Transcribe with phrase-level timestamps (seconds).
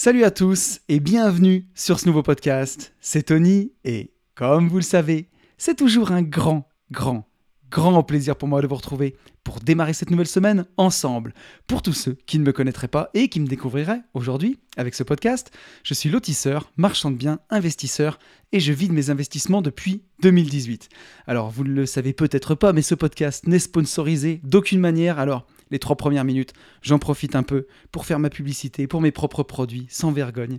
[0.00, 2.94] Salut à tous et bienvenue sur ce nouveau podcast.
[3.00, 7.28] C'est Tony et comme vous le savez, c'est toujours un grand, grand,
[7.68, 11.34] grand plaisir pour moi de vous retrouver pour démarrer cette nouvelle semaine ensemble.
[11.66, 15.02] Pour tous ceux qui ne me connaîtraient pas et qui me découvriraient aujourd'hui avec ce
[15.02, 15.50] podcast,
[15.82, 18.20] je suis lotisseur, marchand de biens, investisseur
[18.52, 20.90] et je vis de mes investissements depuis 2018.
[21.26, 25.18] Alors vous ne le savez peut-être pas, mais ce podcast n'est sponsorisé d'aucune manière.
[25.18, 29.10] Alors les trois premières minutes, j'en profite un peu pour faire ma publicité pour mes
[29.10, 30.58] propres produits, sans vergogne.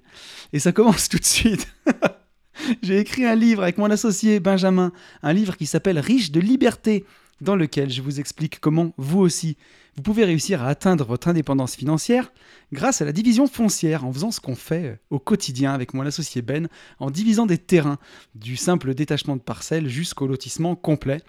[0.54, 1.68] Et ça commence tout de suite.
[2.82, 4.92] J'ai écrit un livre avec mon associé Benjamin,
[5.24, 7.06] un livre qui s'appelle Riche de liberté,
[7.42, 9.56] dans lequel je vous explique comment vous aussi,
[9.96, 12.32] vous pouvez réussir à atteindre votre indépendance financière
[12.72, 16.06] grâce à la division foncière, en faisant ce qu'on fait euh, au quotidien avec mon
[16.06, 16.68] associé Ben,
[17.00, 17.98] en divisant des terrains,
[18.36, 21.22] du simple détachement de parcelles jusqu'au lotissement complet.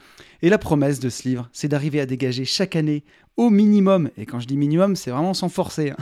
[0.43, 3.05] Et la promesse de ce livre, c'est d'arriver à dégager chaque année
[3.41, 5.95] au minimum, et quand je dis minimum, c'est vraiment sans forcer,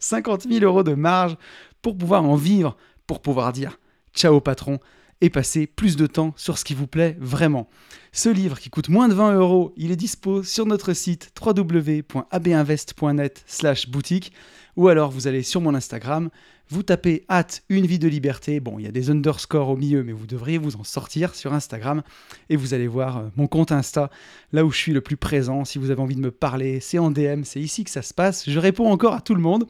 [0.00, 1.38] 50 hein, 000 euros de marge
[1.80, 2.76] pour pouvoir en vivre,
[3.06, 3.78] pour pouvoir dire
[4.14, 4.78] ciao patron
[5.22, 7.70] et passer plus de temps sur ce qui vous plaît vraiment.
[8.12, 13.44] Ce livre qui coûte moins de 20 euros, il est dispo sur notre site www.abinvest.net
[13.46, 14.34] slash boutique
[14.76, 16.28] ou alors vous allez sur mon Instagram,
[16.70, 18.60] vous tapez hâte une vie de liberté.
[18.60, 21.52] Bon, il y a des underscores au milieu, mais vous devriez vous en sortir sur
[21.52, 22.02] Instagram
[22.48, 24.10] et vous allez voir euh, mon compte Insta,
[24.52, 25.64] là où je suis le plus présent.
[25.64, 28.14] Si vous avez envie de me parler, c'est en DM, c'est ici que ça se
[28.14, 28.48] passe.
[28.48, 29.66] Je réponds encore à tout le monde.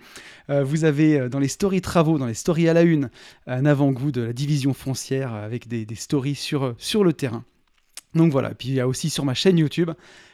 [0.51, 3.11] Euh, vous avez euh, dans les stories travaux, dans les stories à la une,
[3.47, 7.45] un avant-goût de la division foncière avec des, stories sur le terrain.
[8.15, 9.91] Donc voilà, puis il y a aussi sur ma chaîne YouTube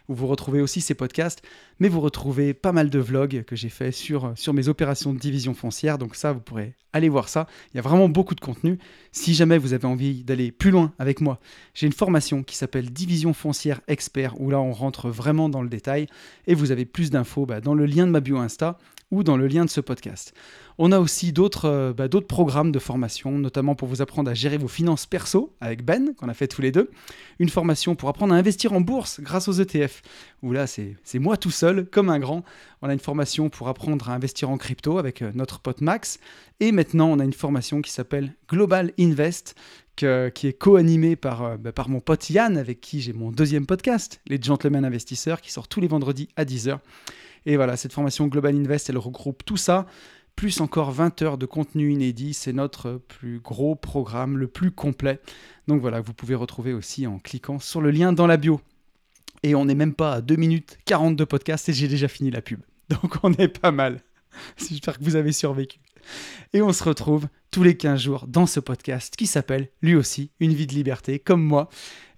[0.08, 1.40] où vous retrouvez aussi ces podcasts,
[1.78, 5.18] mais vous retrouvez pas mal de vlogs que j'ai fait sur, sur mes opérations de
[5.18, 7.46] division foncière, donc ça, vous pourrez aller voir ça.
[7.72, 8.80] Il y a vraiment beaucoup de contenu.
[9.12, 11.38] Si jamais vous avez envie d'aller plus loin avec moi,
[11.74, 15.68] j'ai une formation qui s'appelle Division foncière expert, où là, on rentre vraiment dans le
[15.68, 16.08] détail,
[16.48, 18.78] et vous avez plus d'infos bah, dans le lien de ma bio Insta
[19.10, 20.34] ou dans le lien de ce podcast.
[20.78, 24.56] On a aussi euh, bah, d'autres programmes de formation, notamment pour vous apprendre à gérer
[24.56, 26.90] vos finances perso avec Ben, qu'on a fait tous les deux.
[27.38, 30.00] Une formation pour apprendre à investir en bourse grâce aux ETF,
[30.42, 32.44] où là c'est moi tout seul, comme un grand.
[32.80, 36.18] On a une formation pour apprendre à investir en crypto avec euh, notre pote Max.
[36.60, 39.54] Et maintenant on a une formation qui s'appelle Global Invest,
[39.96, 40.06] qui
[40.46, 44.20] est co-animée par, euh, bah, par mon pote Yann, avec qui j'ai mon deuxième podcast,
[44.26, 46.78] Les Gentlemen Investisseurs, qui sort tous les vendredis à 10h.
[47.46, 49.86] Et voilà, cette formation Global Invest, elle regroupe tout ça
[50.36, 52.32] plus encore 20 heures de contenu inédit.
[52.32, 55.20] C'est notre plus gros programme, le plus complet.
[55.68, 58.60] Donc voilà, vous pouvez retrouver aussi en cliquant sur le lien dans la bio.
[59.42, 62.30] Et on n'est même pas à 2 minutes 40 de podcast et j'ai déjà fini
[62.30, 62.60] la pub.
[62.88, 64.00] Donc on est pas mal.
[64.56, 65.78] J'espère que vous avez survécu.
[66.52, 70.30] Et on se retrouve tous les 15 jours dans ce podcast qui s'appelle lui aussi
[70.40, 71.68] Une vie de liberté, comme moi,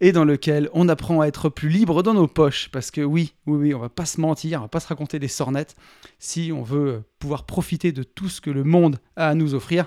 [0.01, 2.69] et dans lequel on apprend à être plus libre dans nos poches.
[2.71, 5.19] Parce que oui, oui, oui, on va pas se mentir, on va pas se raconter
[5.19, 5.75] des sornettes.
[6.19, 9.87] Si on veut pouvoir profiter de tout ce que le monde a à nous offrir,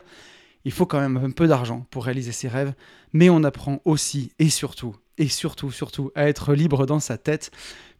[0.64, 2.74] il faut quand même un peu d'argent pour réaliser ses rêves.
[3.14, 7.52] Mais on apprend aussi et surtout, et surtout, surtout, à être libre dans sa tête,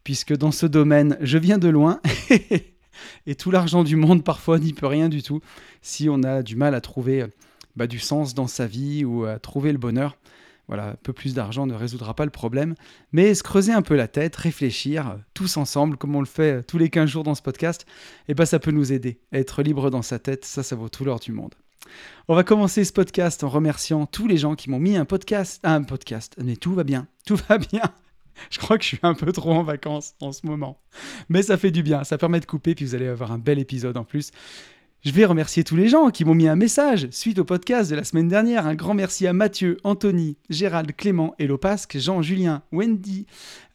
[0.04, 2.00] puisque dans ce domaine, je viens de loin.
[3.26, 5.40] Et tout l'argent du monde, parfois, n'y peut rien du tout
[5.82, 7.26] si on a du mal à trouver
[7.76, 10.16] bah, du sens dans sa vie ou à trouver le bonheur.
[10.68, 12.74] Voilà, un peu plus d'argent ne résoudra pas le problème,
[13.12, 16.76] mais se creuser un peu la tête, réfléchir tous ensemble, comme on le fait tous
[16.76, 17.86] les 15 jours dans ce podcast,
[18.26, 19.20] et eh ben ça peut nous aider.
[19.32, 21.54] Être libre dans sa tête, ça, ça vaut tout l'or du monde.
[22.26, 25.60] On va commencer ce podcast en remerciant tous les gens qui m'ont mis un podcast,
[25.62, 27.82] un podcast, mais tout va bien, tout va bien.
[28.50, 30.80] Je crois que je suis un peu trop en vacances en ce moment.
[31.28, 33.58] Mais ça fait du bien, ça permet de couper, puis vous allez avoir un bel
[33.58, 34.30] épisode en plus.
[35.04, 37.94] Je vais remercier tous les gens qui m'ont mis un message suite au podcast de
[37.94, 38.66] la semaine dernière.
[38.66, 43.26] Un grand merci à Mathieu, Anthony, Gérald, Clément, Elopasque, Jean, Julien, Wendy,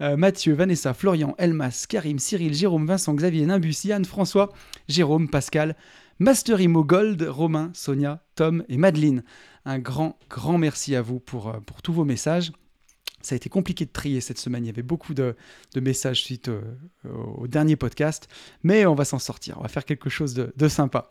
[0.02, 4.52] euh, Mathieu, Vanessa, Florian, Elmas, Karim, Cyril, Jérôme, Vincent, Xavier, Nimbus, Yann, François,
[4.90, 5.78] Jérôme, Pascal,
[6.20, 9.24] Master Imo Gold, Romain, Sonia, Tom et Madeleine.
[9.64, 12.52] Un grand, grand merci à vous pour, euh, pour tous vos messages.
[13.24, 14.64] Ça a été compliqué de trier cette semaine.
[14.64, 15.36] Il y avait beaucoup de,
[15.76, 16.50] messages suite
[17.06, 18.28] au, dernier podcast.
[18.64, 19.58] Mais on va s'en sortir.
[19.60, 21.10] On va faire quelque chose de, sympa.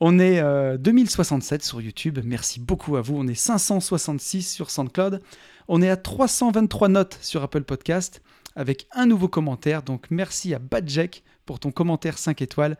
[0.00, 0.42] On est
[0.78, 2.18] 2067 euh, sur YouTube.
[2.24, 3.16] Merci beaucoup à vous.
[3.16, 5.20] On est 566 sur SoundCloud.
[5.68, 8.22] On est à 323 notes sur Apple Podcast
[8.56, 9.82] avec un nouveau commentaire.
[9.82, 12.76] Donc merci à Badjack pour ton commentaire 5 étoiles.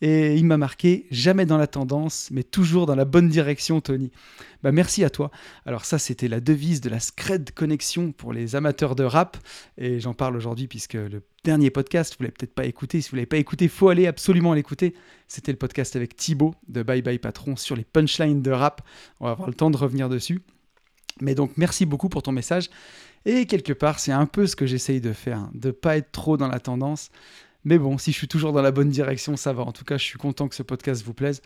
[0.00, 4.10] Et il m'a marqué jamais dans la tendance, mais toujours dans la bonne direction, Tony.
[4.62, 5.30] Bah merci à toi.
[5.64, 9.36] Alors ça, c'était la devise de la Scred Connexion pour les amateurs de rap,
[9.78, 13.00] et j'en parle aujourd'hui puisque le dernier podcast, vous l'avez peut-être pas écouté.
[13.00, 14.94] Si vous l'avez pas écouté, faut aller absolument l'écouter.
[15.28, 18.82] C'était le podcast avec Thibaut de Bye Bye Patron sur les punchlines de rap.
[19.20, 20.42] On va avoir le temps de revenir dessus.
[21.20, 22.68] Mais donc merci beaucoup pour ton message.
[23.24, 26.12] Et quelque part, c'est un peu ce que j'essaye de faire, hein, de pas être
[26.12, 27.10] trop dans la tendance.
[27.66, 29.64] Mais bon, si je suis toujours dans la bonne direction, ça va.
[29.64, 31.42] En tout cas, je suis content que ce podcast vous plaise.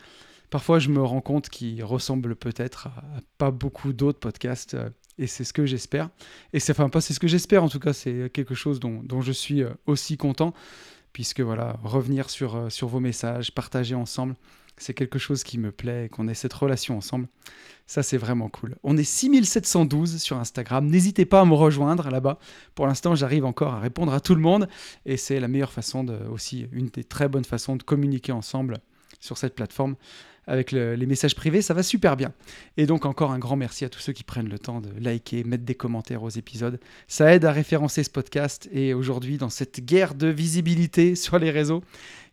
[0.51, 3.03] parfois je me rends compte qu'il ressemble peut-être à,
[3.39, 4.75] pas beaucoup d'autres podcasts.
[4.75, 6.09] Euh, et c'est ce que j'espère.
[6.53, 9.21] Et c'est enfin pas c'est ce que j'espère en tout cas, c'est quelque chose dont,
[9.21, 10.53] je suis aussi content,
[11.11, 14.35] puisque voilà, revenir sur, sur vos messages, partager ensemble,
[14.81, 17.27] c'est quelque chose qui me plaît, qu'on ait cette relation ensemble.
[17.87, 18.75] Ça, c'est vraiment cool.
[18.83, 20.87] On est 6712 sur Instagram.
[20.87, 22.39] N'hésitez pas à me rejoindre là-bas.
[22.73, 24.67] Pour l'instant, j'arrive encore à répondre à tout le monde.
[25.05, 28.79] Et c'est la meilleure façon aussi, une des très bonnes façons de communiquer ensemble
[29.19, 29.95] sur cette plateforme.
[30.47, 32.33] Avec les messages privés, ça va super bien.
[32.75, 35.43] Et donc encore un grand merci à tous ceux qui prennent le temps de liker,
[35.43, 36.79] mettre des commentaires aux épisodes.
[37.07, 38.67] Ça aide à référencer ce podcast.
[38.71, 41.83] Et aujourd'hui, dans cette guerre de visibilité sur les réseaux,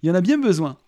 [0.02, 0.78] il y en a bien besoin.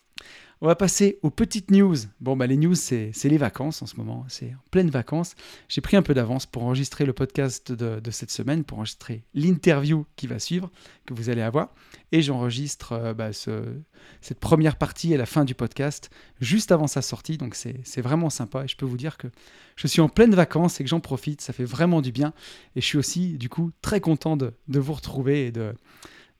[0.63, 1.97] On va passer aux petites news.
[2.21, 4.27] Bon, bah, les news, c'est les vacances en ce moment.
[4.29, 5.35] C'est en pleine vacances.
[5.71, 10.05] J'ai pris un peu d'avance pour enregistrer le podcast de, cette semaine, pour enregistrer l'interview
[10.17, 10.71] qui va suivre,
[11.07, 11.71] que vous allez avoir.
[12.13, 16.11] Et j'enregistre euh, bah, cette première partie à la fin du podcast,
[16.43, 17.39] juste avant sa sortie.
[17.39, 18.65] Donc, c'est vraiment sympa.
[18.65, 19.29] Et je peux vous dire que
[19.77, 21.41] je suis en pleine vacances et que j'en profite.
[21.41, 22.35] Ça fait vraiment du bien.
[22.77, 25.73] Et je suis aussi, du coup, très content de, de vous retrouver et de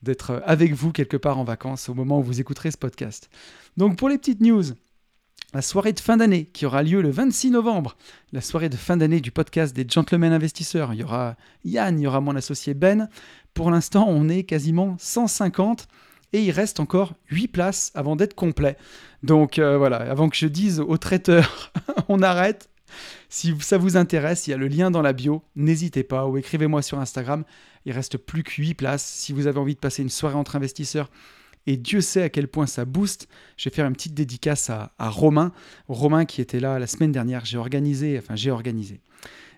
[0.03, 3.31] d'être avec vous quelque part en vacances au moment où vous écouterez ce podcast.
[3.77, 4.65] Donc pour les petites news,
[5.53, 7.97] la soirée de fin d'année qui aura lieu le 26 novembre,
[8.33, 10.95] la soirée de fin d'année du podcast des Gentlemen Investisseurs.
[10.95, 13.09] Il y aura Yann, il y aura mon associé Ben.
[13.53, 15.89] Pour l'instant, on est quasiment 150
[16.33, 18.77] et il reste encore 8 places avant d'être complet.
[19.23, 21.73] Donc euh, voilà, avant que je dise au traiteur
[22.09, 22.71] on arrête,
[23.33, 26.37] si ça vous intéresse, il y a le lien dans la bio, n'hésitez pas ou
[26.37, 27.45] écrivez-moi sur Instagram.
[27.87, 29.05] Il reste plus que 8 places.
[29.05, 31.11] Si vous avez envie de passer une soirée entre investisseurs,
[31.69, 33.29] et Dieu sait à quel point ça booste.
[33.57, 35.53] Je vais faire une petite dédicace à, Romain.
[35.87, 37.45] Romain qui était là la semaine dernière.
[37.45, 39.01] J'ai organisé, enfin j'ai organisé.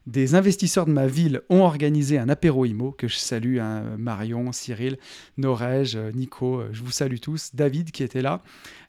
[0.06, 4.52] Des investisseurs de ma ville ont organisé un apéro IMO que je salue, hein, Marion,
[4.52, 4.98] Cyril,
[5.38, 8.42] Norège, Nico, je vous salue tous, David qui était là,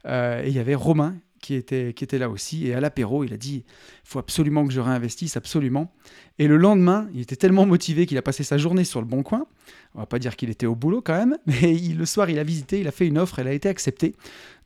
[0.08, 2.68] euh, et il y avait Romain qui était, qui était là aussi.
[2.68, 5.94] Et à l'apéro, il a dit il faut absolument que je réinvestisse, absolument.
[6.40, 9.22] Et le lendemain, il était tellement motivé qu'il a passé sa journée sur le bon
[9.22, 9.46] coin.
[9.94, 12.44] On va pas dire qu'il était au boulot quand même, mais le soir, il a
[12.44, 14.16] visité, il a fait une offre, elle a été acceptée.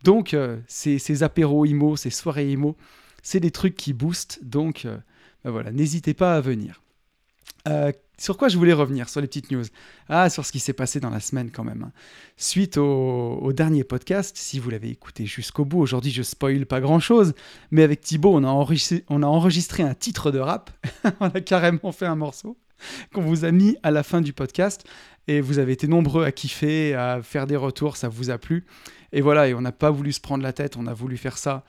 [0.03, 2.77] Donc, euh, ces, apéros IMO, ces soirées IMO,
[3.23, 4.39] c'est des trucs qui boostent.
[4.43, 4.97] Donc, euh,
[5.43, 6.81] ben voilà, n'hésitez pas à venir.
[7.67, 9.63] Euh, sur quoi je voulais revenir Sur les petites news?
[10.09, 11.83] Ah, sur ce qui s'est passé dans la semaine quand même.
[11.83, 11.91] Hein.
[12.35, 16.99] Suite au, dernier podcast, si vous l'avez écouté jusqu'au bout, aujourd'hui je spoil pas grand
[16.99, 17.33] chose,
[17.71, 20.71] mais avec Thibaut, on a enregistré, on a enregistré un titre de rap.
[21.19, 22.57] on a carrément fait un morceau
[23.13, 24.83] qu'on vous a mis à la fin du podcast.
[25.27, 28.65] Et vous avez été nombreux à kiffer, à faire des retours, ça vous a plu.
[29.11, 31.37] Et voilà, et on n'a pas voulu se prendre la tête, on a voulu faire
[31.37, 31.65] ça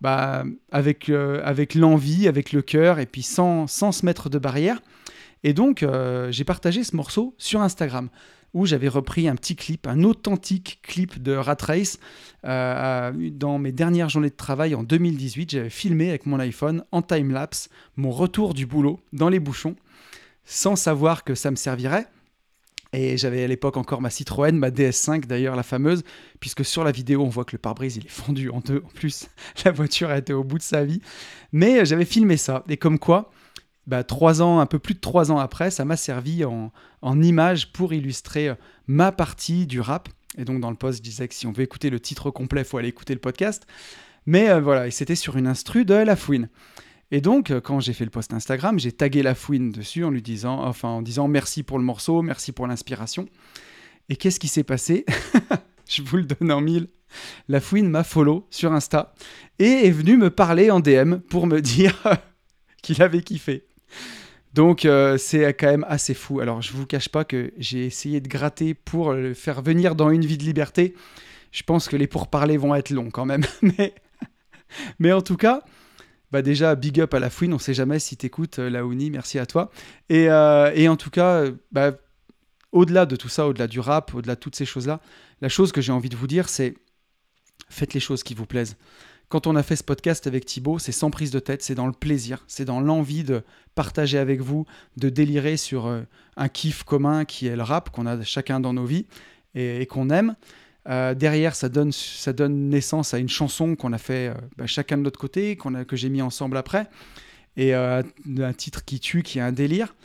[0.00, 4.38] bah, avec, euh, avec l'envie, avec le cœur, et puis sans, sans se mettre de
[4.38, 4.80] barrière.
[5.44, 8.08] Et donc, euh, j'ai partagé ce morceau sur Instagram
[8.54, 11.98] où j'avais repris un petit clip, un authentique clip de Rat Race.
[12.44, 17.02] Euh, dans mes dernières journées de travail en 2018, j'avais filmé avec mon iPhone en
[17.02, 19.76] time-lapse mon retour du boulot dans les bouchons,
[20.44, 22.06] sans savoir que ça me servirait.
[22.94, 26.02] Et j'avais à l'époque encore ma Citroën, ma DS5 d'ailleurs, la fameuse,
[26.40, 28.82] puisque sur la vidéo on voit que le pare-brise il est fendu en deux.
[28.84, 29.28] En plus,
[29.64, 31.00] la voiture a été au bout de sa vie.
[31.52, 32.64] Mais euh, j'avais filmé ça.
[32.68, 33.30] Et comme quoi,
[33.86, 36.70] bah, trois ans, un peu plus de trois ans après, ça m'a servi en,
[37.22, 38.54] image pour illustrer euh,
[38.86, 40.08] ma partie du rap.
[40.38, 42.62] Et donc dans le post, je disais que si on veut écouter le titre complet,
[42.62, 43.66] il faut aller écouter le podcast.
[44.24, 46.48] Mais euh, voilà, et c'était sur une instru de La Fouine.
[47.10, 50.10] Et donc, euh, quand j'ai fait le post Instagram, j'ai tagué La Fouine dessus en
[50.10, 53.28] lui disant, enfin, en disant merci pour le morceau, merci pour l'inspiration.
[54.08, 55.04] Et qu'est-ce qui s'est passé
[55.88, 56.88] Je vous le donne en mille.
[57.48, 59.12] La Fouine m'a follow sur Insta
[59.58, 62.00] et est venu me parler en DM pour me dire
[62.80, 63.66] qu'il avait kiffé.
[64.54, 66.40] Donc euh, c'est quand même assez fou.
[66.40, 70.10] Alors je vous cache pas que j'ai essayé de gratter pour le faire venir dans
[70.10, 70.94] une vie de liberté.
[71.52, 73.44] Je pense que les pourparlers vont être longs quand même.
[73.62, 73.94] mais,
[74.98, 75.62] mais en tout cas,
[76.30, 77.54] bah déjà big up à la fouine.
[77.54, 79.10] On sait jamais si t'écoutes euh, Laouni.
[79.10, 79.70] Merci à toi.
[80.08, 81.92] Et, euh, et en tout cas, bah,
[82.72, 85.00] au-delà de tout ça, au-delà du rap, au-delà de toutes ces choses-là,
[85.40, 86.74] la chose que j'ai envie de vous dire, c'est
[87.68, 88.76] faites les choses qui vous plaisent.
[89.32, 91.86] Quand on a fait ce podcast avec Thibaut, c'est sans prise de tête, c'est dans
[91.86, 93.42] le plaisir, c'est dans l'envie de
[93.74, 94.66] partager avec vous,
[94.98, 96.02] de délirer sur euh,
[96.36, 99.06] un kiff commun qui est le rap qu'on a chacun dans nos vies
[99.54, 100.36] et, qu'on aime.
[100.86, 104.66] Euh, derrière, ça donne, ça donne naissance à une chanson qu'on a fait euh, bah,
[104.66, 106.90] chacun de notre côté, que j'ai mis ensemble après,
[107.56, 108.02] et un
[108.54, 109.96] titre qui tue, qui est un délire.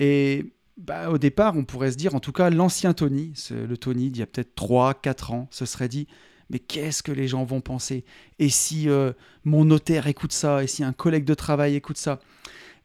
[0.00, 4.10] Et bah, au départ, on pourrait se dire, en tout cas, l'ancien Tony, le Tony
[4.10, 6.06] d'il y a peut-être 3-4 ans, se serait dit
[6.50, 8.04] mais qu'est-ce que les gens vont penser?
[8.38, 9.12] Et si euh,
[9.44, 12.20] mon notaire écoute ça Et si un collègue de travail écoute ça?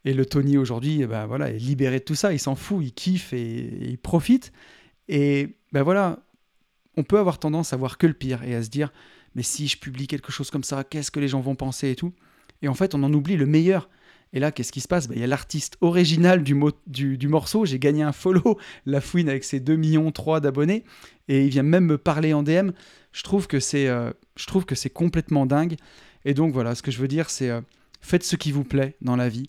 [0.04, 2.92] Et le Tony aujourd'hui, ben voilà, est libéré de tout ça, il s'en fout, il
[2.92, 4.52] kiffe et, il profite.
[5.08, 6.18] Et ben voilà,
[6.96, 8.92] on peut avoir tendance à voir que le pire et à se dire,
[9.34, 11.96] mais si je publie quelque chose comme ça, qu'est-ce que les gens vont penser et
[11.96, 12.12] tout?
[12.62, 13.88] Et en fait, on en oublie le meilleur.
[14.32, 15.08] Et là, qu'est-ce qui se passe?
[15.08, 17.64] Bah, Il y a l'artiste original du, du, morceau.
[17.66, 20.84] J'ai gagné un follow, La Fouine, avec ses 2 millions 3 d'abonnés.
[21.28, 22.70] Et il vient même me parler en DM.
[23.12, 25.76] Je trouve que c'est euh, je trouve que c'est complètement dingue.
[26.24, 27.60] Et donc voilà, ce que je veux dire, c'est euh,
[28.00, 29.48] faites ce qui vous plaît dans la vie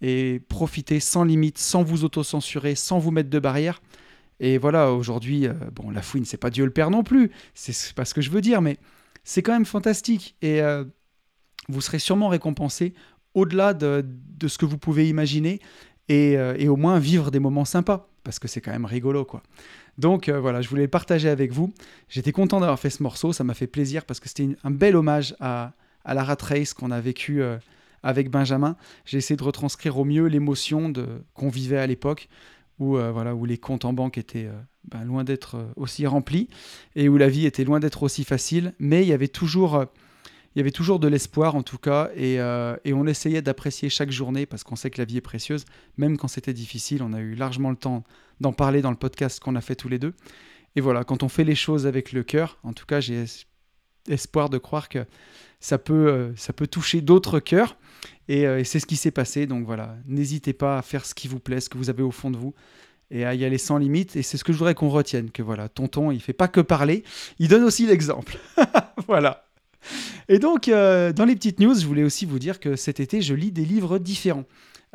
[0.00, 3.82] et profitez sans limite, sans vous autocensurer, sans vous mettre de barrières.
[4.38, 7.94] Et voilà, aujourd'hui, euh, bon, la fouine, c'est pas Dieu le Père non plus, c'est
[7.94, 8.78] pas ce que je veux dire, mais
[9.24, 10.36] c'est quand même fantastique.
[10.40, 10.62] Et
[11.68, 12.94] vous serez sûrement récompensé
[13.34, 14.02] au-delà de,
[14.46, 15.60] ce que vous pouvez imaginer
[16.08, 19.42] et, et, au moins vivre des moments sympas, parce que c'est quand même rigolo, quoi.
[20.00, 21.72] Donc euh, voilà, je voulais le partager avec vous.
[22.08, 24.96] J'étais content d'avoir fait ce morceau, ça m'a fait plaisir parce que c'était un bel
[24.96, 25.74] hommage à,
[26.06, 27.58] la rat race qu'on a vécu euh,
[28.02, 28.76] avec Benjamin.
[29.04, 30.90] J'ai essayé de retranscrire au mieux l'émotion
[31.34, 32.30] qu'on vivait à l'époque
[32.78, 34.48] où, euh, voilà, où les comptes en banque étaient
[34.90, 36.48] ben, loin d'être aussi remplis
[36.96, 39.84] et où la vie était loin d'être aussi facile, mais il y avait toujours
[40.54, 42.34] il y avait toujours de l'espoir en tout cas, et,
[42.84, 45.64] et on essayait d'apprécier chaque journée parce qu'on sait que la vie est précieuse,
[45.96, 47.02] même quand c'était difficile.
[47.02, 48.02] On a eu largement le temps
[48.40, 50.14] d'en parler dans le podcast qu'on a fait tous les deux.
[50.76, 53.24] Et voilà, quand on fait les choses avec le cœur, en tout cas, j'ai
[54.08, 55.04] espoir de croire que
[55.60, 57.76] ça peut, euh, ça peut toucher d'autres cœurs.
[58.30, 59.46] Euh, et, c'est ce qui s'est passé.
[59.46, 62.10] Donc voilà, n'hésitez pas à faire ce qui vous plaît, ce que vous avez au
[62.10, 62.54] fond de vous,
[63.10, 64.16] et à y aller sans limite.
[64.16, 66.60] Et c'est ce que je voudrais qu'on retienne, que voilà, tonton, il fait pas que
[66.60, 67.04] parler,
[67.38, 68.38] il donne aussi l'exemple.
[69.06, 69.44] voilà.
[70.28, 73.22] Et donc, euh, dans les petites news, je voulais aussi vous dire que cet été,
[73.22, 74.44] je lis des livres différents.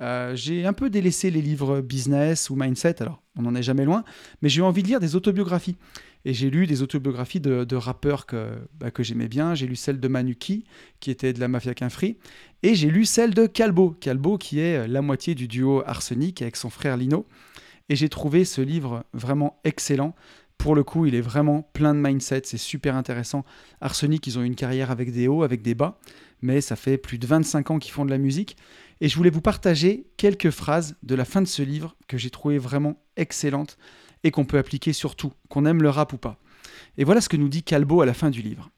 [0.02, 3.86] Euh, j'ai un peu délaissé les livres business ou mindset, alors on n'en est jamais
[3.86, 4.04] loin,
[4.42, 5.78] mais j'ai eu envie de lire des autobiographies.
[6.28, 8.50] Et j'ai lu des autobiographies de, rappeurs que,
[8.80, 9.54] bah, que j'aimais bien.
[9.54, 10.66] J'ai lu celle de Manuki,
[11.00, 12.18] qui était de la Mafia Free.
[12.64, 16.56] Et j'ai lu celle de Calbo, Calbo qui est la moitié du duo Arsenic avec
[16.56, 17.28] son frère Lino.
[17.90, 20.16] Et j'ai trouvé ce livre vraiment excellent.
[20.58, 23.46] Pour le coup, il est vraiment plein de mindset, c'est super intéressant.
[23.82, 26.00] Arsenic, ils ont une carrière avec des hauts, avec des bas,
[26.42, 28.58] mais ça fait plus de 25 ans qu'ils font de la musique.
[29.02, 32.30] Et je voulais vous partager quelques phrases de la fin de ce livre que j'ai
[32.30, 33.78] trouvé vraiment excellentes
[34.24, 36.40] et qu'on peut appliquer sur tout, qu'on aime le rap ou pas.
[36.98, 38.72] Et voilà ce que nous dit Calbo à la fin du livre.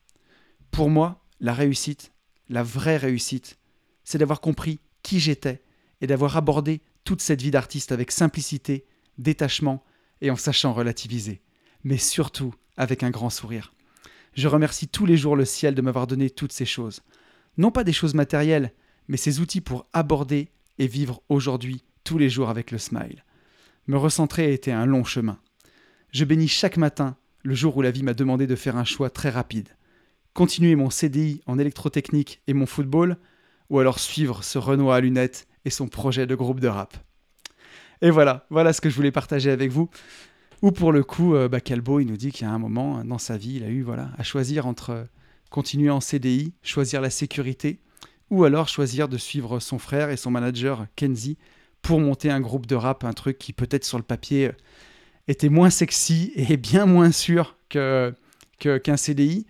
[0.71, 2.11] Pour moi, la réussite,
[2.49, 3.57] la vraie réussite,
[4.03, 5.61] c'est d'avoir compris qui j'étais
[6.01, 8.85] et d'avoir abordé toute cette vie d'artiste avec simplicité,
[9.17, 9.83] détachement
[10.21, 11.41] et en sachant relativiser,
[11.87, 13.73] mais surtout avec un grand sourire.
[14.33, 17.01] Je remercie tous les jours le ciel de m'avoir donné toutes ces choses.
[17.57, 18.73] Non pas des choses matérielles,
[19.07, 23.23] mais ces outils pour aborder et vivre aujourd'hui tous les jours avec le smile.
[23.87, 25.39] Me recentrer a été un long chemin.
[26.11, 29.09] Je bénis chaque matin le jour où la vie m'a demandé de faire un choix
[29.09, 29.69] très rapide.
[30.33, 33.15] Continuer mon CDI en électrotechnique et mon football,
[33.69, 36.97] ou alors suivre ce Renoir à lunettes et son projet de groupe de rap.
[38.01, 39.89] Et voilà, voilà ce que je voulais partager avec vous.
[40.61, 43.03] Ou pour le coup, euh, bah, Calbo, il nous dit qu'il y a un moment
[43.03, 45.07] dans sa vie, il a eu voilà, à choisir entre
[45.49, 47.79] continuer en CDI, choisir la sécurité,
[48.29, 51.37] ou alors choisir de suivre son frère et son manager Kenzie
[51.81, 54.51] pour monter un groupe de rap, un truc qui peut-être sur le papier
[55.27, 58.13] était moins sexy et bien moins sûr que
[58.59, 59.45] qu'un CDI.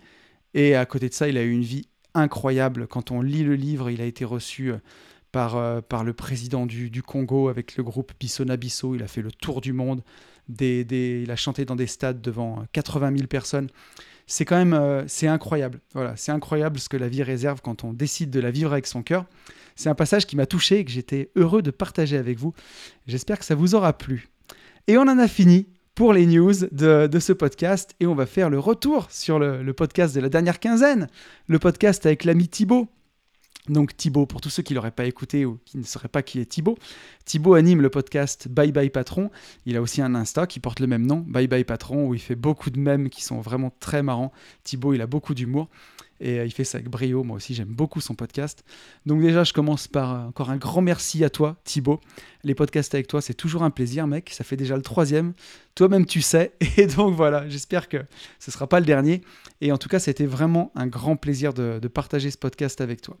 [0.52, 2.86] Et à côté de ça, il a eu une vie incroyable.
[2.86, 4.78] Quand on lit le livre, il a été reçu euh,
[5.32, 8.94] par, euh, le président du, du, Congo avec le groupe Bissona Bisso.
[8.94, 10.02] Il a fait le tour du monde.
[10.60, 13.68] Il a chanté dans des stades devant 80 000 personnes
[14.28, 15.80] c'est quand même euh, c'est incroyable.
[15.94, 18.86] Voilà, c'est incroyable ce que la vie réserve quand on décide de la vivre avec
[18.86, 19.24] son cœur.
[19.74, 22.52] C'est un passage qui m'a touché et que j'étais heureux de partager avec vous.
[23.06, 24.28] J'espère que ça vous aura plu.
[24.86, 28.50] Et on en a fini pour les news de, ce podcast et on va faire
[28.50, 31.08] le retour sur le, le podcast de la dernière quinzaine,
[31.46, 32.88] le podcast avec l'ami Thibaut.
[33.68, 36.22] Donc Thibaut, pour tous ceux qui ne l'auraient pas écouté ou qui ne sauraient pas
[36.22, 36.78] qui est Thibaut,
[37.24, 39.30] Thibaut anime le podcast Bye Bye Patron.
[39.66, 42.20] Il a aussi un Insta qui porte le même nom, Bye Bye Patron, où il
[42.20, 44.32] fait beaucoup de mèmes qui sont vraiment très marrants.
[44.64, 45.68] Thibaut, il a beaucoup d'humour.
[46.20, 47.22] Et euh, il fait ça avec brio.
[47.22, 48.64] Moi aussi, j'aime beaucoup son podcast.
[49.06, 52.00] Donc, déjà, je commence par euh, encore un grand merci à toi, Thibaut.
[52.44, 54.30] Les podcasts avec toi, c'est toujours un plaisir, mec.
[54.30, 55.34] Ça fait déjà le troisième.
[55.74, 56.52] Toi-même, tu sais.
[56.76, 57.98] Et donc, voilà, j'espère que
[58.38, 59.22] ce ne sera pas le dernier.
[59.60, 63.00] Et en tout cas, c'était vraiment un grand plaisir de, de, partager ce podcast avec
[63.00, 63.16] toi.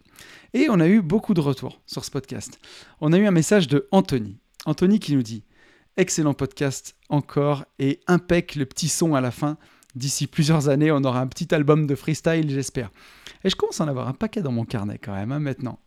[0.54, 2.58] Et on a eu beaucoup de retours sur ce podcast.
[3.00, 4.38] On a eu un message de Anthony.
[4.66, 5.44] Anthony qui nous dit
[5.96, 9.56] Excellent podcast encore et impec le petit son à la fin
[9.98, 12.90] d'ici plusieurs années, on aura un petit album de freestyle, j'espère.
[13.44, 15.78] Et je commence à en avoir un paquet dans mon carnet quand même, hein, maintenant.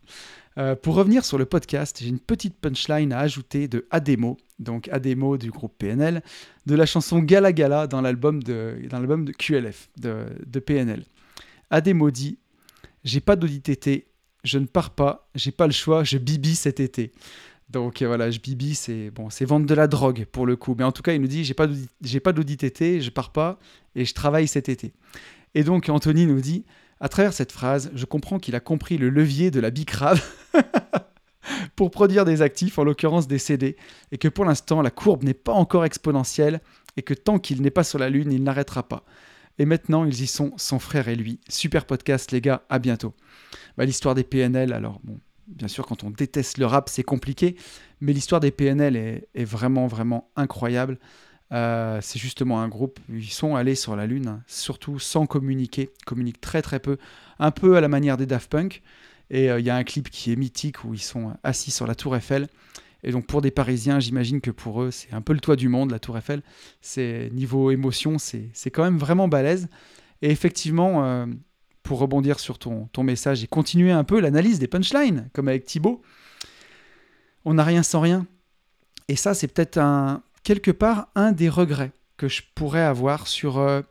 [0.58, 4.90] Euh, pour revenir sur le podcast, j'ai une petite punchline à ajouter de Ademo, donc
[4.90, 6.22] Ademo du groupe PNL,
[6.66, 11.06] de la chanson Gala Gala dans l'album de, de QLF, de, de PNL.
[11.70, 12.38] Ademo dit
[13.06, 14.08] J'ai pas d'audit été,
[14.44, 17.14] je ne pars pas, j'ai pas le choix, je bibi cet été.
[17.72, 20.76] Donc euh, voilà, je bibi, c'est bon, c'est vendre de la drogue pour le coup.
[20.78, 21.68] Mais en tout cas, il nous dit j'ai pas
[22.02, 23.60] j'ai pas d'audit été, je pars pas
[23.96, 24.94] et je travaille cet été.
[25.56, 26.66] Et donc Anthony nous dit
[27.00, 30.22] À travers cette phrase, je comprends qu'il a compris le levier de la bicrave
[31.76, 33.78] pour produire des actifs, en l'occurrence des CD,
[34.12, 36.60] et que pour l'instant la courbe n'est pas encore exponentielle,
[36.98, 39.06] et que tant qu'il n'est pas sur la Lune, il n'arrêtera pas.
[39.60, 41.40] Et maintenant, ils y sont, son frère et lui.
[41.48, 43.14] Super podcast, les gars, à bientôt.
[43.78, 47.56] Bah, l'histoire des PNL, alors, bon, bien sûr, quand on déteste le rap, c'est compliqué,
[48.00, 51.00] mais l'histoire des PNL est, vraiment, vraiment incroyable.
[51.52, 56.06] Euh, c'est justement un groupe, ils sont allés sur la Lune, surtout sans communiquer, ils
[56.06, 56.98] communiquent très très peu,
[57.40, 58.82] un peu à la manière des Daft Punk.
[59.30, 61.88] Et euh, il y a un clip qui est mythique où ils sont assis sur
[61.88, 62.48] la tour Eiffel.
[63.04, 65.70] Et donc pour des Parisiens, j'imagine que pour eux, c'est un peu le toit du
[65.70, 66.42] monde, la tour Eiffel.
[66.82, 69.68] C'est niveau émotion, c'est quand même vraiment balèze.
[70.22, 71.26] Et effectivement, euh,
[71.84, 75.66] pour rebondir sur ton, ton message et continuer un peu l'analyse des punchlines, comme avec
[75.66, 76.02] Thibaut,
[77.46, 78.28] on n'a rien sans rien.
[79.08, 79.80] Et ça, c'est peut-être
[80.44, 83.82] quelque part un des regrets que je pourrais avoir sur, euh,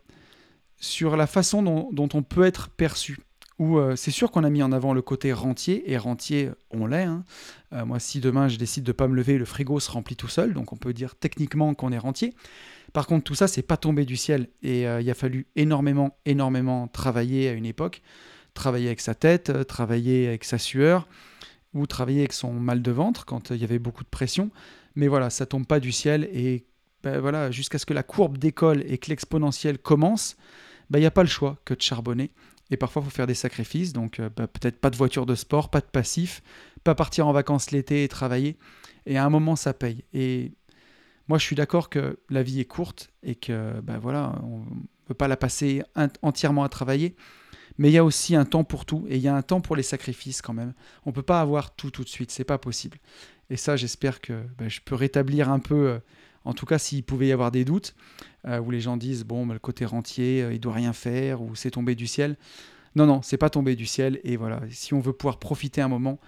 [0.78, 3.18] sur la façon dont, dont, on peut être perçu
[3.58, 6.86] où euh, c'est sûr qu'on a mis en avant le côté rentier, et rentier, on
[6.86, 7.04] l'est.
[7.04, 7.24] Hein.
[7.74, 10.16] Euh, moi, si demain je décide de ne pas me lever, le frigo se remplit
[10.16, 12.34] tout seul, donc on peut dire techniquement qu'on est rentier.
[12.92, 16.18] Par contre, tout ça, c'est pas tombé du ciel, et euh, il a fallu énormément,
[16.26, 18.02] énormément travailler à une époque,
[18.54, 21.06] travailler avec sa tête, travailler avec sa sueur,
[21.72, 24.50] ou travailler avec son mal de ventre quand il y avait beaucoup de pression.
[24.96, 26.66] Mais voilà, ça tombe pas du ciel, et
[27.02, 30.36] ben, voilà, jusqu'à ce que la courbe décolle et que l'exponentielle commence,
[30.90, 32.30] ben, il n'y a pas le choix que de charbonner.
[32.70, 33.92] Et parfois, il faut faire des sacrifices.
[33.92, 36.42] Donc, euh, bah, peut-être pas de voiture de sport, pas de passif,
[36.84, 38.56] pas partir en vacances l'été et travailler.
[39.06, 40.04] Et à un moment, ça paye.
[40.12, 40.52] Et
[41.30, 44.80] moi, je suis d'accord que la vie est courte et que, bah, voilà, on ne
[45.06, 45.80] peut pas la passer
[46.22, 47.14] entièrement à travailler.
[47.78, 49.60] Mais il y a aussi un temps pour tout et il y a un temps
[49.60, 50.74] pour les sacrifices quand même.
[51.06, 52.98] On ne peut pas avoir tout tout de suite, c'est pas possible.
[53.48, 55.98] Et ça, j'espère que bah, je peux rétablir un peu euh,
[56.44, 57.94] en tout cas, s'il pouvait y avoir des doutes,
[58.48, 61.54] euh, où les gens disent bon, le côté rentier, euh, il doit rien faire, ou
[61.54, 62.36] c'est tombé du ciel.
[62.96, 64.18] Non, non, c'est pas tombé du ciel.
[64.24, 66.18] Et voilà, si on veut pouvoir profiter un moment,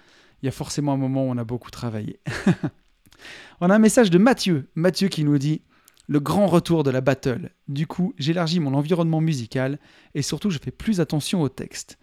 [0.41, 2.21] il y a forcément un moment où on a beaucoup travaillé.
[3.61, 4.67] on a un message de Mathieu.
[4.75, 5.61] Mathieu qui nous dit
[6.07, 7.51] le grand retour de la battle.
[7.67, 9.79] Du coup, j'élargis mon environnement musical
[10.15, 11.97] et surtout, je fais plus attention au texte.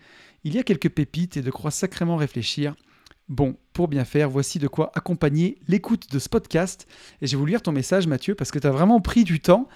[0.44, 2.74] Il y a quelques pépites et de quoi sacrément réfléchir.
[3.28, 6.88] Bon, pour bien faire, voici de quoi accompagner l'écoute de ce podcast.
[7.22, 9.38] Et je vais vous lire ton message, Mathieu, parce que tu as vraiment pris du
[9.38, 9.68] temps.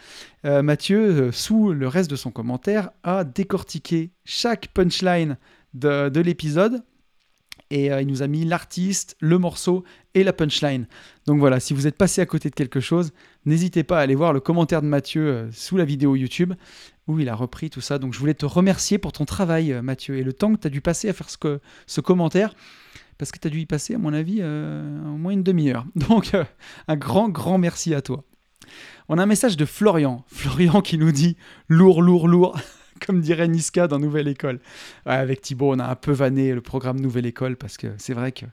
[0.45, 5.39] Euh, Mathieu, euh, sous le reste de son commentaire, a décortiqué chaque punchline
[5.73, 6.83] de, l'épisode.
[7.75, 9.83] Et euh, il nous a mis l'artiste, le morceau
[10.15, 10.87] et la punchline.
[11.27, 13.13] Donc voilà, si vous êtes passé à côté de quelque chose,
[13.47, 16.55] n'hésitez pas à aller voir le commentaire de Mathieu sous la vidéo YouTube
[17.09, 17.99] où il a repris tout ça.
[17.99, 20.71] Donc je voulais te remercier pour ton travail, Mathieu, et le temps que tu as
[20.71, 22.55] dû passer à faire ce, commentaire
[23.19, 25.87] parce que tu as dû y passer, à mon avis, euh, au moins une demi-heure.
[25.97, 26.45] Donc, euh,
[26.89, 28.25] un grand, grand merci à toi.
[29.09, 30.25] On a un message de Florian.
[30.29, 31.37] Florian qui nous dit
[31.69, 32.59] lourd, lourd, lourd,
[33.05, 34.61] comme dirait Niska dans Nouvelle École.
[35.07, 38.33] avec Thibaut, on a un peu vanné le programme Nouvelle École parce que c'est vrai
[38.33, 38.47] que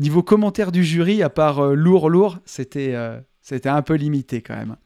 [0.00, 2.94] niveau commentaire du jury, à part euh, lourd, lourd, c'était
[3.40, 4.76] c'était un peu limité quand même.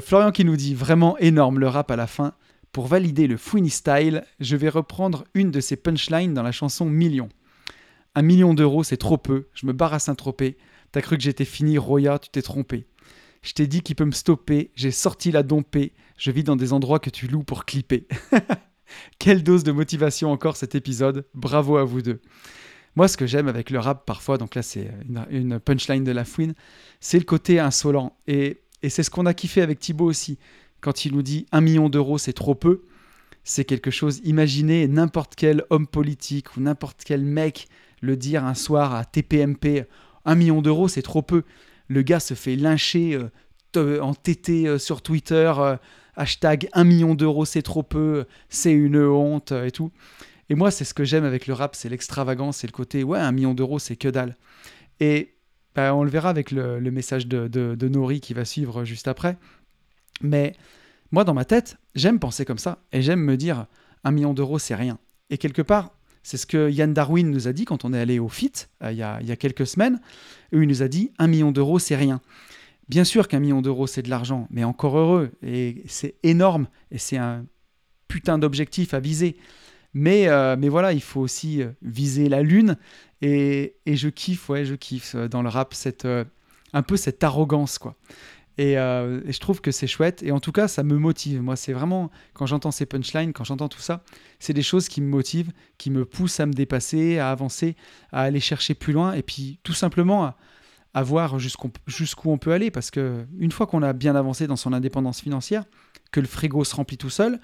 [0.00, 2.32] Florian qui nous dit vraiment énorme le rap à la fin.
[2.72, 6.86] Pour valider le Fouini style, je vais reprendre une de ses punchlines dans la chanson
[6.86, 7.28] Million.
[8.16, 9.46] Un million d'euros, c'est trop peu.
[9.54, 10.56] Je me barre à Saint-Tropez.
[10.92, 12.86] T'as cru que j'étais fini, Roya, tu t'es trompé.
[13.44, 14.70] Je t'ai dit qu'il peut me stopper.
[14.74, 15.92] J'ai sorti la dompée.
[16.16, 18.08] Je vis dans des endroits que tu loues pour clipper.
[19.18, 21.26] Quelle dose de motivation encore cet épisode.
[21.34, 22.20] Bravo à vous deux.
[22.96, 24.90] Moi, ce que j'aime avec le rap parfois, donc là c'est
[25.30, 26.54] une, punchline de la fouine,
[27.00, 28.16] c'est le côté insolent.
[28.26, 30.38] Et, c'est ce qu'on a kiffé avec Thibaut aussi.
[30.80, 32.82] Quand il nous dit un million d'euros, c'est trop peu,
[33.42, 34.20] c'est quelque chose.
[34.24, 37.66] Imaginez n'importe quel homme politique ou n'importe quel mec
[38.00, 39.86] le dire un soir à TPMP,
[40.24, 41.42] un million d'euros, c'est trop peu.
[41.88, 43.18] Le gars se fait lyncher
[43.76, 45.76] euh, en TT euh, sur Twitter, euh,
[46.16, 49.90] hashtag un million d'euros, c'est trop peu, c'est une honte et tout.
[50.48, 53.18] Et moi, c'est ce que j'aime avec le rap, c'est l'extravagance, c'est le côté, ouais,
[53.18, 54.36] un million d'euros, c'est que dalle.
[55.00, 55.34] Et
[55.74, 59.36] bah, on le verra avec le, message de, de, Nori qui va suivre juste après.
[60.20, 60.54] Mais
[61.10, 63.66] moi, dans ma tête, j'aime penser comme ça, et j'aime me dire,
[64.04, 64.98] un million d'euros, c'est rien.
[65.30, 65.93] Et quelque part,
[66.24, 68.90] c'est ce que Yann Darwin nous a dit quand on est allé au FIT euh,
[68.90, 70.00] il, y a, quelques semaines,
[70.52, 72.20] il nous a dit un million d'euros, c'est rien.
[72.88, 76.98] Bien sûr qu'un million d'euros, c'est de l'argent, mais encore heureux, et c'est énorme, et
[76.98, 77.46] c'est un
[78.08, 79.36] putain d'objectif à viser.
[79.92, 82.76] Mais, euh, mais voilà, il faut aussi euh, viser la lune,
[83.20, 87.78] et, et, je kiffe, ouais, je kiffe dans le rap cette, un peu cette arrogance,
[87.78, 87.96] quoi.
[88.60, 90.22] Euh, et, je trouve que c'est chouette.
[90.22, 91.42] Et en tout cas, ça me motive.
[91.42, 94.04] Moi, c'est vraiment, quand j'entends ces punchlines, quand j'entends tout ça,
[94.38, 97.76] c'est des choses qui me motivent, qui me poussent à me dépasser, à avancer,
[98.12, 99.14] à aller chercher plus loin.
[99.14, 100.34] Et puis, tout simplement,
[100.94, 102.70] à, voir jusqu'où on peut aller.
[102.70, 105.64] Parce que une fois qu'on a bien avancé dans son indépendance financière,
[106.12, 107.40] que le frigo se remplit tout seul,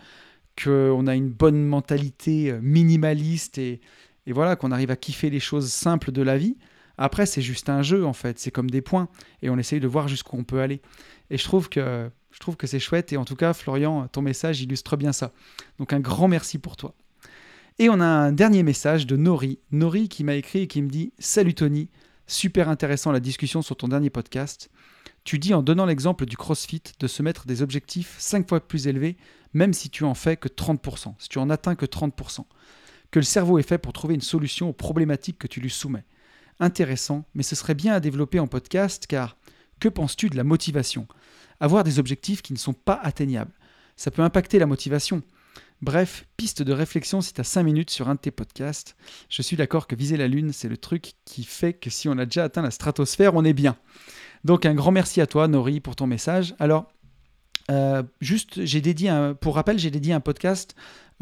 [0.63, 3.81] qu'on a une bonne mentalité minimaliste et,
[4.27, 6.57] et voilà, qu'on arrive à kiffer les choses simples de la vie.
[7.03, 9.09] Après, c'est juste un jeu en fait, c'est comme des points
[9.41, 10.83] et on essaye de voir jusqu'où on peut aller.
[11.31, 12.11] Et je trouve que
[12.65, 15.33] c'est chouette et en tout cas, Florian, ton message illustre bien ça.
[15.79, 16.95] Donc un grand merci pour toi.
[17.79, 20.91] Et on a un dernier message de Nori, Nori qui m'a écrit et qui me
[20.91, 21.89] dit "Salut Tony,
[22.27, 24.71] super intéressant la discussion sur ton dernier podcast.
[25.25, 28.89] Tu dis en donnant l'exemple du CrossFit de se mettre des objectifs 5 fois plus
[28.89, 29.17] élevés,
[29.55, 32.45] même si tu en fais que 30%, si tu en atteins que 30%.
[33.11, 36.05] Que le cerveau est fait pour trouver une solution aux problématiques que tu lui soumets
[36.61, 39.37] intéressant, mais ce serait bien à développer en podcast car
[39.81, 41.07] que penses-tu de la motivation?
[41.59, 43.53] Avoir des objectifs qui ne sont pas atteignables.
[43.97, 45.23] Ça peut impacter la motivation.
[45.83, 48.97] Bref, piste de réflexion si tu as 5 minutes sur un de tes podcasts.
[49.31, 52.19] Je suis d'accord que viser la Lune, c'est le truc qui fait que si on
[52.19, 53.77] a déjà atteint la stratosphère, on est bien.
[54.45, 56.55] Donc un grand merci à toi, Nori, pour ton message.
[56.59, 56.93] Alors,
[57.71, 60.75] euh, juste, j'ai dédié un, pour rappel, j'ai dédié un podcast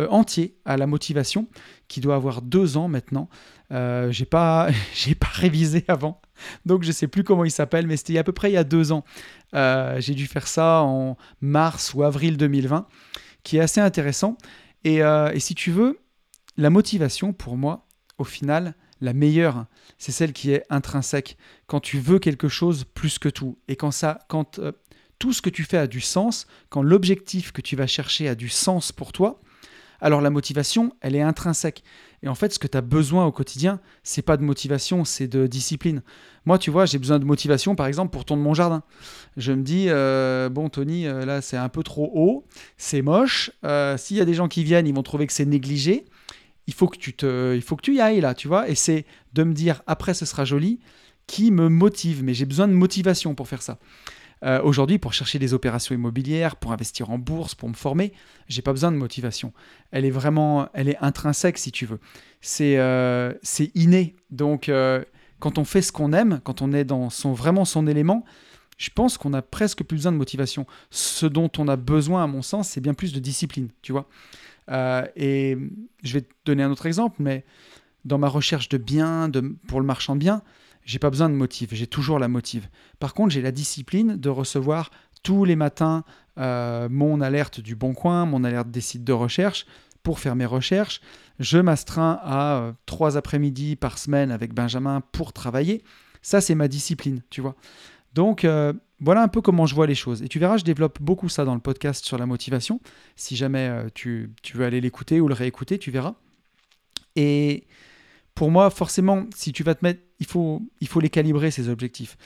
[0.06, 1.48] entier à la motivation
[1.88, 3.28] qui doit avoir deux ans maintenant.
[3.72, 6.20] Euh, j'ai pas, j'ai pas révisé avant,
[6.64, 8.64] donc je sais plus comment il s'appelle, mais c'était à peu près il y a
[8.64, 9.04] deux ans.
[9.54, 12.87] Euh, j'ai dû faire ça en mars ou avril 2020,
[13.42, 14.37] qui est assez intéressant.
[14.84, 15.98] Et, et si tu veux,
[16.56, 19.66] la motivation pour moi, au final, la meilleure,
[19.98, 21.37] c'est celle qui est intrinsèque.
[21.66, 24.61] Quand tu veux quelque chose plus que tout, et quand ça, quand
[25.18, 28.34] tout ce que tu fais a du sens, quand l'objectif que tu vas chercher a
[28.34, 29.40] du sens pour toi,
[30.00, 31.82] alors la motivation, elle est intrinsèque.
[32.22, 35.28] Et en fait, ce que tu as besoin au quotidien, c'est pas de motivation, c'est
[35.28, 36.02] de discipline.
[36.46, 38.82] Moi, tu vois, j'ai besoin de motivation, par exemple, pour tondre mon jardin.
[39.37, 42.44] Je me dis, euh, bon, Tony, euh, là, c'est un peu trop haut,
[42.76, 43.50] c'est moche.
[43.64, 46.04] Euh, s'il y a des gens qui viennent, ils vont trouver que c'est négligé.
[46.66, 48.68] Il faut que tu te, il faut que tu y ailles là, tu vois.
[48.68, 50.80] Et c'est de me dire, après, ce sera joli,
[51.26, 52.24] qui me motive.
[52.24, 53.78] Mais j'ai besoin de motivation pour faire ça.
[54.44, 58.12] Euh, aujourd'hui, pour chercher des opérations immobilières, pour investir en bourse, pour me former,
[58.48, 59.53] j'ai pas besoin de motivation.
[59.90, 61.98] Elle est vraiment, elle est intrinsèque si tu veux.
[62.40, 64.16] C'est euh, c'est inné.
[64.31, 65.05] Donc, euh,
[65.40, 68.24] quand on fait ce qu'on aime, quand on est dans son vraiment son élément,
[68.77, 70.66] je pense qu'on a presque plus besoin de motivation.
[70.90, 74.09] Ce dont on a besoin, à mon sens, c'est bien plus de discipline, tu vois.
[75.16, 75.59] et
[76.05, 77.44] je vais te donner un autre exemple, mais
[78.05, 80.42] dans ma recherche de biens, de, pour le marchand de biens,
[80.88, 82.66] j'ai pas besoin de motive, j'ai toujours la motive.
[82.98, 84.90] Par contre, j'ai la discipline de recevoir
[85.22, 86.03] tous les matins
[86.38, 89.66] euh, mon alerte du Bon Coin, mon alerte des sites de recherche
[90.03, 91.03] pour faire mes recherches.
[91.40, 95.85] Je m'astreins à euh, trois après-midi par semaine avec Benjamin pour travailler.
[96.22, 97.55] Ça, c'est ma discipline, tu vois.
[98.14, 100.22] Donc, euh, voilà un peu comment je vois les choses.
[100.22, 102.81] Et tu verras, je développe beaucoup ça dans le podcast sur la motivation.
[103.14, 106.14] Si jamais tu, tu veux aller l'écouter ou le réécouter, tu verras.
[107.14, 107.66] Et
[108.38, 111.68] pour moi, forcément, si tu vas te mettre, il faut, il faut les calibrer, ces
[111.68, 112.16] objectifs.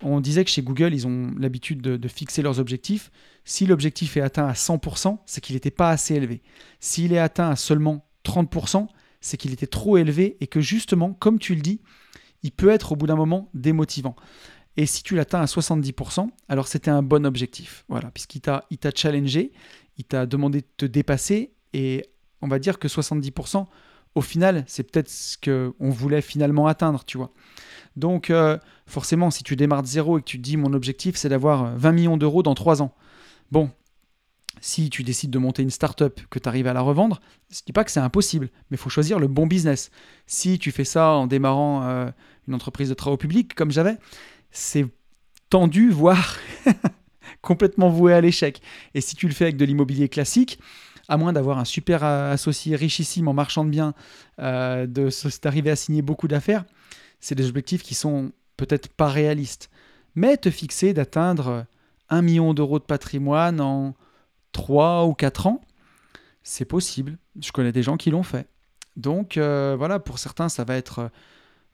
[0.00, 3.10] On disait que chez Google, ils ont l'habitude de, fixer leurs objectifs.
[3.44, 6.40] Si l'objectif est atteint à 100%, c'est qu'il n'était pas assez élevé.
[6.78, 8.86] S'il est atteint à seulement 30%,
[9.20, 11.80] c'est qu'il était trop élevé et que justement, comme tu le dis,
[12.44, 14.14] il peut être au bout d'un moment démotivant.
[14.76, 17.84] Et si tu l'atteins à 70%, alors c'était un bon objectif.
[17.88, 19.50] Voilà, puisqu'il t'a, il t'a challengé,
[19.98, 22.04] il t'a demandé de te dépasser et
[22.40, 23.66] on va dire que 70%,
[24.16, 27.32] au final, c'est peut-être ce qu'on voulait finalement atteindre, tu vois.
[27.96, 31.16] Donc, euh, forcément, si tu démarres de zéro et que tu te dis mon objectif,
[31.16, 32.94] c'est d'avoir 20 millions d'euros dans 3 ans.
[33.52, 33.70] Bon,
[34.62, 37.66] si tu décides de monter une start-up, que tu arrives à la revendre, je ne
[37.66, 39.90] dis pas que c'est impossible, mais faut choisir le bon business.
[40.26, 42.10] Si tu fais ça en démarrant euh,
[42.48, 43.98] une entreprise de travaux publics, comme j'avais,
[44.50, 44.86] c'est
[45.50, 46.38] tendu, voire
[47.42, 48.62] complètement voué à l'échec.
[48.94, 50.58] Et si tu le fais avec de l'immobilier classique,
[51.08, 53.94] à moins d'avoir un super euh, associé richissime en marchand de biens,
[54.40, 56.64] euh, d'arriver à signer beaucoup d'affaires,
[57.20, 59.70] c'est des objectifs qui sont peut-être pas réalistes.
[60.14, 61.66] Mais te fixer d'atteindre
[62.08, 63.94] un million d'euros de patrimoine en
[64.52, 65.60] 3 ou 4 ans,
[66.42, 67.18] c'est possible.
[67.40, 68.46] Je connais des gens qui l'ont fait.
[68.96, 71.10] Donc euh, voilà, pour certains, ça va être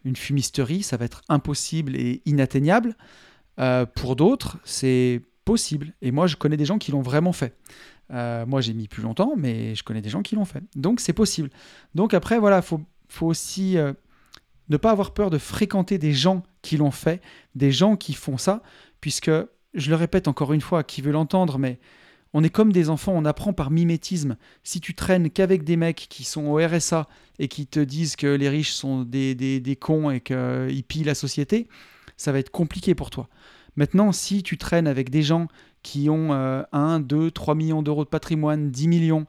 [0.05, 2.97] une fumisterie, ça va être impossible et inatteignable.
[3.95, 5.93] pour d'autres, c'est possible.
[6.03, 7.57] Et moi, je connais des gens qui l'ont vraiment fait.
[8.13, 10.63] Euh, moi, j'ai mis plus longtemps, mais je connais des gens qui l'ont fait.
[10.77, 11.51] Donc, c'est possible.
[11.95, 13.93] Donc, après, voilà, il faut, faut, aussi euh,
[14.69, 17.23] ne pas avoir peur de fréquenter des gens qui l'ont fait,
[17.55, 18.63] des gens qui font ça,
[19.01, 19.31] puisque,
[19.75, 21.79] je le répète encore une fois, qui veut l'entendre, mais
[22.35, 24.37] on est comme des enfants, on apprend par mimétisme.
[24.63, 28.27] Si tu traînes qu'avec des mecs qui sont au RSA et qui te disent que
[28.27, 31.69] les riches sont des, des, des cons et qu'ils pillent la société,
[32.17, 33.29] ça va être compliqué pour toi.
[33.77, 35.49] Maintenant, si tu traînes avec des gens
[35.83, 39.27] qui ont 1, 2, 3 millions d'euros de patrimoine, 10 millions.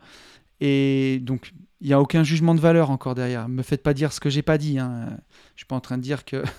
[0.59, 3.49] Et donc, il n'y a aucun jugement de valeur encore derrière.
[3.49, 4.79] Me faites pas dire ce que j'ai pas dit.
[4.79, 5.17] Hein.
[5.55, 6.43] Je suis pas en train de dire que...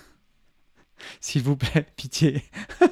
[1.21, 2.43] S'il vous plaît, pitié.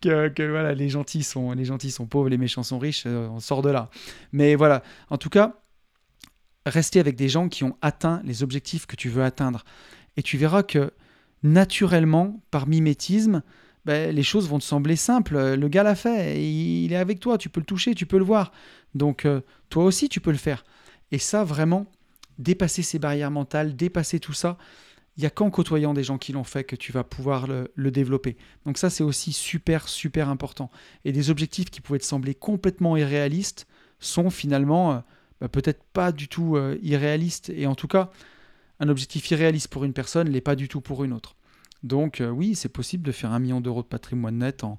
[0.00, 3.62] que, voilà, les gentils sont les gentils pauvres, les méchants sont riches, euh, on sort
[3.62, 3.90] de là.
[4.32, 5.60] Mais voilà, en tout cas,
[6.66, 9.64] rester avec des gens qui ont atteint les objectifs que tu veux atteindre.
[10.16, 10.92] Et tu verras que
[11.42, 13.42] naturellement, par mimétisme,
[13.84, 15.54] ben, les choses vont te sembler simples.
[15.54, 18.24] Le gars l'a fait, il est avec toi, tu peux le toucher, tu peux le
[18.24, 18.52] voir.
[18.94, 20.64] Donc euh, toi aussi, tu peux le faire.
[21.10, 21.86] Et ça, vraiment,
[22.38, 24.56] dépasser ces barrières mentales, dépasser tout ça,
[25.16, 27.90] il n'y a qu'en côtoyant des gens qui l'ont fait que tu vas pouvoir le,
[27.90, 28.36] développer.
[28.64, 30.70] Donc ça, c'est aussi super, super important.
[31.04, 33.66] Et des objectifs qui pouvaient te sembler complètement irréalistes
[33.98, 34.98] sont finalement euh,
[35.40, 37.50] bah, peut-être pas du tout euh, irréalistes.
[37.50, 38.10] Et en tout cas,
[38.80, 41.36] un objectif irréaliste pour une personne l'est pas du tout pour une autre.
[41.82, 44.78] Donc euh, oui, c'est possible de faire un million d'euros de patrimoine net en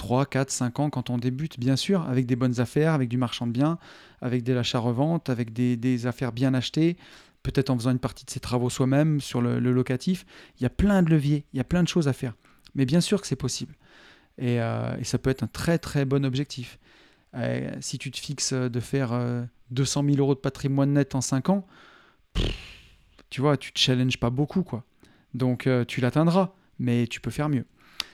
[0.00, 3.18] 3, 4, 5 ans quand on débute, bien sûr, avec des bonnes affaires, avec du
[3.18, 3.78] marchand de biens,
[4.22, 6.96] avec des l'achat-revente, avec des, affaires bien achetées,
[7.42, 10.24] peut-être en faisant une partie de ses travaux soi-même sur le, locatif.
[10.58, 12.34] Il y a plein de leviers, il y a plein de choses à faire.
[12.74, 13.74] Mais bien sûr que c'est possible.
[14.38, 16.78] Et, euh, ça peut être un très très bon objectif.
[17.34, 19.10] Euh, si tu te fixes de faire
[19.70, 21.66] 200 euh, 000 euros de patrimoine net en 5 ans,
[23.28, 24.82] tu vois, tu te challenges pas beaucoup, quoi.
[25.34, 27.64] Donc tu l'atteindras, mais tu peux faire mieux.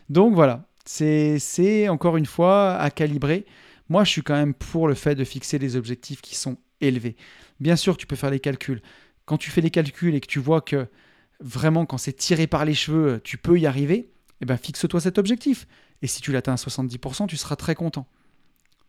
[0.08, 3.46] Donc voilà, c'est encore une fois à calibrer.
[3.88, 7.16] Moi, je suis quand même pour le fait de fixer des objectifs qui sont élevés.
[7.60, 8.82] Bien sûr, tu peux faire les calculs
[9.26, 10.86] quand tu fais les calculs et que tu vois que
[11.40, 15.18] vraiment quand c'est tiré par les cheveux, tu peux y arriver, eh ben fixe-toi cet
[15.18, 15.66] objectif.
[16.00, 18.06] Et si tu l'atteins à 70%, tu seras très content.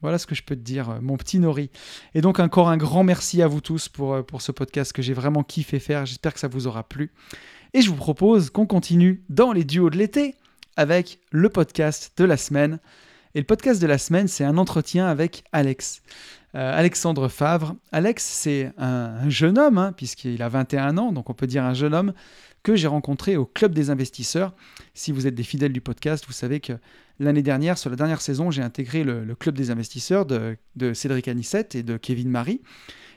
[0.01, 1.71] Voilà ce que je peux te dire, euh, mon petit Nori.
[2.13, 5.01] Et donc encore un grand merci à vous tous pour, euh, pour ce podcast que
[5.01, 6.05] j'ai vraiment kiffé faire.
[6.05, 7.11] J'espère que ça vous aura plu.
[7.73, 10.35] Et je vous propose qu'on continue dans les duos de l'été
[10.75, 12.79] avec le podcast de la semaine.
[13.35, 16.01] Et le podcast de la semaine, c'est un entretien avec Alex.
[16.55, 17.75] Euh, Alexandre Favre.
[17.91, 21.73] Alex, c'est un, jeune homme, hein, puisqu'il a 21 ans, donc on peut dire un
[21.73, 22.13] jeune homme
[22.63, 24.55] que j'ai rencontré au Club des investisseurs.
[24.93, 26.73] Si vous êtes des fidèles du podcast, vous savez que
[27.19, 30.57] l'année dernière, sur la dernière saison, j'ai intégré le, Club des investisseurs de,
[30.93, 32.61] Cédric Anissette et de Kevin Marie.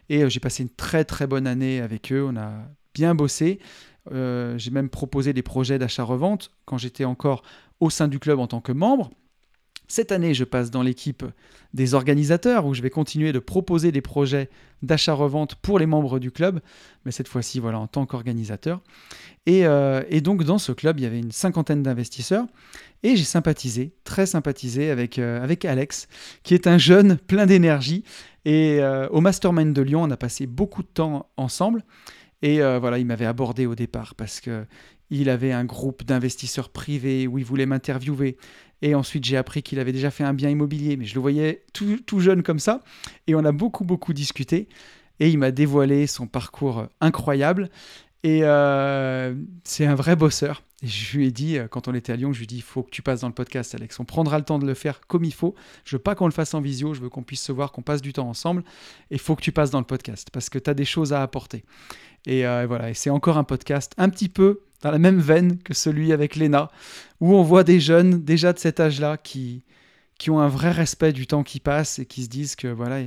[0.08, 2.26] Et euh, j'ai passé une très très bonne année avec eux.
[2.28, 2.52] On a
[2.94, 3.60] bien bossé.
[4.12, 7.42] Euh, j'ai même proposé des projets d'achat-revente quand j'étais encore
[7.80, 9.10] au sein du club en tant que membre.
[9.88, 11.24] Cette année, je passe dans l'équipe
[11.74, 14.48] des organisateurs où je vais continuer de proposer des projets
[14.82, 16.60] d'achat-revente pour les membres du club,
[17.04, 18.82] mais cette fois-ci, voilà, en tant qu'organisateur.
[19.46, 22.46] Et, euh, donc, dans ce club, il y avait une cinquantaine d'investisseurs
[23.02, 26.06] et j'ai sympathisé, très sympathisé avec, euh, avec Alex,
[26.44, 28.04] qui est un jeune plein d'énergie.
[28.44, 31.84] Et au Mastermind de Lyon, on a passé beaucoup de temps ensemble.
[32.42, 34.64] Et voilà, il m'avait abordé au départ parce que
[35.10, 38.36] il avait un groupe d'investisseurs privés où il voulait m'interviewer.
[38.82, 41.64] Et ensuite, j'ai appris qu'il avait déjà fait un bien immobilier, mais je le voyais
[41.72, 42.80] tout, jeune comme ça.
[43.26, 44.68] Et on a beaucoup, beaucoup discuté.
[45.18, 47.68] Et il m'a dévoilé son parcours incroyable.
[48.22, 50.62] Et euh, c'est un vrai bosseur.
[50.82, 52.56] Et je lui ai dit, euh, quand on était à Lyon, je lui ai dit,
[52.56, 54.00] il faut que tu passes dans le podcast, Alex.
[54.00, 55.54] On prendra le temps de le faire comme il faut.
[55.84, 57.82] Je veux pas qu'on le fasse en visio, je veux qu'on puisse se voir, qu'on
[57.82, 58.62] passe du temps ensemble.
[59.10, 61.12] Et il faut que tu passes dans le podcast parce que tu as des choses
[61.12, 61.64] à apporter.
[62.26, 65.58] Et euh, voilà, et c'est encore un podcast un petit peu dans la même veine
[65.58, 66.70] que celui avec Lena,
[67.20, 69.64] où on voit des jeunes déjà de cet âge-là qui,
[70.18, 73.00] qui ont un vrai respect du temps qui passe et qui se disent que voilà,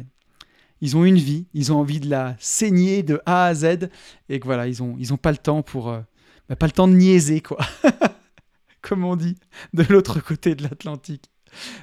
[0.82, 3.89] ils ont une vie, ils ont envie de la saigner de A à Z
[4.30, 6.02] et que voilà, ils ont, ils ont pas le temps pour, euh,
[6.49, 7.60] bah, pas le temps de niaiser quoi,
[8.82, 9.38] comme on dit
[9.73, 11.32] de l'autre côté de l'Atlantique.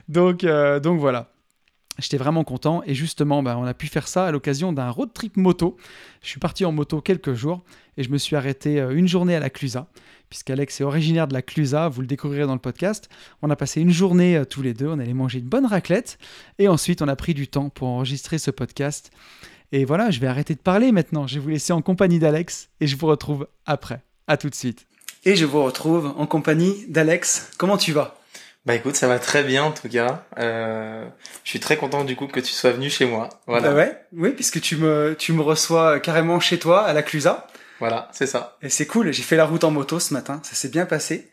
[0.09, 1.33] Donc, euh, donc voilà.
[2.01, 5.11] J'étais vraiment content et justement, bah, on a pu faire ça à l'occasion d'un road
[5.13, 5.77] trip moto.
[6.23, 7.63] Je suis parti en moto quelques jours
[7.97, 9.87] et je me suis arrêté euh, une journée à la Clusa,
[10.29, 13.09] puisqu'Alex est originaire de la Clusa, vous le découvrirez dans le podcast.
[13.43, 16.19] On a passé une journée euh, tous les deux, on allait manger une bonne raclette
[16.59, 19.11] et ensuite on a pris du temps pour enregistrer ce podcast.
[19.73, 22.71] Et voilà, je vais arrêter de parler maintenant, je vais vous laisser en compagnie d'Alex
[22.81, 24.03] et je vous retrouve après.
[24.27, 24.87] À tout de suite.
[25.25, 27.51] Et je vous retrouve en compagnie d'Alex.
[27.59, 28.20] Comment tu vas?
[28.67, 30.27] Bah écoute, ça va très bien en tout cas.
[30.39, 31.07] Euh,
[31.45, 33.31] je suis très content du coup que tu sois venu chez moi.
[33.47, 33.71] Voilà.
[33.71, 37.47] Bah ouais, oui, puisque tu me tu me reçois carrément chez toi à la Clusa.
[37.79, 38.59] Voilà, c'est ça.
[38.61, 39.13] Et c'est cool.
[39.13, 40.41] J'ai fait la route en moto ce matin.
[40.45, 41.31] Ça s'est bien passé.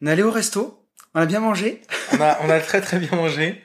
[0.00, 0.86] On est allé au resto.
[1.14, 1.82] On a bien mangé.
[2.12, 3.60] on a on a très très bien mangé.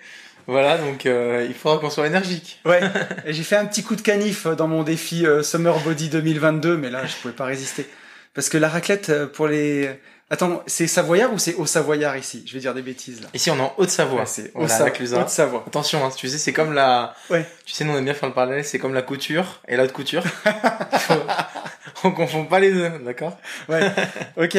[0.48, 2.60] Voilà, donc euh, il faudra qu'on soit énergique.
[2.66, 2.82] Ouais.
[3.26, 6.76] Et j'ai fait un petit coup de canif dans mon défi euh, Summer Body 2022,
[6.78, 7.88] mais là je pouvais pas résister
[8.34, 9.90] parce que la raclette pour les
[10.36, 12.44] Attends, c'est Savoyard ou c'est Haut-Savoyard ici?
[12.46, 13.30] Je vais dire des bêtises là.
[13.34, 14.26] Ici on est en Haute-Savoie.
[14.26, 15.64] c'est Haute-Savoie.
[15.66, 17.16] Attention, hein, tu sais, c'est comme la.
[17.30, 17.46] Ouais.
[17.66, 19.86] Tu sais, nous on aime bien faire le parallèle, c'est comme la couture et la
[19.86, 20.24] haute couture.
[22.04, 23.40] on confond pas les deux, d'accord?
[23.70, 23.90] Ouais.
[24.36, 24.58] Ok.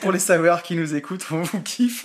[0.00, 2.04] Pour les Savoyards qui nous écoutent, on vous kiffe.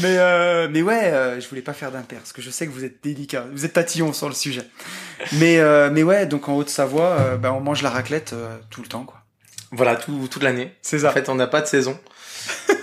[0.00, 2.72] mais euh, mais ouais, euh, je voulais pas faire d'impair parce que je sais que
[2.72, 4.62] vous êtes délicat, vous êtes tatillon sur le sujet.
[5.34, 8.34] Mais euh, mais ouais, donc en Haute-Savoie, euh, ben on mange la raclette
[8.70, 9.18] tout le temps quoi.
[9.72, 10.72] Voilà, tout, toute l'année.
[10.82, 11.10] C'est ça.
[11.10, 11.98] En fait, on n'a pas de saison.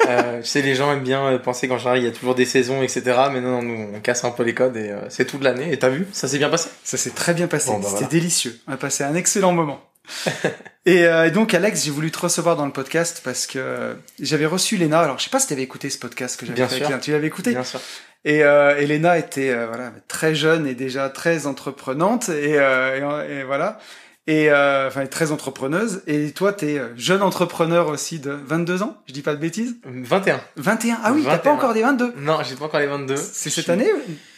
[0.08, 2.36] Euh, tu sais, les gens aiment bien euh, penser qu'en général, il y a toujours
[2.36, 3.02] des saisons, etc.
[3.32, 5.74] Mais non, non, nous, on casse un peu les codes et euh, c'est toute l'année.
[5.74, 6.06] Et t'as vu?
[6.12, 6.70] Ça s'est bien passé?
[6.84, 7.72] Ça s'est très bien passé.
[7.72, 8.08] Bon, bah, C'était voilà.
[8.10, 8.60] délicieux.
[8.68, 9.82] On a passé un excellent moment.
[10.86, 14.46] et, euh, et donc, Alex, j'ai voulu te recevoir dans le podcast parce que j'avais
[14.46, 15.00] reçu Léna.
[15.00, 16.86] Alors, je sais pas si tu avais écouté ce podcast que j'avais Bien fait.
[16.86, 17.00] sûr.
[17.00, 17.50] Tu l'avais écouté?
[17.50, 17.80] Bien sûr.
[18.26, 23.24] Et, euh, et Léna était euh, voilà très jeune et déjà très entreprenante et, euh,
[23.28, 23.80] et, et voilà
[24.28, 26.02] et euh, enfin très entrepreneuse.
[26.08, 28.98] Et toi, t'es euh, jeune entrepreneur aussi de 22 ans?
[29.08, 29.76] Je dis pas de bêtises.
[29.86, 30.42] 21.
[30.58, 30.98] 21.
[31.04, 31.54] Ah oui, t'as pas 21.
[31.54, 32.14] encore des 22.
[32.18, 33.16] Non, j'ai pas encore les 22.
[33.16, 33.90] C'est cette suis- année.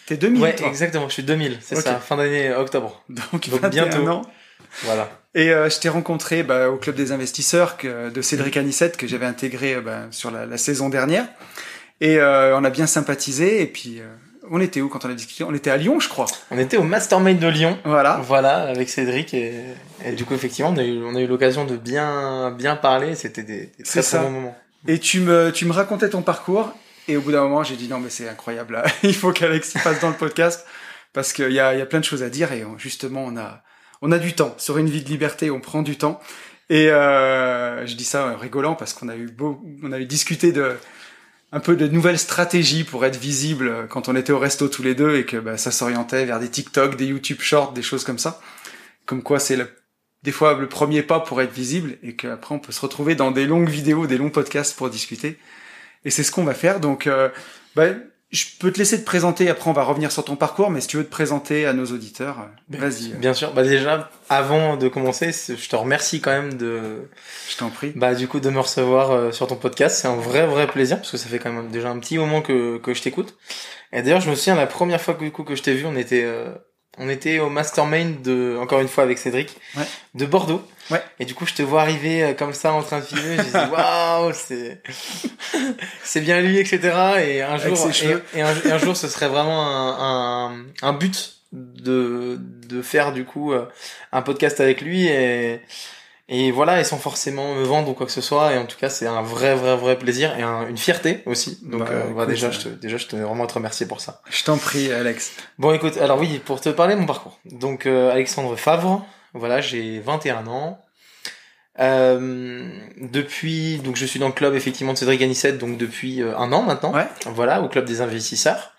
[0.06, 0.42] T'es 2000.
[0.42, 0.68] Ouais, toi?
[0.68, 1.08] exactement.
[1.10, 1.60] Je suis 2000.
[1.62, 1.96] C'est ça.
[1.96, 3.04] Fin d'année euh, octobre.
[3.10, 4.08] Donc, Donc 21 bientôt.
[4.08, 4.22] ans.
[4.84, 5.10] Voilà.
[5.36, 9.08] Et euh, je t'ai rencontré bah, au club des investisseurs que, de Cédric Anissette que
[9.08, 11.26] j'avais intégré euh, bah, sur la, la saison dernière.
[12.02, 13.62] Et euh, on a bien sympathisé.
[13.62, 14.06] Et puis, euh,
[14.52, 15.44] on était où quand on a discuté?
[15.44, 16.26] On était à Lyon, je crois.
[16.52, 17.78] On était au Mastermind de Lyon.
[17.86, 18.20] Voilà.
[18.24, 19.54] Voilà, avec Cédric et,
[20.06, 23.16] et du coup effectivement on a eu, on a eu l'occasion de bien bien parler.
[23.16, 24.58] C'était des, très très bons moments.
[24.88, 26.72] Et tu me, tu me racontais ton parcours.
[27.10, 28.84] Et au bout d'un moment, j'ai dit non, mais c'est incroyable.
[29.04, 30.66] Il faut qu'Alex passe dans le podcast
[31.14, 32.52] parce qu'il y a, y a plein de choses à dire.
[32.52, 33.64] Et on- justement, on a,
[34.02, 34.54] on a du temps.
[34.58, 36.20] Sur une vie de liberté, on prend du temps.
[36.70, 40.06] Et euh, je dis ça en rigolant parce qu'on a eu beau, on a eu
[40.06, 40.76] discuté de
[41.52, 44.96] un peu de nouvelles stratégies pour être visible quand on était au resto tous les
[44.96, 48.20] deux et que bah, ça s'orientait vers des TikTok, des YouTube Shorts, des choses comme
[48.20, 48.42] ça.
[49.06, 49.58] Comme quoi, c'est
[50.24, 53.32] des fois le premier pas pour être visible et qu'après on peut se retrouver dans
[53.32, 55.40] des longues vidéos, des longs podcasts pour discuter.
[56.04, 56.80] Et c'est ce qu'on va faire.
[56.80, 57.30] Donc, euh,
[57.76, 57.88] bah,
[58.30, 59.50] je peux te laisser te présenter.
[59.50, 60.70] Après, on va revenir sur ton parcours.
[60.70, 63.14] Mais si tu veux te présenter à nos auditeurs, vas-y.
[63.14, 63.54] Bien sûr.
[63.54, 67.10] Bah déjà avant de commencer, je te remercie quand même de
[67.50, 67.94] Je t'en prie.
[67.96, 69.98] bah du coup de me recevoir euh, sur ton podcast.
[70.02, 72.42] C'est un vrai vrai plaisir parce que ça fait quand même déjà un petit moment
[72.42, 73.36] que que je t'écoute.
[73.94, 75.86] Et d'ailleurs je me souviens la première fois que du coup que je t'ai vu,
[75.86, 76.50] on était euh,
[76.98, 79.84] on était au mastermind de encore une fois avec Cédric Ouais.
[80.16, 80.62] de Bordeaux.
[80.90, 81.02] Ouais.
[81.20, 83.38] Et du coup, je te vois arriver euh, comme ça en train de filmer.
[83.38, 84.82] Je dis waouh, c'est
[86.04, 86.80] c'est bien lui, etc.
[87.26, 88.24] Et un jour, ses et, cheveux.
[88.34, 93.14] et un, et un jour, ce serait vraiment un, un, un but de de faire
[93.14, 93.66] du coup euh,
[94.12, 95.62] un podcast avec lui et
[96.30, 98.54] et voilà, et sans forcément me vendre ou quoi que ce soit.
[98.54, 101.60] Et en tout cas, c'est un vrai, vrai, vrai plaisir et un- une fierté aussi.
[101.64, 103.54] Donc, Bah, euh, voilà, écoute, déjà, euh, je te, déjà, je tenais vraiment à te
[103.54, 104.22] remercier pour ça.
[104.30, 105.32] Je t'en prie, Alex.
[105.58, 107.40] Bon, écoute, alors oui, pour te parler de mon parcours.
[107.46, 110.80] Donc, euh, Alexandre Favre, voilà, j'ai 21 ans.
[111.80, 112.68] Euh,
[113.00, 116.52] depuis, donc je suis dans le club effectivement de Cédric Anissette, donc depuis euh, un
[116.52, 116.92] an maintenant.
[116.94, 117.08] Ouais.
[117.28, 118.72] Voilà, au club des investisseurs.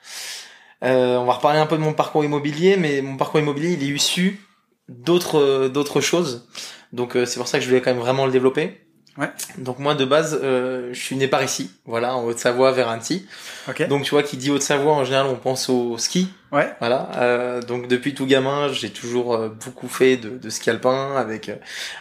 [0.84, 3.82] Euh, on va reparler un peu de mon parcours immobilier, mais mon parcours immobilier, il
[3.84, 4.40] est issu
[4.88, 6.48] d'autres euh, d'autres choses.
[6.92, 8.80] Donc euh, c'est pour ça que je voulais quand même vraiment le développer.
[9.16, 9.30] Ouais.
[9.58, 13.26] Donc moi de base, euh, je suis né par ici, voilà, en Haute-Savoie vers Annecy.
[13.68, 13.88] Ok.
[13.88, 16.28] Donc tu vois, qui dit Haute-Savoie, en général, on pense au ski.
[16.52, 16.72] Ouais.
[16.78, 17.10] Voilà.
[17.16, 21.48] Euh, donc depuis tout gamin, j'ai toujours euh, beaucoup fait de, de ski alpin avec
[21.48, 21.56] euh,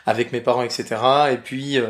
[0.05, 0.85] avec mes parents, etc.
[1.31, 1.87] Et puis euh,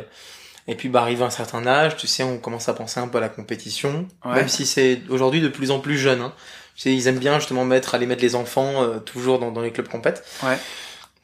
[0.70, 3.08] et puis bah arrivé à un certain âge, tu sais, on commence à penser un
[3.10, 4.34] peu à la compétition, Ouais.
[4.36, 6.22] même si c'est aujourd'hui de plus en plus jeune.
[6.22, 6.34] Hein.
[6.76, 9.62] Tu sais, ils aiment bien justement mettre aller mettre les enfants euh, toujours dans, dans
[9.62, 10.24] les clubs compètes.
[10.44, 10.58] Ouais.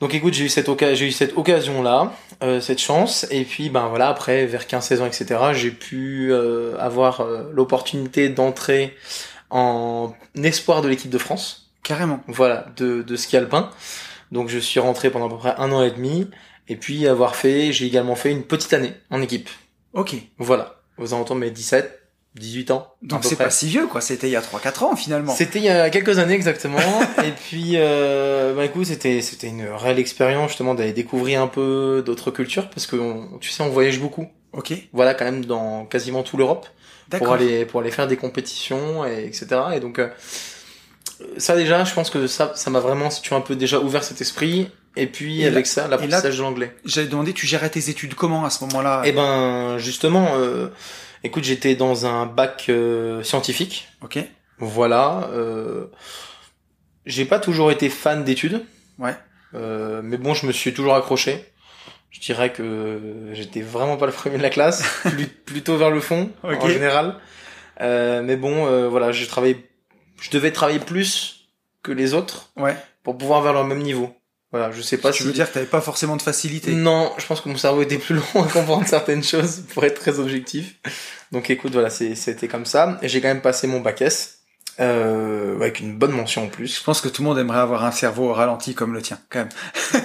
[0.04, 2.12] Donc écoute, j'ai eu cette occasion, j'ai eu cette occasion là,
[2.60, 5.40] cette chance, et puis ben voilà, après vers 15-16 ans, etc.
[5.54, 8.98] J'ai pu euh, avoir euh, l'opportunité d'entrer
[9.50, 12.20] en espoir de l'équipe de France, Carrément.
[12.28, 13.70] voilà, de, de ski alpin.
[14.34, 16.28] Donc je suis rentré pendant à peu près un an et demi,
[16.68, 19.50] et puis avoir fait, j'ai également fait une petite année en équipe,
[19.94, 20.16] Ok.
[20.38, 22.03] voilà, aux alentours de mes 17,
[22.36, 22.94] 18 ans.
[23.02, 24.02] Donc c'est pas si vieux, quoi.
[24.02, 25.34] C'était il y a 3-4 ans, finalement.
[25.36, 26.78] C'était il y a quelques années exactement.
[27.24, 32.04] et puis, euh, bah écoute, c'était c'était une réelle expérience justement d'aller découvrir un peu
[32.06, 34.28] d'autres cultures parce que on- tu sais, on voyage beaucoup.
[34.52, 34.74] Ok.
[34.94, 36.68] Voilà, quand même dans quasiment tout l'Europe
[37.18, 39.46] pour aller pour aller faire des compétitions et etc.
[39.76, 40.08] Et donc euh,
[41.38, 43.80] ça déjà, je pense que ça ça m'a vraiment si tu veux un peu déjà
[43.80, 44.70] ouvert cet esprit.
[44.96, 46.76] Et puis Et là- avec ça, l'apprentissage de l'anglais.
[46.86, 49.02] J'avais demandé, tu gérais tes études comment à ce moment-là?
[49.06, 50.68] Eh ben justement, euh,
[51.24, 53.88] écoute, j'étais dans un bac euh, scientifique.
[54.02, 54.20] Ok.
[54.60, 55.30] Voilà.
[55.32, 55.88] Euh,
[57.06, 58.64] j'ai pas toujours été fan d'études.
[59.00, 59.16] Ouais.
[59.56, 61.46] Euh, mais bon, je me suis toujours accroché.
[62.10, 66.00] Je dirais que j'étais vraiment pas le premier de la classe, plus- plutôt vers le
[66.00, 66.62] fond Ok.
[66.64, 67.16] en général.
[67.82, 69.68] Euh, mais bon, euh, voilà, j'ai travaillé,
[70.22, 71.48] je devais travailler plus
[71.82, 72.76] que les autres Ouais.
[73.04, 74.16] pour pouvoir vers le même niveau.
[74.54, 75.28] Voilà, je sais pas tu si.
[75.28, 76.74] veux dire que t'avais pas forcément de facilité.
[76.74, 80.00] Non, je pense que mon cerveau était plus long à comprendre certaines choses pour être
[80.00, 80.76] très objectif.
[81.32, 83.00] Donc écoute, voilà, c'était comme ça.
[83.02, 84.38] Et j'ai quand même passé mon bac S.
[84.80, 86.80] Euh, avec une bonne mention en plus.
[86.80, 89.20] Je pense que tout le monde aimerait avoir un cerveau au ralenti comme le tien,
[89.30, 89.50] quand même.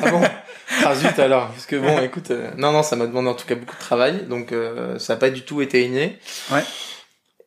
[0.03, 0.22] Ah bon
[0.84, 3.46] Ah zut alors, parce que bon, écoute, euh, non non, ça m'a demandé en tout
[3.46, 6.18] cas beaucoup de travail, donc euh, ça n'a pas du tout été inné.
[6.51, 6.62] Ouais.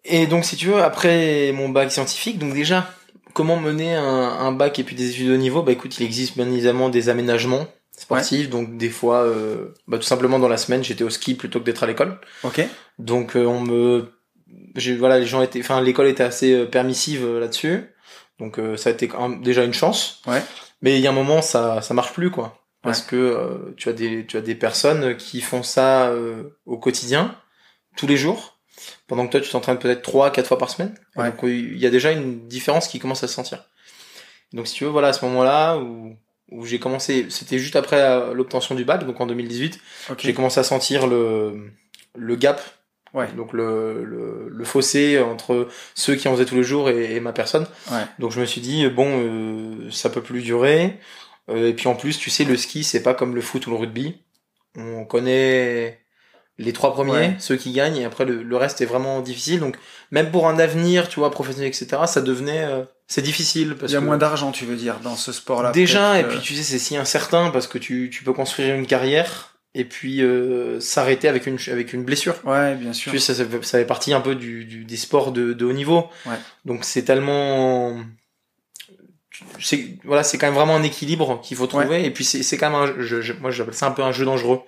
[0.03, 2.91] Et donc si tu veux, après mon bac scientifique, donc déjà,
[3.33, 5.61] comment mener un, un bac et puis des études de niveau?
[5.63, 7.67] Bah écoute, il existe bien évidemment des aménagements.
[8.01, 8.49] sportive.
[8.49, 11.65] Donc des fois, euh, bah, tout simplement dans la semaine, j'étais au ski plutôt que
[11.65, 12.19] d'être à l'école.
[12.43, 12.61] Ok.
[12.99, 14.11] Donc euh, on me,
[14.75, 17.93] j'ai voilà, les gens étaient, enfin l'école était assez euh, permissive euh, là-dessus.
[18.39, 19.09] Donc euh, ça a été
[19.41, 20.21] déjà une chance.
[20.25, 20.41] Ouais.
[20.81, 22.57] Mais il y a un moment, ça ça marche plus quoi.
[22.81, 26.79] Parce que euh, tu as des tu as des personnes qui font ça euh, au
[26.79, 27.35] quotidien,
[27.95, 28.59] tous les jours,
[29.11, 30.95] pendant que toi tu t'entraînes peut-être trois quatre fois par semaine.
[31.17, 31.29] Ouais.
[31.31, 33.65] Donc il y a déjà une différence qui commence à se sentir.
[34.53, 36.15] Donc si tu veux, voilà, à ce moment-là où
[36.49, 39.79] où j'ai commencé, c'était juste après euh, l'obtention du bac, donc en 2018,
[40.11, 40.19] Ok.
[40.23, 41.71] j'ai commencé à sentir le
[42.15, 42.61] le gap
[43.13, 43.27] Ouais.
[43.35, 47.19] donc le, le, le fossé entre ceux qui en faisaient tous les jours et, et
[47.19, 47.67] ma personne.
[47.91, 48.05] Ouais.
[48.19, 50.97] Donc je me suis dit bon euh, ça peut plus durer.
[51.49, 53.71] Euh, et puis en plus tu sais le ski c'est pas comme le foot ou
[53.71, 54.15] le rugby.
[54.77, 56.00] On connaît
[56.61, 57.35] les trois premiers, Ouais.
[57.39, 59.59] ceux qui gagnent et après le, le reste est vraiment difficile.
[59.59, 59.77] Donc
[60.11, 63.95] même pour un avenir tu vois professionnel etc ça devenait euh, c'est difficile parce Il
[63.95, 65.71] y a que moins d'argent, tu veux dire, dans ce sport-là.
[65.71, 68.87] déjà et puis tu sais c'est si incertain parce que tu, tu peux construire une
[68.87, 72.35] carrière et puis euh, s'arrêter avec une avec une blessure.
[72.45, 73.11] Ouais, bien sûr.
[73.11, 75.53] Tu sais, ça, ça fait- ça fait partie un peu du, du- des sports de,
[75.53, 76.09] de haut niveau.
[76.25, 76.35] Ouais.
[76.65, 77.95] Donc c'est tellement,
[79.59, 82.05] c'est voilà, c'est quand même vraiment un équilibre qu'il faut trouver.
[82.05, 84.11] Et puis c'est c'est quand même un, je, je- moi j'appelle ça un peu un
[84.11, 84.61] jeu dangereux.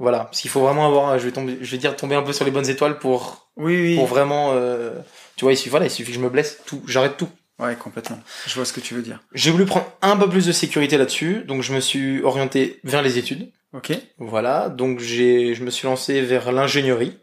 [0.00, 2.32] Voilà, parce qu'il faut vraiment avoir, je vais tomber, je vais dire tomber un peu
[2.32, 3.94] sur les bonnes étoiles pour Oui, oui.
[3.96, 4.94] pour vraiment, euh,
[5.36, 7.28] tu vois, il suffit voilà, il suffit que je me blesse, tout, j'arrête tout.
[7.58, 8.18] Ouais, complètement.
[8.46, 9.20] Je vois ce que tu veux dire.
[9.34, 13.02] J'ai voulu prendre un peu plus de sécurité là-dessus, donc je me suis orienté vers
[13.02, 13.52] les études.
[13.74, 13.92] Ok.
[14.18, 17.18] Voilà, donc j'ai, je me suis lancé vers l'ingénierie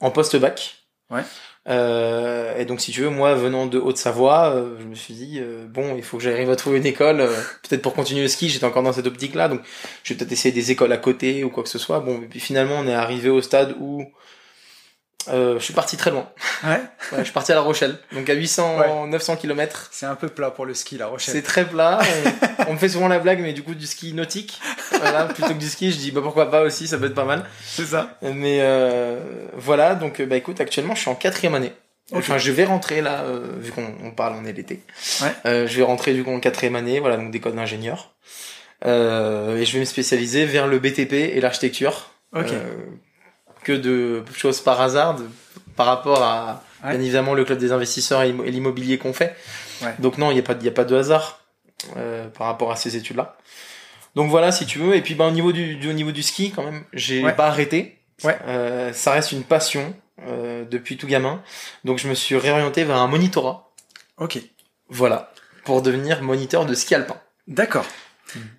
[0.00, 0.74] en post-bac.
[1.10, 1.22] Ouais.
[1.68, 5.38] Euh, et donc si tu veux, moi venant de Haute-Savoie, euh, je me suis dit
[5.40, 7.34] euh, bon, il faut que j'arrive à trouver une école, euh,
[7.68, 8.48] peut-être pour continuer le ski.
[8.48, 9.60] J'étais encore dans cette optique-là, donc
[10.04, 12.00] je vais peut-être essayer des écoles à côté ou quoi que ce soit.
[12.00, 14.04] Bon, et puis finalement, on est arrivé au stade où
[15.28, 16.28] euh, je suis parti très loin.
[16.64, 16.80] Ouais.
[17.12, 19.90] Ouais, je suis parti à La Rochelle, donc à 800, 900 km.
[19.92, 21.34] C'est un peu plat pour le ski, la Rochelle.
[21.34, 22.00] C'est très plat.
[22.66, 24.60] On, on me fait souvent la blague, mais du coup du ski nautique.
[24.90, 27.24] Voilà, plutôt que du ski, je dis bah pourquoi pas aussi, ça peut être pas
[27.24, 27.44] mal.
[27.64, 28.18] C'est ça.
[28.22, 29.20] Mais euh,
[29.54, 31.72] voilà, donc euh, bah écoute, actuellement je suis en quatrième année.
[32.12, 32.18] Ok.
[32.18, 34.80] Enfin, je vais rentrer là, euh, vu qu'on on parle, on est l'été.
[35.22, 35.34] Ouais.
[35.46, 38.14] Euh, je vais rentrer du coup en quatrième année, voilà, donc d'école d'ingénieur.
[38.84, 42.10] Euh, et je vais me spécialiser vers le BTP et l'architecture.
[42.34, 42.46] Ok.
[42.50, 42.74] Euh,
[43.66, 45.28] que de choses par hasard, de-
[45.76, 46.90] par rapport à Ouais.
[46.90, 49.34] bien évidemment le club des investisseurs et l'immo- et l'immobilier qu'on fait.
[49.82, 49.94] Ouais.
[49.98, 51.40] Donc non, il n'y a pas, de- il a pas de hasard
[51.96, 53.36] euh, par rapport à ces études-là.
[54.14, 54.94] Donc voilà, si tu veux.
[54.94, 57.32] Et puis bah, au niveau du, du au niveau du ski, quand même, j'ai Ouais.
[57.34, 57.98] pas arrêté.
[58.24, 59.94] Euh, ça reste une passion
[60.26, 61.42] euh, depuis tout gamin.
[61.84, 63.72] Donc je me suis réorienté vers un monitorat.
[64.18, 64.38] Ok.
[64.88, 65.32] Voilà,
[65.64, 67.16] pour devenir moniteur de ski alpin.
[67.48, 67.84] D'accord.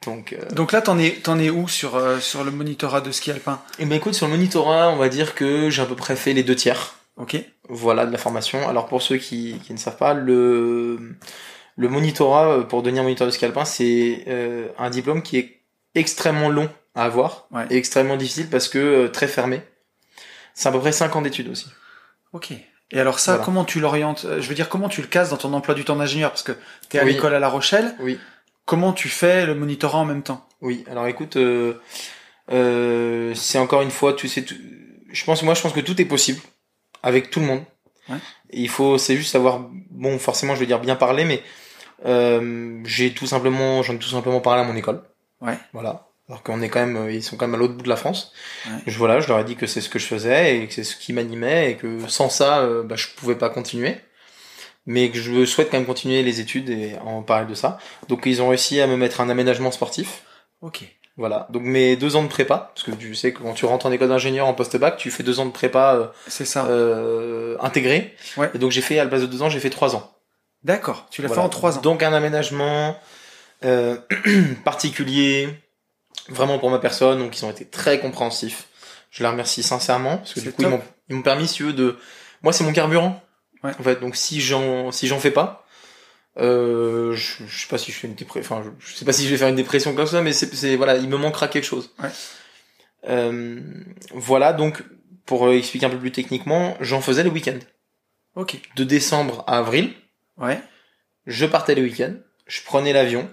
[0.05, 3.11] Donc, euh, Donc là, t'en es, t'en es où sur, euh, sur le monitorat de
[3.11, 3.61] ski alpin?
[3.80, 6.34] Et ben écoute, sur le monitorat, on va dire que j'ai à peu près fait
[6.34, 6.95] les deux tiers.
[7.18, 7.36] Ok.
[7.70, 8.68] Voilà de la formation.
[8.70, 11.15] Alors pour ceux qui, qui ne savent pas, le,
[11.76, 15.61] le monitorat euh, pour devenir moniteur de ski alpin, c'est euh, un diplôme qui est
[15.95, 17.65] extrêmement long à avoir Ouais.
[17.70, 19.61] et extrêmement difficile parce que euh, très fermé.
[20.53, 21.68] C'est à peu près 5 ans d'études aussi.
[22.34, 22.51] Ok.
[22.91, 23.45] Et alors ça, Voilà.
[23.45, 24.26] comment tu l'orientes?
[24.26, 26.32] Euh, Je veux dire, comment tu le casses dans ton emploi du temps d'ingénieur?
[26.32, 26.53] Parce que
[26.89, 27.13] t'es à Oui.
[27.13, 27.93] l'école à La Rochelle.
[27.99, 28.18] Oui.
[28.68, 30.45] Comment tu fais le monitorat en même temps?
[30.61, 31.76] Oui, alors écoute, euh,
[32.51, 34.55] euh, c'est encore une fois, tu sais, tout-
[35.09, 36.41] je pense, moi je pense que tout est possible
[37.01, 37.63] avec tout le monde.
[38.09, 38.18] Ouais.
[38.51, 41.41] Il faut, c'est juste savoir, bon, forcément, je veux dire bien parler, mais
[42.05, 45.01] euh, j'ai tout simplement, j'en ai tout simplement parlé à mon école.
[45.41, 45.57] Ouais.
[45.72, 46.07] Voilà.
[46.28, 48.34] Alors qu'on est quand même, ils sont quand même à l'autre bout de la France.
[48.65, 48.80] Ouais.
[48.86, 50.84] Je, voilà, je leur ai dit que c'est ce que je faisais et que c'est
[50.84, 53.95] ce qui m'animait et que sans ça, euh, bah, je pouvais pas continuer.
[54.88, 57.77] Mais que je souhaite quand même continuer les études et en parler de ça.
[58.07, 60.23] Donc ils ont réussi à me mettre un aménagement sportif.
[60.61, 60.83] Ok.
[61.17, 63.88] Voilà, donc mes deux ans de prépa, parce que tu sais que quand tu rentres
[63.88, 66.65] en école d'ingénieur en post-bac, tu fais deux ans de prépa euh, C'est ça.
[66.67, 68.15] euh, intégré.
[68.38, 68.51] Ouais.
[68.53, 70.11] Et donc j'ai fait, à la base de deux ans, j'ai fait trois ans.
[70.63, 71.07] D'accord.
[71.09, 71.41] Tu l'as Voilà.
[71.41, 71.81] fait en trois ans.
[71.81, 72.95] Donc un aménagement
[73.65, 73.97] euh,
[74.63, 75.49] particulier,
[76.29, 78.67] vraiment pour ma personne, donc ils ont été très compréhensifs.
[79.09, 81.63] Je les remercie sincèrement, parce que du coup ils m'ont, ils m'ont permis, si tu
[81.63, 81.97] veux, de...
[82.43, 83.21] Moi c'est mon carburant.
[83.63, 83.71] Ouais.
[83.79, 85.65] En fait, donc si j'en, si j'en fais pas,
[86.37, 89.13] euh, je, je sais pas si je fais une dépression, enfin, je, je sais pas
[89.13, 91.47] si je vais faire une dépression comme ça, mais c'est, c'est voilà, il me manquera
[91.47, 91.91] quelque chose.
[92.01, 92.09] Ouais.
[93.09, 93.59] Euh,
[94.13, 94.83] voilà, donc
[95.25, 97.57] pour expliquer un peu plus techniquement, j'en faisais le week-end.
[98.35, 98.57] Ok.
[98.75, 99.93] De décembre à avril,
[100.37, 100.61] Ouais.
[101.25, 102.13] je partais le week-end,
[102.45, 103.29] je prenais l'avion.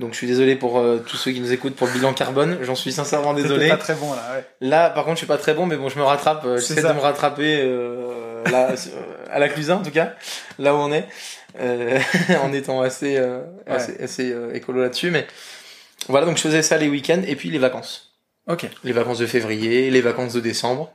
[0.00, 2.58] Donc je suis désolé pour euh, tous ceux qui nous écoutent pour le bilan carbone,
[2.62, 3.68] j'en suis sincèrement désolé.
[3.68, 4.22] Pas très bon là.
[4.36, 4.44] Ouais.
[4.60, 6.44] Là, par contre, je suis pas très bon, mais bon, je me rattrape.
[6.44, 8.74] euh, J'essaie de me rattraper euh, là,
[9.30, 10.14] à la Clusa, en tout cas,
[10.58, 11.06] là où on est,
[12.42, 13.42] en étant assez, Ouais.
[13.66, 15.10] assez, assez, écolo là-dessus.
[15.12, 15.26] Mais
[16.08, 18.14] voilà, donc je faisais ça les week-ends et puis les vacances.
[18.48, 18.66] Ok.
[18.82, 20.92] Les vacances de février, les vacances de décembre.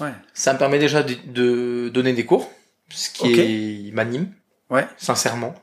[0.00, 0.10] Ouais.
[0.32, 2.50] Ça me permet déjà de, de donner des cours,
[2.88, 4.32] ce qui m'anime,
[4.70, 4.86] Ouais.
[4.96, 5.54] sincèrement.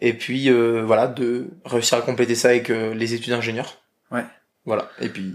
[0.00, 3.76] Et puis euh, voilà, de réussir à compléter ça avec euh, les études d'ingénieur.
[4.10, 4.24] Ouais.
[4.64, 4.90] Voilà.
[5.00, 5.34] Et puis.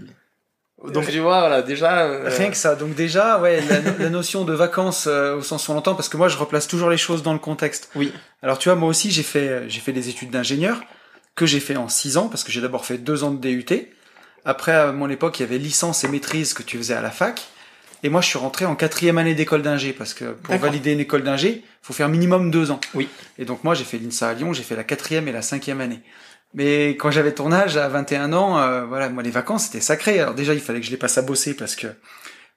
[0.92, 2.06] Donc tu vois, voilà, déjà.
[2.06, 2.76] euh, Rien que ça.
[2.76, 5.96] Donc déjà, ouais, la, no- la notion de vacances euh, au sens où on l'entend,
[5.96, 7.90] parce que moi, je replace toujours les choses dans le contexte.
[7.96, 8.12] Oui.
[8.44, 10.82] Alors tu vois, moi aussi, j'ai fait, j'ai fait des études d'ingénieur
[11.36, 13.66] que j'ai fait en six ans, parce que j'ai d'abord fait deux ans de DUT.
[14.46, 17.12] Après, à mon époque, il y avait licence et maîtrise que tu faisais à la
[17.12, 17.42] fac.
[18.04, 21.00] Et moi, je suis rentré en quatrième année d'école d'ingé, parce que pour valider une
[21.00, 22.80] école d'ingé, faut faire minimum deux ans.
[22.94, 23.10] Oui.
[23.38, 25.82] Et donc moi, j'ai fait l'INSA à Lyon, j'ai fait la quatrième et la cinquième
[25.82, 26.02] année.
[26.54, 30.20] Mais quand j'avais ton âge, à 21 ans, euh, voilà, moi les vacances c'était sacré.
[30.20, 31.88] Alors déjà, il fallait que je les passe à bosser parce que,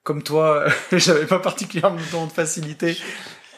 [0.05, 2.97] comme toi, j'avais pas particulièrement de facilité.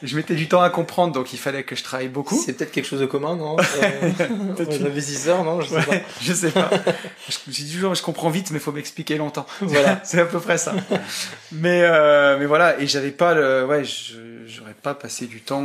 [0.03, 2.41] Je mettais du temps à comprendre, donc il fallait que je travaille beaucoup.
[2.45, 4.13] C'est peut-être quelque chose de commun, non euh,
[4.59, 6.71] aux investisseurs, non Je sais Ouais, je sais pas.
[7.29, 9.43] je, dis toujours, je comprends vite, mais faut m'expliquer longtemps.
[9.61, 9.67] pas.
[9.67, 10.01] Voilà.
[10.05, 10.75] C'est à peu près ça.
[11.53, 15.65] mais euh, mais voilà, et j'avais pas le, ouais, je- j'aurais pas passé du temps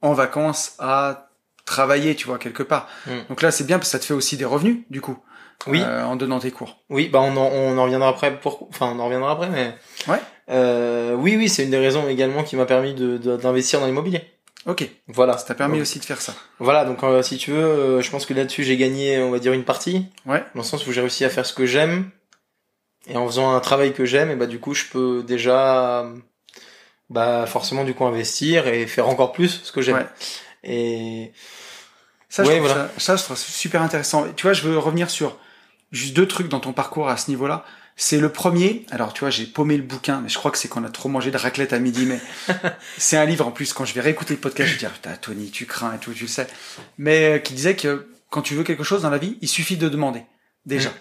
[0.00, 1.28] en vacances à
[1.64, 2.88] travailler, tu vois, quelque part.
[3.06, 3.10] Mm.
[3.28, 5.16] Donc là, c'est bien parce que ça te fait aussi des revenus, du coup,
[5.66, 5.80] Oui.
[5.84, 6.78] euh, en donnant tes cours.
[6.90, 8.36] Oui, bah on en, on en reviendra après.
[8.38, 8.68] Pour...
[8.70, 9.74] Enfin, on en reviendra après, mais.
[10.08, 10.20] Ouais.
[10.52, 13.86] Euh, oui, oui, c'est une des raisons également qui m'a permis de, de- d'investir dans
[13.86, 14.22] l'immobilier.
[14.66, 15.38] Ok, Voilà.
[15.38, 16.34] ça t'a permis Donc, aussi de faire ça.
[16.60, 19.38] Voilà, donc euh, si tu veux, euh, je pense que là-dessus j'ai gagné, on va
[19.40, 20.06] dire, une partie.
[20.26, 20.40] Ouais.
[20.54, 22.10] Dans le sens où j'ai réussi à faire ce que j'aime.
[23.08, 26.06] Et en faisant un travail que j'aime, et bah du coup je peux déjà
[27.10, 29.96] bah forcément du coup investir et faire encore plus ce que j'aime.
[29.96, 30.06] Ouais.
[30.62, 31.32] Et
[32.28, 32.88] Ça, je Ouais, trouve voilà.
[32.98, 34.26] ça, ça, je trouve super intéressant.
[34.36, 35.36] Tu vois, je veux revenir sur
[35.90, 37.64] juste deux trucs dans ton parcours à ce niveau-là.
[37.96, 38.86] C'est le premier.
[38.90, 41.08] Alors, tu vois, j'ai paumé le bouquin, mais je crois que c'est qu'on a trop
[41.08, 42.06] mangé de raclette à midi.
[42.06, 42.20] Mais
[42.98, 43.72] c'est un livre en plus.
[43.72, 46.12] Quand je vais réécouter le podcast, je vais dire, putain, Tony, tu crains et tout,
[46.12, 46.46] tu le sais.
[46.98, 49.76] Mais euh, qui disait que quand tu veux quelque chose dans la vie, il suffit
[49.76, 50.22] de demander
[50.66, 50.90] déjà.
[50.90, 50.94] Mm.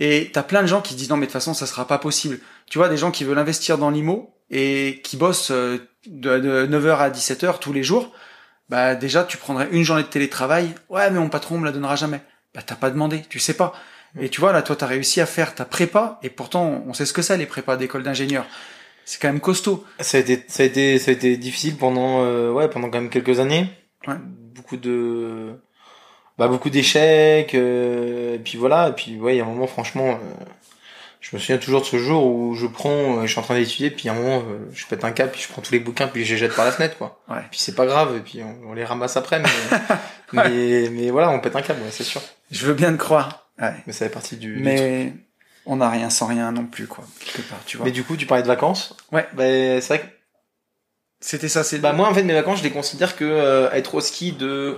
[0.00, 1.98] Et t'as plein de gens qui disent non, mais de toute façon, ça sera pas
[1.98, 2.40] possible.
[2.68, 6.66] Tu vois, des gens qui veulent investir dans l'IMO et qui bossent euh, de, de
[6.66, 8.12] 9h à 17h tous les jours
[8.72, 11.94] bah déjà tu prendrais une journée de télétravail, ouais mais mon patron me la donnera
[11.94, 12.22] jamais.
[12.54, 13.74] Bah t'as pas demandé, tu sais pas.
[14.20, 17.06] Et tu vois là toi t'as réussi à faire ta prépa et pourtant on sait
[17.06, 18.44] ce que c'est les prépas d'école d'ingénieur.
[19.04, 19.84] C'est quand même costaud.
[20.00, 23.00] ça a été, ça a été, ça a été difficile pendant, euh, ouais, pendant quand
[23.00, 23.66] même quelques années.
[24.06, 24.14] Ouais.
[24.54, 25.54] Beaucoup de,
[26.38, 27.54] bah beaucoup d'échecs.
[27.54, 28.90] euh, et puis voilà.
[28.90, 30.44] Et puis ouais, il y a un moment franchement, euh,
[31.20, 33.54] je me souviens toujours de ce jour où je prends, euh, je suis en train
[33.54, 35.78] d'étudier, puis à un moment, euh, je pète un câble, puis je prends tous les
[35.80, 37.20] bouquins, puis je les jette par la fenêtre, quoi.
[37.28, 37.42] Ouais.
[37.50, 39.48] Puis c'est pas grave, et puis on, on les ramasse après, mais,
[40.32, 42.20] mais, mais voilà, on pète un câble, ouais, c'est sûr.
[42.50, 43.41] Je veux bien te croire.
[43.62, 43.72] Ouais.
[43.86, 44.48] Mais ça fait partie du.
[44.56, 44.64] du truc.
[44.64, 45.12] Mais
[45.64, 47.86] on n'a rien sans rien non plus quoi quelque part tu vois.
[47.86, 48.96] Mais du coup, tu parlais de vacances.
[49.12, 49.26] Ouais.
[49.34, 50.06] Bah, c'est vrai que
[51.20, 53.94] C'était ça c'est Bah moi en fait mes vacances je les considère que euh, être
[53.94, 54.76] au ski de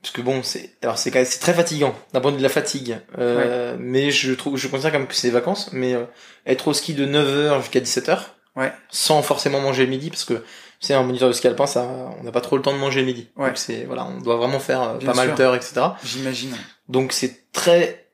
[0.00, 2.52] parce que bon c'est alors c'est c'est très fatigant d'un point de vue de la
[2.52, 6.04] fatigue euh, mais je trouve je considère quand même que c'est des vacances mais euh,
[6.46, 8.18] être au ski de 9h jusqu'à 17h
[8.56, 8.72] Ouais.
[8.90, 11.82] sans forcément manger le midi parce que tu sais un moniteur de ski alpin ça
[12.18, 13.48] on n'a pas trop le temps de manger le midi Ouais.
[13.48, 15.34] donc c'est voilà on doit vraiment faire euh, pas mal sûr.
[15.36, 16.56] d'heures etc j'imagine.
[16.90, 18.06] Donc c'est très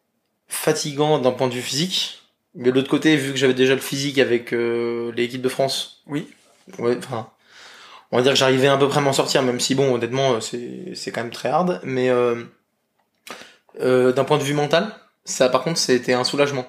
[0.49, 2.23] fatigant d'un point de vue physique
[2.57, 6.03] mais de l'autre côté vu que j'avais déjà le physique avec euh, l'équipe de France
[6.07, 6.27] Oui.
[6.79, 7.29] Ouais, enfin,
[8.11, 10.35] on va dire que j'arrivais à peu près à m'en sortir, même si bon, honnêtement,
[10.35, 11.81] euh, c'est c'est quand même très hard.
[11.85, 12.43] Mais euh,
[13.81, 16.67] euh, d'un point de vue mental, ça, par contre, c'était un soulagement.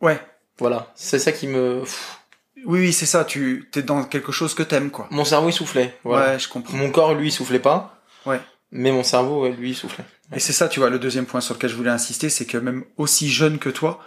[0.00, 0.20] Ouais.
[0.58, 1.80] Voilà, c'est ça qui me.
[1.80, 2.18] pff,
[2.66, 5.06] Oui oui c'est ça tu t'es dans quelque chose que t'aimes quoi.
[5.10, 5.96] Mon cerveau il soufflait.
[6.04, 6.32] Voilà.
[6.32, 6.76] Ouais je comprends.
[6.76, 8.02] Mon corps lui il soufflait pas.
[8.26, 8.40] Ouais.
[8.72, 10.04] Mais mon cerveau ouais, lui il soufflait.
[10.34, 12.56] Et c'est ça, tu vois, le deuxième point sur lequel je voulais insister, c'est que
[12.56, 14.00] même aussi jeune que toi,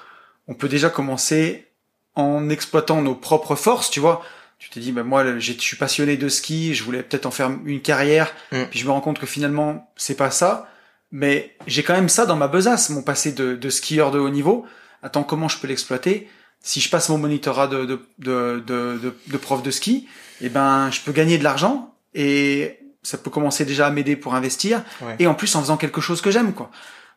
[0.47, 1.67] on peut déjà commencer
[2.15, 4.23] en exploitant nos propres forces, tu vois.
[4.57, 7.51] Tu te dis, ben moi, je suis passionné de ski, je voulais peut-être en faire
[7.65, 8.63] une carrière, Mm.
[8.71, 10.67] puis je me rends compte que finalement, c'est pas ça.
[11.11, 14.29] Mais j'ai quand même ça dans ma besace, mon passé de, de skieur de haut
[14.29, 14.65] niveau.
[15.03, 16.27] Attends, comment je peux l'exploiter?
[16.61, 20.07] Si je passe mon monitorat de, de, de, de, de, de prof de ski,
[20.41, 24.35] eh ben, je peux gagner de l'argent et ça peut commencer déjà à m'aider pour
[24.35, 25.15] investir Ouais.
[25.19, 26.69] et en plus en faisant quelque chose que j'aime quoi.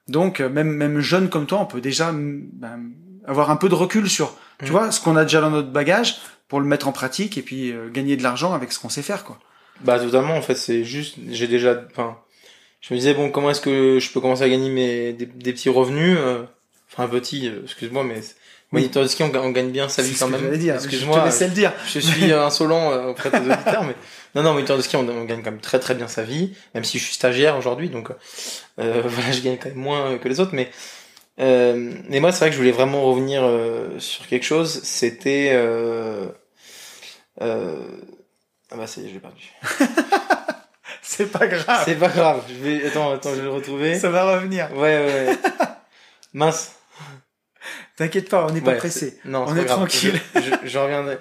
[0.09, 2.81] Donc euh, même même jeune comme toi, on peut déjà ben,
[3.27, 4.71] avoir un peu de recul sur tu Mm.
[4.71, 6.17] vois ce qu'on a déjà dans notre bagage
[6.49, 9.03] pour le mettre en pratique et puis euh, gagner de l'argent avec ce qu'on sait
[9.03, 9.39] faire quoi.
[9.85, 12.17] Bah totalement en fait c'est juste j'ai déjà enfin
[12.81, 15.53] je me disais bon comment est-ce que je peux commencer à gagner mes des, des
[15.53, 16.43] petits revenus euh,
[16.93, 18.17] enfin petit euh, excuse-moi mais
[18.73, 18.81] Oui.
[18.83, 20.75] moniteur de ski on, ga- on gagne bien sa vie quand même dire.
[20.75, 21.73] Je excuse-moi te laissais le dire.
[21.87, 23.95] je suis insolent euh, auprès des auditeurs mais
[24.35, 26.55] non non moniteur de ski on, on gagne quand même très très bien sa vie
[26.75, 28.11] même si je suis stagiaire aujourd'hui donc
[28.79, 30.71] euh, voilà je gagne quand même moins que les autres mais
[31.41, 35.51] euh, mais moi c'est vrai que je voulais vraiment revenir euh, sur quelque chose c'était
[35.53, 36.27] euh,
[37.41, 37.77] euh,
[38.71, 39.53] ah bah c'est je l'ai perdu
[41.01, 41.83] C'est pas grave.
[41.85, 44.71] c'est pas grave je vais attends attends je vais le retrouver Ça va revenir.
[44.73, 45.39] Ouais, ouais, ouais.
[46.35, 46.73] Mince.
[47.97, 49.19] T'inquiète pas, on n'est pas Ouais, pressé.
[49.25, 50.21] Non, On est tranquille.
[50.37, 51.19] Je, je, je reviendrai.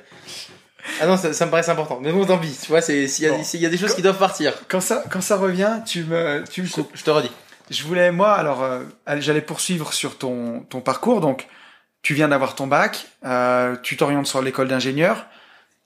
[1.02, 2.00] Ah non, ça, ça me paraissait important.
[2.02, 2.58] Mais bon, tant pis.
[2.62, 3.42] Tu vois, c'est, s'il y Bon.
[3.54, 4.54] y a des choses qui doivent partir.
[4.68, 6.90] Quand ça quand ça revient, tu me tu me coupes.
[6.94, 7.32] Je te redis.
[7.70, 8.84] Je voulais, moi, alors, euh,
[9.18, 11.20] j'allais poursuivre sur ton, ton parcours.
[11.20, 11.48] Donc,
[12.02, 15.26] tu viens d'avoir ton bac, euh, tu t'orientes sur l'école d'ingénieur,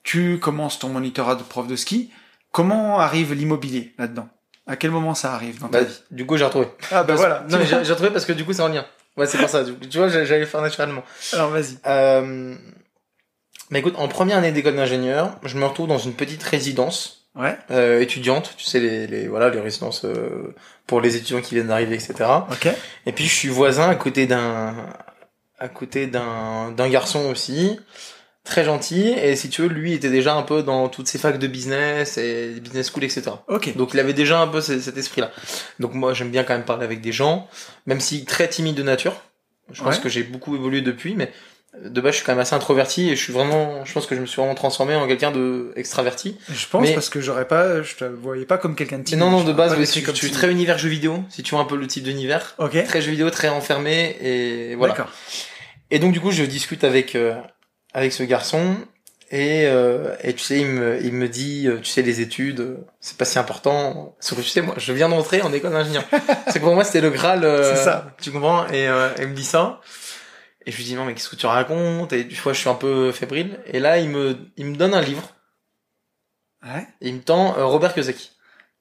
[0.03, 2.11] tu commences ton monitorat de prof de ski.
[2.51, 4.29] Comment arrive l'immobilier là-dedans?
[4.67, 6.01] À quel moment ça arrive dans ta Bah, vie?
[6.11, 6.67] du coup, j'ai retrouvé.
[6.91, 7.43] Ah, bah Parce- voilà.
[7.49, 8.85] Non, mais j'ai retrouvé parce que du coup, c'est en lien.
[9.17, 9.63] Ouais, c'est pour ça.
[9.89, 11.03] Tu vois, j'allais faire naturellement.
[11.33, 11.77] Alors, vas-y.
[11.87, 12.55] Euh...
[13.71, 17.57] Bah écoute, en première année d'école d'ingénieur, je me retrouve dans une petite résidence Ouais,
[17.71, 18.53] euh, étudiante.
[18.57, 20.53] Tu sais, les, les voilà, les résidences euh,
[20.85, 22.13] pour les étudiants qui viennent d'arriver, etc.
[22.51, 22.67] ok.
[23.05, 24.75] Et puis je suis voisin à côté d'un
[25.57, 27.79] à côté d'un d'un garçon aussi
[28.43, 31.37] très gentil et si tu veux lui était déjà un peu dans toutes ces facs
[31.39, 33.77] de business et business school etc Ok.
[33.77, 35.29] donc il avait déjà un peu ce- cet esprit là
[35.79, 37.47] donc moi j'aime bien quand même parler avec des gens
[37.85, 39.13] même si très timide de nature
[39.71, 40.01] je pense Ouais.
[40.01, 41.31] que j'ai beaucoup évolué depuis mais
[41.83, 44.15] de base je suis quand même assez introverti et je suis vraiment je pense que
[44.15, 47.47] je me suis vraiment transformé en quelqu'un de extraverti Je pense Mais- parce que j'aurais
[47.47, 49.19] pas, je te voyais pas comme quelqu'un de timide.
[49.19, 51.65] non non de base je, comme suis très univers jeux vidéo si tu vois un
[51.67, 52.83] peu le type d'univers Ok.
[52.85, 55.11] très jeux vidéo très renfermé et voilà D'accord.
[55.93, 57.33] Et donc du coup, je discute avec euh,
[57.93, 58.77] avec ce garçon
[59.29, 62.59] et euh, et tu sais, il me il me dit, euh, tu sais, les études,
[62.61, 64.15] euh, c'est pas si important.
[64.19, 66.03] Sauf que tu sais, moi, je viens d'entrer en école d'ingénieur.
[66.47, 67.43] c'est que pour moi, c'était le graal.
[67.43, 68.13] euh, C'est ça.
[68.21, 68.67] Tu comprends?
[68.67, 69.79] Et euh, il me dit ça.
[70.65, 72.13] Et je lui dis non mais qu'est-ce que tu racontes?
[72.13, 73.59] Et du fois, je suis un peu fébrile.
[73.65, 75.35] Et là, il me il me donne un livre.
[76.63, 76.87] Ouais.
[77.01, 78.31] Et il me tend euh, Robert Kiyosaki.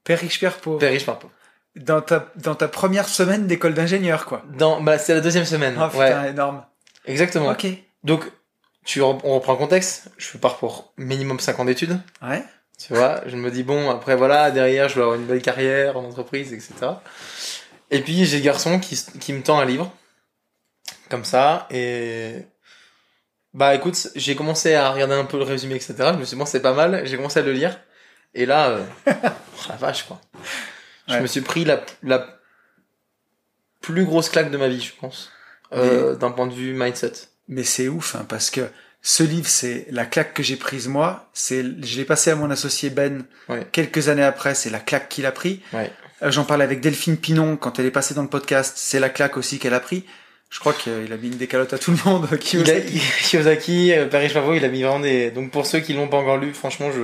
[0.05, 0.79] Père riche, père pauvre.
[0.79, 1.33] Père riche par pauvre.
[1.77, 4.43] Dans ta, dans ta première semaine d'école d'ingénieur, quoi.
[4.59, 5.77] Dans bah c'est la deuxième semaine.
[5.79, 6.65] Oh ouais, putain, énorme.
[7.05, 7.51] exactement.
[7.51, 7.67] Ok.
[8.03, 8.25] Donc
[8.85, 10.11] tu on reprend le contexte.
[10.19, 11.99] Je pars pour minimum 5 ans d'études.
[12.23, 12.43] Ouais.
[12.79, 15.99] Tu vois, je me dis bon, après voilà, derrière, je vais avoir une belle carrière
[15.99, 16.93] en entreprise, etc.
[17.91, 19.93] Et puis j'ai le garçon qui, qui me tend un livre,
[21.09, 22.45] comme ça, et
[23.55, 25.95] bah écoute, j'ai commencé à regarder un peu le résumé, etc.
[25.99, 27.79] Je me suis dit bon, c'est pas mal, j'ai commencé à le lire,
[28.35, 29.13] et là, euh, oh,
[29.69, 30.21] la vache quoi.
[31.09, 32.39] Je me suis pris la, la
[33.81, 35.31] plus grosse claque de ma vie, je pense,
[35.73, 37.13] euh, d'un point de vue mindset.
[37.49, 38.69] Mais c'est ouf, hein, parce que
[39.03, 41.31] ce livre, c'est la claque que j'ai prise moi.
[41.33, 43.67] C'est, je l'ai passé à mon associé Ben Ouais.
[43.73, 44.55] quelques années après.
[44.55, 45.63] C'est la claque qu'il a pris.
[45.73, 45.91] Ouais.
[46.23, 48.75] Euh, J'en parlais avec Delphine Pinon quand elle est passée dans le podcast.
[48.77, 50.05] C'est la claque aussi qu'elle a pris.
[50.51, 52.27] Je crois qu'il a mis une décalote à tout le monde.
[52.33, 55.31] A, Kiyosaki, euh, Paris Pavot, il a mis vraiment des...
[55.31, 57.01] Donc pour ceux qui l'ont pas encore lu, franchement, je...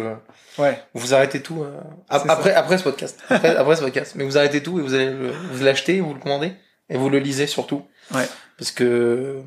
[0.60, 0.78] Ouais.
[0.94, 1.70] Vous arrêtez tout euh,
[2.10, 2.24] ça.
[2.28, 3.20] après après ce podcast.
[3.28, 6.14] Après, après ce podcast, mais vous arrêtez tout et vous allez le- vous l'achetez, vous
[6.14, 6.52] le commandez
[6.88, 7.86] et vous le lisez surtout.
[8.14, 8.26] Ouais.
[8.58, 9.42] Parce que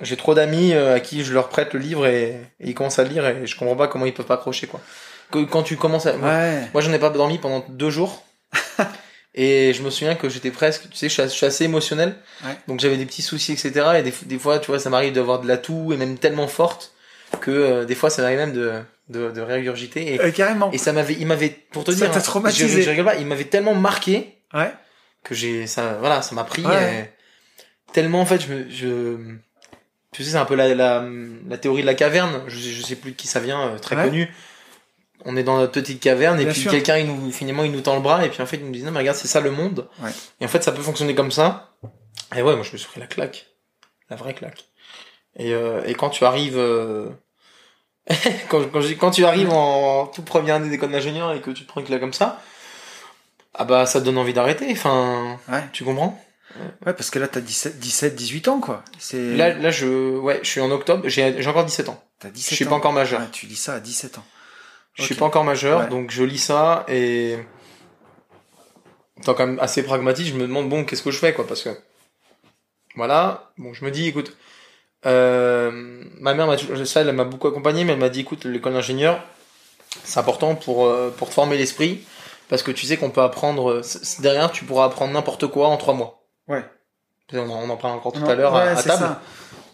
[0.00, 2.28] j'ai trop d'amis euh, à qui je leur prête le livre et,
[2.60, 4.68] et ils commencent à le lire et je comprends pas comment ils peuvent pas accrocher
[4.68, 4.80] quoi.
[5.30, 6.68] Quand tu commences à Ouais.
[6.72, 8.22] moi j'en ai pas dormi pendant deux jours.
[9.40, 12.16] Et je me souviens que j'étais presque, tu sais, je suis, assez émotionnel.
[12.44, 12.56] Ouais.
[12.66, 13.72] Donc j'avais des petits soucis, etc.
[13.98, 16.48] Et des, des fois, tu vois, ça m'arrive d'avoir de la toux et même tellement
[16.48, 16.92] forte
[17.40, 18.72] que euh, des fois, ça m'arrive même de,
[19.10, 20.14] de, de régurgiter.
[20.14, 20.72] Et, Euh, carrément.
[20.72, 22.66] et ça m'avait, il m'avait, pour te Ça dire, hein, traumatisé.
[22.68, 24.72] je, je rigole pas, il m'avait tellement marqué Ouais.
[25.22, 26.64] que j'ai, ça, voilà, ça m'a pris.
[26.66, 27.10] Ouais.
[27.88, 29.16] et tellement, en fait, je me, je,
[30.12, 31.06] tu sais, c'est un peu la, la,
[31.48, 32.42] la théorie de la caverne.
[32.48, 34.28] Je, je sais plus de qui ça vient, euh, très connu.
[35.24, 37.96] On est dans notre petite caverne et puis quelqu'un, il nous, finalement, il nous tend
[37.96, 39.50] le bras et puis en fait, il nous dit non, mais regarde, c'est ça le
[39.50, 39.88] monde.
[40.00, 40.10] Ouais.
[40.40, 41.70] Et en fait, ça peut fonctionner comme ça.
[42.36, 43.46] Et ouais, moi, je me suis pris la claque.
[44.10, 44.64] La vraie claque.
[45.36, 47.08] Et, euh, et quand tu arrives, euh,
[48.48, 51.68] quand, quand, dis- tu arrives en toute première année d'école d'ingénieur et que tu te
[51.68, 52.40] prends une claque comme ça,
[53.54, 54.68] ah bah, ça te donne envie d'arrêter.
[54.70, 55.64] Enfin, Ouais.
[55.72, 56.22] tu comprends?
[56.86, 58.82] Ouais, parce que là, t'as 17, 17, 18 ans, quoi.
[58.98, 62.02] C'est, Là, là, je, ouais, je suis en octobre, j'ai, j'ai encore 17 ans.
[62.18, 62.70] t'as 17 Je suis ans.
[62.70, 63.20] pas encore majeur.
[63.20, 64.24] Ouais, tu lis ça à 17 ans.
[64.98, 65.20] Je suis Ok.
[65.20, 65.88] pas encore majeur, Ouais.
[65.88, 67.38] donc je lis ça et
[69.20, 71.62] étant quand même assez pragmatique, je me demande bon qu'est-ce que je fais quoi parce
[71.62, 71.70] que
[72.96, 74.36] voilà, bon je me dis écoute,
[75.06, 75.70] euh,
[76.20, 79.22] ma mère m'a ça elle m'a beaucoup accompagné, mais elle m'a dit écoute l'école d'ingénieur
[80.04, 82.04] c'est important pour euh, pour te former l'esprit
[82.48, 83.82] parce que tu sais qu'on peut apprendre
[84.20, 86.24] derrière tu pourras apprendre n'importe quoi en trois mois.
[86.48, 86.64] Ouais.
[87.32, 89.16] On en, on en parle encore tout Non, à l'heure à- ouais, à, c'est table.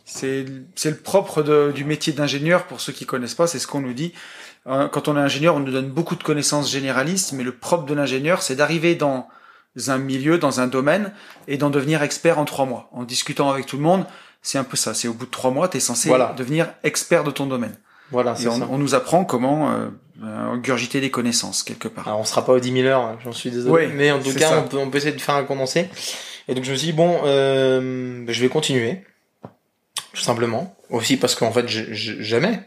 [0.04, 0.44] C'est
[0.74, 3.80] c'est le propre de- du métier d'ingénieur pour ceux qui connaissent pas, c'est ce qu'on
[3.80, 4.12] nous dit.
[4.66, 7.84] Euh, Quand on est ingénieur, on nous donne beaucoup de connaissances généralistes, mais le propre
[7.84, 9.28] de l'ingénieur, c'est d'arriver dans
[9.88, 11.12] un milieu, dans un domaine,
[11.48, 12.88] et d'en devenir expert en trois mois.
[12.92, 14.06] En discutant avec tout le monde,
[14.42, 14.94] c'est un peu ça.
[14.94, 16.34] C'est au bout de trois mois, tu es censé Voilà.
[16.36, 17.76] devenir expert de ton domaine.
[18.10, 18.68] Voilà, Et on, ça.
[18.70, 19.88] on nous apprend comment euh,
[20.22, 22.06] euh, gurgiter des connaissances quelque part.
[22.06, 23.72] Alors on sera pas aux 10 000 heures, hein, j'en suis désolé.
[23.72, 24.58] Ouais, mais en tout cas, ça.
[24.64, 25.88] on peut, on peut essayer de faire un condensé.
[26.46, 29.02] Et donc je me suis dit, bon, euh, je vais continuer.
[30.12, 30.76] Tout simplement.
[30.90, 32.60] Aussi parce qu'en fait, j'ai- j'ai- jamais.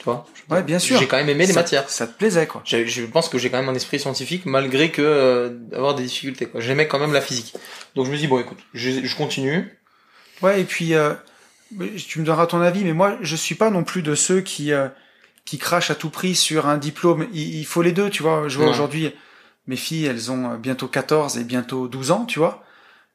[0.00, 0.98] Tu vois Ouais, bien sûr.
[0.98, 1.88] J'ai quand même aimé les ça, matières.
[1.90, 2.62] Ça te plaisait, quoi.
[2.64, 6.46] Je pense que j'ai quand même un esprit scientifique malgré que euh, avoir des difficultés.
[6.46, 6.62] quoi.
[6.62, 7.54] J'aimais quand même la physique.
[7.94, 9.78] Donc je me suis dit, bon écoute, je, je continue.
[10.40, 11.12] Ouais, et puis euh,
[12.08, 14.72] tu me donneras ton avis, mais moi je suis pas non plus de ceux qui
[14.72, 14.88] euh,
[15.44, 17.26] qui crachent à tout prix sur un diplôme.
[17.34, 18.48] Il, il faut les deux, tu vois.
[18.48, 19.12] Je vois aujourd'hui
[19.66, 22.64] mes filles, elles ont bientôt 14 et bientôt 12 ans, tu vois.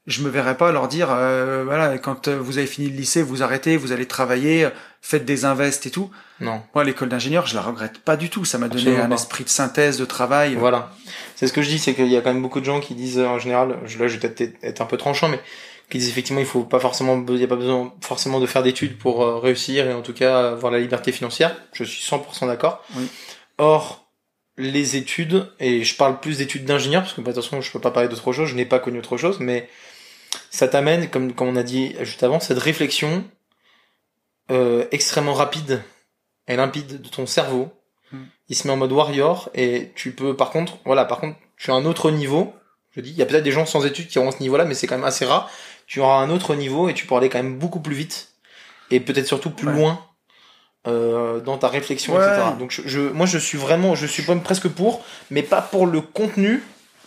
[0.08, 3.24] Je me verrais pas leur dire, euh, voilà, quand euh, vous avez fini le lycée,
[3.24, 4.70] vous arrêtez, vous allez travailler,
[5.08, 6.10] faites des invests et tout.
[6.40, 6.64] Non.
[6.74, 8.44] Moi, l'école d'ingénieur, je la regrette pas du tout.
[8.44, 9.16] Ça m'a donné Absolument un pas.
[9.16, 10.56] esprit de synthèse, de travail.
[10.56, 10.92] Voilà.
[11.36, 12.96] C'est ce que je dis, c'est qu'il y a quand même beaucoup de gens qui
[12.96, 15.40] disent euh, en général, je- là je vais peut-être être un peu tranchant, mais
[15.92, 18.64] qui disent effectivement il faut pas forcément, il y a pas besoin forcément de faire
[18.64, 21.56] d'études pour euh, réussir et en tout cas avoir la liberté financière.
[21.74, 22.84] Je suis 100% d'accord.
[22.98, 23.08] Oui.
[23.60, 24.08] Or
[24.58, 27.72] les études et je parle plus d'études d'ingénieur parce que bah, de toute façon je
[27.72, 29.70] peux pas parler d'autre chose, je n'ai pas connu autre chose, mais
[30.50, 33.24] ça t'amène comme comme on a dit juste avant cette réflexion
[34.52, 35.82] euh, extrêmement rapide
[36.48, 37.72] et limpide de ton cerveau
[38.12, 38.26] Hmm.
[38.50, 41.72] il se met en mode warrior et tu peux par contre voilà par contre tu
[41.72, 42.54] as un autre niveau
[42.92, 44.64] je dis il y a peut-être des gens sans études qui auront ce niveau là
[44.66, 45.50] mais c'est quand même assez rare
[45.88, 48.30] tu auras un autre niveau et tu pourras aller quand même beaucoup plus vite
[48.92, 49.74] et peut-être surtout plus Ouais.
[49.74, 50.00] loin
[50.88, 52.24] euh, dans ta réflexion Ouais.
[52.24, 55.62] etc donc je, je- moi je suis vraiment je suis même presque pour mais pas
[55.64, 56.62] pour le contenu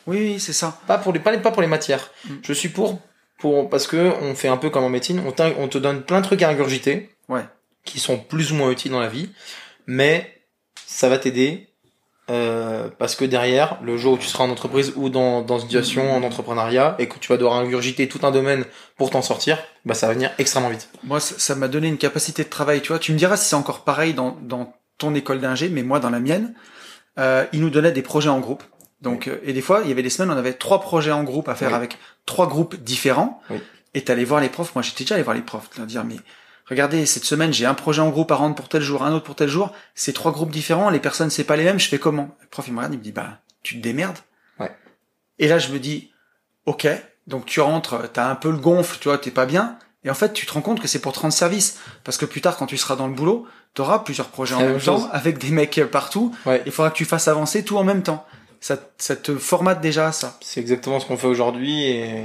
[0.08, 0.80] Oui, oui, c'est ça.
[0.88, 2.34] pas pour les pas, les- pas pour les matières Mm.
[2.42, 3.00] je suis pour
[3.38, 5.32] pour parce que on fait un peu comme en médecine on,
[5.62, 7.44] on te donne plein de trucs à ingurgiter Ouais.
[7.84, 9.30] qui sont plus ou moins utiles dans la vie
[9.86, 10.42] mais
[10.86, 11.68] ça va t'aider
[12.30, 15.66] euh, parce que derrière le jour où tu seras en entreprise ou dans dans une
[15.66, 18.64] situation en entrepreneuriat et que tu vas devoir ingurgiter tout un domaine
[18.96, 22.44] pour t'en sortir bah ça va venir extrêmement vite Moi, ça m'a donné une capacité
[22.44, 22.82] de travail.
[22.82, 25.82] Tu vois, tu me diras si c'est encore pareil dans, dans ton école d'ingé, mais
[25.82, 26.52] moi, dans la mienne,
[27.18, 28.62] euh, ils nous donnaient des projets en groupe.
[29.00, 31.24] Donc, euh, et des fois, il y avait des semaines, on avait trois projets en
[31.24, 31.74] groupe à faire Oui.
[31.76, 33.40] avec trois groupes différents.
[33.48, 33.58] Oui.
[33.94, 34.74] Et t'allais voir les profs.
[34.74, 36.16] Moi, j'étais déjà allé voir les profs, leur dire, mais
[36.68, 39.24] regardez, cette semaine, j'ai un projet en groupe à rendre pour tel jour, un autre
[39.24, 39.72] pour tel jour.
[39.94, 40.90] C'est trois groupes différents.
[40.90, 41.78] Les personnes, c'est pas les mêmes.
[41.78, 42.36] Je fais comment?
[42.40, 44.18] Le prof, il me regarde, il me dit, bah, tu te démerdes.
[44.58, 44.74] Ouais.
[45.38, 46.10] Et là, je me dis,
[46.66, 46.86] ok.
[47.26, 49.78] Donc, tu rentres, t'as un peu le gonfle, tu vois, t'es pas bien.
[50.04, 51.78] Et en fait, tu te rends compte que c'est pour te rendre service.
[52.04, 54.60] Parce que plus tard, quand tu seras dans le boulot, tu auras plusieurs projets en
[54.60, 55.08] même temps, chose.
[55.12, 56.34] avec des mecs partout.
[56.46, 58.24] ouais Il faudra que tu fasses avancer tout en même temps.
[58.60, 60.36] Ça, ça te formate déjà à ça.
[60.40, 62.24] c'est exactement ce qu'on fait aujourd'hui et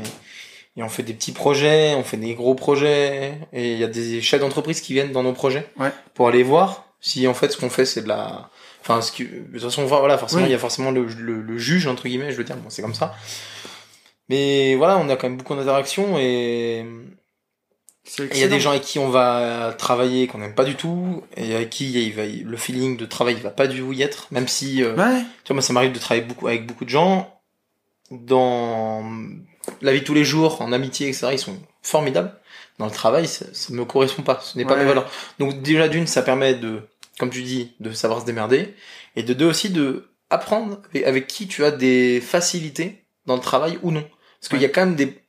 [0.76, 3.88] et on fait des petits projets, on fait des gros projets, et il y a
[3.88, 5.92] des chefs d'entreprise qui viennent dans nos projets Ouais.
[6.14, 8.50] pour aller voir si en fait ce qu'on fait c'est de la,
[8.82, 10.50] enfin ce que, de toute façon voilà forcément Oui.
[10.50, 12.82] il y a forcément le, le, le juge entre guillemets, je veux dire bon c'est
[12.82, 13.14] comme ça,
[14.30, 16.86] mais voilà on a quand même beaucoup d'interactions et
[18.20, 21.24] il y a des gens avec qui on va travailler qu'on n'aime pas du tout
[21.38, 24.02] et avec qui il va, le feeling de travail il va pas du tout y
[24.02, 25.22] être, même si euh, Ouais.
[25.46, 27.30] tu vois, moi, ça m'arrive de travailler beaucoup avec beaucoup de gens.
[28.12, 29.04] Dans
[29.82, 32.34] la vie de tous les jours, en amitié, etc., ils sont formidables.
[32.80, 34.40] Dans le travail, ça, ça me correspond pas.
[34.44, 34.80] Ce n'est pas Ouais.
[34.82, 35.10] mes valeurs.
[35.40, 36.82] Donc, déjà, d'une, ça permet de,
[37.20, 38.74] comme tu dis, de savoir se démerder.
[39.16, 43.78] Et de deux aussi, de apprendre avec, qui tu as des facilités dans le travail
[43.84, 44.04] ou non.
[44.40, 45.22] Parce qu'il y a quand même des,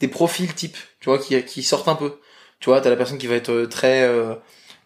[0.00, 2.20] des profils types, tu vois, qui, qui sortent un peu.
[2.60, 4.34] Tu vois, t'as la personne qui va être euh, très, euh,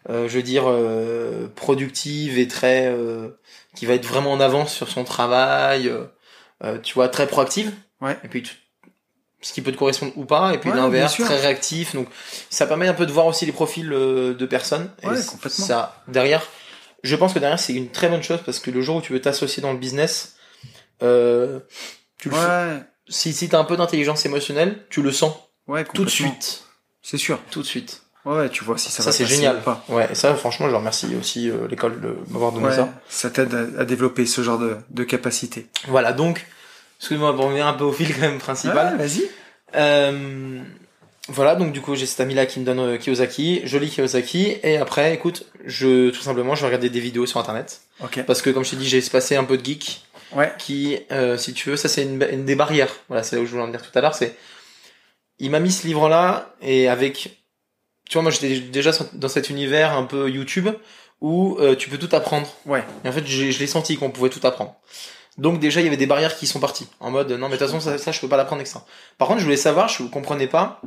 [0.09, 3.29] euh, je veux dire, euh, productive et très, euh,
[3.75, 5.91] qui va être vraiment en avance sur son travail,
[6.81, 7.71] tu vois, très proactive.
[8.01, 8.17] Ouais.
[8.23, 8.41] Et puis,
[9.41, 11.93] ce qui peut te correspondre ou pas, et puis Ouais, l'inverse, très réactif.
[11.95, 12.07] Donc,
[12.49, 14.89] ça permet un peu de voir aussi les profils euh, de personnes.
[15.03, 15.65] Ouais, complètement.
[15.65, 16.45] Ça, derrière,
[17.03, 19.13] je pense que derrière, c'est une très bonne chose parce que le jour où tu
[19.13, 20.35] veux t'associer dans le business,
[21.03, 21.59] euh,
[22.17, 22.81] tu le Ouais.
[23.07, 25.33] si, si t'as un peu d'intelligence émotionnelle, tu le sens
[25.67, 26.63] Ouais, tout de suite.
[27.01, 27.39] C'est sûr.
[27.51, 28.01] Tout de suite.
[28.25, 29.57] Ouais, tu vois si ça, Ça, c'est génial.
[29.57, 29.85] ou pas.
[29.87, 32.89] Ouais, et ça, franchement, je remercie aussi euh, l'école de m'avoir donné Ouais, ça.
[33.07, 35.67] ça t'aide à, à développer ce genre de, de capacité.
[35.87, 36.45] Voilà, donc,
[36.99, 38.97] excuse-moi pour revenir un peu au fil quand même principal.
[38.97, 39.23] Ouais, vas-y.
[39.75, 40.59] Euh,
[41.29, 44.57] voilà, donc du coup, j'ai cet ami-là qui me donne euh, Kiyosaki, je lis Kiyosaki,
[44.63, 47.81] et après, écoute, je, tout simplement, je vais regarder des vidéos sur Internet.
[48.01, 48.23] Ok.
[48.25, 50.03] Parce que, comme je t'ai dit, j'ai espacé un peu de geek,
[50.35, 50.53] Ouais.
[50.57, 52.93] qui, euh, si tu veux, ça c'est une, une des barrières.
[53.07, 54.35] Voilà, c'est là où je voulais en dire tout à l'heure, c'est,
[55.39, 57.37] il m'a mis ce livre-là, et avec,
[58.09, 60.67] tu vois, moi j'étais déjà dans cet univers un peu YouTube,
[61.21, 62.53] où euh, tu peux tout apprendre.
[62.65, 62.83] Ouais.
[63.05, 64.75] Et en fait, je l'ai senti qu'on pouvait tout apprendre.
[65.37, 66.87] Donc déjà, il y avait des barrières qui sont parties.
[66.99, 68.85] En mode, non, mais de toute façon, ça, ça, je peux pas l'apprendre avec ça.
[69.17, 70.81] Par contre, je voulais savoir, je comprenais pas,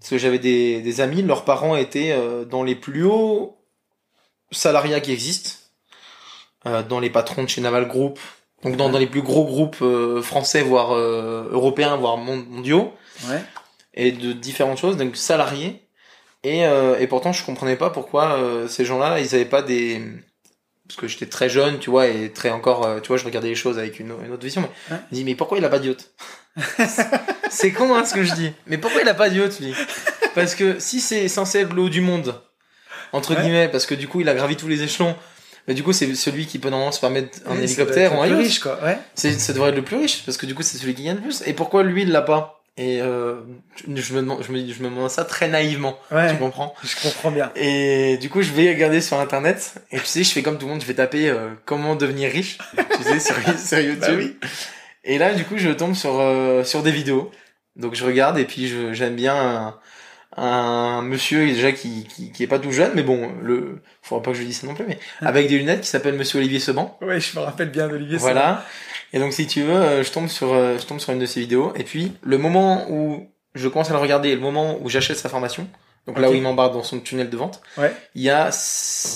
[0.00, 3.56] parce que j'avais des, des amis, leurs parents étaient euh, dans les plus hauts
[4.52, 5.50] salariats qui existent,
[6.66, 8.18] euh, dans les patrons de chez Naval Group,
[8.62, 12.92] donc dans, dans les plus gros groupes euh, français, voire euh, européens, voire mon- mondiaux,
[13.28, 13.42] Ouais.
[13.94, 15.82] et de différentes choses, donc salariés.
[16.44, 20.02] Et, euh, et pourtant, je comprenais pas pourquoi euh, ces gens-là, ils avaient pas des...
[20.88, 23.48] Parce que j'étais très jeune, tu vois, et très encore, euh, tu vois, je regardais
[23.48, 24.60] les choses avec une, une autre vision.
[24.62, 25.02] Mais Ouais.
[25.10, 26.10] je me dis, mais pourquoi il a pas de yacht
[27.50, 28.52] C'est con, hein, ce que je dis.
[28.66, 29.74] Mais pourquoi il a pas de yacht, lui?
[30.34, 32.40] Parce que si c'est censé être le haut du monde,
[33.12, 33.42] entre Ouais.
[33.42, 35.14] guillemets, parce que du coup, il a gravi tous les échelons,
[35.68, 38.34] mais du coup, c'est celui qui peut normalement se permettre un hélicoptère ou un le
[38.36, 38.78] plus riche, quoi.
[38.84, 38.98] Ouais.
[39.14, 41.22] Ça devrait être le plus riche, parce que du coup, c'est celui qui gagne le
[41.22, 41.42] plus.
[41.46, 42.55] Et pourquoi lui, il l'a pas?
[42.78, 43.36] Et euh,
[43.86, 45.98] je, me demande, je me, je me demande ça très naïvement.
[46.10, 46.30] Ouais.
[46.30, 46.74] Tu comprends?
[46.84, 47.50] Je comprends bien.
[47.56, 49.76] Et du coup, je vais regarder sur internet.
[49.90, 52.30] Et tu sais, je fais comme tout le monde, je vais taper euh, comment devenir
[52.30, 52.58] riche.
[52.96, 54.00] tu sais, sur, sur YouTube.
[54.00, 54.36] Bah oui.
[55.04, 57.30] Et là, du coup, je tombe sur euh, sur des vidéos.
[57.76, 59.78] Donc je regarde et puis j'aime bien un,
[60.36, 64.32] un monsieur déjà qui, qui qui est pas tout jeune, mais bon, le faudra pas
[64.32, 66.96] que je dise ça non plus, mais avec des lunettes qui s'appelle Monsieur Olivier Seban.
[67.02, 68.16] Ouais, je me rappelle bien d'Olivier.
[68.16, 68.64] Voilà.
[69.16, 71.24] Et donc si tu veux, euh, je tombe sur euh, je tombe sur une de
[71.24, 74.76] ses vidéos et puis le moment où je commence à le regarder et le moment
[74.82, 75.66] où j'achète sa formation,
[76.06, 77.96] donc là où il m'embarque dans son tunnel de vente, Ouais.
[78.14, 78.50] il y a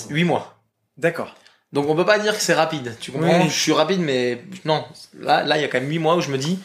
[0.09, 0.57] 8 mois.
[0.97, 1.35] D'accord.
[1.71, 2.97] Donc on peut pas dire que c'est rapide.
[2.99, 3.41] Tu comprends?
[3.41, 3.47] Oui.
[3.47, 4.83] Je suis rapide, mais non.
[5.19, 6.57] Là, là, il y a quand même 8 mois où je me dis,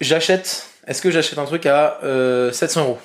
[0.00, 0.68] j'achète.
[0.86, 2.98] Est-ce que j'achète un truc à euh, 700 euros?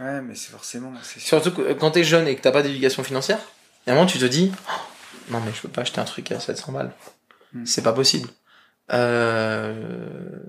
[0.00, 0.90] Ouais, mais c'est forcément.
[1.18, 3.40] Surtout que euh, quand t'es jeune et que t'as pas d'éducation financière,
[3.86, 4.72] et à un moment tu te dis, Oh,
[5.32, 6.92] non mais je peux pas acheter un truc à 700 balles.
[7.56, 7.66] Hmm.
[7.66, 8.28] C'est pas possible.
[8.92, 9.74] Euh,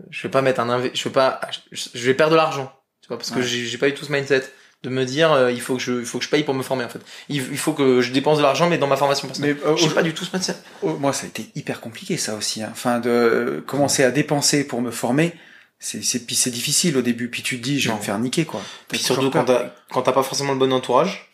[0.09, 1.39] je vais pas mettre un je vais pas,
[1.71, 2.71] je vais perdre de l'argent.
[3.01, 3.43] Tu vois, parce que Ouais.
[3.45, 4.43] j'ai j'ai pas eu tout ce mindset
[4.83, 6.61] de me dire, euh, il faut que je, il faut que je paye pour me
[6.63, 6.99] former en fait.
[7.29, 9.57] Il, il faut que je dépense de l'argent mais dans ma formation personnelle.
[9.63, 10.55] Mais euh, J'ai pas du tout ce mindset.
[10.83, 12.61] Moi, ça a été hyper compliqué, ça aussi.
[12.61, 12.69] hein.
[12.71, 15.33] Enfin, de euh, commencer à dépenser pour me former,
[15.79, 17.29] c'est, c'est, puis c'est difficile au début.
[17.29, 18.61] Puis tu te dis, je vais me faire niquer, quoi.
[18.87, 21.29] Puis surtout quand t'as quand t'as pas forcément le bon entourage.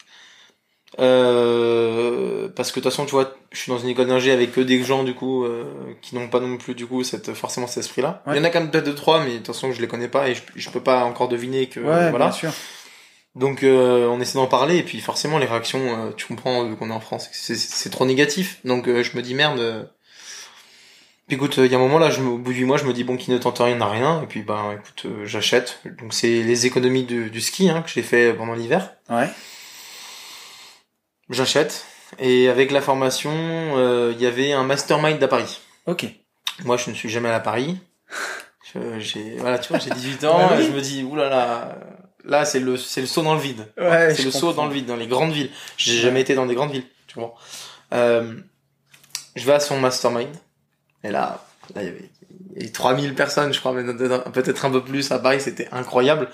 [0.99, 4.51] Euh, parce que de toute façon, tu vois, je suis dans une école d'ingé avec
[4.51, 5.63] que des gens du coup euh,
[6.01, 8.21] qui n'ont pas non plus du coup cette forcément cet esprit-là.
[8.27, 8.33] Ouais.
[8.35, 9.87] Il y en a quand même peut-être deux trois, mais de toute façon je les
[9.87, 12.25] connais pas et je, je peux pas encore deviner que Ouais, voilà.
[12.27, 12.51] bien sûr.
[13.35, 16.89] Donc euh, on essaie d'en parler et puis forcément les réactions, euh, tu comprends qu'on
[16.91, 18.59] est en France, c'est trop négatif.
[18.63, 19.89] Donc euh, je me dis merde.
[21.27, 22.83] Puis écoute, il y a un moment là, je me, au bout du mois, je
[22.83, 25.79] me dis bon qui ne tente rien n'a rien et puis ben écoute, j'achète.
[25.99, 28.91] Donc c'est les économies du, du ski hein, que j'ai fait pendant l'hiver.
[29.09, 29.29] Ouais.
[31.29, 31.85] J'achète
[32.19, 35.61] et avec la formation, euh, il y avait un mastermind à Paris.
[35.87, 36.05] Ok.
[36.63, 37.77] Moi, je ne suis jamais allé à Paris.
[38.99, 40.63] J'ai voilà, tu vois, j'ai 18 ans Ouais, oui.
[40.63, 41.77] et je me dis oulala, là là,
[42.39, 43.71] là c'est le c'est le saut dans le vide.
[43.77, 45.51] Ouais, c'est le saut dans le vide dans les grandes villes.
[45.77, 47.35] J'ai jamais été dans des grandes villes, tu vois.
[47.93, 48.33] Euh,
[49.35, 50.35] je vais à son mastermind
[51.03, 51.45] et là,
[51.75, 52.09] là il y avait,
[52.55, 55.39] il y avait 3000 personnes, je crois, mais peut-être peut-être un peu plus à Paris,
[55.39, 56.29] c'était incroyable.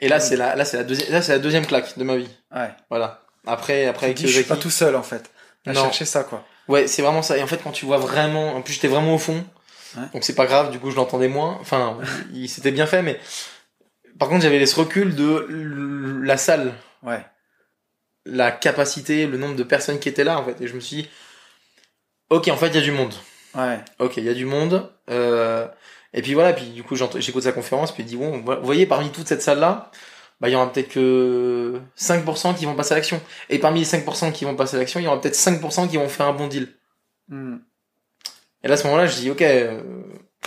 [0.00, 0.22] Et là, Oui.
[0.28, 2.30] c'est la là c'est la deuxième là c'est la deuxième claque de ma vie.
[2.52, 2.70] Ouais.
[2.90, 3.22] Voilà.
[3.48, 5.30] Après après Tu avec dis, je suis pas tout seul, en fait.
[5.66, 5.82] À Non.
[5.82, 6.44] chercher ça, quoi.
[6.68, 7.36] Ouais, c'est vraiment ça.
[7.38, 9.44] Et en fait, quand tu vois vraiment, en plus j'étais vraiment au fond,
[9.96, 10.02] Ouais.
[10.12, 10.70] donc c'est pas grave.
[10.70, 11.56] Du coup, je l'entendais moins.
[11.60, 11.98] Enfin,
[12.32, 13.18] il s'était bien fait, mais
[14.18, 16.72] par contre, j'avais ce recul de la salle,
[17.02, 17.24] Ouais.
[18.26, 20.60] la capacité, le nombre de personnes qui étaient là, en fait.
[20.60, 21.08] Et je me suis dit,
[22.30, 23.14] ok, en fait, il y a du monde.
[23.54, 23.78] Ouais.
[23.98, 24.90] Ok, il y a du monde.
[25.10, 25.66] Euh,
[26.12, 26.52] et puis voilà.
[26.52, 29.42] Puis du coup, j'écoute sa conférence, puis il dit bon, vous voyez, parmi toute cette
[29.42, 29.90] salle là.
[30.40, 33.20] Bah, il y aura peut-être que 5% qui vont passer à l'action.
[33.50, 35.96] Et parmi les 5% qui vont passer à l'action, il y aura peut-être 5% qui
[35.96, 36.68] vont faire un bon deal.
[37.28, 37.56] Hmm.
[38.62, 39.80] Et là, à ce moment-là, je dis, ok, euh,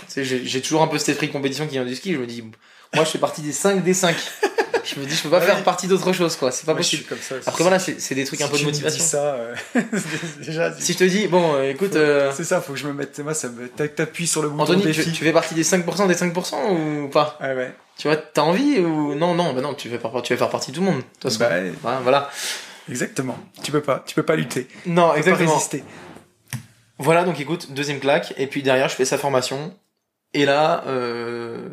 [0.08, 2.14] tu sais, j'ai toujours un peu cet esprit de compétition qui vient du ski.
[2.14, 2.42] Je me dis,
[2.94, 4.16] moi, je fais partie des 5 des 5.
[4.84, 5.46] je me dis, je peux pas Ouais.
[5.46, 6.50] faire partie d'autre chose, quoi.
[6.52, 7.04] C'est pas Moi, possible.
[7.04, 7.34] comme ça.
[7.46, 9.04] Après, voilà, c'est c'est des trucs un peu de motivation.
[9.04, 9.54] ça, euh,
[10.40, 12.92] déjà, Si je te dis, bon, euh, écoute, euh, c'est ça, faut que je me
[12.94, 15.04] mette, moi, ça me, t'appuies sur le bouton Anthony, défi.
[15.04, 17.38] tu, tu fais partie des 5% des 5% ou pas?
[17.42, 17.74] Ouais, ouais.
[17.98, 20.10] Tu vois, t'as envie ou non, non, bah non, tu vas faire
[20.50, 20.96] partie de tout le monde.
[20.98, 21.38] De toute façon.
[21.40, 22.30] Bah, ouais, Voilà, voilà.
[22.88, 23.38] exactement.
[23.62, 24.68] Tu peux pas, tu peux pas lutter.
[24.86, 25.84] Non, Tu peux pas résister.
[26.98, 29.76] Voilà, donc écoute, deuxième claque, et puis derrière, je fais sa formation.
[30.34, 31.68] Et là, euh,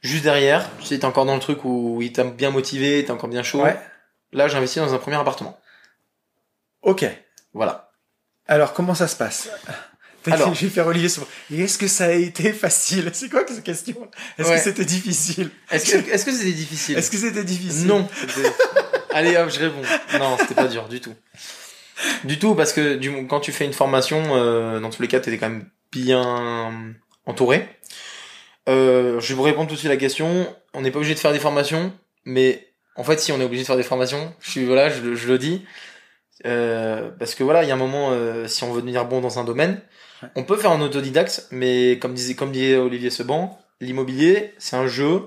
[0.00, 3.10] juste derrière, tu sais, t'es encore dans le truc où il t'a bien motivé, t'es
[3.10, 3.62] encore bien chaud.
[3.62, 3.78] Ouais.
[4.32, 5.58] Là, j'ai investi dans un premier appartement.
[6.82, 7.04] Ok.
[7.52, 7.90] Voilà.
[8.46, 9.48] Alors, comment ça se passe?
[10.32, 10.54] Alors.
[10.54, 11.26] Je vais faire Olivier sur...
[11.52, 13.10] Et est-ce que ça a été facile?
[13.12, 14.08] C'est quoi cette question?
[14.38, 14.56] Est-ce Ouais.
[14.56, 15.50] que c'était difficile?
[15.70, 16.98] Est-ce que c'était difficile?
[16.98, 17.86] Est-ce que c'était difficile?
[17.86, 18.08] Non.
[19.10, 19.82] Allez hop, je réponds.
[20.18, 21.14] Non, c'était pas dur du tout.
[22.24, 25.20] Du tout, parce que du, quand tu fais une formation, euh, dans tous les cas,
[25.20, 26.92] t'étais quand même bien
[27.24, 27.68] entouré.
[28.68, 30.54] Euh, je vais vous répondre tout de suite à la question.
[30.74, 31.92] On n'est pas obligé de faire des formations,
[32.24, 35.00] mais en fait, si on est obligé de faire des formations, je suis voilà, je,
[35.02, 35.64] le- je le dis,
[36.44, 39.20] Euh, parce que voilà, il y a un moment, euh, si on veut devenir bon
[39.22, 39.80] dans un domaine.
[40.34, 44.86] On peut faire en autodidacte, mais comme disait, comme disait Olivier Seban, l'immobilier, c'est un
[44.86, 45.22] jeu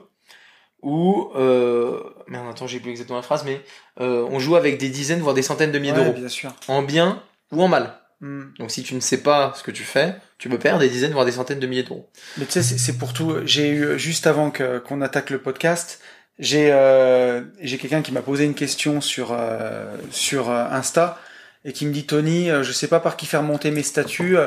[0.81, 3.61] où, euh, merde, attends, j'ai plus exactement la phrase, mais
[3.99, 6.53] euh, on joue avec des dizaines voire des centaines de milliers Ouais, d'euros, bien sûr.
[6.67, 7.21] en bien
[7.51, 7.95] ou en mal.
[8.21, 8.51] Hmm.
[8.59, 11.11] Donc si tu ne sais pas ce que tu fais, tu peux perdre des dizaines
[11.11, 12.09] voire des centaines de milliers d'euros.
[12.37, 13.35] Mais tu sais, c'est- pour tout.
[13.45, 16.01] J'ai eu juste avant qu'on attaque le podcast,
[16.37, 21.17] j'ai euh, j'ai quelqu'un qui m'a posé une question sur euh, sur Insta
[21.65, 24.37] et qui me dit Tony, je sais pas par qui faire monter mes statuts.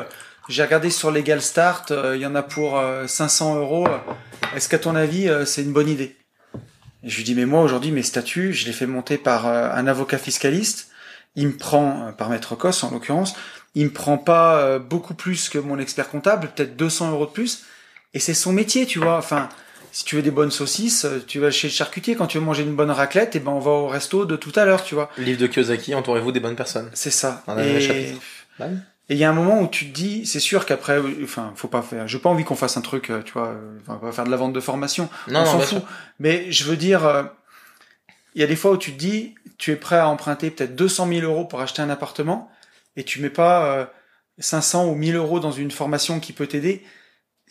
[0.49, 3.87] J'ai regardé sur Legal Start, euh, il y en a pour euh, 500 euros.
[4.55, 6.15] Est-ce qu'à ton avis, euh, c'est une bonne idée?
[7.03, 9.69] Et je lui dis mais moi aujourd'hui mes statuts, je les fais monter par euh,
[9.71, 10.89] un avocat fiscaliste.
[11.35, 13.35] Il me prend euh, par maître Cos en l'occurrence.
[13.75, 17.31] Il me prend pas euh, beaucoup plus que mon expert comptable, peut-être 200 euros de
[17.31, 17.63] plus.
[18.13, 19.17] Et c'est son métier, tu vois.
[19.17, 19.49] Enfin,
[19.91, 22.15] si tu veux des bonnes saucisses, tu vas chez le charcutier.
[22.15, 24.51] Quand tu veux manger une bonne raclette, et ben on va au resto de tout
[24.55, 25.09] à l'heure, tu vois.
[25.17, 26.89] Livre de Kiyosaki, entourez-vous des bonnes personnes.
[26.93, 27.43] C'est ça.
[27.47, 28.21] On a le Et, chapitre.
[29.13, 31.67] Et il y a un moment où tu te dis, c'est sûr qu'après, enfin, faut
[31.67, 32.07] pas faire.
[32.07, 34.23] J'ai pas envie qu'on fasse un truc, euh, tu vois, euh, enfin, on va faire
[34.23, 35.07] de la vente de formation.
[35.27, 35.67] Non, on s'en fout.
[35.67, 35.81] sûr.
[36.19, 37.21] Mais je veux dire, euh,
[38.33, 40.75] il y a des fois où tu te dis, tu es prêt à emprunter peut-être
[40.75, 42.49] 200 000 euros pour acheter un appartement,
[42.95, 43.85] et tu mets pas euh,
[44.39, 46.83] 500 ou 1000 euros dans une formation qui peut t'aider.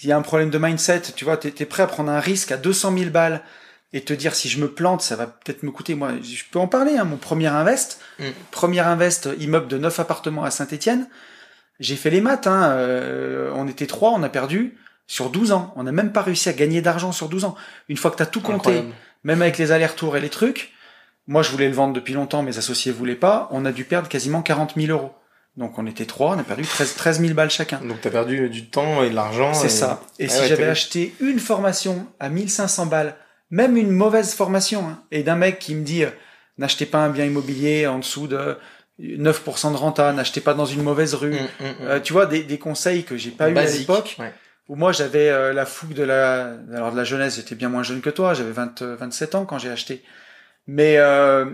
[0.02, 2.18] Il y a un problème de mindset, tu vois, t'es es prêt à prendre un
[2.18, 3.40] risque à 200 000 balles
[3.92, 5.94] et te dire si je me plante, ça va peut-être me coûter.
[5.94, 6.96] Moi, je peux en parler.
[6.96, 8.24] Hein, mon premier invest, Mm.
[8.50, 11.06] premier invest immeuble de 9 appartements à Saint-Étienne.
[11.82, 12.46] J'ai fait les maths.
[12.46, 15.72] Hein, euh, on était trois, on a perdu sur 12 ans.
[15.76, 17.54] On n'a même pas réussi à gagner d'argent sur 12 ans.
[17.88, 18.88] Une fois que tu as tout compté, Incroyable.
[19.24, 20.72] même avec les allers-retours et les trucs,
[21.26, 23.48] moi je voulais le vendre depuis longtemps, mes associés voulaient pas.
[23.50, 25.12] On a dû perdre quasiment 40 000 euros.
[25.58, 27.78] Donc on était trois, on a perdu 13, 13 000 balles chacun.
[27.86, 29.52] Donc t'as perdu du temps et de l'argent.
[29.52, 30.00] C'est et- ça.
[30.18, 33.16] Et Ah si ouais, j'avais acheté une formation à 1500 balles,
[33.50, 36.10] même une mauvaise formation, hein, et d'un mec qui me dit euh,
[36.56, 38.56] n'achetez pas un bien immobilier en dessous de
[39.02, 41.74] 9% de renta, n'achetez pas dans une mauvaise rue, Mm, mm, mm.
[41.82, 44.32] euh, tu vois, des, des conseils que j'ai pas eu à l'époque, ouais.
[44.68, 46.52] où moi j'avais euh, la fougue de la...
[46.72, 49.44] Alors de la jeunesse, j'étais bien moins jeune que toi, j'avais 20, euh, 27 ans
[49.44, 50.02] quand j'ai acheté.
[50.68, 51.46] Mais euh,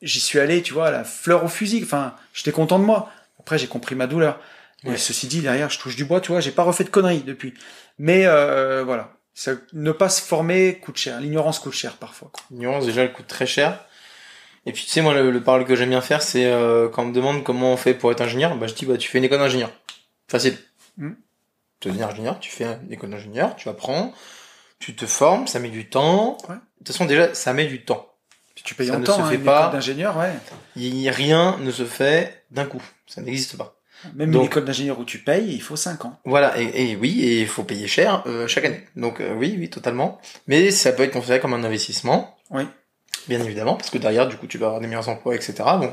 [0.00, 3.10] j'y suis allé, tu vois, à la fleur au fusil, enfin, j'étais content de moi.
[3.38, 4.40] Après, j'ai compris ma douleur.
[4.84, 4.96] Et Ouais.
[4.96, 7.54] ceci dit, derrière, je touche du bois, tu vois, j'ai pas refait de conneries depuis.
[7.98, 11.20] Mais euh, voilà, Ça- ne pas se former coûte cher.
[11.20, 12.30] L'ignorance coûte cher parfois.
[12.50, 13.78] L'ignorance, déjà, elle coûte très cher.
[14.66, 17.02] Et puis, tu sais, moi, le, le parole que j'aime bien faire, c'est euh, quand
[17.02, 19.18] on me demande comment on fait pour être ingénieur, bah, je dis, bah, tu fais
[19.18, 19.70] une école d'ingénieur.
[20.28, 20.56] Facile.
[20.98, 21.10] Mm.
[21.80, 24.12] Tu devenir ingénieur, tu fais une école d'ingénieur, tu apprends,
[24.78, 26.38] tu te formes, ça met du temps.
[26.48, 26.54] Ouais.
[26.54, 28.08] De toute façon, déjà, ça met du temps.
[28.54, 29.68] Puis tu payes Ça en ne temps, se hein, fait une pas.
[29.70, 30.30] d'ingénieur, ouais.
[30.76, 32.82] Y- rien ne se fait d'un coup.
[33.08, 33.74] Ça n'existe pas.
[34.14, 36.18] Même Donc- une école d'ingénieur où tu payes, il faut 5 ans.
[36.24, 38.84] Voilà, et, et oui, et il faut payer cher euh, chaque année.
[38.96, 40.20] Donc euh, oui, oui, totalement.
[40.46, 42.36] Mais ça peut être considéré comme un investissement.
[42.50, 42.64] Oui.
[43.28, 45.54] Bien évidemment, parce que derrière, du coup, tu vas avoir des meilleurs emplois, etc.
[45.78, 45.90] Bon,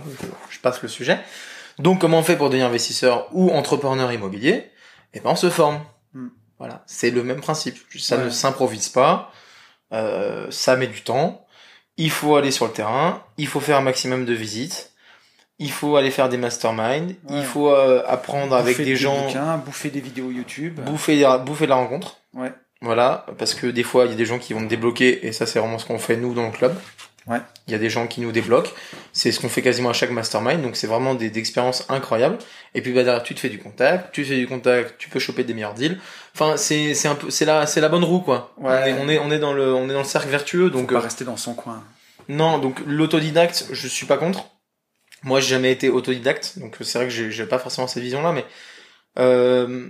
[0.49, 1.19] je, passe le sujet.
[1.77, 4.69] Donc, comment on fait pour devenir investisseur ou entrepreneur immobilier?
[5.13, 5.79] Eh ben, on se forme.
[6.13, 6.29] Hmm.
[6.57, 7.77] Voilà, c'est le même principe.
[7.97, 8.25] Ça Ouais.
[8.25, 9.31] ne s'improvise pas.
[9.93, 11.45] Euh, ça met du temps.
[11.97, 13.23] Il faut aller sur le terrain.
[13.37, 14.91] Il faut faire un maximum de visites.
[15.57, 17.15] Il faut aller faire des masterminds.
[17.29, 20.79] Il faut euh, apprendre avec des gens bouquins, bouffer des vidéos YouTube.
[20.79, 22.17] bouffer, bouffer de la rencontre.
[22.33, 22.53] Ouais.
[22.81, 25.33] Voilà, parce que des fois, il y a des gens qui vont te débloquer, et
[25.33, 26.73] ça, c'est vraiment ce qu'on fait nous dans le club.
[27.29, 27.39] Ouais.
[27.67, 28.71] Il y a des gens qui nous débloquent.
[29.13, 32.37] C'est ce qu'on fait quasiment à chaque mastermind, donc c'est vraiment des, des expériences incroyables.
[32.73, 35.19] Et puis, bah, derrière, tu te fais du contact, tu fais du contact, tu peux
[35.19, 35.99] choper des meilleurs deals.
[36.33, 38.53] Enfin, c'est, c'est un peu, c'est la, c'est la bonne roue, quoi.
[38.57, 38.95] Ouais.
[38.99, 40.81] On est, on est, on est dans le, on est dans le cercle vertueux, Donc
[40.81, 41.83] donc, pas euh, rester dans son coin.
[42.27, 44.45] non, donc l'autodidacte, je suis pas contre.
[45.23, 48.45] Moi, j'ai jamais été autodidacte, donc c'est vrai que j'ai pas forcément cette vision-là, mais
[49.17, 49.89] euh,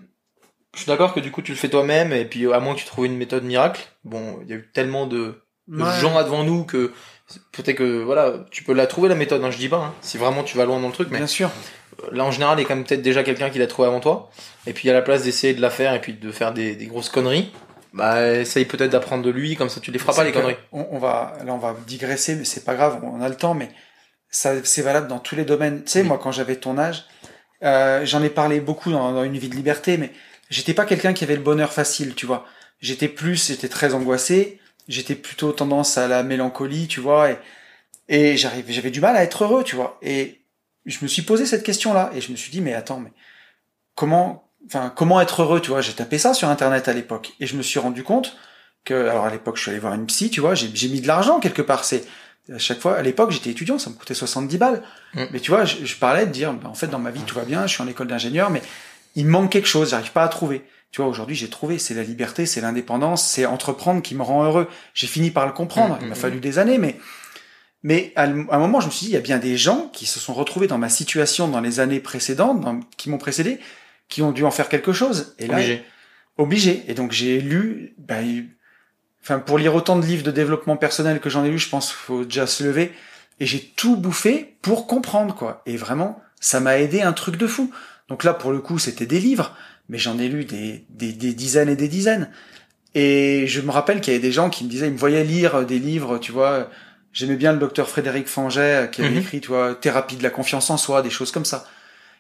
[0.74, 2.80] je suis d'accord que du coup tu le fais toi-même, et puis à moins que
[2.80, 3.88] tu trouves une méthode miracle.
[4.04, 6.00] Bon, il y a eu tellement de, de Ouais.
[6.00, 6.92] gens là devant nous que
[7.52, 9.44] peut-être que voilà, tu peux la trouver la méthode.
[9.44, 11.28] Hein, je dis pas, hein, si vraiment tu vas loin dans le truc, mais Bien
[11.28, 11.50] sûr.
[12.12, 14.00] là en général, il y a quand même peut-être déjà quelqu'un qui l'a trouvé avant
[14.00, 14.30] toi,
[14.68, 16.86] et puis à la place d'essayer de la faire et puis de faire des, des
[16.88, 17.52] grosses conneries,
[17.94, 20.58] bah essaye peut-être d'apprendre de lui, comme ça tu les feras pas les conneries.
[20.72, 23.54] On, on va, là, on va digresser, mais c'est pas grave, on a le temps,
[23.56, 23.70] mais
[24.30, 25.84] ça, c'est valable dans tous les domaines.
[25.84, 26.08] Tu sais, Oui.
[26.08, 27.06] moi, quand j'avais ton âge,
[27.64, 30.12] euh, j'en ai parlé beaucoup dans, dans une vie de liberté, mais
[30.52, 32.46] j'étais pas quelqu'un qui avait le bonheur facile, tu vois.
[32.80, 34.60] J'étais plus, j'étais très angoissé,
[34.90, 37.38] j'étais plutôt tendance à la mélancolie, tu vois, et,
[38.10, 39.98] et j'arrivais, j'avais du mal à être heureux, tu vois.
[40.02, 40.42] Et
[40.86, 43.14] je me suis posé cette question-là, et je me suis dit, mais attends, mais
[43.96, 45.80] comment, enfin, comment être heureux, tu vois?
[45.80, 48.36] J'ai tapé ça sur Internet à l'époque, et je me suis rendu compte
[48.84, 51.02] que, alors à l'époque, je suis allé voir une psy, tu vois, j'ai j'ai mis
[51.02, 51.86] de l'argent quelque part.
[51.86, 52.04] C'est
[52.52, 54.82] à chaque fois, à l'époque, j'étais étudiant, ça me coûtait 70 balles.
[55.14, 55.24] Mm.
[55.32, 57.36] Mais tu vois, je, je parlais de dire, bah, en fait, dans ma vie, tout
[57.36, 58.64] va bien, je suis en école d'ingénieur, mais
[59.16, 60.66] il me manque quelque chose, j'arrive pas à trouver.
[60.92, 64.44] Tu vois, aujourd'hui, j'ai trouvé, c'est la liberté, c'est l'indépendance, c'est entreprendre qui me rend
[64.44, 64.68] heureux.
[64.94, 66.98] J'ai fini par le comprendre, Mm, il m'a mm, fallu des années, mais
[67.82, 70.06] mais à, un moment, je me suis dit, il y a bien des gens qui
[70.06, 73.60] se sont retrouvés dans ma situation dans les années précédentes, dans- qui m'ont précédé,
[74.10, 75.34] qui ont dû en faire quelque chose.
[75.40, 75.84] Et là, Obligé.
[76.38, 76.84] obligé.
[76.88, 78.46] Et donc j'ai lu, ben,
[79.24, 81.88] enfin pour lire autant de livres de développement personnel que j'en ai lu, je pense
[81.88, 82.92] qu'il faut déjà se lever.
[83.40, 85.62] Et j'ai tout bouffé pour comprendre quoi.
[85.66, 87.72] Et vraiment, ça m'a aidé un truc de fou.
[88.10, 89.56] Donc là, pour le coup, c'était des livres,
[89.90, 92.30] mais j'en ai lu des, des, des dizaines et des dizaines.
[92.96, 95.24] Et je me rappelle qu'il y avait des gens qui me disaient, ils me voyaient
[95.24, 96.70] lire des livres, tu vois.
[97.14, 99.18] J'aimais bien le docteur Frédéric Fanget qui avait Mhm.
[99.18, 101.66] écrit, tu vois, Thérapie de la confiance en soi, des choses comme ça.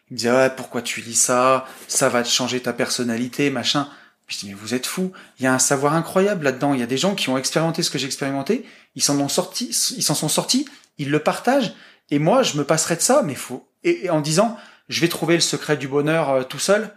[0.09, 1.65] Il me disait, ouais, pourquoi tu lis ça?
[1.87, 3.87] Ça va te changer ta personnalité, machin.
[4.25, 5.11] Puis je dis, mais vous êtes fous.
[5.39, 6.73] Il y a un savoir incroyable là-dedans.
[6.73, 8.65] Il y a des gens qui ont expérimenté ce que j'ai expérimenté.
[8.95, 9.67] Ils s'en ont sorti,
[9.97, 10.65] ils s'en sont sortis.
[10.99, 11.73] Ils le partagent.
[12.11, 14.57] Et moi, je me passerai de ça, mais faut, et, et en disant,
[14.87, 16.89] je vais trouver le secret du bonheur euh, tout seul.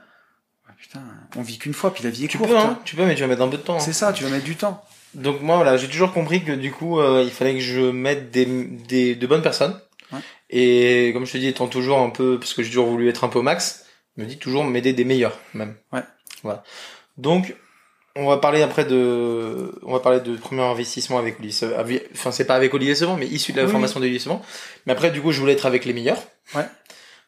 [0.83, 1.01] Putain,
[1.37, 2.51] on vit qu'une fois, puis la vie est Tu courte.
[2.51, 2.71] peux, hein.
[2.73, 3.77] hein, tu peux, mais tu vas mettre un peu de temps.
[3.77, 3.81] hein.
[3.81, 4.85] C'est ça, tu vas mettre du temps.
[5.15, 8.31] Donc moi voilà, j'ai toujours compris que du coup euh, il fallait que je mette
[8.31, 9.79] des, des de bonnes personnes.
[10.13, 10.19] Ouais.
[10.51, 13.23] Et comme je te dis, étant toujours un peu parce que j'ai toujours voulu être
[13.25, 13.85] un peu au max,
[14.17, 15.77] me dit toujours m'aider des meilleurs, même.
[15.93, 16.03] Ouais.
[16.43, 16.65] Voilà.
[17.19, 17.55] Donc,
[18.17, 21.77] on va parler après de, on va parler de premier investissement avec Olivier Sevant.
[22.15, 24.43] Enfin, c'est pas avec Olivier Sevant, mais issu de la Oui, formation d'Olivier Sevant.
[24.87, 26.23] Mais après, du coup, je voulais être avec les meilleurs.
[26.55, 26.65] Ouais.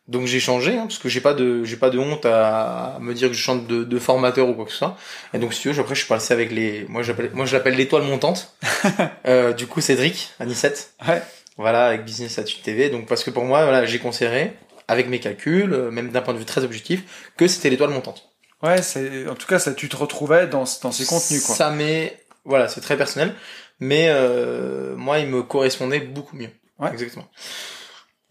[0.06, 3.14] Donc j'ai changé, hein, parce que j'ai pas de, j'ai pas de honte à me
[3.14, 4.98] dire que je chante de, de formateur ou quoi que ce soit.
[5.32, 7.56] Et donc si tu veux, après je suis passé avec les, moi j'appelle, moi je
[7.56, 8.54] l'appelle l'étoile montante.
[9.26, 10.92] euh, du coup Cédric, Anicette.
[11.08, 11.22] Ouais.
[11.56, 12.90] Voilà, avec Business Attitude TV.
[12.90, 14.52] Donc parce que pour moi, voilà, j'ai considéré,
[14.88, 18.28] avec mes calculs, euh, même d'un point de vue très objectif, que c'était l'étoile montante.
[18.62, 21.54] Ouais, c'est en tout cas ça tu te retrouvais dans dans ces contenus quoi.
[21.54, 23.34] Ça m'est, voilà, c'est très personnel,
[23.80, 26.50] mais euh, moi il me correspondait beaucoup mieux.
[26.78, 26.90] Ouais.
[26.92, 27.26] Exactement.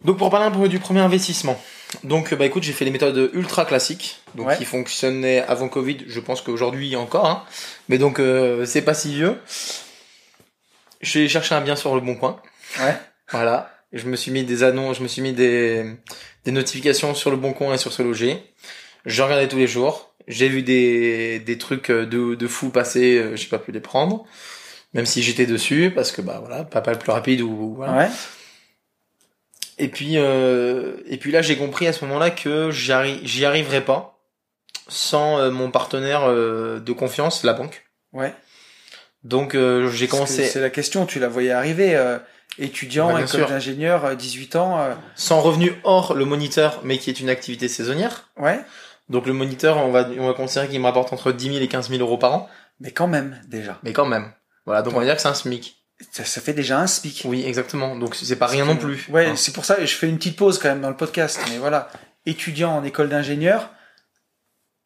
[0.04, 1.60] Donc pour parler un peu du premier investissement.
[2.02, 4.56] Donc bah écoute, j'ai fait les méthodes ultra classiques, donc Ouais.
[4.56, 5.98] qui fonctionnaient avant Covid.
[6.06, 7.44] Je pense qu'aujourd'hui encore, hein.
[7.88, 9.38] mais donc euh, c'est pas si vieux.
[11.00, 12.40] J'ai cherché un bien sur le bon coin.
[12.80, 12.96] Ouais.
[13.30, 13.70] Voilà.
[13.92, 15.84] Je me suis mis des annonces, je me suis mis des,
[16.44, 18.42] des notifications sur le bon coin et sur ce loger.
[19.06, 20.12] Je regardais tous les jours.
[20.26, 24.24] J'ai vu des, des trucs de, de fou passer, euh, j'ai pas pu les prendre.
[24.94, 27.92] Même si j'étais dessus, parce que bah voilà, papa le plus rapide ou voilà.
[27.96, 28.08] Ouais.
[29.78, 33.44] Et puis, euh, et puis là, j'ai compris à ce moment-là que j'y arri- j'y
[33.44, 34.18] arriverais pas
[34.88, 37.84] sans euh, mon partenaire euh, de confiance, la banque.
[38.12, 38.34] Ouais.
[39.24, 42.18] Donc, euh, j'ai commencé C'est la question, tu la voyais arriver euh,
[42.58, 44.78] étudiant, bien école d'ingénieur, euh, 18 ans.
[45.16, 48.28] sans revenu hors le moniteur, mais qui est une activité saisonnière.
[48.36, 48.60] Ouais.
[49.08, 51.68] Donc, le moniteur, on va, on va considérer qu'il me rapporte entre 10 000 et
[51.68, 52.48] 15 000 euros par an.
[52.80, 53.78] Mais quand même déjà.
[53.82, 54.32] Mais quand même.
[54.66, 55.83] Voilà, donc on va dire que c'est un SMIC.
[56.10, 57.22] Ça, ça fait déjà un SPIC.
[57.24, 57.96] Oui, exactement.
[57.96, 59.06] Donc, c'est pas rien non plus.
[59.10, 59.36] Ouais, Hein.
[59.36, 61.58] c'est pour ça, et je fais une petite pause quand même dans le podcast, mais
[61.58, 61.88] voilà,
[62.26, 63.70] étudiant en école d'ingénieur,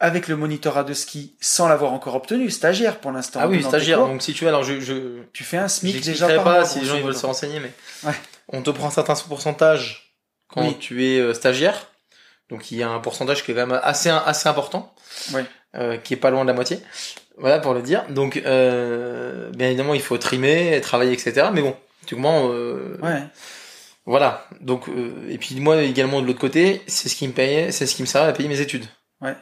[0.00, 3.40] avec le monitorat de ski, sans l'avoir encore obtenu, stagiaire pour l'instant.
[3.42, 3.98] Ah oui, stagiaire.
[3.98, 6.54] Donc, si tu veux, alors je, je, tu fais un SMIC déjà J'expliquerai par pas
[6.60, 7.72] mois, si les gens ils veulent se renseigner, mais
[8.04, 8.14] Ouais.
[8.48, 10.14] on te prend un certain pourcentage
[10.48, 10.76] quand Oui.
[10.78, 11.88] tu es euh, stagiaire.
[12.48, 14.94] Donc il y a un pourcentage qui est quand même assez assez important,
[15.32, 15.44] Ouais.
[15.74, 16.78] euh, qui est pas loin de la moitié.
[17.38, 18.04] Voilà pour le dire.
[18.10, 21.48] Donc euh, bien évidemment il faut trimer, travailler, etc.
[21.52, 21.76] Mais bon,
[22.06, 23.22] du moment, euh, Ouais,
[24.06, 24.46] voilà.
[24.60, 27.86] Donc euh, et puis moi également de l'autre côté, c'est ce qui me payait, c'est
[27.86, 28.86] ce qui me servait à payer mes études.
[29.20, 29.36] Ouais.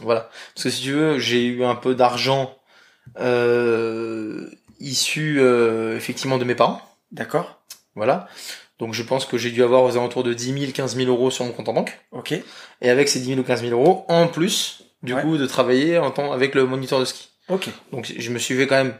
[0.00, 0.30] Voilà.
[0.54, 2.54] Parce que si tu veux, j'ai eu un peu d'argent
[3.20, 4.48] euh,
[4.80, 6.80] issu euh, effectivement de mes parents.
[7.12, 7.60] d'accord,
[7.94, 8.28] Voilà.
[8.78, 11.30] Donc je pense que j'ai dû avoir aux alentours de 10 000, 15 000 euros
[11.32, 11.98] sur mon compte en banque.
[12.12, 12.32] ok,
[12.80, 15.22] Et avec ces 10 000 ou 15 000 euros, en plus, du Ouais.
[15.22, 17.28] coup, de travailler en temps avec le moniteur de ski.
[17.48, 17.68] ok.
[17.92, 18.94] Donc je me suis fait quand même,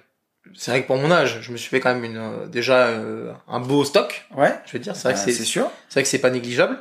[0.55, 2.86] c'est vrai que pour mon âge, je me suis fait quand même une, euh, déjà
[2.88, 4.26] euh, un beau stock.
[4.36, 5.70] Ouais, Je veux dire, c'est vrai bah, que c'est, c'est sûr.
[5.88, 6.78] c'est vrai que c'est pas négligeable.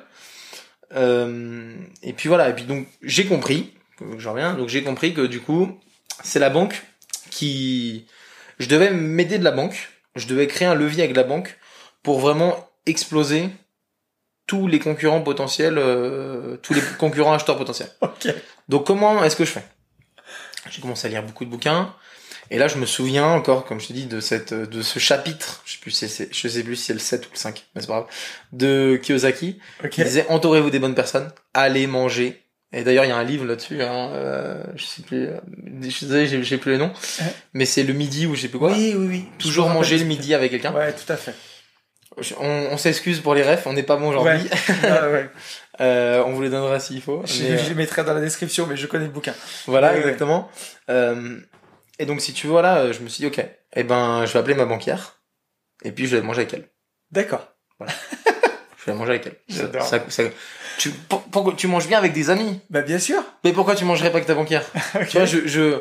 [0.95, 2.49] Euh, et puis voilà.
[2.49, 3.74] Et puis donc j'ai compris,
[4.18, 4.53] je reviens.
[4.53, 5.80] Donc j'ai compris que du coup,
[6.24, 6.84] c'est la banque
[7.30, 8.07] qui,
[8.59, 9.89] je devais m'aider de la banque.
[10.15, 11.57] Je devais créer un levier avec la banque
[12.03, 13.49] pour vraiment exploser
[14.47, 17.89] tous les concurrents potentiels, euh, tous les concurrents acheteurs potentiels.
[18.01, 18.28] Ok.
[18.70, 19.63] Donc comment est-ce que je fais?
[20.70, 21.93] J'ai commencé à lire beaucoup de bouquins.
[22.49, 25.61] Et là, je me souviens encore, comme je te dis, de cette, de ce chapitre,
[25.65, 27.65] je sais plus, si c'est, je sais plus si c'est le 7 ou le 5,
[27.76, 28.05] mais c'est pas grave,
[28.53, 29.89] de Kiyosaki, Ok.
[29.89, 32.41] qui disait entourez-vous des bonnes personnes, allez manger.
[32.72, 35.38] Et d'ailleurs, il y a un livre là-dessus, hein, euh, je sais plus, euh,
[35.82, 37.34] je suis désolé, j'ai, j'ai plus le nom, Ouais.
[37.53, 38.72] mais c'est le midi ou je sais plus quoi.
[38.72, 39.26] Oui, oui, oui.
[39.39, 40.74] Toujours manger le midi avec quelqu'un.
[40.74, 41.34] Ouais, tout à fait.
[42.39, 44.47] On, on s'excuse pour les refs, on n'est pas bon aujourd'hui.
[44.84, 45.30] Ah, ouais.
[45.80, 47.21] Euh, on vous les donnera s'il faut.
[47.25, 49.34] Je, mais, euh, je les mettrai dans la description, mais je connais le bouquin.
[49.67, 49.99] Voilà, Ouais, ouais.
[50.01, 50.49] exactement.
[50.89, 51.39] Euh,
[51.99, 54.34] et donc, si tu veux, voilà, euh, je me suis dit, ok, eh ben, je
[54.34, 55.19] vais appeler ma banquière,
[55.84, 56.69] et puis je vais manger avec elle.
[57.11, 57.47] D'accord.
[57.80, 59.36] Je vais manger avec elle.
[59.49, 59.84] J'adore.
[59.86, 60.23] Ça- ça-
[60.78, 63.23] tu, pour- tu manges bien avec des amis Bah, bien sûr.
[63.43, 64.64] Mais pourquoi tu mangerais pas avec ta banquière?
[65.10, 65.80] Tu vois, je, je,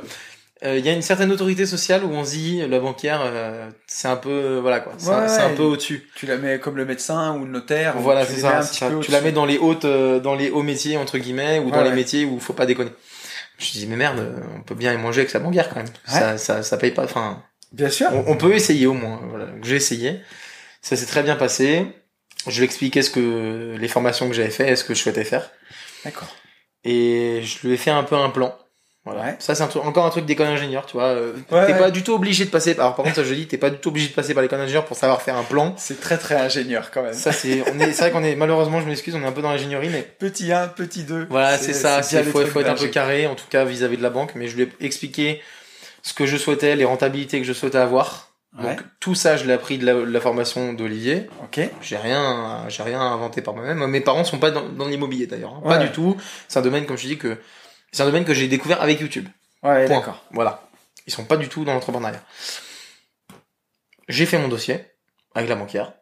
[0.64, 3.68] euh, il y a une certaine autorité sociale où on se dit, la banquière, euh,
[3.86, 6.08] c'est un peu, euh, voilà quoi, c'est un- Ouais, peu au-dessus.
[6.16, 7.96] Tu la mets comme le médecin ou le notaire.
[7.98, 8.60] Voilà, c'est ça.
[9.02, 11.82] Tu la mets dans les hautes, euh, dans les hauts métiers entre guillemets, ou dans
[11.82, 12.90] les métiers où faut pas déconner.
[13.58, 15.86] Je dis mais merde, on peut bien y manger avec sa banquière quand même.
[16.06, 17.04] Ça, ça, ça paye pas.
[17.04, 17.42] Enfin,
[17.72, 18.08] Bien sûr.
[18.12, 19.20] on, on peut essayer au moins.
[19.30, 19.46] Voilà.
[19.62, 20.20] J'ai essayé.
[20.82, 21.86] Ça s'est très bien passé.
[22.46, 25.00] Je lui ai expliqué ce que les formations que j'avais fait, et ce que je
[25.02, 25.50] souhaitais faire,
[26.04, 26.28] D'accord.
[26.84, 28.56] et je lui ai fait un peu un plan.
[29.06, 29.22] Voilà.
[29.22, 29.36] Ouais.
[29.38, 31.04] Ça c'est encore un truc d'école ingénieur, tu vois.
[31.04, 31.78] euh, Ouais, t'es ouais.
[31.78, 32.72] pas du tout obligé de passer.
[32.72, 34.60] Alors par contre, ça je dis, t'es pas du tout obligé de passer par l'école
[34.60, 35.74] ingénieur pour savoir faire un plan.
[35.78, 37.14] C'est très très ingénieur quand même.
[37.14, 39.42] Ça c'est, on est, c'est vrai qu'on est malheureusement, je m'excuse, on est un peu
[39.42, 41.28] dans l'ingénierie, mais Petit 1, petit 2.
[41.30, 42.00] Voilà, c'est ça.
[42.12, 44.32] Il faut, faut être un peu carré, en tout cas vis-à-vis de la banque.
[44.34, 45.40] Mais je lui ai expliqué
[46.02, 48.32] ce que je souhaitais, les rentabilités que je souhaitais avoir.
[48.58, 48.70] Ouais.
[48.74, 51.28] Donc tout ça, je l'ai appris de la, de la formation d'Olivier.
[51.44, 51.60] Ok.
[51.82, 53.86] J'ai rien, j'ai rien inventé par moi-même.
[53.86, 55.68] Mes parents sont pas dans, dans l'immobilier d'ailleurs, hein.
[55.68, 56.16] pas du tout.
[56.48, 57.36] C'est un domaine, comme je dis, que
[57.96, 59.26] c'est un domaine que j'ai découvert avec YouTube.
[59.62, 60.22] Ouais, d'accord.
[60.32, 60.68] Voilà.
[61.06, 62.22] Ils sont pas du tout dans l'entrepreneuriat.
[64.06, 64.84] J'ai fait mon dossier
[65.34, 65.94] avec la banquière.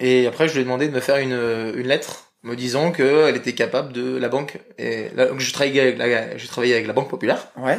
[0.00, 3.36] Et après, je lui ai demandé de me faire une, une lettre me disant qu'elle
[3.36, 4.58] était capable de la banque.
[4.78, 7.46] Et donc, je travaillais avec la, je travaillais avec la Banque Populaire.
[7.56, 7.78] Ouais.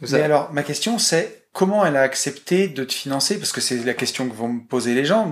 [0.00, 3.38] Mais alors, ma question, c'est comment elle a accepté de te financer?
[3.38, 5.30] Parce que c'est la question que vont me poser les gens.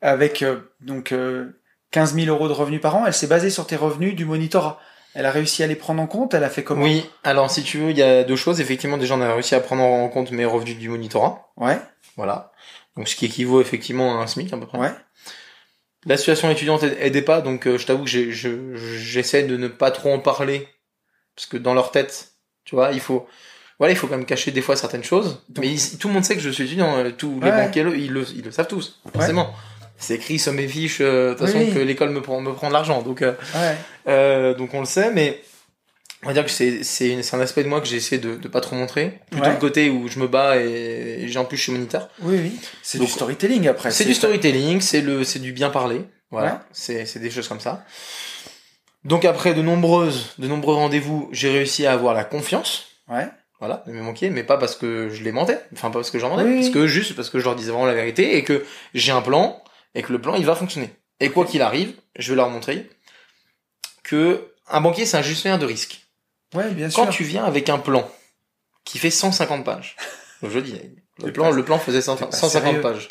[0.00, 1.60] Avec euh, donc euh,
[1.90, 4.80] 15 000 euros de revenus par an, elle s'est basée sur tes revenus du monitorat.
[5.18, 6.34] Elle a réussi à les prendre en compte.
[6.34, 8.60] Elle a fait comment Oui, alors si tu veux, il y a deux choses.
[8.60, 11.50] Effectivement, déjà, on a réussi à prendre en compte mes revenus du monitorat.
[11.56, 11.78] Ouais.
[12.16, 12.52] Voilà.
[12.96, 14.78] Donc, ce qui équivaut effectivement à un SMIC à peu près.
[14.78, 14.92] Ouais.
[16.04, 18.30] La situation étudiante aid- aidait pas, donc euh, je t'avoue que je-
[18.76, 20.68] j'essaie de ne pas trop en parler.
[21.34, 22.32] Parce que dans leur tête,
[22.64, 23.26] tu vois, il faut...
[23.78, 25.42] Voilà, il faut quand même cacher des fois certaines choses.
[25.50, 26.96] Donc- mais tout le monde sait que je suis étudiant.
[26.96, 29.52] euh, Tous les banquiers, le- ils le, ils le savent tous, forcément.
[29.98, 31.72] C'est écrit sur mes fiches, euh, de toute façon, oui.
[31.72, 33.02] que l'école me prend, me prend de l'argent.
[33.02, 33.76] Donc, euh, Ouais.
[34.08, 35.40] euh, donc on le sait, mais
[36.22, 38.48] on va dire que c'est c'est un aspect de moi que j'ai essayé de, de
[38.48, 39.20] pas trop montrer.
[39.30, 39.52] Plutôt Ouais.
[39.52, 42.08] le côté où je me bats et, et j'ai en plus je suis moniteur.
[42.20, 42.58] Oui, oui.
[42.82, 43.90] C'est du storytelling après.
[43.90, 46.02] C'est du storytelling, c'est le c'est du bien parler.
[46.30, 46.58] Voilà, Ouais.
[46.72, 47.84] c'est c'est des choses comme ça.
[49.04, 52.86] Donc après de nombreuses de nombreux rendez-vous, j'ai réussi à avoir la confiance.
[53.08, 53.28] Ouais.
[53.60, 56.18] Voilà, de mes banquiers, mais pas parce que je les mentais, enfin pas parce que
[56.18, 56.56] j'en mentais, Oui.
[56.60, 59.22] parce que juste parce que je leur disais vraiment la vérité et que j'ai un
[59.22, 59.62] plan
[59.96, 60.94] et que le plan il va fonctionner.
[61.18, 62.88] Et quoi qu'il arrive, je vais leur montrer
[64.04, 66.06] que un banquier c'est un gestionnaire de risque.
[66.54, 67.02] Ouais, bien sûr.
[67.04, 68.08] Quand tu viens avec un plan
[68.84, 69.96] qui fait 150 pages,
[70.42, 70.80] je dis,
[71.24, 72.80] le plan, pas- le plan faisait 100 t'es pas 150 sérieux.
[72.82, 73.08] pages,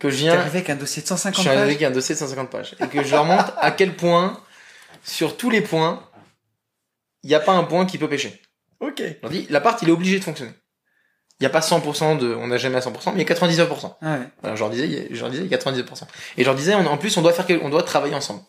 [0.00, 1.70] que je viens, avec un dossier de je 150 suis arrivé pages.
[1.74, 4.40] avec un dossier de 150 pages, et que je leur montre à quel point,
[5.04, 6.08] sur tous les points,
[7.22, 8.40] il n'y a pas un point qui peut pêcher.
[8.80, 8.98] Ok.
[9.00, 10.52] Je leur dis, l'appart, il est obligé de fonctionner.
[11.40, 13.34] Il n'y a pas 100% de, on n'a jamais à 100%, mais il y a
[13.34, 13.96] 99%.
[14.02, 14.18] Ouais.
[14.40, 16.06] Voilà, je leur disais, il y a- je leur disais, il y a 99%.
[16.36, 18.40] Et je leur disais, on- en plus, on doit faire, on doit travailler ensemble.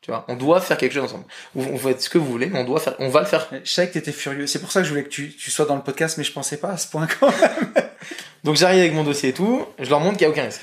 [0.00, 1.24] Tu vois, on doit faire quelque chose ensemble.
[1.54, 3.48] Vous faites ce que vous voulez, mais on doit faire, on va le faire.
[3.64, 4.46] Je savais que t'étais furieux.
[4.46, 6.32] C'est pour ça que je voulais que tu, tu sois dans le podcast, mais je
[6.32, 7.72] pensais pas à ce point quand même.
[8.44, 10.60] Donc j'arrive avec mon dossier et tout, je leur montre qu'il n'y a aucun risque.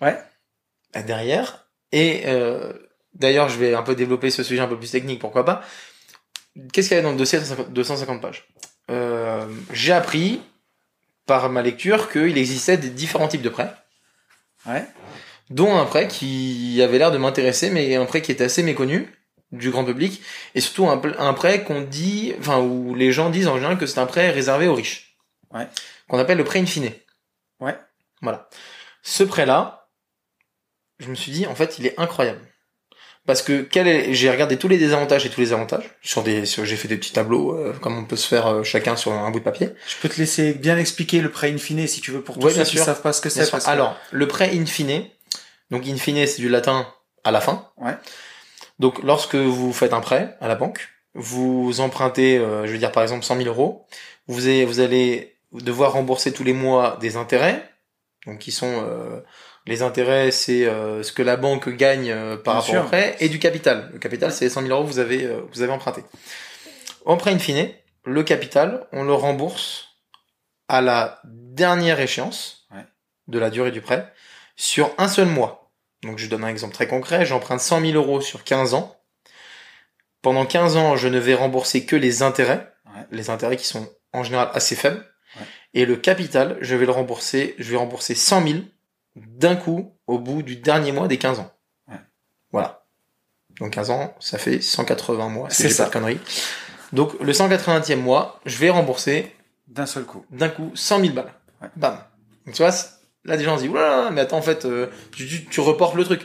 [0.00, 0.16] Ouais.
[0.94, 2.72] Bah, derrière, et euh,
[3.14, 5.62] d'ailleurs je vais un peu développer ce sujet un peu plus technique, pourquoi pas.
[6.72, 8.48] Qu'est-ce qu'il y avait dans le dossier de 150 250 pages?
[8.90, 10.40] Euh, J'ai appris
[11.30, 13.72] par ma lecture qu'il existait des différents types de prêts,
[14.66, 14.84] Ouais.
[15.48, 19.14] dont un prêt qui avait l'air de m'intéresser, mais un prêt qui était assez méconnu
[19.52, 20.20] du grand public,
[20.56, 24.00] et surtout un, prêt qu'on dit, enfin où les gens disent en général que c'est
[24.00, 25.16] un prêt réservé aux riches,
[25.52, 25.68] Ouais.
[26.08, 26.90] qu'on appelle le prêt in fine.
[27.60, 27.78] Ouais.
[28.22, 28.48] Voilà.
[29.04, 29.88] Ce prêt-là,
[30.98, 32.40] je me suis dit, en fait, il est incroyable.
[33.30, 34.12] Parce que quel est...
[34.12, 35.88] j'ai regardé tous les désavantages et tous les avantages.
[36.02, 38.62] Sur des, sur- j'ai fait des petits tableaux, euh, comme on peut se faire euh,
[38.64, 39.70] chacun sur un bout de papier.
[39.86, 42.46] Je peux te laisser bien expliquer le prêt in fine si tu veux pour tous
[42.46, 42.84] Ouais, ceux qui sûr.
[42.84, 43.48] savent pas ce que c'est.
[43.48, 45.04] que- Alors, le prêt in fine,
[45.70, 46.86] donc in fine, c'est du latin
[47.22, 47.68] à la fin.
[47.76, 47.94] Ouais.
[48.80, 52.92] Donc, lorsque vous faites un prêt à la banque, vous empruntez, euh, je veux dire
[52.92, 53.86] par exemple 100 000 euros,
[54.26, 57.68] vous allez, vous allez devoir rembourser tous les mois des intérêts,
[58.26, 59.20] donc qui sont euh,
[59.70, 63.16] les intérêts, c'est euh, ce que la banque gagne euh, par Bien rapport au prêt,
[63.20, 63.88] et du capital.
[63.92, 66.02] Le capital, c'est les 100 000 euros que vous avez, euh, vous avez emprunté.
[67.04, 67.70] En prêt in fine,
[68.04, 69.88] le capital, on le rembourse
[70.68, 72.84] à la dernière échéance Ouais.
[73.28, 74.12] de la durée du prêt
[74.56, 75.70] sur un seul mois.
[76.02, 78.96] Donc je donne un exemple très concret, j'emprunte 100 000 euros sur 15 ans.
[80.22, 83.06] Pendant 15 ans, je ne vais rembourser que les intérêts, Ouais.
[83.12, 85.06] les intérêts qui sont en général assez faibles.
[85.38, 85.46] Ouais.
[85.74, 88.58] Et le capital, je vais le rembourser, je vais rembourser 100 000
[89.16, 91.52] d'un coup au bout du dernier mois des 15 ans.
[91.88, 92.00] Ouais.
[92.52, 92.84] Voilà.
[93.60, 96.20] Donc 15 ans, ça fait 180 mois, si C'est pas de conneries.
[96.92, 99.34] Donc le 180e mois, je vais rembourser
[99.68, 100.24] D'un seul coup.
[100.30, 101.32] d'un coup 100 000 balles.
[101.60, 101.68] Ouais.
[101.76, 101.98] Bam.
[102.46, 102.72] Donc, tu vois,
[103.24, 105.94] là, des gens se disent, oulala, mais attends, en fait, euh, tu, tu, tu reportes
[105.94, 106.22] le truc.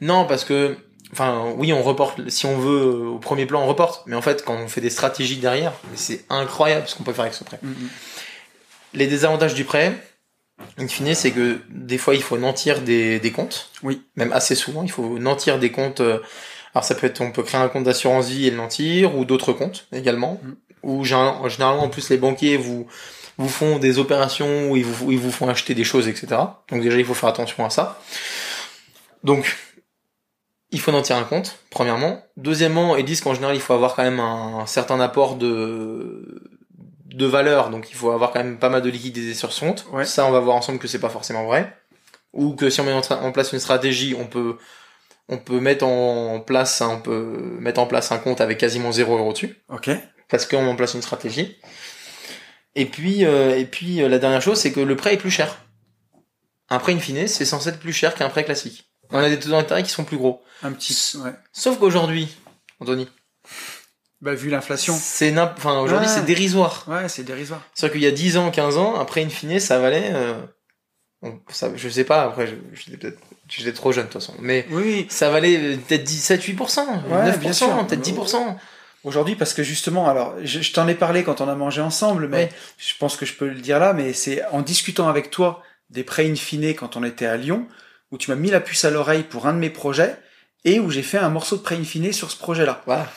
[0.00, 0.76] Non, parce que,
[1.12, 4.02] enfin, oui, on reporte, si on veut, euh, au premier plan, on reporte.
[4.06, 7.22] Mais en fait, quand on fait des stratégies derrière, c'est incroyable ce qu'on peut faire
[7.22, 7.58] avec ce prêt.
[7.62, 7.88] Mm, mm.
[8.94, 9.92] Les désavantages du prêt,
[10.78, 13.70] in fine, c'est que des fois, il faut nantir des, des comptes.
[13.82, 14.02] Oui.
[14.16, 16.00] Même assez souvent, il faut nantir des comptes.
[16.00, 16.20] euh,
[16.74, 19.24] alors, ça peut être, on peut créer un compte d'assurance vie et le nantir, ou
[19.24, 20.40] d'autres comptes également.
[20.42, 20.52] Mm.
[20.84, 22.86] Ou généralement, en plus, les banquiers vous,
[23.36, 26.40] vous font des opérations où ils vous, ils vous font acheter des choses, etc.
[26.70, 28.00] Donc déjà, il faut faire attention à ça.
[29.24, 29.56] Donc,
[30.70, 32.22] il faut nantir un compte, premièrement.
[32.36, 36.57] Deuxièmement, ils disent qu'en général, il faut avoir quand même un, certain apport de,
[37.08, 39.86] de valeur, donc il faut avoir quand même pas mal de liquidité sur son compte.
[39.92, 40.04] Ouais.
[40.04, 41.74] Ça, on va voir ensemble que c'est pas forcément vrai.
[42.34, 44.58] Ou que si on met en, place une stratégie, on peut,
[45.28, 49.16] on peut mettre en place, on peut mettre en place un compte avec quasiment 0
[49.16, 49.90] euro dessus Ok.
[50.28, 51.56] parce qu'on met en place une stratégie.
[52.74, 55.30] Et puis, euh, et puis euh, la dernière chose, c'est que le prêt est plus
[55.30, 55.64] cher.
[56.68, 58.92] Un prêt in fine, c'est censé être plus cher qu'un prêt classique.
[59.10, 60.42] On a des taux d'intérêt qui sont plus gros.
[60.62, 61.16] Un petit.
[61.16, 61.32] Ouais.
[61.52, 62.28] Sauf qu'aujourd'hui,
[62.78, 63.08] Anthony,
[64.20, 64.96] Bah, vu l'inflation.
[65.00, 66.12] c'est enfin aujourd'hui Ouais.
[66.14, 66.84] c'est dérisoire.
[66.88, 67.62] Ouais, c'est dérisoire.
[67.74, 70.34] C'est-à-dire qu'il y a 10 ans, 15 ans, un prêt in fine, ça valait euh,
[71.22, 73.18] on- ça, je sais pas, après, je- j'étais peut-être,
[73.48, 77.24] j'étais trop jeune de toute façon, mais Oui, ça valait euh, peut-être 17, 8%, Ouais,
[77.26, 77.86] 9%, bien sûr.
[77.86, 78.56] peut-être 10%.
[79.04, 82.26] Aujourd'hui, parce que justement, alors, je, je t'en ai parlé quand on a mangé ensemble,
[82.28, 82.48] mais Ouais.
[82.78, 86.02] je pense que je peux le dire là, mais c'est en discutant avec toi des
[86.02, 87.66] prêts in fine quand on était à Lyon,
[88.10, 90.16] où tu m'as mis la puce à l'oreille pour un de mes projets,
[90.64, 92.82] et où j'ai fait un morceau de prêt in fine sur ce projet-là.
[92.86, 93.10] Voilà.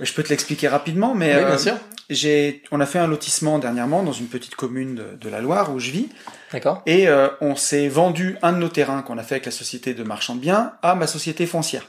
[0.00, 1.74] Je peux te l'expliquer rapidement, mais oui, euh, bien sûr.
[2.10, 5.72] j'ai, on a fait un lotissement dernièrement dans une petite commune de, de la Loire
[5.72, 6.08] où je vis,
[6.52, 6.82] D'accord.
[6.86, 9.94] et euh, on s'est vendu un de nos terrains qu'on a fait avec la société
[9.94, 11.88] de marchand de biens à ma société foncière.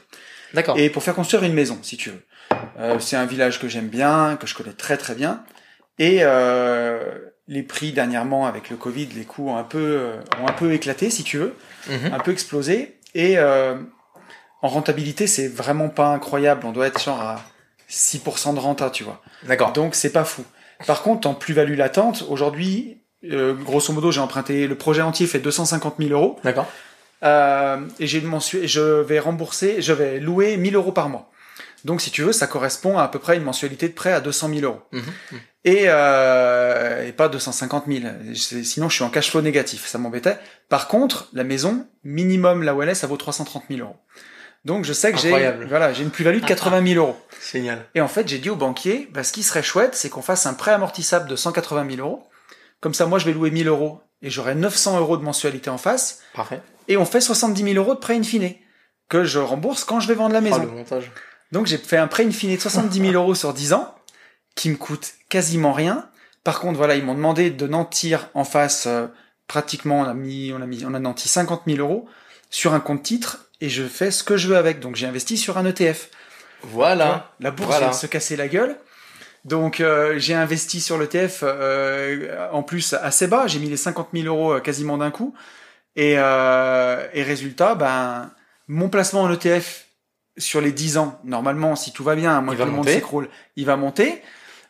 [0.54, 0.78] D'accord.
[0.78, 2.22] Et pour faire construire une maison, si tu veux.
[2.78, 5.42] Euh, c'est un village que j'aime bien, que je connais très très bien.
[5.98, 7.00] Et euh,
[7.48, 10.72] les prix dernièrement avec le Covid, les coûts ont un peu euh, ont un peu
[10.72, 11.54] éclaté, si tu veux,
[11.90, 12.12] Mhm.
[12.14, 12.98] un peu explosé.
[13.14, 13.74] Et euh,
[14.62, 16.62] en rentabilité, c'est vraiment pas incroyable.
[16.66, 17.40] On doit être genre à
[17.88, 19.22] 6% de renta, tu vois.
[19.44, 19.72] D'accord.
[19.72, 20.44] Donc c'est pas fou.
[20.86, 25.40] Par contre, en plus-value latente, aujourd'hui, euh, grosso modo, j'ai emprunté le projet entier fait
[25.40, 26.38] 250 000 euros.
[26.44, 26.66] D'accord.
[27.24, 28.22] Euh, et j'ai
[28.64, 31.30] je vais rembourser, je vais louer 1000 euros par mois.
[31.84, 34.20] Donc, si tu veux, ça correspond à à peu près une mensualité de prêt à
[34.20, 34.82] 200 000 euros.
[34.92, 35.02] Mhm.
[35.64, 38.04] Et, euh, et pas 250 000.
[38.34, 39.86] C'est- Sinon, je suis en cash flow négatif.
[39.86, 40.38] Ça m'embêtait.
[40.68, 43.96] Par contre, la maison, minimum là où elle est, ça vaut 330 000 euros.
[44.64, 45.30] Donc, je sais que j'ai,
[45.68, 47.16] voilà, j'ai une plus-value de 80 000 euros.
[47.52, 47.86] Génial.
[47.94, 50.46] Et en fait, j'ai dit au banquier, bah, ce qui serait chouette, c'est qu'on fasse
[50.46, 52.24] un prêt amortissable de 180 000 euros.
[52.80, 55.78] Comme ça, moi, je vais louer 1000 euros et j'aurai 900 euros de mensualité en
[55.78, 56.20] face.
[56.34, 56.60] Parfait.
[56.88, 58.54] Et on fait 70 000 euros de prêt in fine
[59.08, 60.58] que je rembourse quand je vais vendre la Oh, maison.
[60.62, 61.10] le montage.
[61.52, 63.94] Donc j'ai fait un prêt in fine de 70 000 euros sur 10 ans,
[64.54, 66.08] qui me coûte quasiment rien.
[66.44, 69.06] Par contre, voilà, ils m'ont demandé de nantir en face, euh,
[69.46, 72.06] pratiquement, on a mis, on a mis, on a nanti 50 000 euros
[72.50, 74.80] sur un compte titre, et je fais ce que je veux avec.
[74.80, 76.08] Donc j'ai investi sur un ETF.
[76.62, 77.32] Voilà.
[77.40, 77.86] La bourse Voilà.
[77.86, 78.76] vient de se casser la gueule.
[79.44, 83.46] Donc euh, j'ai investi sur l'ETF euh, en plus assez bas.
[83.46, 85.34] J'ai mis les 50 000 euros euh, quasiment d'un coup.
[85.96, 88.30] Et, euh, et résultat, ben
[88.68, 89.86] mon placement en ETF
[90.36, 93.28] sur les 10 ans, normalement, si tout va bien, à moins que le monde s'écroule,
[93.56, 94.22] il va monter.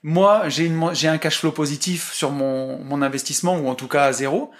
[0.03, 3.75] Moi, j'ai une mon- j'ai un cash flow positif sur mon, mon investissement, ou en
[3.75, 4.51] tout cas à zéro,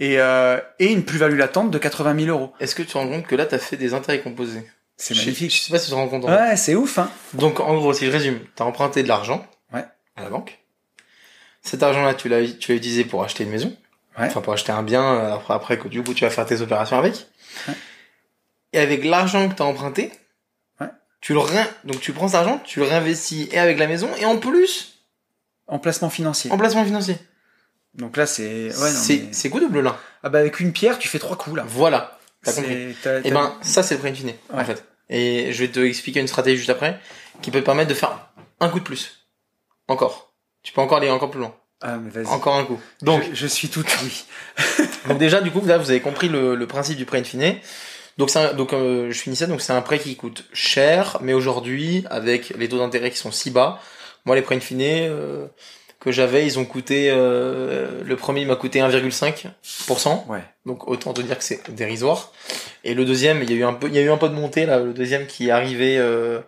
[0.00, 2.52] et, euh, et une plus-value latente de 80 000 euros.
[2.60, 4.62] Est-ce que tu te rends compte que là, t'as fait des intérêts composés?
[4.96, 5.52] C'est magnifique.
[5.54, 6.24] Je sais pas si tu te rends compte.
[6.24, 6.28] en.
[6.28, 7.10] Ouais, c'est ouf, hein.
[7.34, 9.46] Donc, en gros, si je résume, t'as emprunté de l'argent.
[9.72, 9.84] Ouais.
[10.16, 10.58] À la banque.
[11.62, 13.76] Cet argent-là, tu l'as, tu l'as utilisé pour acheter une maison.
[14.18, 14.26] Ouais.
[14.26, 16.60] Enfin, pour acheter un bien, euh, après, après que du coup, tu vas faire tes
[16.60, 17.14] opérations avec.
[17.68, 17.74] Ouais.
[18.72, 20.10] Et avec l'argent que t'as emprunté,
[20.80, 20.88] Ouais.
[21.20, 21.66] tu le rein...
[21.84, 24.98] donc tu prends cet argent, tu le réinvestis et avec la maison, et en plus,
[25.68, 26.50] En placement financier.
[26.50, 27.16] en placement financier.
[27.94, 28.68] Donc là, c'est.
[28.68, 29.98] Ouais, non, c'est, mais- c'est quoi double là?
[30.22, 31.64] Ah bah avec une pierre, tu fais trois coups là.
[31.66, 32.18] Voilà.
[32.44, 32.72] T'as compris.
[32.72, 34.64] Et t'as- ben, ça, c'est le prêt in fine, en Ouais.
[34.64, 34.84] fait.
[35.10, 37.00] Et je vais te expliquer une stratégie juste après,
[37.42, 38.28] qui peut te permettre de faire
[38.60, 39.26] un coup de plus.
[39.88, 40.34] Encore.
[40.62, 41.54] Tu peux encore aller encore plus loin.
[41.80, 42.26] Ah mais vas-y.
[42.26, 42.78] Encore un coup.
[43.02, 44.24] Donc, je, je suis tout oui.
[45.08, 47.54] donc déjà, du coup, là, vous avez compris le, le principe du prêt in fine.
[48.18, 51.32] Donc, c'est un- donc euh, je finissais, donc c'est un prêt qui coûte cher, mais
[51.34, 53.80] aujourd'hui, avec les taux d'intérêt qui sont si bas,
[54.24, 55.46] moi, les prêts in fine euh,
[56.00, 60.26] que j'avais, ils ont coûté, euh, le premier, il m'a coûté 1,5%.
[60.28, 60.42] Ouais.
[60.64, 62.32] Donc autant te dire que c'est dérisoire.
[62.84, 64.28] Et le deuxième, il y a eu un peu, il y a eu un peu
[64.28, 64.78] de montée là.
[64.78, 66.40] Le deuxième qui est arrivé, euh,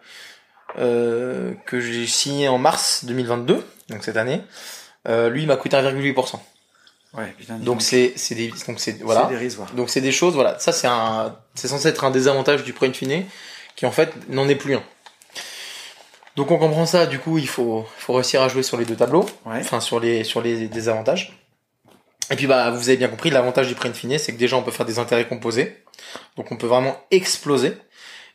[0.79, 4.43] euh, que j'ai signé en mars 2022, donc cette année.
[5.09, 6.39] Euh, lui, il m'a coûté 1,8%.
[7.15, 7.57] Ouais, putain.
[7.57, 9.25] Donc c'est, c'est des, donc c'est, voilà.
[9.25, 9.73] Dérisoire.
[9.73, 10.59] Donc c'est des choses, voilà.
[10.61, 13.25] Ça c'est un, c'est censé être un désavantage du prêt in fine,
[13.75, 14.83] qui en fait n'en est plus un.
[16.37, 17.07] Donc on comprend ça.
[17.07, 19.59] Du coup, il faut, faut réussir à jouer sur les deux tableaux Ouais.
[19.61, 21.37] enfin sur les sur les désavantages.
[22.31, 24.57] Et puis bah vous avez bien compris, l'avantage du prêt in fine, c'est que déjà
[24.57, 25.77] on peut faire des intérêts composés,
[26.37, 27.77] donc on peut vraiment exploser.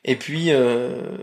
[0.04, 1.18] Et puis euh,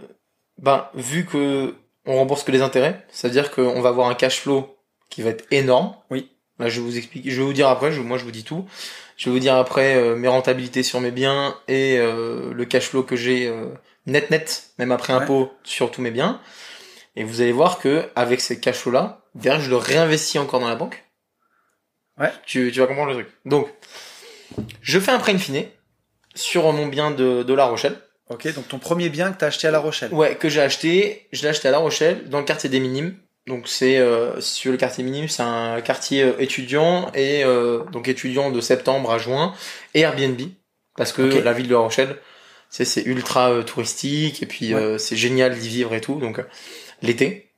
[0.58, 1.74] ben vu que
[2.06, 4.74] on rembourse que les intérêts, c'est-à-dire qu'on va avoir un cash flow
[5.10, 5.94] qui va être énorme.
[6.10, 6.30] Oui.
[6.58, 8.44] Là je vais vous explique, je vais vous dire après, je, moi je vous dis
[8.44, 8.64] tout.
[9.18, 12.88] Je vais vous dire après euh, mes rentabilités sur mes biens et euh, le cash
[12.88, 13.66] flow que j'ai euh,
[14.06, 15.20] net net, même après Ouais.
[15.22, 16.40] impôt sur tous mes biens.
[17.16, 20.68] Et vous allez voir que avec ces cash là, derrière je le réinvestis encore dans
[20.68, 21.04] la banque.
[22.18, 22.30] Ouais.
[22.46, 23.28] Tu, tu vas comprendre le truc.
[23.44, 23.68] Donc,
[24.80, 25.64] je fais un prêt in fine
[26.34, 27.96] sur mon bien de, de La Rochelle.
[28.28, 30.12] Ok, donc ton premier bien que t'as acheté à La Rochelle.
[30.14, 31.28] Ouais, que j'ai acheté.
[31.32, 33.16] Je l'ai acheté à La Rochelle, dans le quartier des Minimes.
[33.46, 38.06] Donc c'est euh, sur le quartier minime, c'est un quartier euh, étudiant et euh, donc
[38.06, 39.52] étudiant de septembre à juin
[39.94, 40.40] et Airbnb
[40.96, 42.18] parce que la ville de La Rochelle,
[42.70, 44.80] c'est c'est ultra euh, touristique et puis Ouais.
[44.80, 46.20] euh, c'est génial d'y vivre et tout.
[46.20, 46.44] Donc euh,
[47.02, 47.50] l'été,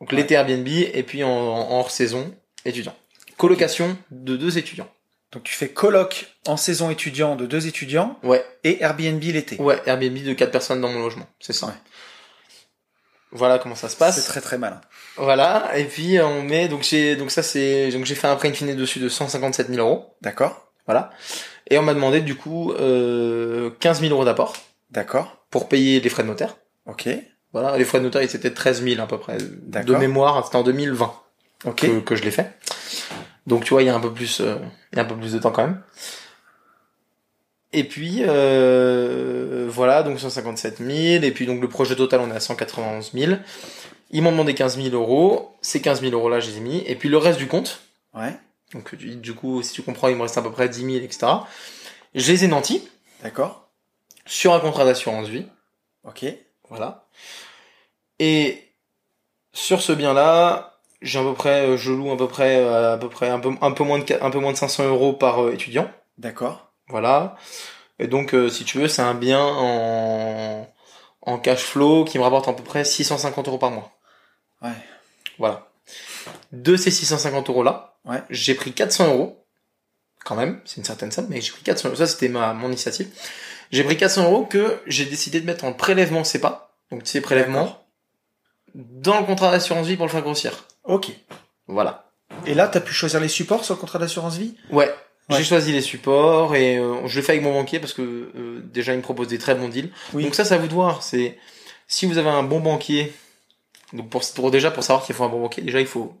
[0.00, 2.34] donc l'été Airbnb et puis en, en hors saison
[2.64, 2.94] étudiant.
[3.36, 4.88] Colocation de deux étudiants.
[5.32, 9.56] Donc tu fais coloc en saison étudiant de deux étudiants Ouais, et Airbnb l'été.
[9.60, 11.66] ouais, Airbnb de quatre personnes dans mon logement, c'est ça.
[11.66, 11.72] Ouais.
[13.30, 14.16] Voilà comment ça se passe.
[14.20, 14.80] C'est très très malin.
[15.16, 18.36] Voilà, et puis euh, on met donc j'ai donc ça c'est donc j'ai fait un
[18.36, 20.14] prêt in fine dessus de 157 000 euros.
[20.22, 20.72] D'accord.
[20.86, 21.10] Voilà.
[21.70, 24.56] Et on m'a demandé du coup euh, 15 000 euros d'apport
[24.90, 25.44] D'accord.
[25.50, 26.56] pour payer les frais de notaire.
[26.86, 27.06] Ok.
[27.52, 29.38] Voilà, les frais de notaire, ils étaient 13 000 à peu près.
[29.38, 31.12] De mémoire, c'était en 2020
[31.64, 31.76] Ok.
[31.80, 32.52] que, que je l'ai fait.
[33.46, 34.56] Donc tu vois, il y a un peu plus, euh,
[34.92, 35.82] il y a un peu plus de temps quand même.
[37.72, 40.90] Et puis euh, voilà, donc 157 000.
[41.24, 43.32] Et puis donc le projet total, on est à 191 000.
[44.10, 45.54] Ils m'ont demandé 15 000 euros.
[45.60, 46.78] Ces 15 000 euros là, je les ai mis.
[46.86, 47.80] Et puis le reste du compte,
[48.14, 48.34] Ouais.
[48.72, 50.96] donc du, du coup, si tu comprends, il me reste à peu près 10 000,
[51.04, 51.26] etc.
[52.14, 52.88] Je les ai nantis
[53.22, 53.68] D'accord.
[54.26, 55.46] sur un contrat d'assurance vie.
[56.04, 56.24] Ok.
[56.70, 57.06] Voilà.
[58.18, 58.72] Et
[59.52, 62.98] sur ce bien-là, j'ai à peu près, euh, je loue à peu près, euh, à
[62.98, 65.44] peu près un peu, un peu moins de, un peu moins de 500 euros par
[65.44, 65.90] euh, étudiant.
[66.18, 66.72] D'accord.
[66.88, 67.36] Voilà.
[67.98, 70.66] Et donc, euh, si tu veux, c'est un bien en,
[71.22, 73.92] en cash flow qui me rapporte à peu près 650 euros par mois.
[74.62, 74.70] Ouais.
[75.38, 75.68] Voilà.
[76.52, 78.22] De ces 650 euros là, Ouais.
[78.30, 79.44] j'ai pris 400 euros.
[80.24, 81.96] Quand même, c'est une certaine somme, mais j'ai pris 400 euros.
[81.96, 83.08] Ça, c'était ma, mon initiative.
[83.70, 86.70] J'ai pris 400 euros que j'ai décidé de mettre en prélèvement CEPA.
[86.90, 87.78] Donc, tu sais, prélèvement.
[88.78, 90.52] Dans le contrat d'assurance vie pour le faire grossir.
[90.84, 91.10] Ok.
[91.66, 92.12] Voilà.
[92.46, 94.54] Et là, t'as pu choisir les supports sur le contrat d'assurance vie?
[94.70, 94.94] Ouais.
[95.28, 95.36] Ouais.
[95.36, 98.60] J'ai choisi les supports et euh, je le fais avec mon banquier parce que euh,
[98.72, 99.90] déjà il me propose des très bons deals.
[100.14, 100.22] Oui.
[100.22, 101.02] Donc ça, à vous de voir.
[101.02, 101.36] C'est
[101.88, 103.12] si vous avez un bon banquier.
[103.92, 106.14] Donc pour, pour déjà pour savoir qu'il faut un bon banquier, déjà il faut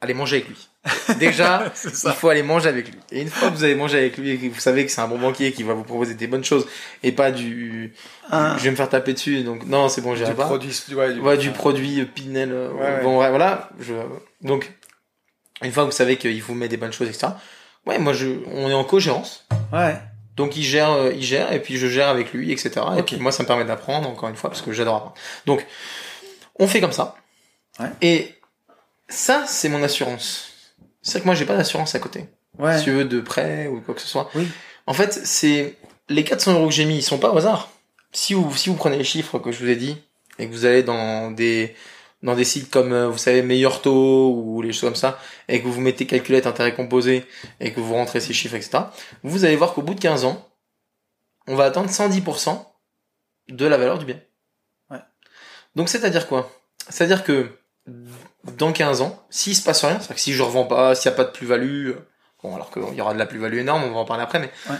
[0.00, 0.68] aller manger avec lui.
[1.18, 1.72] Déjà,
[2.04, 2.98] il faut aller manger avec lui.
[3.10, 5.00] Et une fois que vous avez mangé avec lui et que vous savez que c'est
[5.00, 6.66] un bon banquier qui va vous proposer des bonnes choses
[7.02, 7.92] et pas du
[8.30, 10.44] Un, je vais me faire taper dessus donc non c'est bon j'irai pas.
[10.46, 12.52] produit, ouais, du, Ouais, du produit euh, Pinel.
[12.52, 13.02] euh, Ouais.
[13.02, 13.68] Bon, ouais, voilà.
[13.80, 13.94] Je...
[14.42, 14.72] Donc,
[15.62, 17.28] une fois que vous savez qu'il vous met des bonnes choses, etc.
[17.86, 19.46] Ouais, moi, je, on est en co-gérance.
[19.72, 19.96] Ouais.
[20.36, 22.70] Donc, il gère, euh, il gère, et puis je gère avec lui, etc.
[22.96, 23.06] Et Ok.
[23.06, 25.14] puis, moi, ça me permet d'apprendre, encore une fois, parce que j'adore apprendre.
[25.46, 25.64] Donc,
[26.58, 27.14] on fait comme ça.
[27.80, 27.88] Ouais.
[28.02, 28.34] Et
[29.08, 30.52] ça, c'est mon assurance.
[31.06, 32.24] C'est que moi, j'ai pas d'assurance à côté.
[32.58, 32.76] Ouais.
[32.78, 34.28] Si tu veux, de prêt ou quoi que ce soit.
[34.34, 34.48] Oui.
[34.86, 35.76] En fait, c'est,
[36.08, 37.70] les 400 euros que j'ai mis, ils sont pas au hasard.
[38.12, 39.96] Si vous, si vous prenez les chiffres que je vous ai dit,
[40.40, 41.76] et que vous allez dans des,
[42.24, 45.62] dans des sites comme, euh, vous savez, Meilleur Taux ou les choses comme ça, et
[45.62, 47.24] que vous mettez calculette intérêt composé,
[47.60, 48.78] et que vous rentrez ces chiffres, etc.,
[49.22, 50.44] vous allez voir qu'au bout de 15 ans,
[51.46, 52.64] on va atteindre 110%
[53.50, 54.20] de la valeur du bien.
[54.90, 54.98] Ouais.
[55.76, 56.50] Donc, c'est-à-dire quoi?
[56.88, 57.48] C'est-à-dire que,
[58.58, 61.14] dans 15 ans, s'il se passe rien, c'est-à-dire que si je revends pas, s'il n'y
[61.14, 62.08] a pas de plus-value, euh,
[62.42, 64.50] bon, alors qu'il y aura de la plus-value énorme, on va en parler après, mais
[64.70, 64.76] Ouais.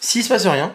[0.00, 0.74] s'il se passe rien,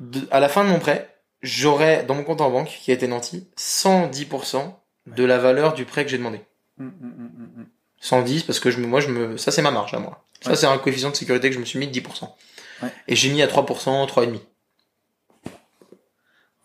[0.00, 2.94] de- à la fin de mon prêt, j'aurai dans mon compte en banque qui a
[2.94, 4.74] été nanti 110%
[5.06, 6.40] de la valeur du prêt que j'ai demandé.
[6.78, 7.66] Mm, mm, mm, mm, mm.
[8.00, 10.24] 110 parce que je me, moi je me, ça c'est ma marge à moi.
[10.42, 10.56] Ça Ouais.
[10.56, 12.34] c'est un coefficient de sécurité que je me suis mis de 10%.
[12.82, 12.88] Ouais.
[13.08, 14.40] Et j'ai mis à 3%, 3,5.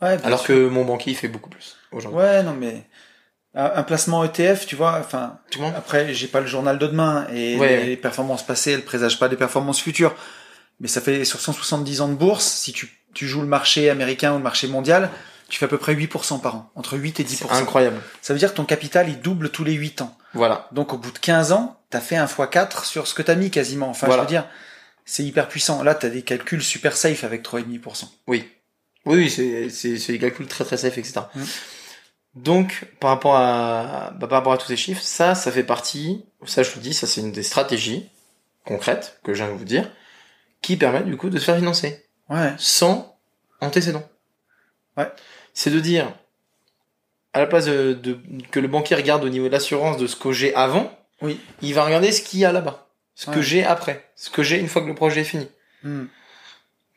[0.01, 0.47] Ouais, bien Alors sûr.
[0.47, 2.19] que mon banquier il fait beaucoup plus aujourd'hui.
[2.19, 2.83] Ouais, non, mais
[3.55, 5.39] un placement ETF, tu vois, enfin,
[5.75, 7.85] après, j'ai pas le journal de demain et Ouais.
[7.85, 10.13] les, performances passées, elles présagent pas des performances futures.
[10.81, 14.33] Mais ça fait sur 170 ans de bourse, si tu, tu joues le marché américain
[14.33, 15.09] ou le marché mondial,
[15.47, 17.27] tu fais à peu près 8% par an, entre 8 et 10%.
[17.27, 17.97] C'est incroyable.
[18.21, 20.17] Ça veut dire que ton capital, il double tous les 8 ans.
[20.33, 20.67] Voilà.
[20.73, 23.51] Donc au bout de 15 ans, t'as fait un x4 sur ce que t'as mis
[23.51, 23.87] quasiment.
[23.89, 24.23] Enfin, Voilà.
[24.23, 24.47] je veux dire,
[25.05, 25.81] c'est hyper puissant.
[25.83, 28.05] Là, t'as des calculs super safe avec 3,5%.
[28.27, 28.49] Oui.
[29.05, 31.21] Oui, oui, c'est, c'est, c'est des calculs très très safe, etc.
[32.35, 36.25] Donc, par rapport à, bah, par rapport à tous ces chiffres, ça, ça fait partie,
[36.45, 38.09] ça je vous dis, ça c'est une des stratégies
[38.65, 39.89] concrètes que je viens de vous dire,
[40.61, 42.05] qui permettent du coup de se faire financer.
[42.29, 42.53] Ouais.
[42.57, 43.15] sans
[43.61, 44.03] antécédent.
[44.97, 45.07] Ouais.
[45.53, 46.11] C'est de dire,
[47.33, 48.19] à la place de, de-
[48.51, 50.91] que le banquier regarde au niveau de l'assurance de ce que j'ai avant,
[51.21, 51.39] Oui.
[51.61, 54.59] il va regarder ce qu'il y a là-bas, ce que j'ai après, ce que j'ai
[54.59, 55.47] une fois que le projet est fini.
[55.83, 56.05] Hmm.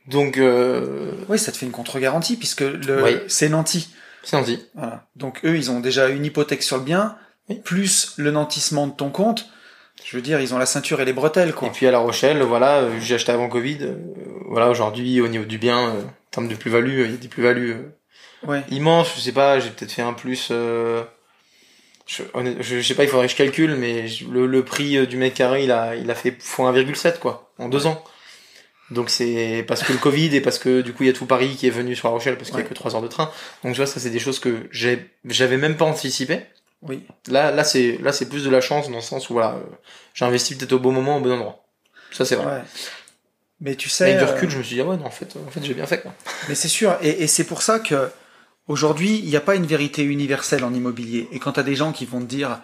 [0.07, 3.17] Donc, euh, Oui, ça te fait une contre-garantie puisque le, Oui.
[3.29, 3.91] c'est nanti.
[4.23, 4.65] C'est gentil.
[4.75, 5.07] Voilà.
[5.17, 7.17] Donc eux, ils ont déjà une hypothèque sur le bien,
[7.49, 7.61] Oui.
[7.65, 9.49] plus le nantissement de ton compte.
[10.05, 11.71] Je veux dire, ils ont la ceinture et les bretelles, Et quoi.
[11.71, 13.79] puis à La Rochelle, voilà, euh, j'ai acheté avant Covid.
[13.83, 13.95] euh,
[14.47, 17.17] voilà, aujourd'hui, au niveau du bien, euh, en termes de plus-value, euh, il y a
[17.17, 18.63] des plus-values euh, Ouais.
[18.71, 19.13] immenses.
[19.17, 20.49] Je sais pas, j'ai peut-être fait un plus.
[20.53, 21.03] Euh,
[22.07, 22.23] je,
[22.61, 25.65] je, sais pas, il faudrait que je calcule, mais le, le prix du mètre carré,
[25.65, 28.03] il a, il a fait x 1,7 quoi, en deux ans.
[28.91, 31.27] Donc c'est parce que le Covid et parce que du coup il y a tout
[31.27, 32.69] Paris qui est venu sur La Rochelle parce qu'il y a Ouais.
[32.71, 33.31] que 3 heures de train.
[33.63, 36.41] Donc tu vois, ça c'est des choses que j'ai, j'avais même pas anticipé.
[36.81, 37.05] Oui.
[37.29, 39.63] Là, là c'est, là c'est plus de la chance dans le sens où voilà, euh,
[40.15, 41.65] j'ai investi peut-être au bon moment, au bon endroit.
[42.13, 42.47] Ça c'est vrai.
[42.47, 42.63] Ouais.
[43.61, 45.11] Mais tu sais, avec du euh, recul, je me suis dit, ah ouais, non, en
[45.11, 46.15] fait, en fait, j'ai bien fait, quoi.
[46.49, 46.97] mais c'est sûr.
[47.03, 48.09] Et, et c'est pour ça que
[48.69, 51.29] aujourd'hui, il n'y a pas une vérité universelle en immobilier.
[51.33, 52.61] Et quand tu as des gens qui vont te dire,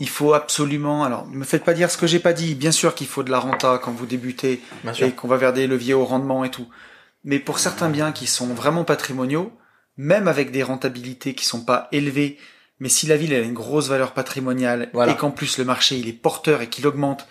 [0.00, 2.54] il faut absolument, alors ne me faites pas dire ce que j'ai pas dit.
[2.54, 4.60] Bien sûr qu'il faut de la renta quand vous débutez
[5.06, 6.68] et qu'on va vers des leviers au rendement et tout.
[7.24, 9.52] Mais pour certains biens qui sont vraiment patrimoniaux,
[9.96, 12.38] même avec des rentabilités qui sont pas élevées,
[12.78, 15.12] mais si la ville elle a une grosse valeur patrimoniale Voilà.
[15.12, 17.26] et qu'en plus le marché il est porteur et qu'il augmente,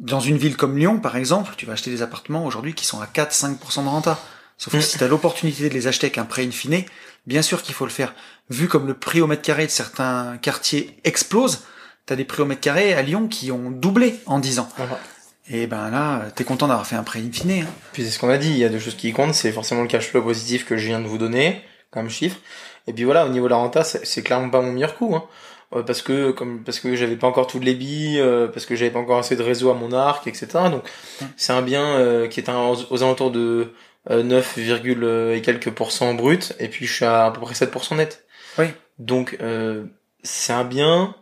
[0.00, 3.00] dans une ville comme Lyon, par exemple, tu vas acheter des appartements aujourd'hui qui sont
[3.00, 4.18] à 4-5% de renta.
[4.56, 4.82] Sauf que Mm.
[4.82, 6.82] si tu as l'opportunité de les acheter avec un prêt in fine,
[7.26, 8.14] bien sûr qu'il faut le faire.
[8.50, 11.64] Vu comme le prix au mètre carré de certains quartiers explose,
[12.06, 14.68] tu as des prix au mètre carré à Lyon qui ont doublé en 10 ans.
[14.76, 14.98] Voilà.
[15.50, 17.50] Et ben là, t'es content d'avoir fait un prêt in fine.
[17.62, 17.66] hein.
[17.92, 19.82] Puis c'est ce qu'on a dit, il y a deux choses qui comptent, c'est forcément
[19.82, 22.38] le cash flow positif que je viens de vous donner, comme chiffre.
[22.86, 25.24] Et puis voilà, au niveau de la renta, c'est clairement pas mon meilleur coup, hein.
[25.74, 28.76] Euh, parce que comme parce que j'avais pas encore toutes les billes, euh, parce que
[28.76, 30.46] j'avais pas encore assez de réseau à mon arc, etc.
[30.70, 30.84] Donc
[31.36, 33.72] c'est un bien euh, qui est un, aux, alentours de
[34.10, 37.54] 9, virgule, euh, et quelques pourcents brut, et puis je suis à à peu près
[37.54, 38.24] 7% net.
[38.58, 38.66] Oui.
[38.98, 39.84] Donc euh,
[40.22, 41.14] c'est un bien,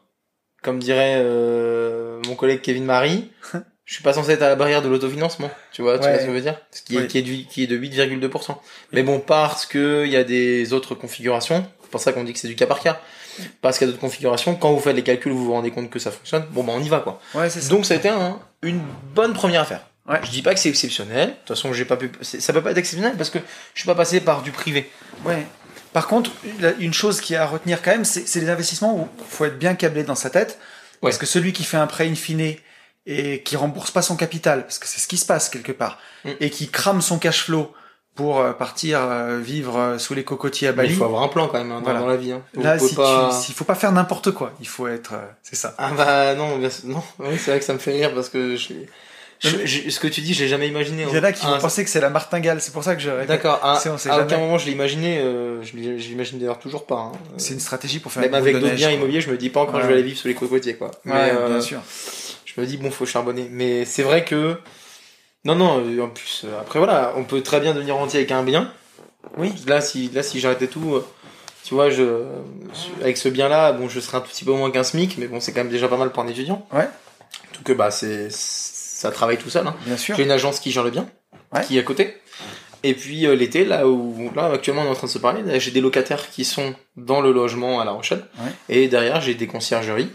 [0.63, 3.31] comme dirait euh, mon collègue Kevin Marie,
[3.85, 6.21] je suis pas censé être à la barrière de l'autofinancement, tu vois, tu vois ce
[6.23, 6.57] que je veux dire?
[6.71, 7.07] Ce qui est, Oui.
[7.09, 8.57] qui est, du, qui est de 8,2%.
[8.93, 12.33] Mais bon, parce que il y a des autres configurations, c'est pour ça qu'on dit
[12.33, 13.01] que c'est du cas par cas.
[13.63, 15.89] Parce qu'il y a d'autres configurations, quand vous faites les calculs, vous vous rendez compte
[15.89, 17.19] que ça fonctionne, bon bah on y va quoi.
[17.35, 17.71] Ouais, c'est ça.
[17.71, 18.81] Donc ça a été un- une
[19.15, 19.81] bonne première affaire.
[20.09, 20.19] Ouais.
[20.25, 22.73] Je dis pas que c'est exceptionnel, de toute façon j'ai pas pu, ça peut pas
[22.73, 23.39] être exceptionnel parce que
[23.75, 24.91] je suis pas passé par du privé.
[25.25, 25.47] Ouais.
[25.93, 26.31] Par contre,
[26.81, 29.59] une chose qui est à retenir quand même, c'est les investissements où il faut être
[29.59, 30.59] bien câblé dans sa tête.
[31.01, 31.21] Parce Ouais.
[31.21, 32.55] que celui qui fait un prêt in fine
[33.07, 35.99] et qui rembourse pas son capital, parce que c'est ce qui se passe quelque part,
[36.25, 36.31] Mm.
[36.41, 37.75] et qui crame son cash flow
[38.15, 40.95] pour euh, partir euh, vivre euh, sous les cocotiers à Mais il Bali.
[40.95, 42.01] faut avoir un plan quand même hein, dans, Voilà.
[42.01, 42.33] dans la vie.
[42.33, 42.43] Hein.
[42.55, 43.31] Là, pouvez si pas...
[43.45, 44.53] tu, il faut pas faire n'importe quoi.
[44.61, 45.75] Il faut être, c'est ça.
[45.79, 48.57] Ah bah non, bien non, oui, c'est vrai que ça me fait rire parce que
[48.57, 48.73] je,
[49.43, 51.05] je- je- ce que tu dis, j'ai jamais imaginé.
[51.09, 52.61] Il y en a qui Ah, vont penser que c'est la martingale.
[52.61, 53.27] C'est pour ça que je.
[53.27, 53.59] D'accord.
[53.65, 55.19] À, sait à aucun moment je l'ai imaginé.
[55.19, 56.97] Euh, je l'ai- je l'imagine d'ailleurs toujours pas.
[56.97, 57.13] hein.
[57.39, 59.77] C'est une stratégie pour faire Même avec d'autres biens immobiliers, je me dis pas encore
[59.77, 59.83] Ouais.
[59.83, 60.91] je vais aller vivre sous les cocotiers quoi.
[61.05, 61.81] Mais Ouais, euh, bien sûr.
[62.45, 63.49] je me dis bon, faut charbonner.
[63.51, 64.57] Mais c'est vrai que
[65.45, 65.83] non, non.
[65.85, 68.71] euh, En plus, euh, après voilà, on peut très bien devenir rentier avec un bien.
[69.39, 69.53] Oui.
[69.67, 71.01] Là, si là si j'arrêtais tout,
[71.65, 72.25] tu vois, je
[73.03, 75.41] avec ce bien-là, bon, je serais un tout petit peu moins qu'un SMIC, mais bon,
[75.41, 76.67] c'est quand même déjà pas mal pour un étudiant.
[76.73, 76.89] Ouais.
[77.53, 78.29] Tout que bah c'est
[79.03, 79.67] ça travaille tout seul.
[79.67, 79.75] Hein.
[79.85, 80.17] Bien sûr.
[80.17, 81.09] J'ai une agence qui gère le bien,
[81.53, 81.63] Ouais.
[81.65, 82.17] qui est à côté.
[82.85, 85.61] Et puis euh, l'été, là où là actuellement on est en train de se parler,
[85.61, 88.25] j'ai des locataires qui sont dans le logement à La Rochelle.
[88.39, 88.51] Ouais.
[88.69, 90.09] Et derrière j'ai des conciergeries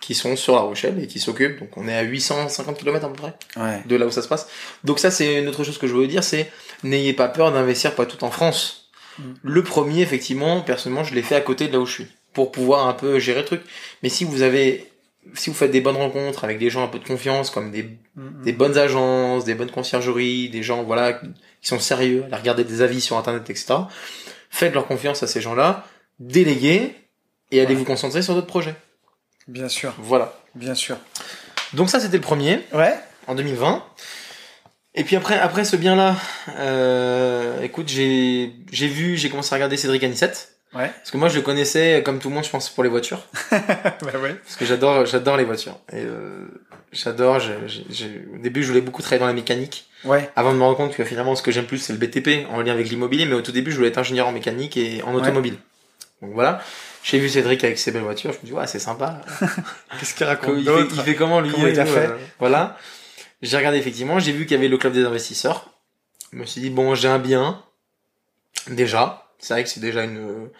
[0.00, 1.58] qui sont sur La Rochelle et qui s'occupent.
[1.60, 3.82] Donc on est à 850 km à peu près Ouais.
[3.84, 4.48] de là où ça se passe.
[4.84, 6.50] Donc ça c'est une autre chose que je voulais dire, c'est
[6.82, 8.88] n'ayez pas peur d'investir pas tout en France.
[9.18, 9.22] Mm.
[9.42, 12.52] Le premier effectivement, personnellement je l'ai fait à côté de là où je suis pour
[12.52, 13.60] pouvoir un peu gérer le truc.
[14.02, 14.90] Mais si vous avez
[15.34, 17.98] si vous faites des bonnes rencontres avec des gens un peu de confiance, comme des
[18.44, 22.82] des bonnes agences, des bonnes conciergeries, des gens voilà qui sont sérieux, à regarder des
[22.82, 23.74] avis sur internet, etc.
[24.50, 25.86] Faites leur confiance à ces gens-là,
[26.18, 26.94] déléguez
[27.52, 28.74] et allez vous concentrer sur d'autres projets.
[29.46, 29.94] Bien sûr.
[29.98, 30.34] Voilà.
[30.54, 30.96] Bien sûr.
[31.74, 32.94] Donc ça c'était le premier Ouais.
[33.26, 33.84] en 2020.
[34.94, 36.16] Et puis après après ce bien-là,
[36.58, 40.88] euh, écoute j'ai j'ai vu j'ai commencé à regarder Cédric Anissette Ouais.
[40.98, 43.26] parce que moi je le connaissais comme tout le monde je pense pour les voitures.
[43.50, 44.34] Bah ouais.
[44.34, 45.78] parce que j'adore j'adore les voitures.
[45.92, 46.46] Et euh,
[46.92, 47.40] j'adore
[48.34, 49.86] au début je voulais beaucoup travailler dans la mécanique.
[50.04, 50.30] Ouais.
[50.36, 52.60] avant de me rendre compte que finalement ce que j'aime plus c'est le BTP en
[52.60, 53.24] lien avec l'immobilier.
[53.24, 55.22] Mais au tout début je voulais être ingénieur en mécanique et en Ouais.
[55.22, 55.56] automobile.
[56.20, 56.60] Donc voilà.
[57.02, 58.32] J'ai vu Cédric avec ses belles voitures.
[58.32, 59.22] Je me dis ouais c'est sympa.
[59.98, 62.08] Qu'est-ce qu'il il, raconte fait, d'autre il fait comment lui Comment il a tout, fait
[62.08, 62.76] euh, voilà.
[63.40, 64.18] J'ai regardé effectivement.
[64.18, 65.70] J'ai vu qu'il y avait le club des investisseurs.
[66.32, 67.62] Je me suis dit bon j'ai un bien.
[68.68, 70.50] Déjà c'est vrai que c'est déjà une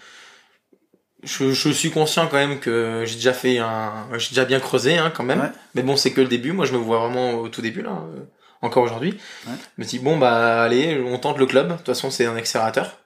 [1.22, 4.96] je, je suis conscient quand même que j'ai déjà fait un j'ai déjà bien creusé
[4.98, 5.40] hein, quand même.
[5.40, 5.50] Ouais.
[5.74, 6.52] mais bon c'est que le début.
[6.52, 8.22] Moi je me vois vraiment au tout début là euh,
[8.62, 9.18] encore aujourd'hui.
[9.46, 9.55] Ouais.
[9.76, 11.68] je me dit bon bah allez on tente le club.
[11.68, 12.98] De toute façon c'est un accélérateur.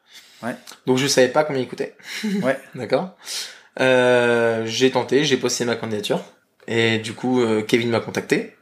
[0.43, 0.57] Ouais.
[0.87, 1.97] donc je savais pas combien il coûtait.
[2.43, 2.59] Ouais.
[2.75, 3.17] d'accord.
[3.81, 6.23] Euh, j'ai tenté j'ai posté ma candidature.
[6.69, 8.57] Et du coup euh, Kevin m'a contacté.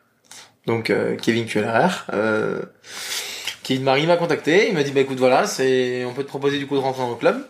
[0.67, 2.63] Donc euh, Kevin QLRR euh,
[3.79, 6.67] Marie m'a contacté il m'a dit bah écoute voilà c'est on peut te proposer du
[6.67, 7.47] coup de rentrer dans le club.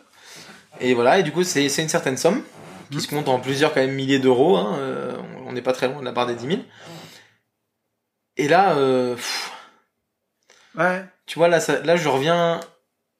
[0.81, 2.43] Et voilà et du coup c'est une certaine somme
[2.91, 5.13] qui se compte en plusieurs quand même milliers d'euros hein, euh,
[5.47, 6.59] on n'est pas très loin de la barre des 10 000
[8.37, 9.53] et là euh, pff,
[10.77, 11.05] Ouais.
[11.27, 12.61] tu vois là ça, là je reviens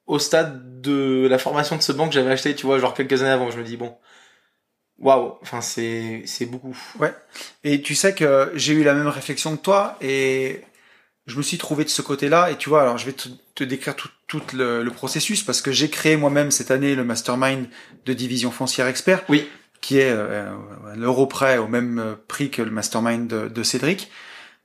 [0.07, 3.23] au stade de la formation de ce banc que j'avais acheté tu vois genre quelques
[3.23, 3.51] années avant.
[3.51, 3.97] Je me dis bon
[4.99, 6.77] waouh enfin c'est c'est beaucoup.
[7.65, 10.63] Et tu sais que j'ai eu la même réflexion que toi et
[11.27, 12.51] je me suis trouvé de ce côté-là.
[12.51, 15.63] Et tu vois, alors je vais te, te décrire tout, tout le, le processus parce
[15.63, 17.69] que j'ai créé moi-même cette année le mastermind
[18.07, 19.23] de division foncière expert.
[19.29, 19.49] Oui.
[19.81, 20.51] Qui est euh,
[20.95, 24.11] l'euro près au même euh, prix que le mastermind de, de Cédric.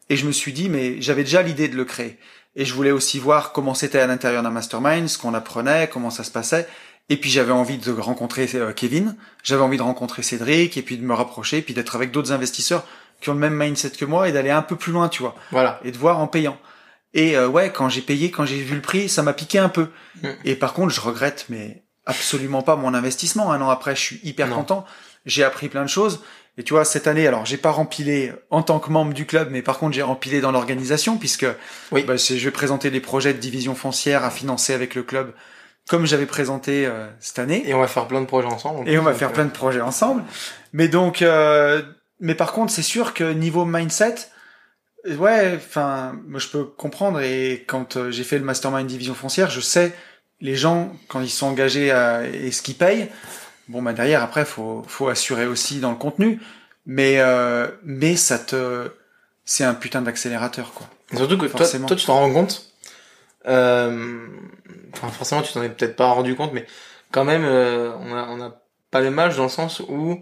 [0.09, 2.19] Et je me suis dit, mais j'avais déjà l'idée de le créer.
[2.55, 6.09] Et je voulais aussi voir comment c'était à l'intérieur d'un mastermind, ce qu'on apprenait, comment
[6.09, 6.67] ça se passait.
[7.09, 10.97] Et puis j'avais envie de rencontrer euh, Kevin, j'avais envie de rencontrer Cédric, et puis
[10.97, 12.85] de me rapprocher, puis d'être avec d'autres investisseurs
[13.21, 15.35] qui ont le même mindset que moi et d'aller un peu plus loin, tu vois,
[15.51, 16.57] voilà et de voir en payant.
[17.13, 19.69] Et euh, ouais, quand j'ai payé, quand j'ai vu le prix, ça m'a piqué un
[19.69, 19.87] peu.
[20.21, 20.27] Mm.
[20.43, 23.51] Et par contre, je regrette, mais absolument pas mon investissement.
[23.53, 24.57] Un an après, je suis hyper Non.
[24.57, 24.85] content.
[25.25, 26.21] J'ai appris plein de choses.
[26.57, 29.49] Et tu vois, cette année, alors j'ai pas rempilé en tant que membre du club,
[29.51, 31.45] mais par contre j'ai rempilé dans l'organisation puisque
[31.91, 32.03] Oui.
[32.03, 35.33] bah, c'est- je vais présenter des projets de division foncière à financer avec le club,
[35.89, 37.63] comme j'avais présenté euh, cette année.
[37.67, 38.79] Et on va faire plein de projets ensemble.
[38.81, 40.23] en Et on va faire donc, plein de projets ensemble.
[40.73, 41.81] Mais donc, euh,
[42.19, 44.15] mais par contre, c'est sûr que niveau mindset,
[45.07, 47.21] euh, ouais, enfin, moi je peux comprendre.
[47.21, 49.93] Et quand euh, j'ai fait le mastermind division foncière, je sais
[50.41, 53.09] les gens quand ils sont engagés à, et ce qu'ils payent.
[53.67, 56.39] Bon, bah derrière, après, faut faut assurer aussi dans le contenu.
[56.85, 58.91] Mais euh, mais ça te,
[59.43, 60.87] c'est un putain d'accélérateur quoi.
[61.11, 61.87] Et Surtout que toi, Forcément.
[61.87, 62.71] toi, tu t'en rends compte.
[63.47, 64.27] Euh,
[64.93, 66.65] enfin, forcément, tu t'en es peut-être pas rendu compte, mais
[67.11, 68.55] quand même, euh, on a, on a
[68.91, 70.21] pas le âge dans le sens où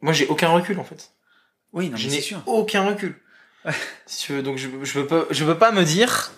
[0.00, 1.10] moi, j'ai aucun recul en fait.
[1.72, 3.16] Oui, non, je n'ai aucun recul.
[4.06, 6.32] si tu veux, donc je, je peux pas, je peux pas me dire,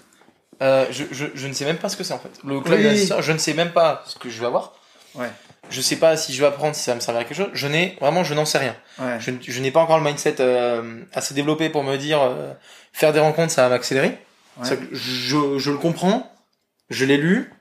[0.63, 2.31] euh, je, je, je ne sais même pas ce que c'est en fait.
[2.45, 3.09] Le club Oui.
[3.21, 4.75] je ne sais même pas ce que je vais avoir.
[5.15, 5.31] Ouais.
[5.71, 7.51] Je sais pas si je vais apprendre, si ça va me servir à quelque chose.
[7.53, 8.75] Je n'ai vraiment, je n'en sais rien.
[8.99, 9.19] Ouais.
[9.21, 12.53] Je, je n'ai pas encore le mindset euh, assez développé pour me dire euh,
[12.93, 14.19] faire des rencontres, ça va m'accélérer.
[14.63, 14.79] Ouais.
[14.93, 16.33] Je, je le comprends,
[16.89, 17.53] je l'ai lu,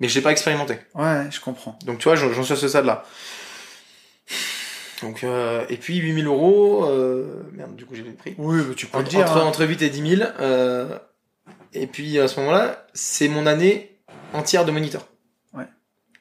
[0.00, 0.78] mais je l'ai pas expérimenté.
[0.94, 1.78] Ouais, je comprends.
[1.84, 3.04] Donc tu vois, j'en suis à ce stade-là.
[5.04, 8.34] Donc euh, et puis 8000 euros, euh, merde, du coup j'ai le prix.
[8.38, 9.20] Oui, mais tu peux le Entre, dire.
[9.20, 9.44] entre, hein.
[9.44, 10.30] entre 8 et 10 000.
[10.40, 10.98] Euh,
[11.74, 13.98] et puis à ce moment-là, c'est mon année
[14.32, 15.06] entière de moniteur.
[15.52, 15.66] Ouais.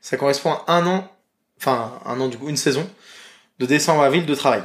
[0.01, 1.09] Ça correspond à un an,
[1.57, 2.85] enfin un an du coup, une saison,
[3.59, 4.63] de décembre à avril de travail.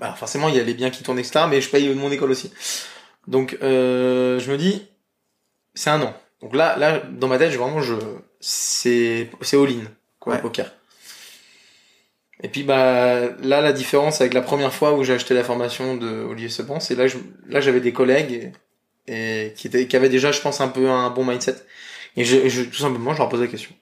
[0.00, 1.44] Alors forcément, il y a les biens qui tournent, etc.
[1.48, 2.52] Mais je paye mon école aussi.
[3.28, 4.88] Donc je me dis,
[5.74, 6.14] c'est un an.
[6.40, 7.94] Donc là, là, dans ma tête, je, vraiment, je,
[8.40, 9.84] c'est, c'est all-in,
[10.18, 10.38] quoi, Ouais.
[10.40, 10.72] au poker.
[12.42, 15.96] Et puis bah là la différence avec la première fois où j'ai acheté la formation
[15.96, 18.52] de Olivier Sepan, c'est là je, là j'avais des collègues
[19.06, 21.56] et, et qui étaient qui avaient déjà je pense un peu un bon mindset
[22.16, 23.72] et je, je tout simplement je leur posais la question.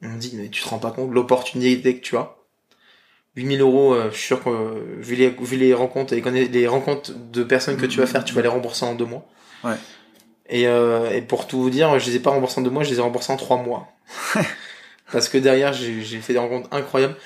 [0.00, 2.36] Ils m'ont dit mais tu te rends pas compte de l'opportunité que tu as?
[3.36, 6.66] 8000 euros, euh, je suis sûr que euh, vu les vu les rencontres et les,
[6.68, 9.26] rencontres de personnes que tu vas faire, tu vas les rembourser en deux mois.
[9.64, 9.74] Ouais.
[10.48, 12.84] Et, euh, et pour tout vous dire, je les ai pas remboursés en deux mois,
[12.84, 13.88] je les ai remboursés en trois mois.
[15.12, 17.16] Parce que derrière, j'ai fait des rencontres incroyables.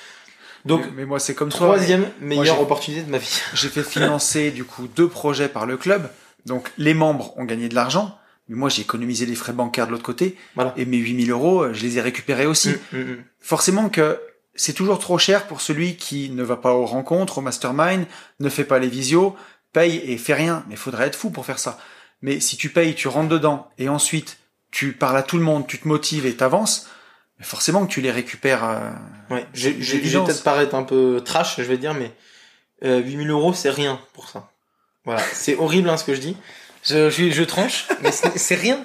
[0.65, 1.67] Donc, mais, mais moi, c'est comme toi.
[1.67, 3.41] troisième meilleure opportunité de ma vie.
[3.53, 6.09] J'ai fait financer du coup deux projets par le club.
[6.45, 8.17] Donc les membres ont gagné de l'argent,
[8.47, 10.37] mais moi j'ai économisé les frais bancaires de l'autre côté.
[10.55, 10.73] Voilà.
[10.77, 12.69] Et mes 8000 euros, euh, je les ai récupérés aussi.
[12.69, 13.23] Mm, mm, mm.
[13.39, 14.19] Forcément que
[14.55, 18.05] c'est toujours trop cher pour celui qui ne va pas aux rencontres, au mastermind,
[18.39, 19.35] ne fait pas les visios,
[19.73, 20.65] paye et fait rien.
[20.69, 21.77] Mais faudrait être fou pour faire ça.
[22.21, 24.37] Mais si tu payes, tu rentres dedans et ensuite
[24.71, 26.89] tu parles à tout le monde, tu te motives et t'avances,
[27.41, 28.63] forcément que tu les récupères.
[28.63, 28.89] euh,
[29.29, 30.27] Ouais, j'ai- C'est j'ai- je vais l'évidence.
[30.27, 32.11] peut-être paraître un peu trash, je vais dire, mais
[32.83, 34.49] euh, 8000 euros, c'est rien pour ça.
[35.05, 36.37] Voilà, c'est horrible hein, ce que je dis.
[36.83, 38.83] Je, je, je tranche, mais c'est rien.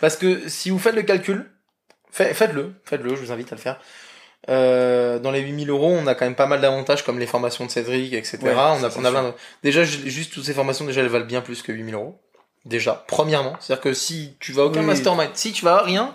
[0.00, 1.50] Parce que si vous faites le calcul,
[2.10, 3.80] fait- faites-le, faites-le, je vous invite à le faire.
[4.48, 7.64] Euh, dans les 8000 euros, on a quand même pas mal d'avantages comme les formations
[7.64, 8.38] de Cédric, etc.
[8.42, 11.26] Ouais, on a, on plein de- Déjà, ju- juste toutes ces formations, déjà, elles valent
[11.26, 12.20] bien plus que 8000 euros.
[12.64, 13.56] Déjà, premièrement.
[13.60, 14.86] C'est-à-dire que si tu vas à aucun Oui.
[14.86, 16.12] mastermind, si tu vas à rien,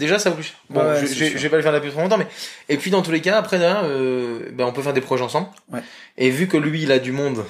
[0.00, 0.56] déjà, ça cher.
[0.68, 2.26] Bon, Ouais, je, je, je vais pas le faire depuis trop longtemps, mais,
[2.68, 5.48] et puis, dans tous les cas, après, euh, ben, on peut faire des projets ensemble.
[5.70, 5.82] Ouais.
[6.18, 7.44] Et vu que lui, il a du monde,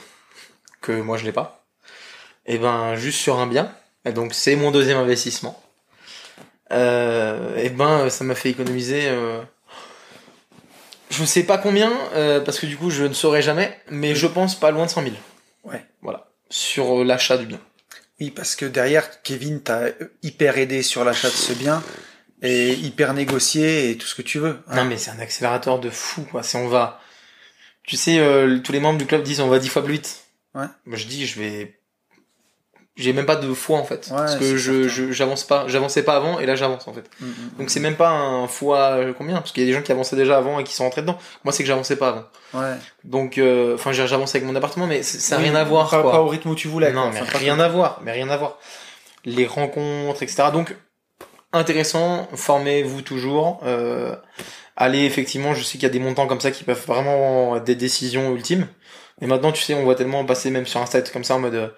[0.82, 1.64] que moi, je l'ai pas,
[2.44, 3.72] et ben, juste sur un bien,
[4.04, 5.62] et donc, c'est mon deuxième investissement.
[6.72, 9.40] Euh, et ben, ça m'a fait économiser, euh,
[11.10, 14.26] je sais pas combien, euh, parce que du coup, je ne saurais jamais, mais je
[14.26, 15.14] pense pas loin de 100 000.
[15.64, 15.84] Ouais.
[16.02, 16.28] Voilà.
[16.48, 17.60] Sur l'achat du bien.
[18.20, 19.86] Oui, parce que derrière, Kevin t'a
[20.22, 21.82] hyper aidé sur l'achat de ce bien
[22.42, 24.58] et hyper négocié et tout ce que tu veux.
[24.68, 24.76] hein.
[24.76, 26.42] Non, mais c'est un accélérateur de fou, quoi.
[26.42, 27.00] Si on va,
[27.84, 30.24] tu sais, euh, tous les membres du club disent on va 10 fois plus vite.
[30.54, 30.66] Ouais.
[30.86, 31.76] Moi, je dis, je vais,
[32.96, 34.08] j'ai même pas de foi, en fait.
[34.10, 37.08] Ouais, parce que je, je, j'avance pas, j'avançais pas avant, et là, j'avance, en fait.
[37.20, 39.72] Mm, mm, Donc, c'est même pas un fois euh, combien, parce qu'il y a des
[39.76, 41.18] gens qui avançaient déjà avant et qui sont rentrés dedans.
[41.44, 42.24] Moi, c'est que j'avançais pas avant.
[42.54, 42.74] Ouais.
[43.04, 45.88] Donc, euh, enfin, j'ai- j'avançais avec mon appartement, mais ça n'a Oui, rien à voir,
[45.88, 46.12] pas, quoi.
[46.12, 46.92] pas au rythme où tu voulais.
[46.92, 47.20] Non, quoi.
[47.20, 48.58] mais rien à voir, mais rien à voir.
[49.24, 50.44] Les rencontres, etc.
[50.52, 50.74] Donc,
[51.52, 53.60] intéressant, formez-vous toujours.
[53.64, 54.14] Euh,
[54.76, 57.64] allez, effectivement, je sais qu'il y a des montants comme ça qui peuvent vraiment être
[57.64, 58.66] des décisions ultimes.
[59.20, 61.74] Mais maintenant, tu sais, on voit tellement passer même sur Insta comme ça en mode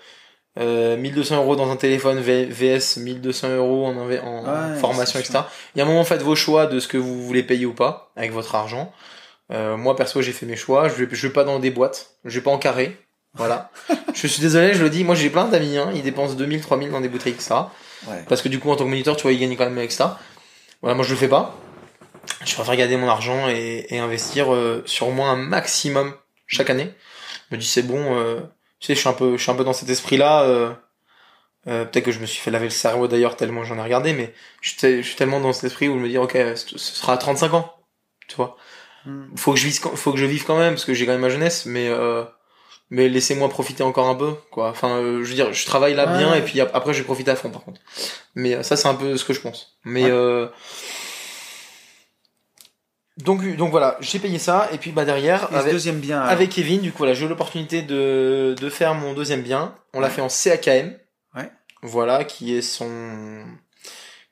[0.58, 5.40] euh, 1200 euros dans un téléphone V- VS 1200 euros en, en formation, etc.
[5.74, 7.72] Il y a un moment, faites vos choix de ce que vous voulez payer ou
[7.74, 8.92] pas avec votre argent.
[9.50, 10.88] Euh, moi, perso, j'ai fait mes choix.
[10.88, 12.10] Je vais, je vais pas dans des boîtes.
[12.24, 12.96] Je vais pas en carré.
[13.34, 13.70] Voilà.
[14.14, 15.04] je suis désolé, je le dis.
[15.04, 15.90] Moi, j'ai plein d'amis, hein.
[15.94, 17.54] Ils dépensent 2000, 3000 dans des bouteilles, etc.
[18.08, 18.24] Ouais.
[18.28, 19.92] Parce que du coup, en tant que moniteur, tu vois, ils gagnent quand même avec
[19.92, 20.18] ça.
[20.82, 21.56] Voilà, moi, je le fais pas.
[22.44, 26.14] Je préfère garder mon argent et, et investir euh, sur moins un maximum
[26.46, 26.92] chaque année.
[27.50, 28.40] Je me dis, c'est bon, euh,
[28.80, 30.42] tu sais, je suis un peu, je suis un peu dans cet esprit-là.
[30.44, 30.72] Euh,
[31.68, 34.12] Euh, peut-être que je me suis fait laver le cerveau d'ailleurs tellement j'en ai regardé,
[34.14, 36.32] mais je suis, te- je suis tellement dans cet esprit où je me dis ok,
[36.32, 37.72] ce ce sera à 35 ans,
[38.28, 38.56] tu vois.
[39.06, 39.26] Hmm.
[39.36, 41.20] Faut que je vive, faut que je vive quand même parce que j'ai quand même
[41.20, 42.24] ma jeunesse, mais euh,
[42.94, 44.68] mais laissez-moi profiter encore un peu, quoi.
[44.68, 46.18] Enfin, euh, je veux dire, je travaille là Ouais.
[46.18, 47.80] bien et puis ap- après je vais profiter à fond par contre.
[48.34, 49.78] Mais euh, ça c'est un peu ce que je pense.
[49.84, 50.10] Mais Ouais.
[50.10, 50.46] euh,
[53.18, 56.18] donc donc voilà, j'ai payé ça et puis bah derrière Et avec, deuxième bien.
[56.20, 59.74] alors avec Kevin, du coup, voilà, j'ai eu l'opportunité de, de faire mon deuxième bien.
[59.94, 60.94] On l'a fait en CAKM.
[61.34, 61.50] Ouais.
[61.82, 63.44] Voilà, qui est son,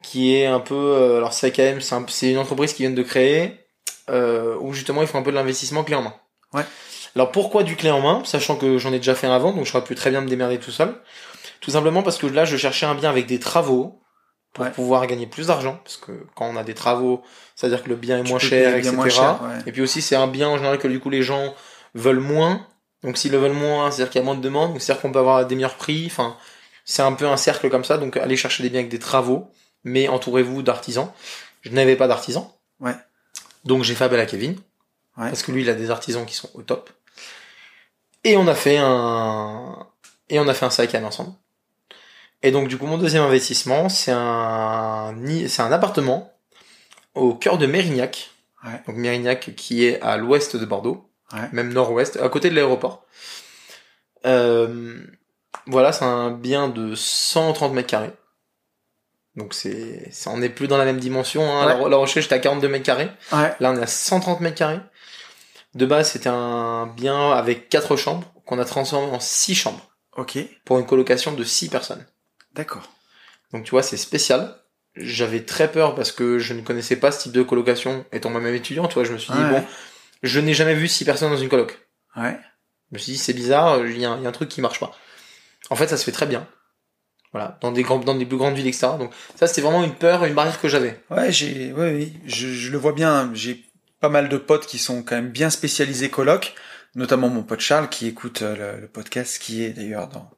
[0.02, 3.58] qui est un peu, euh, alors CAKM, c'est un- une entreprise qui vient de créer,
[4.08, 6.14] euh, où justement ils font un peu de l'investissement clé en main.
[6.54, 6.64] Ouais.
[7.16, 9.66] Alors pourquoi du clé en main, sachant que j'en ai déjà fait un avant, donc
[9.66, 10.94] j'aurais pu très bien me démerder tout seul?
[11.60, 14.00] Tout simplement parce que là, je cherchais un bien avec des travaux
[14.52, 14.70] pour Ouais.
[14.72, 17.22] pouvoir gagner plus d'argent, parce que quand on a des travaux,
[17.54, 18.80] c'est-à-dire que le bien est Tu moins cher, etc.
[18.82, 19.62] bien moins cher, ouais.
[19.66, 21.54] Et puis aussi, c'est un bien en général que du coup les gens
[21.94, 22.66] veulent moins.
[23.04, 25.12] Donc s'ils le veulent moins, c'est-à-dire qu'il y a moins de demandes, donc c'est-à-dire qu'on
[25.12, 26.04] peut avoir des meilleurs prix.
[26.06, 26.36] Enfin,
[26.84, 27.96] c'est un peu un cercle comme ça.
[27.96, 29.50] Donc allez chercher des biens avec des travaux,
[29.84, 31.10] mais entourez-vous d'artisans.
[31.62, 32.48] Je n'avais pas d'artisans.
[32.80, 32.94] Ouais.
[33.64, 34.52] Donc j'ai fait appel à Kevin.
[35.16, 35.28] Ouais.
[35.28, 36.90] Parce que lui, il a des artisans qui sont au top.
[38.24, 39.86] Et on a fait un,
[40.28, 41.32] et on a fait un SAICAM ensemble.
[42.42, 45.14] Et donc du coup, mon deuxième investissement, c'est un,
[45.48, 46.32] c'est un appartement
[47.14, 48.30] au cœur de Mérignac.
[48.64, 48.80] Ouais.
[48.86, 51.48] Donc Mérignac qui est à l'ouest de Bordeaux, Ouais.
[51.52, 53.04] même nord-ouest, à côté de l'aéroport.
[54.26, 55.00] Euh,
[55.66, 58.12] voilà, c'est un bien de 130 mètres carrés.
[59.36, 61.42] Donc c'est, ça on n'est plus dans la même dimension.
[61.50, 61.78] Hein.
[61.80, 61.88] Ouais.
[61.88, 63.10] La Rochelle, j'étais à 42 mètres carrés.
[63.32, 63.54] Ouais.
[63.60, 64.80] Là, on est à 130 mètres carrés.
[65.74, 70.38] De base, c'était un bien avec quatre chambres qu'on a transformé en six chambres Ok.
[70.64, 72.04] pour une colocation de six personnes.
[72.54, 72.90] D'accord.
[73.52, 74.56] Donc tu vois, c'est spécial.
[74.96, 78.54] J'avais très peur parce que je ne connaissais pas ce type de colocation étant moi-même
[78.54, 78.88] étudiant.
[78.88, 79.48] Tu vois, je me suis dit, Ouais.
[79.60, 79.64] bon,
[80.24, 81.78] je n'ai jamais vu six personnes dans une coloc.
[82.16, 82.36] Ouais.
[82.90, 84.48] Je me suis dit, c'est bizarre, il y, a un- il y a un truc
[84.48, 84.90] qui marche pas.
[85.70, 86.48] En fait, ça se fait très bien.
[87.32, 88.88] Voilà, dans des, grands, dans des plus grandes villes, etc.
[88.98, 91.00] Donc ça, c'était vraiment une peur, une barrière que j'avais.
[91.10, 93.30] Ouais, j'ai, oui, oui, je, je le vois bien.
[93.34, 93.64] J'ai
[94.00, 96.54] pas mal de potes qui sont quand même bien spécialisés coloc,
[96.94, 100.30] notamment mon pote Charles qui écoute euh, le, le podcast, qui est d'ailleurs dans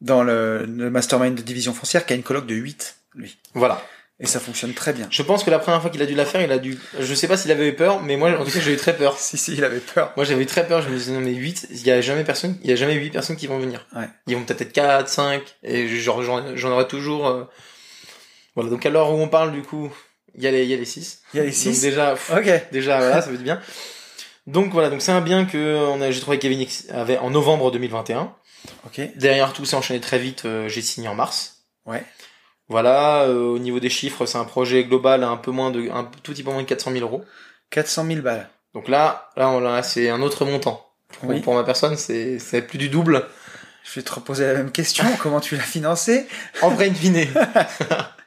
[0.00, 3.82] dans le, le mastermind de division foncière, qui a une coloc de 8, lui, Voilà.
[4.20, 5.08] et ça fonctionne très bien.
[5.10, 6.78] Je pense que la première fois qu'il a dû la faire, il a dû...
[7.00, 8.96] Je sais pas s'il avait eu peur, mais moi, en tout cas, j'ai eu très
[8.96, 9.16] peur.
[9.18, 10.12] Si si, il avait peur.
[10.16, 10.82] Moi, j'avais très peur.
[10.82, 12.94] Je me disais, non, mais 8, il y a jamais personne, il y a jamais
[12.94, 13.88] 8 personnes qui vont venir.
[13.96, 14.08] Ouais.
[14.28, 17.42] Ils vont peut-être être 4, 5, et genre, j'en, j'en aurai toujours, euh,
[18.54, 18.70] voilà.
[18.70, 19.92] Donc, à l'heure où on parle, du coup,
[20.38, 21.20] il y a les, il y a les 6.
[21.34, 21.80] Il y a les Donc, 6.
[21.82, 22.62] déjà, pff, Ok.
[22.72, 23.60] déjà, voilà, ça veut dire bien.
[24.46, 24.88] Donc, voilà.
[24.88, 28.32] Donc, c'est un bien que on a, j'ai trouvé Kevin X avait en novembre 2021.
[28.86, 29.00] Ok.
[29.16, 31.64] Derrière tout s'est enchaîné très vite, euh, j'ai signé en mars.
[31.86, 32.02] Ouais.
[32.68, 35.88] Voilà, euh, au niveau des chiffres, c'est un projet global à un peu moins de,
[35.90, 37.24] un tout petit peu moins de 400 000 euros.
[37.70, 38.48] 400 000 balles.
[38.74, 40.86] Donc là, là, on, là, c'est un autre montant.
[41.20, 41.40] Pour, Oui.
[41.40, 43.26] pour ma personne, c'est, c'est plus du double.
[43.84, 45.04] Je vais te reposer la même question.
[45.18, 46.26] Comment tu l'as financé?
[46.60, 47.26] En vrai, in fine.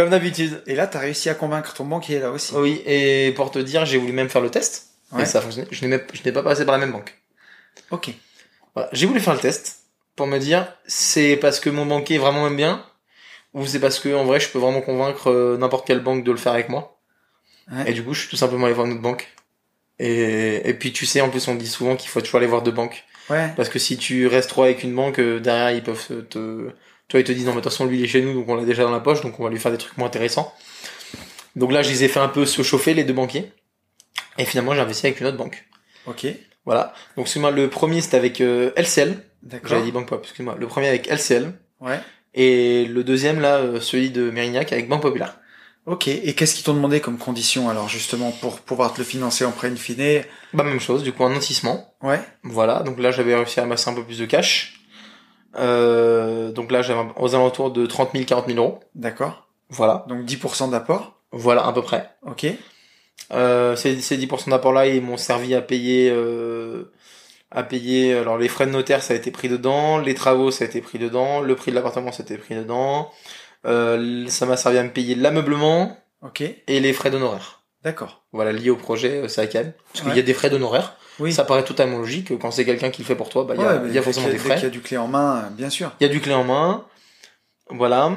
[0.00, 0.62] Comme d'habitude.
[0.66, 2.54] Et là, t'as réussi à convaincre ton banquier là aussi.
[2.54, 4.94] Oui, et pour te dire, j'ai voulu même faire le test.
[5.12, 5.24] Ouais.
[5.24, 5.68] Et ça a fonctionné.
[5.70, 7.20] Je n'ai, pas passé par la même banque.
[7.90, 8.08] Ok.
[8.74, 8.88] Voilà.
[8.94, 9.80] J'ai voulu faire le test
[10.16, 12.82] pour me dire, c'est parce que mon banquier vraiment m'aime bien,
[13.52, 16.30] ou c'est parce que, en vrai, je peux vraiment convaincre euh, n'importe quelle banque de
[16.30, 16.98] le faire avec moi.
[17.70, 17.90] Ouais.
[17.90, 19.28] Et du coup, je suis tout simplement allé voir une autre banque.
[19.98, 22.62] Et, et puis, tu sais, en plus, on dit souvent qu'il faut toujours aller voir
[22.62, 23.04] deux banques.
[23.28, 23.52] Ouais.
[23.54, 26.70] Parce que si tu restes trop avec une banque, euh, derrière, ils peuvent te...
[27.10, 28.48] Toi, ils te disent, non, mais de toute façon, lui, il est chez nous, donc
[28.48, 30.54] on l'a déjà dans la poche, donc on va lui faire des trucs moins intéressants.
[31.56, 33.52] Donc là, je les ai fait un peu se chauffer, les deux banquiers.
[34.38, 35.66] Et finalement, j'ai investi avec une autre banque.
[36.06, 36.26] Ok.
[36.64, 36.94] Voilà.
[37.16, 39.16] Donc, excuse-moi, le premier, c'était avec euh, LCL.
[39.42, 39.70] D'accord.
[39.70, 40.54] J'avais dit Banque Pop, excuse-moi.
[40.56, 41.52] Le premier avec LCL.
[41.80, 41.98] Ouais.
[42.34, 45.36] Et le deuxième, là, euh, celui de Mérignac, avec Banque Populaire.
[45.86, 46.06] Ok.
[46.06, 49.50] Et qu'est-ce qu'ils t'ont demandé comme condition alors justement pour pouvoir te le financer en
[49.50, 50.22] prêt in fine?
[50.52, 51.92] Bah, même chose, du coup, un nantissement.
[52.02, 52.20] Ouais.
[52.44, 52.84] Voilà.
[52.84, 54.79] Donc là, j'avais réussi à amasser un peu plus de cash.
[55.56, 58.80] Euh, donc là, j'avais aux alentours de 30 000, 40 000 euros.
[58.94, 59.48] D'accord.
[59.68, 60.04] Voilà.
[60.08, 61.14] Donc 10% d'apport.
[61.32, 62.10] Voilà, à peu près.
[62.26, 62.46] Ok.
[63.32, 66.92] Euh, ces, ces 10% d'apport-là, ils m'ont servi à payer, euh,
[67.50, 70.64] à payer, alors les frais de notaire, ça a été pris dedans, les travaux, ça
[70.64, 73.10] a été pris dedans, le prix de l'appartement, ça a été pris dedans,
[73.64, 76.40] ça m'a servi à me payer l'ameublement Ok.
[76.40, 77.62] et les frais d'honoraires.
[77.84, 78.24] D'accord.
[78.32, 79.72] Voilà, liés au projet, c'est AKM.
[79.92, 80.96] Parce qu'il y a des frais d'honoraires.
[81.20, 81.32] Oui.
[81.32, 82.36] Ça paraît totalement logique.
[82.38, 84.28] Quand c'est quelqu'un qui le fait pour toi, bah, il y a, il y forcément
[84.28, 84.60] des frais.
[84.60, 85.92] y a du clé en main, euh, bien sûr.
[86.00, 86.86] Il y a du clé en main.
[87.68, 88.12] Voilà.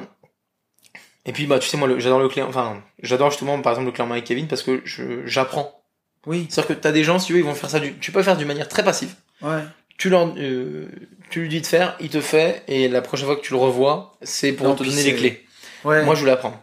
[1.26, 3.92] Et puis, bah, tu sais, moi, j'adore le clé, enfin, j'adore justement, par exemple, le
[3.92, 4.82] clé en main avec Kevin parce que
[5.26, 5.84] j'apprends.
[6.26, 6.48] Oui.
[6.50, 8.24] C'est-à-dire que t'as des gens, si tu veux, ils vont faire ça du, tu peux
[8.24, 9.14] faire d'une manière très passive.
[9.42, 9.64] Ouais.
[9.98, 10.88] Tu leur, euh,
[11.30, 13.60] tu lui dis de faire, il te fait, et la prochaine fois que tu le
[13.60, 15.46] revois, c'est pour Non, te donner les clés.
[15.84, 16.04] Ouais.
[16.04, 16.60] Moi, je voulais apprendre.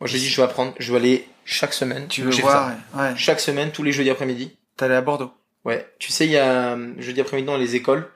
[0.00, 2.08] Moi, je dis, je vais apprendre, je vais aller chaque semaine.
[2.08, 2.72] tu veux j'ai voir.
[2.94, 3.12] Ouais.
[3.16, 4.56] Chaque semaine, tous les jeudis après-midi.
[4.80, 5.30] Allé à Bordeaux.
[5.64, 5.88] Ouais.
[5.98, 8.08] Tu sais, il y a, euh, jeudi après-midi dans les écoles,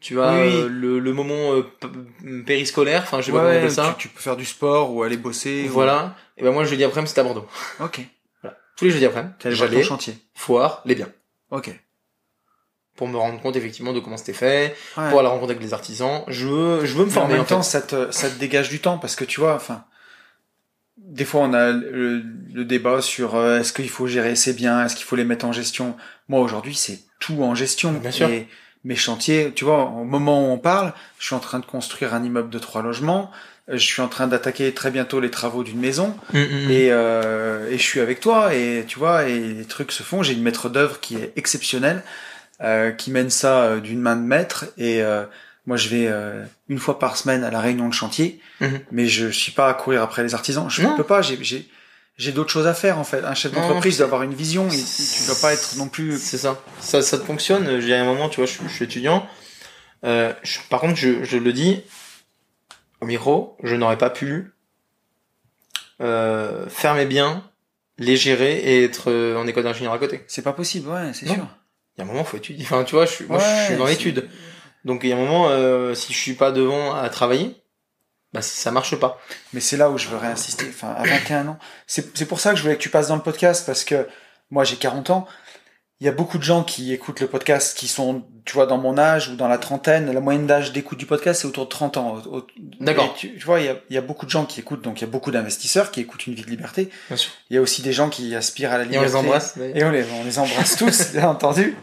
[0.00, 0.54] Tu as Oui.
[0.54, 1.64] euh, le, le moment euh,
[2.46, 3.94] périscolaire, enfin je sais pas comment on appelle ça.
[3.98, 5.66] Tu, tu peux faire du sport ou aller bosser.
[5.68, 6.14] ou- Voilà.
[6.36, 7.48] Et ben moi jeudi après-midi c'était à Bordeaux.
[7.80, 8.00] Ok.
[8.76, 10.16] Tous les jeudis après-midi, j'allais chantier.
[10.34, 11.10] foire les biens
[11.50, 11.68] Ok.
[12.96, 15.10] pour me rendre compte effectivement de comment c'était fait, Ouais.
[15.10, 16.22] pour aller rencontrer avec les artisans.
[16.28, 17.68] Je veux, je veux me Mais en former même en temps, fait.
[17.70, 19.84] ça te, ça te dégage du temps parce que tu vois, enfin,
[21.08, 22.22] des fois on a le,
[22.52, 25.46] le débat sur euh, est-ce qu'il faut gérer ses biens, est-ce qu'il faut les mettre
[25.46, 25.96] en gestion.
[26.28, 27.92] Moi aujourd'hui, c'est tout en gestion.
[27.92, 28.28] Bien sûr.
[28.28, 28.46] Et
[28.84, 32.14] mes chantiers, tu vois, au moment où on parle, je suis en train de construire
[32.14, 33.30] un immeuble de trois logements.
[33.70, 36.70] Je suis en train d'attaquer très bientôt les travaux d'une maison Mm, mm, mm.
[36.70, 40.22] et, euh, et je suis avec toi et tu vois et les trucs se font.
[40.22, 42.02] J'ai une maître d'œuvre qui est exceptionnelle,
[42.62, 45.24] euh, qui mène ça euh, d'une main de maître et euh,
[45.68, 48.80] moi je vais euh, une fois par semaine à la réunion de chantier, Mhm.
[48.90, 50.68] mais je suis pas à courir après les artisans.
[50.68, 50.96] Je Non.
[50.96, 51.20] peux pas.
[51.22, 51.38] J'ai
[52.16, 53.22] j'ai d'autres choses à faire en fait.
[53.24, 54.66] Un chef d'entreprise doit avoir une vision.
[54.68, 56.18] Et tu dois pas être non plus.
[56.18, 56.60] C'est ça.
[56.80, 57.00] ça.
[57.02, 57.78] Ça te fonctionne.
[57.80, 59.24] J'ai un moment, tu vois, je, suis- je suis étudiant.
[60.04, 61.80] Euh, je- par contre, je, je le dis
[63.00, 64.50] au micro, je n'aurais pas pu
[66.00, 67.44] euh, faire mes biens,
[67.98, 70.24] les gérer et être euh, en école d'ingénieur à côté.
[70.28, 70.88] C'est pas possible.
[70.88, 71.46] Ouais, c'est sûr.
[71.96, 72.64] Il y a un moment, faut étudier.
[72.64, 74.28] Enfin, tu vois, je moi, je suis dans l'étude.
[74.88, 77.54] Donc, il y a un moment, euh, si je suis pas devant à travailler,
[78.32, 79.20] bah, ça marche pas.
[79.52, 80.66] Mais c'est là où je veux réinsister.
[80.68, 81.58] Enfin, à 21 ans.
[81.86, 84.08] C'est c'est pour ça que je voulais que tu passes dans le podcast parce que
[84.50, 85.26] moi j'ai 40 ans.
[86.00, 88.78] Il y a beaucoup de gens qui écoutent le podcast qui sont, tu vois, dans
[88.78, 90.12] mon âge ou dans la trentaine.
[90.12, 92.22] La moyenne d'âge d'écoute du podcast, c'est autour de 30 ans.
[92.78, 93.14] D'accord.
[93.14, 95.00] Tu, tu vois, il y, a, il y a beaucoup de gens qui écoutent, donc
[95.00, 96.88] il y a beaucoup d'investisseurs qui écoutent une vie de liberté.
[97.08, 97.32] Bien sûr.
[97.50, 99.08] Il y a aussi des gens qui aspirent à la Et on liberté.
[99.08, 99.56] les embrasse.
[99.74, 101.76] Et on les, on les embrasse tous, bien entendu.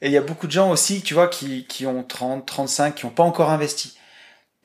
[0.00, 2.94] Et il y a beaucoup de gens aussi, tu vois, qui, qui ont 30, 35,
[2.96, 3.96] qui n'ont pas encore investi.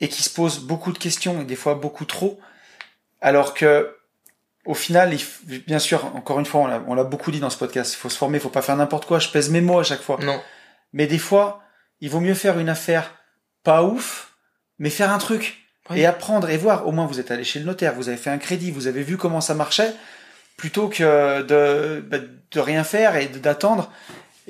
[0.00, 2.40] Et qui se posent beaucoup de questions, et des fois beaucoup trop.
[3.20, 3.94] Alors que,
[4.64, 7.92] au final, il bien sûr, encore une fois, on l'a- beaucoup dit dans ce podcast,
[7.94, 9.84] il faut se former, il faut pas faire n'importe quoi, je pèse mes mots à
[9.84, 10.18] chaque fois.
[10.22, 10.40] Non.
[10.92, 11.62] Mais des fois,
[12.00, 13.14] il vaut mieux faire une affaire
[13.62, 14.34] pas ouf,
[14.78, 15.58] mais faire un truc.
[15.90, 16.00] Oui.
[16.00, 16.86] Et apprendre et voir.
[16.86, 19.02] Au moins, vous êtes allé chez le notaire, vous avez fait un crédit, vous avez
[19.02, 19.92] vu comment ça marchait,
[20.56, 23.90] plutôt que de, bah, de rien faire et d'attendre.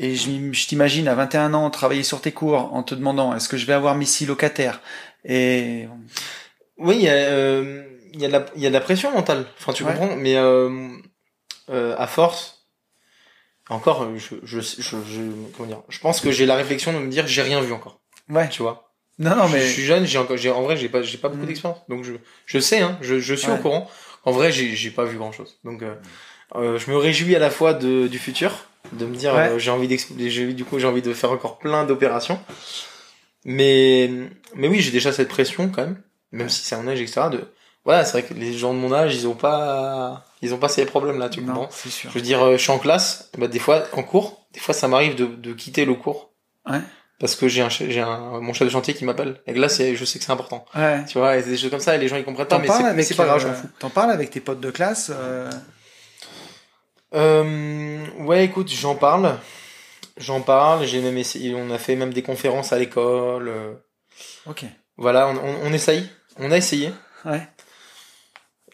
[0.02, 3.48] Et je, je t'imagine à 21 ans travailler sur tes cours en te demandant est-ce
[3.50, 4.80] que je vais avoir mes six locataires?
[5.26, 5.86] Et
[6.78, 9.12] Oui, il y a, euh, y a de la, il y a de la pression
[9.12, 9.44] mentale.
[9.58, 9.92] Enfin, tu Ouais.
[9.92, 10.88] comprends, mais euh,
[11.68, 12.64] euh, à force,
[13.68, 15.20] encore, je, je, je, je,
[15.56, 18.00] comment dire, je pense que j'ai la réflexion de me dire, j'ai rien vu encore.
[18.30, 18.48] ouais.
[18.48, 18.90] Tu vois?
[19.18, 21.28] Non, non, mais Je suis jeune, j'ai encore, j'ai, en vrai, j'ai pas, j'ai pas
[21.28, 21.48] beaucoup Mm.
[21.48, 22.14] d'expérience, donc je,
[22.46, 23.58] je sais, hein, je, je suis Ouais.
[23.58, 23.88] au courant.
[24.24, 25.58] En vrai, j'ai, j'ai pas vu grand chose.
[25.62, 25.94] Donc, euh,
[26.56, 29.48] euh, je me réjouis à la fois de, du futur, de me dire, Ouais.
[29.50, 32.38] euh, j'ai envie d'exploser, j'ai, du coup, j'ai envie de faire encore plein d'opérations.
[33.44, 34.10] Mais,
[34.54, 36.02] mais oui, j'ai déjà cette pression quand même,
[36.32, 37.22] même si c'est un âge, etc.
[37.32, 37.48] De,
[37.84, 40.68] voilà, c'est vrai que les gens de mon âge, ils ont pas, ils ont pas
[40.68, 41.68] ces problèmes-là, tu non, comprends?
[41.84, 44.74] Je veux dire, euh, je suis en classe, bah, des fois, en cours, des fois,
[44.74, 46.32] ça m'arrive de, de quitter le cours.
[46.68, 46.80] Ouais.
[47.18, 49.40] Parce que j'ai un, j'ai un, mon chef de chantier qui m'appelle.
[49.46, 50.64] Et là, c'est, je sais que c'est important.
[50.74, 51.04] Ouais.
[51.06, 53.14] Tu vois, et des choses comme ça, et les gens, ils comprennent pas, mais c'est,
[53.14, 53.68] pas grave, je euh, m'en fous.
[53.78, 55.50] T'en parles avec tes potes de classe Euh,
[57.12, 59.38] ouais, écoute, j'en parle.
[60.16, 63.48] J'en parle, j'ai même essayé, on a fait même des conférences à l'école.
[63.48, 63.72] euh,
[64.46, 64.64] Ok.
[64.96, 66.08] voilà, on, on, on essaye.
[66.38, 66.92] On a essayé.
[67.24, 67.46] Ouais.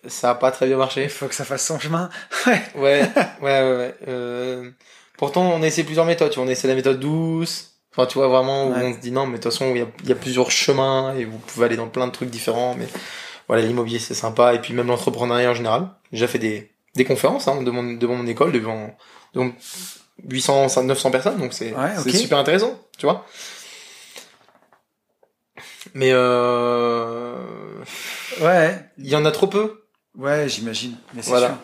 [0.09, 1.05] Ça a pas très bien marché.
[1.05, 2.11] Il faut que ça fasse son chemin.
[2.47, 2.63] Ouais.
[2.75, 3.01] Ouais,
[3.43, 3.95] ouais, ouais, ouais.
[4.09, 4.71] Euh,
[5.19, 6.31] pourtant, on a essayé plusieurs méthodes.
[6.31, 7.73] Tu vois, on a essayé la méthode douce.
[7.93, 8.83] Enfin, tu vois, vraiment, où Ouais.
[8.85, 11.25] on se dit non, mais de toute façon, il y y a plusieurs chemins et
[11.25, 12.75] vous pouvez aller dans plein de trucs différents.
[12.75, 12.87] Mais
[13.49, 14.55] voilà, l'immobilier, c'est sympa.
[14.55, 15.89] Et puis même l'entrepreneuriat en général.
[16.13, 18.97] J'ai déjà fait des, des conférences hein, devant mon école, devant,
[19.35, 19.51] devant
[20.25, 21.39] 800, 900 personnes.
[21.39, 23.25] Donc c'est Ouais, super intéressant, tu vois.
[25.95, 27.37] Mais euh,
[28.41, 28.79] Ouais.
[28.99, 29.83] il y en a trop peu.
[30.17, 30.97] Ouais, j'imagine.
[31.15, 31.49] Mais c'est Voilà.
[31.49, 31.57] sûr.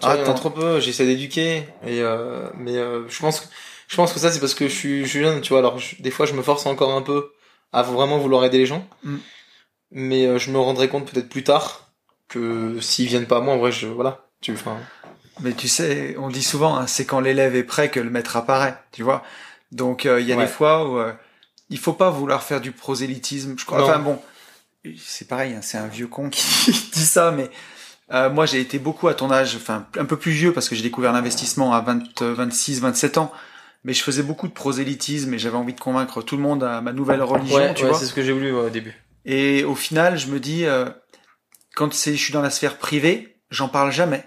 [0.00, 0.34] Tu vois, il y en a Attends.
[0.34, 3.46] trop peu, j'essaie d'éduquer, et euh, mais euh, je pense que
[3.86, 5.58] je pense que ça c'est parce que je suis, je suis jeune, tu vois.
[5.60, 7.30] Alors je- des fois je me force encore un peu
[7.72, 9.16] à vraiment vouloir aider les gens, Mm.
[9.92, 11.81] mais euh, je me rendrai compte peut-être plus tard
[12.32, 14.76] que s'ils viennent pas à moi, en vrai, je voilà, tu, enfin,
[15.40, 18.36] Mais tu sais, on dit souvent, hein, c'est quand l'élève est prêt que le maître
[18.36, 19.22] apparaît, tu vois.
[19.70, 20.44] Donc euh, il y a Ouais.
[20.44, 21.12] des fois où euh,
[21.70, 23.54] il faut pas vouloir faire du prosélytisme.
[23.58, 23.78] Je crois.
[23.78, 23.84] Non.
[23.84, 24.20] Enfin bon,
[24.98, 27.50] c'est pareil, hein, c'est un vieux con qui dit ça, mais
[28.12, 30.74] euh, moi j'ai été beaucoup à ton âge, enfin un peu plus vieux parce que
[30.74, 33.32] j'ai découvert l'investissement à 20, euh, 26, 27 ans.
[33.84, 36.80] Mais je faisais beaucoup de prosélytisme et j'avais envie de convaincre tout le monde à
[36.80, 37.98] ma nouvelle religion, ouais, tu ouais, vois.
[37.98, 38.94] c'est ce que j'ai voulu au début.
[39.24, 40.64] Et au final, je me dis,
[41.74, 44.24] quand c'est, je suis dans la sphère privée, j'en parle jamais.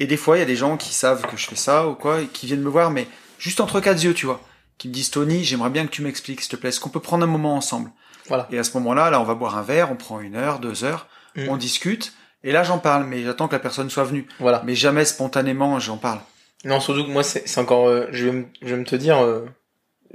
[0.00, 1.94] Et des fois, il y a des gens qui savent que je fais ça ou
[1.94, 3.06] quoi, et qui viennent me voir, mais
[3.38, 4.40] juste entre quatre yeux, tu vois,
[4.78, 7.00] qui me disent Tony, j'aimerais bien que tu m'expliques, s'il te plaît, est-ce qu'on peut
[7.00, 7.90] prendre un moment ensemble?
[8.26, 8.48] Voilà.
[8.50, 10.82] Et à ce moment-là, là, on va boire un verre, on prend une heure, deux
[10.84, 11.06] heures,
[11.36, 11.48] Mm.
[11.48, 12.12] on discute,
[12.44, 14.26] et là, j'en parle, mais j'attends que la personne soit venue.
[14.38, 14.62] Voilà.
[14.64, 16.20] Mais jamais spontanément, j'en parle.
[16.64, 18.94] Non, surtout que moi c'est c'est encore, euh, je vais me, je vais me te
[18.96, 19.44] dire, euh,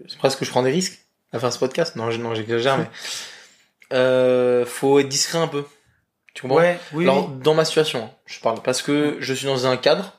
[0.08, 1.00] c'est presque que je prends des risques.
[1.34, 1.96] à faire ce podcast.
[1.96, 2.90] Non, non j'exagère, mais
[3.94, 5.64] euh, faut être discret un peu.
[6.40, 7.36] Tu comprends Ouais, oui, Alors, oui.
[7.44, 10.14] dans ma situation, hein, je parle parce que je suis dans un cadre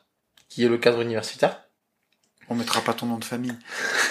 [0.50, 1.62] qui est le cadre universitaire
[2.50, 3.54] On mettra pas ton nom de famille.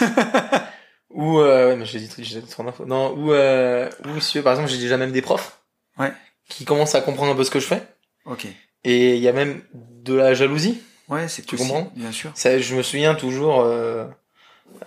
[1.11, 2.85] où euh, ouais, mais j'ai dit j'ai dit trop d'infos.
[2.87, 5.59] Non, où euh, où si tu veux, par exemple, j'ai déjà même des profs
[5.99, 6.11] Ouais.
[6.49, 7.83] qui commencent à comprendre un peu ce que je fais
[8.25, 8.47] Ok.
[8.85, 10.81] et il y a même de la jalousie.
[11.09, 12.31] Ouais, c'est Tu possible, comprends Bien sûr.
[12.33, 14.05] Ça, je me souviens toujours euh,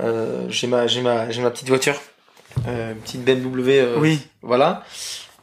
[0.01, 2.01] euh, j'ai ma j'ai ma j'ai ma petite voiture
[2.67, 4.27] euh, une petite BMW euh, Oui.
[4.43, 4.85] Voilà.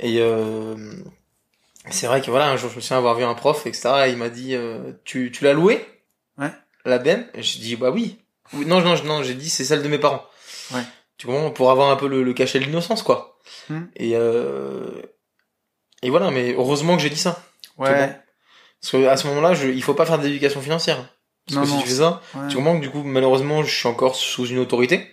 [0.01, 0.76] Et euh,
[1.89, 3.89] c'est vrai que voilà, un jour je me souviens avoir vu un prof, etc.
[4.07, 5.85] Et il m'a dit, euh, tu, tu l'as loué?
[6.38, 6.51] Ouais.
[6.85, 8.19] La BM j'ai dit, bah oui.
[8.53, 10.26] Oui, Non, non, non, j'ai dit, c'est celle de mes parents.
[10.73, 10.81] Ouais.
[11.18, 13.38] Tu comprends Pour avoir un peu le, le cachet de l'innocence, quoi.
[13.69, 13.84] Hmm.
[13.95, 15.01] Et, euh,
[16.01, 17.43] et voilà, mais heureusement que j'ai dit ça.
[17.77, 18.18] Ouais.
[18.81, 20.97] Parce que à ce moment-là, je, il faut pas faire d'éducation financière.
[21.45, 22.47] Parce Non, que si non, tu fais ça, ouais.
[22.49, 25.10] tu comprends que du coup, malheureusement, je suis encore sous une autorité.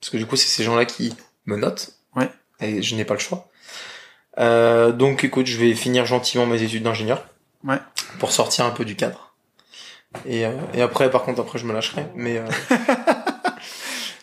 [0.00, 1.14] Parce que du coup, c'est ces gens-là qui
[1.46, 1.90] me notent.
[2.14, 2.30] Ouais.
[2.60, 3.48] Et je n'ai pas le choix.
[4.38, 7.24] Euh, donc écoute, je vais finir gentiment mes études d'ingénieur.
[7.64, 7.78] Ouais.
[8.18, 9.34] Pour sortir un peu du cadre.
[10.26, 12.06] Et, euh, et après, par contre, après, je me lâcherai.
[12.14, 12.44] Mais, euh,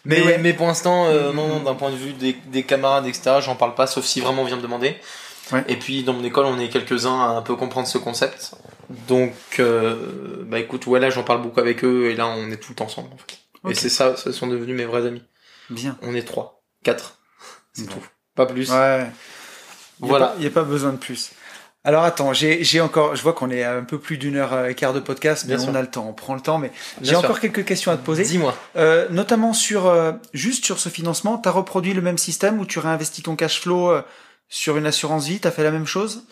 [0.06, 0.38] mais, Mais ouais.
[0.38, 1.64] mais pour l'instant, euh, Mm, non, non, mm.
[1.66, 4.46] d'un point de vue des, des camarades, etc., j'en parle pas, sauf si vraiment on
[4.46, 4.96] vient me demander.
[5.52, 5.64] Ouais.
[5.68, 8.54] Et puis, dans mon école, on est quelques-uns à un peu comprendre ce concept.
[9.08, 12.58] Donc, euh, bah écoute, ouais, là, j'en parle beaucoup avec eux, et là, on est
[12.58, 13.38] tout le temps ensemble, en fait.
[13.70, 15.24] Et c'est ça, ce sont devenus mes vrais amis.
[15.70, 15.98] Bien.
[16.02, 17.20] On est trois, quatre,
[17.74, 17.96] c'est Bon.
[17.96, 18.08] tout.
[18.36, 18.72] Pas plus.
[18.72, 19.06] Ouais.
[20.02, 20.36] Il Voilà.
[20.40, 21.32] n'y a, pas besoin de plus.
[21.84, 24.54] Alors attends, j'ai j'ai encore, je vois qu'on est à un peu plus d'une heure
[24.54, 25.76] euh, et quart de podcast, mais Bien on sûr.
[25.76, 26.72] a le temps, on prend le temps, mais
[27.02, 28.24] j'ai encore quelques questions à te poser.
[28.24, 28.56] Dis-moi.
[28.76, 32.78] Euh, notamment sur euh, juste sur ce financement, t'as reproduit le même système où tu
[32.78, 34.04] réinvestis ton cash flow euh,
[34.48, 36.24] sur une assurance vie, t'as fait la même chose?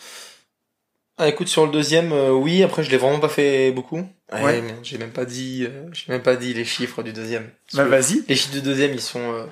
[1.18, 4.08] Ah, écoute, sur le deuxième, euh, oui, après, je l'ai vraiment pas fait beaucoup.
[4.32, 4.62] Ouais.
[4.82, 7.50] J'ai même pas dit, euh, j'ai même pas dit les chiffres du deuxième.
[7.74, 8.24] Bah vas-y.
[8.28, 9.44] Les chiffres du deuxième, ils sont, euh,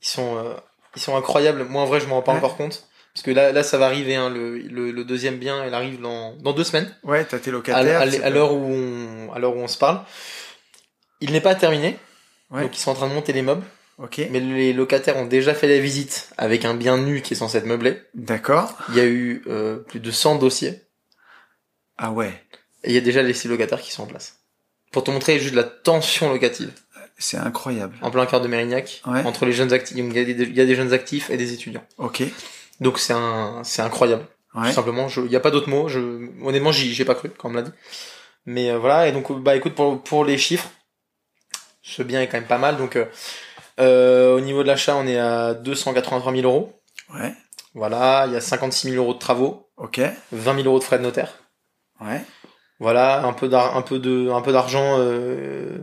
[0.00, 0.54] ils sont, euh,
[0.96, 1.64] ils sont incroyables.
[1.64, 2.38] Moi, en vrai, je m'en rends pas Ouais.
[2.38, 2.86] encore compte.
[3.14, 6.00] Parce que là, là, ça va arriver, hein, le, le, le deuxième bien, il arrive
[6.00, 6.92] dans, dans deux semaines.
[7.04, 8.00] Ouais, t'as tes locataires.
[8.00, 10.00] à- à l'heure où on, à l'heure où on se parle.
[11.20, 11.96] Il n'est pas terminé.
[12.50, 12.62] Ouais.
[12.62, 13.64] Donc, ils sont en train de monter les meubles.
[13.98, 14.20] Ok.
[14.32, 17.58] Mais les locataires ont déjà fait la visite avec un bien nu qui est censé
[17.58, 18.02] être meublé.
[18.14, 18.76] D'accord.
[18.88, 20.82] Il y a eu, euh, plus de 100 dossiers.
[21.96, 22.32] Ah ouais,
[22.82, 24.40] Et il y a déjà les six locataires qui sont en place.
[24.90, 26.72] Pour te montrer juste la tension locative.
[27.16, 27.94] c'est incroyable.
[28.02, 29.00] En plein cœur de Mérignac.
[29.06, 29.22] Ouais.
[29.24, 29.96] Entre les jeunes actifs.
[29.96, 31.84] Il y, a des, il y a des jeunes actifs et des étudiants.
[31.98, 32.24] Ok.
[32.80, 34.26] Donc c'est un, c'est incroyable.
[34.54, 34.68] Ouais.
[34.68, 35.08] Tout simplement.
[35.16, 35.88] Il y a pas d'autre mot.
[35.88, 35.98] Je,
[36.44, 37.72] honnêtement, j'y, j'ai pas cru, quand on me l'a dit.
[38.46, 39.08] Mais euh, voilà.
[39.08, 40.68] Et donc, bah écoute, pour, pour les chiffres,
[41.82, 42.76] ce bien est quand même pas mal.
[42.76, 43.06] Donc, euh,
[43.80, 46.80] euh, au niveau de l'achat, on est à 283 000 euros.
[47.12, 47.32] Ouais.
[47.74, 48.24] Voilà.
[48.28, 49.68] Il y a 56 000 euros de travaux.
[49.76, 50.00] Ok.
[50.32, 51.32] 20 000 euros de frais de notaire.
[52.00, 52.22] Ouais.
[52.80, 55.78] Voilà, un peu d'ar- un peu de un peu d'argent euh,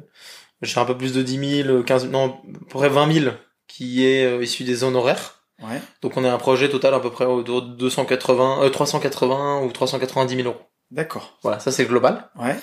[0.62, 3.34] j'ai un peu plus de 10 000, 15 non, à peu près 20 000
[3.68, 5.41] qui est euh, issu des honoraires.
[5.62, 5.82] Ouais.
[6.02, 9.72] Donc on a un projet total à peu près autour de 280 euh, 380 ou
[9.72, 10.62] 390 000 euros.
[10.90, 11.38] D'accord.
[11.44, 12.30] Voilà, ça c'est global.
[12.40, 12.58] Ouais.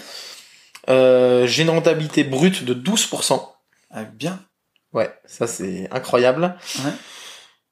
[0.89, 3.41] Euh, j'ai une rentabilité brute de 12%.
[3.91, 4.41] Ah, bien.
[4.93, 6.57] Ouais, ça c'est incroyable.
[6.79, 6.91] Ouais.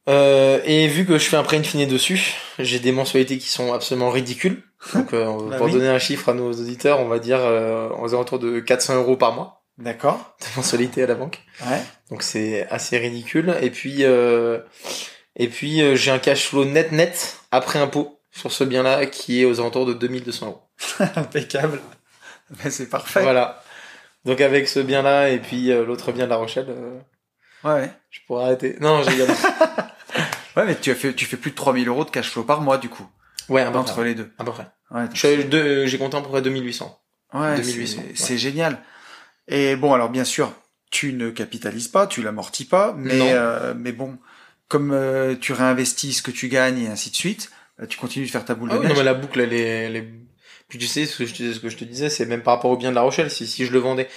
[0.09, 3.48] Euh, et vu que je fais un prêt in fine dessus, j'ai des mensualités qui
[3.48, 4.62] sont absolument ridicules.
[4.94, 5.73] Donc euh, Bah pour oui.
[5.73, 9.16] donner un chiffre à nos auditeurs, on va dire euh, aux alentours de 400 euros
[9.16, 10.36] par mois D'accord.
[10.40, 11.40] de mensualité à la banque.
[11.69, 11.82] Ouais.
[12.11, 13.57] Donc c'est assez ridicule.
[13.62, 14.61] Et puis euh,
[15.37, 19.41] et puis euh, j'ai un cash flow net net après impôt sur ce bien-là qui
[19.41, 20.63] est aux alentours de 2200 euros.
[21.17, 21.81] Impeccable.
[22.63, 23.23] Ben, c'est parfait.
[23.23, 23.63] Voilà.
[24.25, 26.99] Donc avec ce bien-là et puis euh, l'autre bien de La Rochelle, euh,
[27.65, 27.91] Ouais.
[28.11, 28.77] je pourrais arrêter.
[28.81, 29.11] Non, j'ai
[30.57, 32.61] Ouais, mais tu as fait, tu fais plus de 3000 euros de cash flow par
[32.63, 33.07] mois, du coup.
[33.49, 34.05] ouais, à peu Entre près.
[34.05, 34.33] les deux.
[34.39, 34.67] À peu près.
[34.91, 35.05] Ouais.
[35.15, 36.99] J'ai compté à peu près 2800.
[37.35, 38.39] Ouais, 2800, c'est- ouais.
[38.39, 38.79] génial.
[39.49, 40.53] Et bon, alors bien sûr,
[40.91, 44.17] tu ne capitalises pas, tu l'amortis pas, mais euh, mais bon,
[44.69, 48.27] comme euh, tu réinvestis ce que tu gagnes et ainsi de suite, euh, tu continues
[48.27, 50.09] de faire ta boule Ah de oui, non, mais la boucle, elle est, elle est-
[50.69, 52.55] Puis tu sais, ce que je, te- ce que je te disais, c'est même par
[52.55, 54.09] rapport au bien de La Rochelle, si, si je le vendais.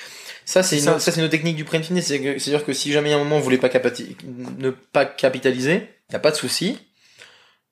[0.46, 1.00] Ça, c'est une, ça.
[1.00, 1.66] c'est une technique du.
[2.02, 4.16] C'est que- c'est-à-dire que si jamais à un moment vous voulez pas capati-
[4.58, 6.80] ne pas capitaliser, y a pas de souci.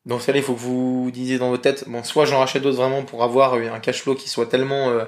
[0.06, 2.62] Dans ce cas-là, il faut que vous disiez dans votre tête, bon, soit j'en rachète
[2.62, 5.04] d'autres vraiment pour avoir un cash flow qui soit tellement, euh,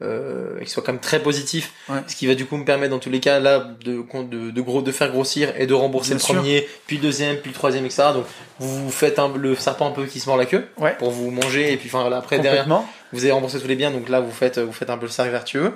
[0.00, 1.98] euh, qui soit quand même très positif, Ouais.
[2.06, 4.60] ce qui va du coup me permettre dans tous les cas là de, de, de,
[4.60, 6.34] gros, de faire grossir et de rembourser Bien le sûr.
[6.36, 8.04] premier, puis le deuxième, puis le troisième, etc.
[8.14, 8.24] Donc
[8.60, 10.94] vous faites un, le serpent un peu qui se mord la queue Ouais.
[10.98, 12.66] pour vous manger et puis enfin après derrière
[13.12, 15.10] vous avez remboursé tous les biens donc là vous faites vous faites un peu le
[15.12, 15.72] cercle vertueux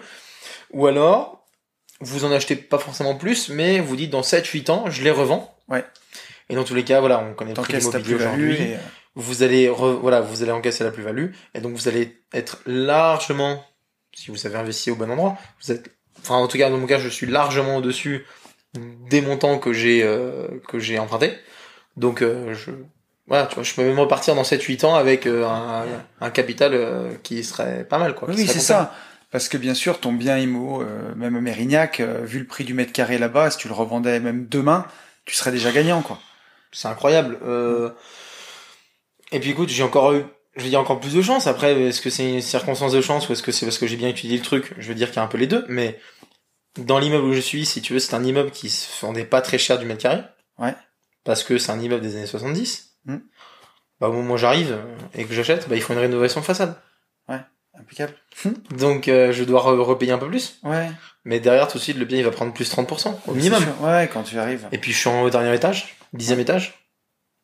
[0.73, 1.45] ou alors
[2.01, 5.11] vous en achetez pas forcément plus mais vous dites dans 7 8 ans je les
[5.11, 5.85] revends Ouais.
[6.51, 8.77] et dans tous les cas voilà on connaît le prix de l'immobilier aujourd'hui euh,
[9.15, 13.65] vous allez re- voilà vous allez encaisser la plus-value et donc vous allez être largement
[14.15, 15.91] si vous avez investi au bon endroit vous êtes
[16.21, 18.27] enfin en tout cas dans mon cas je suis largement au dessus
[18.75, 21.35] des montants que j'ai euh, que j'ai emprunté.
[21.97, 22.71] Donc euh, je
[23.27, 25.85] voilà, tu vois, je peux même repartir dans 7-8 ans avec euh, un,
[26.21, 28.29] un capital euh, qui serait pas mal quoi.
[28.29, 28.95] Oui, c'est ça.
[29.31, 32.65] Parce que bien sûr, ton bien IMO, euh, même à Mérignac, euh, vu le prix
[32.65, 34.87] du mètre carré là-bas, si tu le revendais même demain,
[35.25, 36.19] tu serais déjà gagnant, quoi.
[36.71, 37.39] C'est incroyable.
[37.43, 37.91] Euh...
[39.31, 40.25] Et puis écoute, j'ai encore eu,
[40.57, 41.47] je veux dire encore plus de chance.
[41.47, 43.97] Après, est-ce que c'est une circonstance de chance ou est-ce que c'est parce que j'ai
[43.97, 44.75] bien étudié le truc?
[44.79, 45.65] Je veux dire qu'il y a un peu les deux.
[45.69, 45.99] Mais
[46.79, 49.41] dans l'immeuble où je suis, si tu veux, c'est un immeuble qui se vendait pas
[49.41, 50.23] très cher du mètre carré.
[50.59, 50.75] Ouais.
[51.25, 52.97] Parce que c'est un immeuble des années 70.
[53.07, 53.19] Hmm.
[54.01, 54.79] Bah, au moment où j'arrive
[55.15, 56.77] et que j'achète, bah, il faut une rénovation de façade.
[57.75, 58.13] Impeccable.
[58.79, 60.59] Donc, euh, je dois re- repayer un peu plus.
[60.63, 60.91] Ouais.
[61.25, 63.65] Mais derrière, tout de suite, le bien, il va prendre plus 30% au minimum.
[63.81, 64.69] Ouais, quand tu arrives.
[64.73, 66.82] Et puis, je suis en haut dernier étage, dixième étage.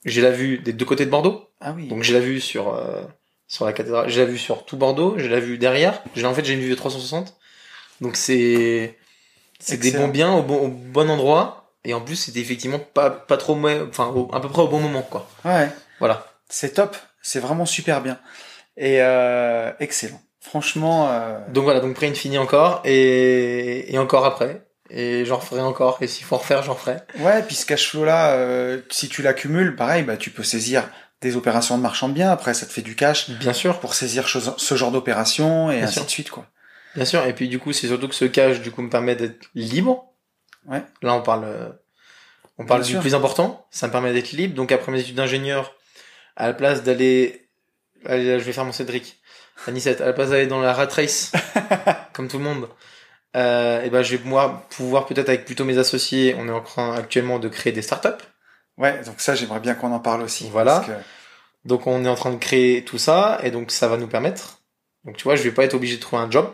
[0.09, 1.48] J'ai la vue des deux côtés de Bordeaux.
[1.60, 1.89] Ah oui.
[1.89, 3.02] Donc j'ai la vue sur euh,
[3.47, 6.02] sur la cathédrale, j'ai la vue sur tout Bordeaux, j'ai la vue derrière.
[6.14, 7.36] J'ai en fait j'ai une vue de 360.
[8.01, 8.97] Donc c'est
[9.59, 13.10] c'est des bons biens au bon au bon endroit et en plus c'était effectivement pas
[13.10, 13.56] pas trop
[13.89, 15.28] enfin au- à peu près au bon moment quoi.
[15.44, 15.68] Ouais.
[15.98, 16.26] Voilà.
[16.48, 16.97] C'est top.
[17.22, 18.18] C'est vraiment super bien.
[18.76, 20.20] Et euh, excellent.
[20.40, 25.60] Franchement, euh, Donc voilà, donc pré infini encore et et encore après et j'en referai
[25.60, 26.98] encore et s'il faut en refaire, j'en referai.
[27.20, 30.89] ouais, puis ce cash flow là, euh, si tu l'accumules, pareil, bah tu peux saisir
[31.20, 32.31] des opérations de marchand de biens.
[32.31, 35.85] Après, ça te fait du cash Bien sûr, pour saisir ce genre d'opération et Bien
[35.85, 36.05] ainsi sûr.
[36.05, 36.47] de suite, quoi.
[36.94, 39.16] bien sûr et puis du coup, c'est surtout que ce cash du coup me permet
[39.16, 40.05] d'être libre.
[40.66, 40.82] Ouais.
[41.02, 41.69] Là, on parle euh,
[42.59, 43.01] on parle Bien du sûr.
[43.01, 44.55] plus important, ça me permet d'être libre.
[44.55, 45.74] Donc après mes études d'ingénieur,
[46.36, 47.48] à la place d'aller,
[48.06, 49.19] allez, là, je vais faire mon Cédric,
[49.66, 51.32] 17, à la place d'aller dans la rat race,
[52.12, 52.69] comme tout le monde,
[53.37, 56.61] euh, et ben je vais pouvoir, pouvoir peut-être avec plutôt mes associés, on est en
[56.63, 58.23] train actuellement de créer des startups.
[58.77, 60.49] Ouais, donc ça, j'aimerais bien qu'on en parle aussi.
[60.51, 60.77] Voilà.
[60.77, 61.05] parce que-
[61.65, 64.63] Donc on est en train de créer tout ça, et donc ça va nous permettre.
[65.05, 66.53] Donc tu vois, je vais pas être obligé de trouver un job,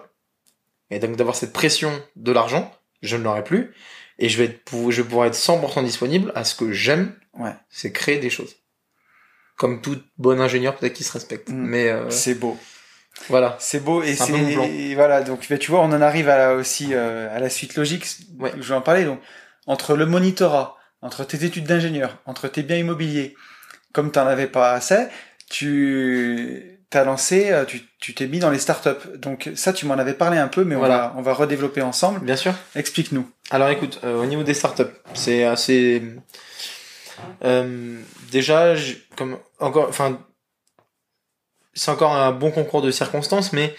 [0.91, 2.73] et donc d'avoir cette pression de l'argent,
[3.03, 3.75] je ne l'aurai plus,
[4.19, 7.53] et je vais être, je vais pouvoir être 100% disponible à ce que j'aime, Ouais.
[7.69, 8.57] c'est créer des choses.
[9.57, 11.49] Comme tout bon ingénieur peut-être qui se respecte.
[11.49, 11.55] Mm.
[11.55, 12.59] Mais euh, C'est beau.
[13.28, 13.57] Voilà.
[13.61, 17.35] C'est beau et C'est voilà donc tu vois on en arrive à la- aussi euh,
[17.35, 18.07] à la suite logique
[18.39, 18.53] Ouais.
[18.61, 19.20] je vais en parler donc
[19.66, 23.35] entre le monitorat entre tes études d'ingénieur entre tes biens immobiliers
[23.93, 25.07] comme tu n'en avais pas assez
[25.51, 27.65] tu t'as lancé euh,
[28.01, 30.74] tu t'es mis dans les startups donc ça tu m'en avais parlé un peu mais
[30.74, 31.12] Voilà.
[31.16, 32.53] on va on va redévelopper ensemble Bien sûr.
[32.77, 36.03] explique-nous Alors écoute, euh, au niveau des startups, c'est assez.
[37.45, 37.99] Euh,
[38.31, 38.74] déjà,
[39.16, 40.19] comme encore, enfin,
[41.75, 43.75] c'est encore un bon concours de circonstances, mais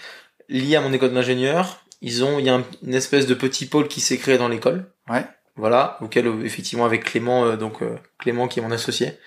[0.48, 3.66] lié à mon école d'ingénieur, ils ont, il y a un- une espèce de petit
[3.66, 4.90] pôle qui s'est créé dans l'école.
[5.08, 5.24] Ouais.
[5.56, 9.18] Voilà, auquel euh, effectivement avec Clément, euh, donc euh, Clément qui est mon associé,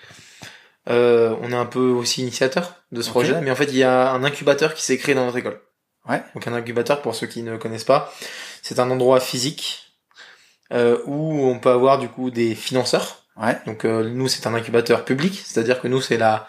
[0.89, 3.39] euh, on est un peu aussi initiateur de ce projet.
[3.41, 5.59] Mais en fait, il y a un incubateur qui s'est créé dans notre école.
[6.07, 6.21] Ouais.
[6.33, 8.11] Donc un incubateur, pour ceux qui ne connaissent pas,
[8.61, 9.93] c'est un endroit physique
[10.71, 13.23] euh, où on peut avoir du coup des financeurs.
[13.37, 16.47] ouais Donc euh, nous, c'est un incubateur public, c'est-à-dire que nous, c'est la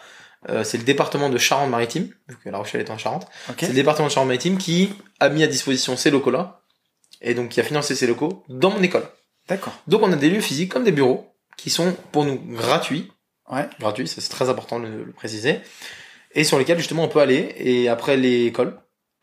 [0.49, 3.27] euh, c'est le département de Charente-Maritime, vu que La Rochelle est en Charente.
[3.51, 6.63] ok C'est le département de Charente-Maritime qui a mis à disposition ces locaux-là,
[7.21, 9.07] et donc qui a financé ces locaux dans mon école.
[9.49, 13.13] d'accord Donc on a des lieux physiques comme des bureaux qui sont pour nous gratuits.
[13.51, 13.69] Ouais.
[13.81, 15.61] Gratuits, ça, c'est très important de le, le préciser.
[16.35, 18.81] Et sur lesquels justement on peut aller et après l'école,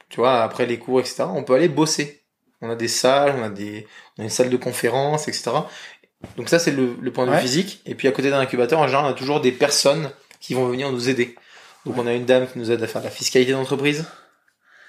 [0.10, 2.22] tu vois, après les cours, etc., on peut aller bosser.
[2.62, 3.88] On a des salles, on a des,
[4.18, 5.52] on a une salle de conférence, etc.
[6.36, 7.42] Donc ça c'est le, le point de vue Ouais.
[7.42, 7.82] physique.
[7.86, 10.68] Et puis à côté d'un incubateur, en général, on a toujours des personnes qui vont
[10.68, 11.36] venir nous aider.
[11.86, 14.06] Donc on a une dame qui nous aide à faire de la fiscalité d'entreprise.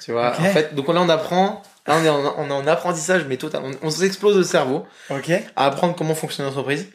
[0.01, 2.66] Tu vois, en fait, donc là on apprend, là on est en, on est en
[2.69, 6.87] apprentissage, mais total, on, on s'explose le cerveau ok à apprendre comment fonctionne l'entreprise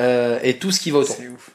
[0.00, 1.16] euh, et tout ce qui va autour.
[1.16, 1.50] c'est ouf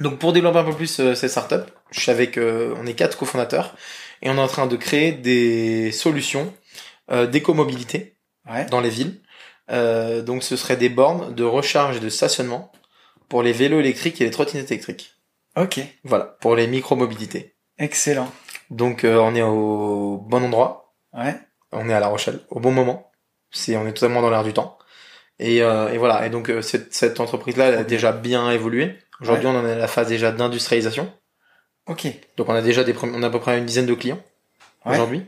[0.00, 2.92] Donc pour développer un peu plus euh, cette startup, je suis avec, euh, on est
[2.92, 3.74] quatre cofondateurs
[4.20, 6.52] et on est en train de créer des solutions
[7.10, 8.16] euh, d'écomobilité
[8.50, 9.20] ouais dans les villes.
[9.70, 12.70] Euh, donc ce serait des bornes de recharge et de stationnement
[13.28, 15.11] pour les vélos électriques et les trottinettes électriques.
[15.56, 17.54] Ok Voilà, pour les micro-mobilités.
[17.78, 18.30] excellent
[18.70, 21.38] Donc euh, on est au bon endroit, ouais
[21.72, 23.10] on est à La Rochelle au bon moment.
[23.50, 24.78] C'est, on est totalement dans l'air du temps.
[25.38, 26.26] Et, euh, et voilà.
[26.26, 28.98] Et donc euh, cette, cette entreprise-là, elle a déjà bien évolué.
[29.22, 31.10] Aujourd'hui, on en est à la phase déjà d'industrialisation.
[31.86, 32.06] ok
[32.36, 34.20] Donc on a déjà des, on a à peu près une dizaine de clients
[34.84, 34.92] Ouais.
[34.94, 35.24] aujourd'hui.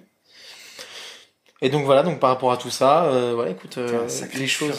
[1.62, 2.02] Et donc voilà.
[2.02, 4.76] Donc par rapport à tout ça, euh, voilà, écoute, euh, les choses,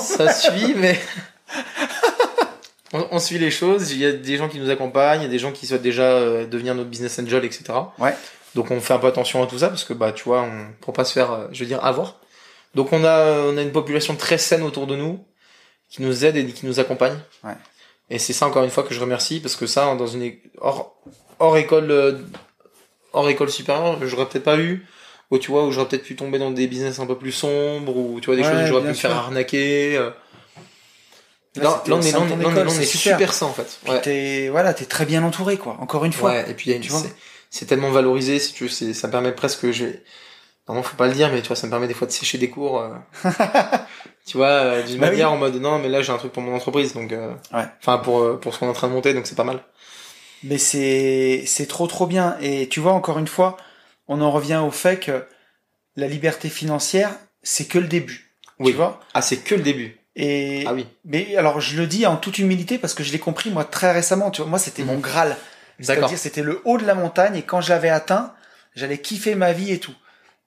[0.00, 0.98] ça suit, mais
[2.92, 3.92] on, on suit les choses.
[3.92, 5.82] Il y a des gens qui nous accompagnent, il y a des gens qui souhaitent
[5.82, 7.64] déjà euh, devenir notre business angel, etc.
[7.98, 8.14] Ouais.
[8.54, 10.66] Donc on fait un peu attention à tout ça parce que bah tu vois, on
[10.80, 12.20] pour pas se faire, euh, je veux dire, avoir.
[12.74, 15.24] Donc on a on a une population très saine autour de nous
[15.90, 17.18] qui nous aide et qui nous accompagne.
[17.44, 17.52] Ouais.
[18.10, 20.96] Et c'est ça encore une fois que je remercie parce que ça dans une hors
[21.38, 22.12] hors école euh,
[23.12, 24.86] hors école supérieure, j'aurais peut-être pas eu
[25.30, 27.96] ou tu vois où j'aurais peut-être pu tomber dans des business un peu plus sombres
[27.96, 29.96] ou tu vois des Ouais, choses où j'aurais pu me faire arnaquer.
[29.96, 30.10] euh.
[31.62, 33.32] Là, on est, est, est- super.
[33.32, 33.78] sain en fait.
[33.88, 34.00] Ouais.
[34.02, 35.76] t'es, voilà, t'es très bien entouré, quoi.
[35.80, 36.30] Encore une fois.
[36.30, 37.02] Ouais, et puis il y a une- Tu vois
[37.50, 39.86] c'est- tellement valorisé, si tu veux, c'est- ça permet presque, je
[40.68, 42.38] non, faut pas le dire, mais tu vois, ça me permet des fois de sécher
[42.38, 42.90] des cours, euh,
[44.26, 45.12] tu vois, euh, d'une Bah oui.
[45.12, 47.64] manière en mode, non, mais là, j'ai un truc pour mon entreprise, donc, euh, Ouais.
[47.80, 49.60] enfin, pour, euh, pour ce qu'on est en train de monter, donc c'est pas mal.
[50.42, 52.36] Mais c'est, c'est trop trop bien.
[52.40, 53.56] Et tu vois, encore une fois,
[54.08, 55.24] on en revient au fait que
[55.96, 58.34] la liberté financière, c'est que le début.
[58.58, 58.72] Oui.
[58.72, 59.00] Tu vois?
[59.14, 59.98] Ah, c'est que le début.
[60.18, 60.86] Et, Ah oui.
[61.04, 63.92] mais alors, je le dis en toute humilité parce que je l'ai compris, moi, très
[63.92, 64.30] récemment.
[64.30, 64.88] Tu vois, moi, c'était Mhm.
[64.88, 65.28] mon Graal.
[65.28, 66.04] D'accord.
[66.08, 68.32] C'est-à-dire, c'était le haut de la montagne et quand je l'avais atteint,
[68.74, 69.94] j'allais kiffer ma vie et tout.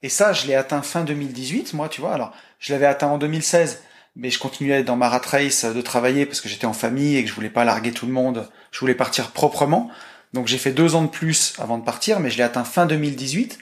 [0.01, 2.13] Et ça, je l'ai atteint fin 2018, moi, tu vois.
[2.13, 3.83] Alors, je l'avais atteint en 2016,
[4.15, 7.23] mais je continuais dans ma rat race de travailler parce que j'étais en famille et
[7.23, 8.49] que je voulais pas larguer tout le monde.
[8.71, 9.91] Je voulais partir proprement.
[10.33, 12.85] Donc, j'ai fait deux ans de plus avant de partir, mais je l'ai atteint fin
[12.87, 13.59] 2018.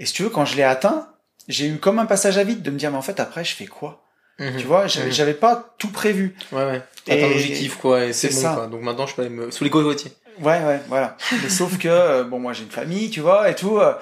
[0.00, 1.08] Et si tu veux, quand je l'ai atteint,
[1.46, 3.54] j'ai eu comme un passage à vide de me dire, mais en fait, après, je
[3.54, 4.02] fais quoi?
[4.40, 4.56] Mhm.
[4.58, 5.12] Tu vois, j'avais Mhm.
[5.12, 6.34] j'avais pas tout prévu.
[6.50, 6.82] Ouais, ouais.
[7.04, 8.54] T'as Et- un objectif, quoi, et c'est c'est bon, ça.
[8.54, 8.66] quoi.
[8.66, 10.12] Donc maintenant, je peux aller me, sous les cocotiers.
[10.40, 11.16] Ouais, ouais, voilà.
[11.42, 13.78] Mais sauf que, euh, bon, moi j'ai une famille, tu vois, et tout.
[13.78, 13.92] euh,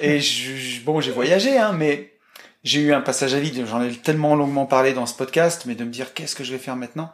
[0.00, 2.12] et je, je- bon, j'ai voyagé, hein, mais
[2.62, 3.66] j'ai eu un passage à vide.
[3.68, 6.52] J'en ai tellement longuement parlé dans ce podcast, mais de me dire qu'est-ce que je
[6.52, 7.10] vais faire maintenant?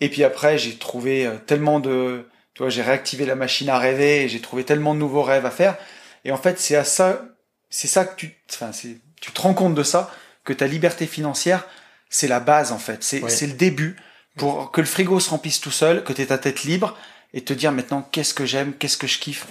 [0.00, 2.24] Et puis après, j'ai trouvé euh, tellement de,
[2.54, 5.46] tu vois, j'ai réactivé la machine à rêver, et j'ai trouvé tellement de nouveaux rêves
[5.46, 5.76] à faire.
[6.24, 7.22] Et en fait, c'est à ça,
[7.70, 10.10] c'est ça que tu, enfin, c'est, tu te rends compte de ça,
[10.44, 11.66] que ta liberté financière,
[12.12, 13.02] c'est la base en fait.
[13.02, 13.46] C'est, Ouais.
[13.46, 13.96] le début
[14.36, 16.96] pour que le frigo se remplisse tout seul, que tu ta tête libre
[17.34, 19.46] et te dire maintenant qu'est-ce que j'aime, qu'est-ce que je kiffe,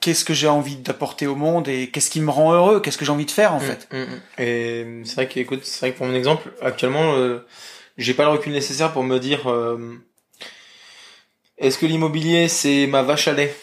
[0.00, 3.04] qu'est-ce que j'ai envie d'apporter au monde et qu'est-ce qui me rend heureux, qu'est-ce que
[3.04, 3.86] j'ai envie de faire en fait.
[3.92, 4.20] Mm, mm.
[4.42, 7.46] Et c'est vrai qu'écoute, c'est vrai que pour mon exemple, actuellement, euh,
[7.98, 9.98] j'ai pas le recul nécessaire pour me dire euh,
[11.58, 13.54] est-ce que l'immobilier c'est ma vache à lait?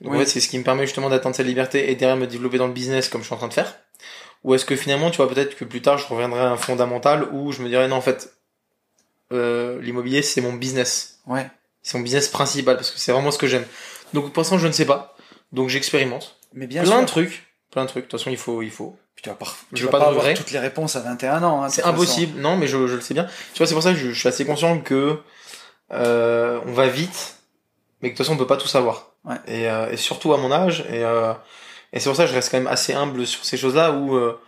[0.00, 0.18] Donc Oui.
[0.18, 2.58] en fait, c'est ce qui me permet justement d'atteindre cette liberté et derrière me développer
[2.58, 3.78] dans le business comme je suis en train de faire.
[4.44, 7.28] Ou est-ce que finalement, tu vois, peut-être que plus tard, je reviendrai à un fondamental
[7.32, 8.32] où je me dirais non, en fait,
[9.32, 11.48] euh, l'immobilier c'est mon business, Ouais.
[11.82, 13.64] c'est mon business principal parce que c'est vraiment ce que j'aime.
[14.12, 15.16] Donc pour l'instant, je ne sais pas.
[15.52, 16.36] Donc j'expérimente.
[16.54, 17.00] Mais bien plein sûr.
[17.02, 18.04] de trucs, plein de trucs.
[18.06, 18.96] De toute façon, il faut, il faut.
[19.14, 21.00] Puis tu vas pas, Je tu veux vas pas pas avoir toutes les réponses à
[21.00, 21.62] 21 ans.
[21.62, 21.94] hein, C'est façon.
[21.94, 23.26] impossible, non, mais je, je le sais bien.
[23.54, 25.18] Tu vois, c'est pour ça que je, je suis assez conscient que
[25.92, 27.36] euh, on va vite,
[28.00, 29.12] mais que de toute façon on peut pas tout savoir.
[29.24, 29.36] Ouais.
[29.46, 31.32] Et, euh, et surtout à mon âge, et, euh,
[31.92, 34.16] et c'est pour ça que je reste quand même assez humble sur ces choses-là où
[34.16, 34.38] euh,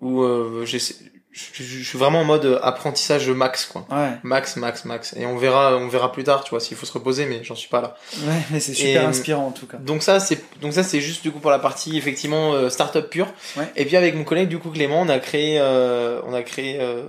[0.00, 3.86] où euh, je, suis vraiment en mode apprentissage max quoi.
[3.90, 4.12] Ouais.
[4.22, 5.14] Max, max, max.
[5.16, 7.54] Et on verra, on verra plus tard, tu vois, s'il faut se reposer, mais j'en
[7.54, 7.94] suis pas là.
[8.26, 9.76] Ouais, mais c'est super Et- inspirant en tout cas.
[9.78, 13.08] Donc ça, c'est donc ça c'est juste du coup pour la partie effectivement euh, startup
[13.10, 13.28] pure.
[13.56, 13.70] Ouais.
[13.76, 16.78] Et puis avec mon collègue du coup Clément, on a créé, euh, on a créé,
[16.80, 17.02] euh,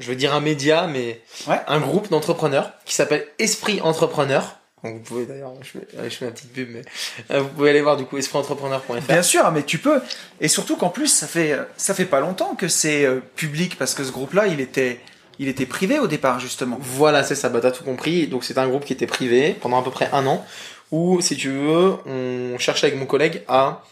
[0.00, 1.60] je veux dire un média, mais Ouais.
[1.68, 4.57] un groupe d'entrepreneurs qui s'appelle Esprit Entrepreneur.
[4.84, 6.82] Donc vous pouvez d'ailleurs, je je fais ma petite pub, mais
[7.30, 9.00] euh, vous pouvez aller voir du coup espritentrepreneur.fr.
[9.08, 10.00] Bien sûr, mais tu peux.
[10.40, 13.94] Et surtout qu'en plus, ça fait ça fait pas longtemps que c'est euh, public parce
[13.94, 15.00] que ce groupe-là, il était
[15.38, 16.78] il était privé au départ justement.
[16.80, 18.28] Voilà, c'est ça, bah t'as tout compris.
[18.28, 20.44] Donc c'est un groupe qui était privé pendant à peu près un an,
[20.90, 23.82] où si tu veux, on cherchait avec mon collègue à,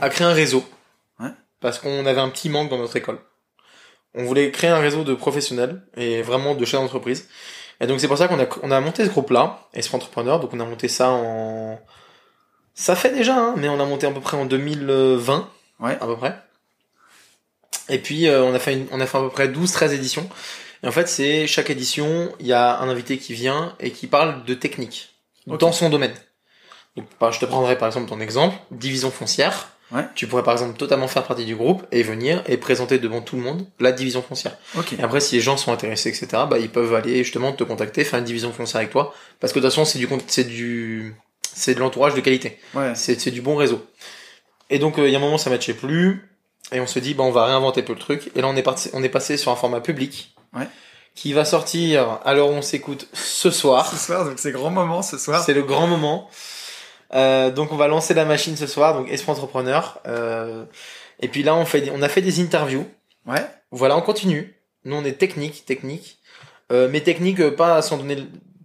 [0.00, 0.64] à créer un réseau.
[1.20, 1.30] Ouais.
[1.60, 3.18] Parce qu'on avait un petit manque dans notre école.
[4.16, 7.28] On voulait créer un réseau de professionnels et vraiment de chefs d'entreprise.
[7.80, 10.50] Et donc c'est pour ça qu'on a, on a monté ce groupe-là, Esprit Entrepreneur, donc
[10.54, 11.78] on a monté ça en...
[12.74, 15.48] Ça fait déjà, hein, mais on a monté à peu près en 2020,
[15.80, 15.96] Ouais.
[16.00, 16.36] à peu près.
[17.88, 20.28] Et puis euh, on a fait une- on a fait à peu près 12-13 éditions.
[20.82, 24.06] Et en fait, c'est chaque édition, il y a un invité qui vient et qui
[24.06, 25.14] parle de technique
[25.46, 26.14] dans son domaine.
[26.96, 29.70] Donc, je te prendrai par exemple ton exemple, division foncière.
[29.92, 30.04] Ouais.
[30.14, 33.36] Tu pourrais par exemple totalement faire partie du groupe et venir et présenter devant tout
[33.36, 34.56] le monde la division foncière.
[34.76, 34.94] Ok.
[34.94, 38.04] Et après, si les gens sont intéressés, etc., bah, ils peuvent aller justement te contacter,
[38.04, 41.14] faire une division foncière avec toi, parce que de toute façon, c'est du, c'est du,
[41.42, 42.58] c'est de l'entourage de qualité.
[42.74, 42.94] Ouais.
[42.94, 43.84] C'est, c'est du bon réseau.
[44.70, 46.28] Et donc, euh, il y a un moment, ça matchait plus,
[46.72, 48.30] et on se dit, bah, on va réinventer un peu le truc.
[48.34, 50.34] Et là, on est parti, on est passé sur un format public.
[50.54, 50.66] Ouais.
[51.14, 53.88] Qui va sortir, alors on s'écoute ce soir.
[53.88, 55.44] Ce soir, donc c'est grand moment ce soir.
[55.44, 56.28] C'est le grand moment.
[57.14, 60.00] Euh, donc on va lancer la machine ce soir, donc Esprit Entrepreneur.
[60.06, 60.64] Euh,
[61.20, 62.86] et puis là on fait, on a fait des interviews.
[63.26, 63.44] Ouais.
[63.70, 64.54] Voilà, on continue.
[64.84, 66.18] Nous on est technique, technique,
[66.72, 68.18] euh, mais technique pas à s'en donner,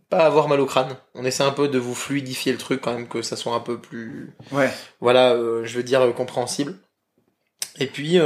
[0.10, 0.96] pas avoir mal au crâne.
[1.16, 3.60] On essaie un peu de vous fluidifier le truc quand même que ça soit un
[3.60, 4.70] peu plus, Ouais.
[5.00, 6.76] voilà, je veux dire compréhensible.
[7.80, 8.20] Et puis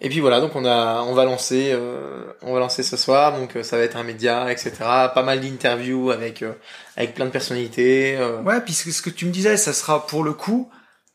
[0.00, 3.38] et puis voilà, donc on a, on va lancer, euh, on va lancer ce soir,
[3.38, 4.72] donc euh, ça va être un média, etc.
[5.14, 6.52] Pas mal d'interviews avec euh,
[6.96, 8.16] avec plein de personnalités.
[8.18, 10.68] euh, Ouais, puisque ce que tu me disais, ça sera pour le coup.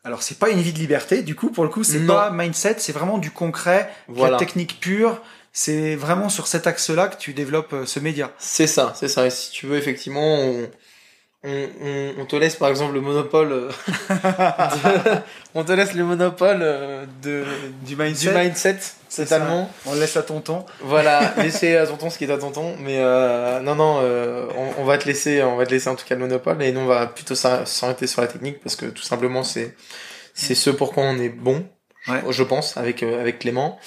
[0.04, 2.76] Alors c'est pas une vie de liberté, du coup pour le coup c'est pas mindset,
[2.78, 4.32] c'est vraiment du concret, de Voilà.
[4.32, 5.20] la technique pure.
[5.54, 8.32] C'est vraiment sur cet axe-là que tu développes euh, ce média.
[8.38, 9.26] C'est ça, c'est ça.
[9.26, 10.66] Et si tu veux, effectivement, on,
[11.44, 13.52] on, on, on te laisse par exemple le monopole.
[13.52, 13.68] euh,
[14.10, 15.20] de-
[15.54, 17.44] on te laisse le monopole euh, de,
[17.84, 18.32] Du du mindset.
[18.44, 18.78] mindset,
[19.08, 19.70] C'est totalement.
[19.86, 20.64] On le laisse à tonton.
[20.80, 22.76] Voilà, laissez à tonton ce qui est à tonton.
[22.78, 25.96] Mais euh, non, non, euh, on, on va te laisser, on va te laisser en
[25.96, 26.62] tout cas le monopole.
[26.62, 29.74] Et nous, on va plutôt s'ar- s'orienter sur la technique parce que tout simplement, c'est
[30.34, 31.66] c'est ce pour quoi on est bon,
[32.08, 32.20] Ouais.
[32.30, 33.78] je pense, avec euh, avec Clément.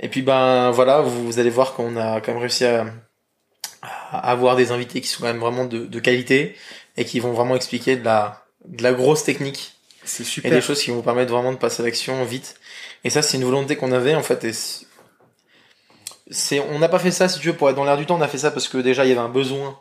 [0.00, 2.86] Et puis ben voilà, vous, vous allez voir qu'on a quand même réussi à,
[3.82, 6.54] à avoir des invités qui sont quand même vraiment de, de qualité
[7.00, 9.72] et qui vont vraiment expliquer de la de la grosse technique
[10.04, 10.50] C'est et super.
[10.50, 12.56] des choses qui vont vous permettre vraiment de passer à l'action vite.
[13.04, 14.44] Et ça, c'est une volonté qu'on avait en fait.
[14.44, 14.52] Et
[16.30, 18.16] c'est- on n'a pas fait ça si tu veux pour être dans l'air du temps.
[18.16, 19.78] On a fait ça parce que déjà il y avait un besoin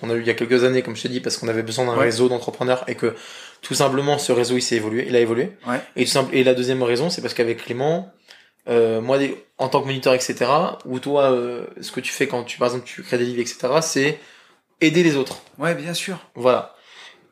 [0.00, 1.62] qu'on a eu il y a quelques années, comme je t'ai dit, parce qu'on avait
[1.62, 2.04] besoin d'un Ouais.
[2.04, 3.14] réseau d'entrepreneurs et que
[3.62, 5.52] tout simplement ce réseau il s'est évolué, il a évolué.
[5.66, 5.80] Ouais.
[5.96, 6.34] Et tout simple.
[6.34, 8.10] Et la deuxième raison, c'est parce qu'avec Clément,
[8.68, 9.18] euh, moi
[9.58, 10.34] en tant que moniteur, etc.
[10.86, 13.40] Ou toi, euh, ce que tu fais quand tu par exemple tu crées des livres,
[13.40, 13.58] etc.
[13.80, 14.18] C'est
[14.80, 15.42] aider les autres.
[15.58, 16.18] Ouais, bien sûr.
[16.34, 16.74] Voilà.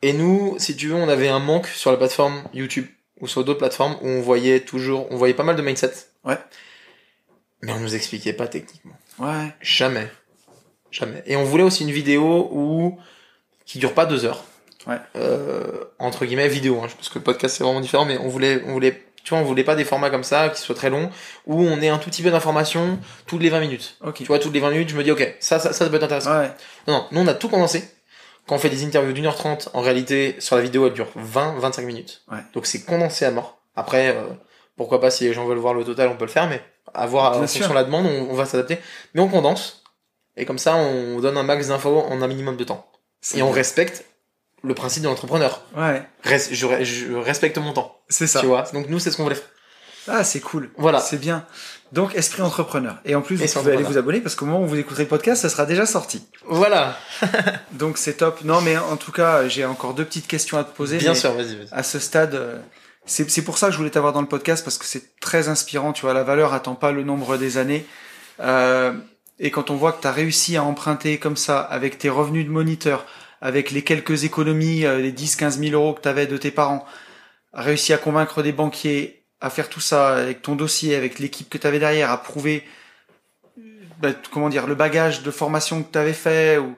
[0.01, 2.87] Et nous, si tu veux, on avait un manque sur la plateforme YouTube
[3.21, 5.93] ou sur d'autres plateformes où on voyait toujours, on voyait pas mal de mindset.
[6.23, 6.37] Ouais.
[7.61, 8.95] Mais on nous expliquait pas techniquement.
[9.19, 9.53] Ouais.
[9.61, 10.07] Jamais.
[10.91, 11.23] Jamais.
[11.25, 12.99] Et on voulait aussi une vidéo où,
[13.65, 14.43] qui dure pas deux heures.
[14.87, 14.99] Ouais.
[15.15, 18.61] Euh, entre guillemets, vidéo, hein, parce que le podcast c'est vraiment différent, mais on voulait,
[18.67, 21.09] on voulait, tu vois, on voulait pas des formats comme ça, qui soient très longs,
[21.47, 23.97] où on ait un tout petit peu d'informations toutes les 20 minutes.
[24.13, 26.03] Tu vois, toutes les 20 minutes, je me dis, ok, ça, ça, ça peut être
[26.03, 26.37] intéressant.
[26.39, 26.51] Ouais.
[26.87, 27.83] Non, non, nous on a tout condensé.
[28.47, 31.07] Quand on fait des interviews d'une heure trente, en réalité, sur la vidéo, elle dure
[31.17, 32.21] 20-25 minutes.
[32.31, 32.37] Ouais.
[32.53, 33.57] Donc c'est condensé à mort.
[33.75, 34.27] Après, euh,
[34.77, 36.61] pourquoi pas, si les gens veulent voir le total, on peut le faire, mais
[36.93, 38.77] à voir en fonction de la demande, on, on va s'adapter.
[39.15, 39.81] Mais on condense.
[40.37, 42.85] Et comme ça, on donne un max d'infos en un minimum de temps.
[43.33, 44.05] Et on respecte
[44.65, 45.61] le principe de l'entrepreneur.
[45.75, 46.03] Ouais.
[46.23, 47.99] Res- je, je respecte mon temps.
[48.09, 48.39] C'est ça.
[48.41, 48.63] Tu vois?
[48.73, 49.49] Donc nous, c'est ce qu'on voulait faire.
[50.07, 50.69] Ah, c'est cool.
[50.77, 50.99] Voilà.
[50.99, 51.45] C'est bien.
[51.91, 52.97] Donc, esprit entrepreneur.
[53.05, 55.09] Et en plus, vous pouvez aller vous abonner parce qu'au moment où vous écouterez le
[55.09, 56.27] podcast, ça sera déjà sorti.
[56.45, 56.95] Voilà.
[57.71, 58.43] Donc, c'est top.
[58.43, 60.97] Non, mais en tout cas, j'ai encore deux petites questions à te poser.
[60.99, 61.67] Bien sûr, vas-y, vas-y.
[61.71, 62.59] À ce stade, euh,
[63.07, 65.47] c'est c'est pour ça que je voulais t'avoir dans le podcast parce que c'est très
[65.47, 65.91] inspirant.
[65.91, 67.85] Tu vois, la valeur attend pas le nombre des années.
[68.41, 68.93] Euh,
[69.39, 72.45] et quand on voit que tu as réussi à emprunter comme ça, avec tes revenus
[72.45, 73.05] de moniteur,
[73.45, 76.83] avec les quelques économies, euh, les 10-15 000 euros que tu avais de tes parents,
[77.53, 81.59] réussi à convaincre des banquiers, à faire tout ça avec ton dossier, avec l'équipe que
[81.59, 82.63] tu avais derrière, à prouver,
[84.01, 86.75] bah, comment dire, le bagage de formation que tu avais fait, ou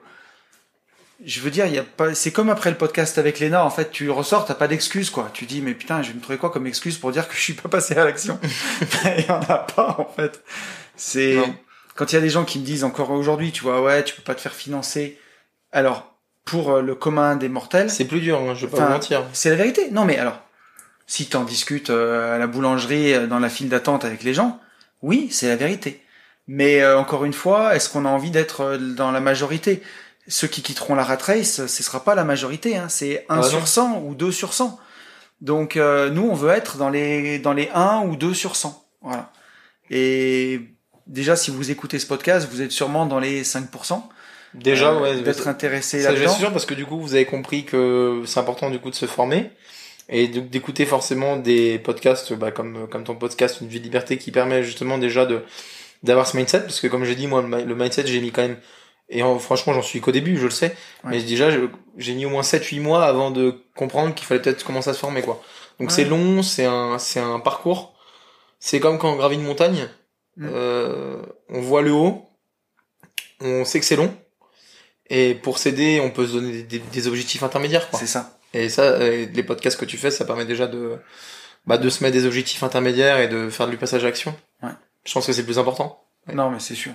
[1.24, 3.70] je veux dire, il y a pas, c'est comme après le podcast avec Léna, en
[3.70, 5.30] fait, tu ressors, t'as pas d'excuses, quoi.
[5.32, 7.40] Tu dis, mais putain, je vais me trouver quoi comme excuse pour dire que je
[7.40, 8.38] suis pas passé à l'action?
[9.16, 10.44] Il y en a pas, en fait.
[10.96, 11.38] C'est,
[11.94, 14.14] quand il y a des gens qui me disent encore aujourd'hui, tu vois, ouais, tu
[14.14, 15.18] peux pas te faire financer.
[15.72, 16.17] Alors,
[16.50, 19.22] pour euh, le commun des mortels, C'est plus dur, hein, je vais pas vous mentir.
[19.32, 19.90] c'est la vérité.
[19.90, 20.40] Non, mais alors,
[21.06, 24.60] si t'en discutes euh, à la boulangerie, euh, dans la file d'attente avec les gens,
[25.02, 26.02] oui, c'est la vérité.
[26.46, 29.82] Mais euh, encore une fois, est-ce qu'on a envie d'être dans la majorité?
[30.26, 32.76] Ceux qui quitteront la rat race, ce sera pas la majorité.
[32.76, 33.42] Hein, c'est 1 Ah, non.
[33.42, 34.78] sur 100 ou 2 sur 100.
[35.40, 38.84] Donc euh, nous, on veut être dans les dans les 1 ou 2 sur 100.
[39.02, 39.30] Voilà.
[39.90, 40.60] Et
[41.06, 44.02] déjà, si vous écoutez ce podcast, vous êtes sûrement dans les 5%.
[44.54, 45.20] Déjà, euh, ouais.
[45.20, 46.30] D'être intéressé là-dedans.
[46.30, 48.94] suis sûr parce que du coup, vous avez compris que c'est important du coup de
[48.94, 49.50] se former
[50.08, 54.30] et d'écouter forcément des podcasts bah, comme comme ton podcast Une vie de liberté qui
[54.32, 55.42] permet justement déjà de
[56.02, 58.30] d'avoir ce mindset parce que comme j'ai dit moi le, mi- le mindset j'ai mis
[58.32, 58.56] quand même
[59.10, 60.68] et en- franchement j'en suis qu'au début je le sais
[61.04, 61.10] Ouais.
[61.10, 61.50] mais déjà
[61.98, 64.94] j'ai mis au moins 7 8 mois avant de comprendre qu'il fallait peut-être commencer à
[64.94, 65.42] se former quoi.
[65.78, 65.94] Donc Ouais.
[65.94, 67.94] c'est long, c'est un c'est un parcours.
[68.60, 69.88] C'est comme quand on gravit une montagne,
[70.38, 70.48] Mm.
[70.54, 71.16] euh,
[71.50, 72.22] on voit le haut,
[73.40, 74.14] on sait que c'est long
[75.10, 77.98] et pour s'aider, on peut se donner des, objectifs intermédiaires quoi.
[77.98, 78.38] C'est ça.
[78.54, 80.96] Et ça, euh, les podcasts que tu fais, ça permet déjà de,
[81.66, 84.34] bah, de se mettre des objectifs intermédiaires et de faire du passage à l'action.
[84.62, 84.70] Ouais.
[85.04, 86.02] Je pense que c'est le plus important.
[86.26, 86.34] Ouais.
[86.34, 86.92] Non, mais c'est sûr.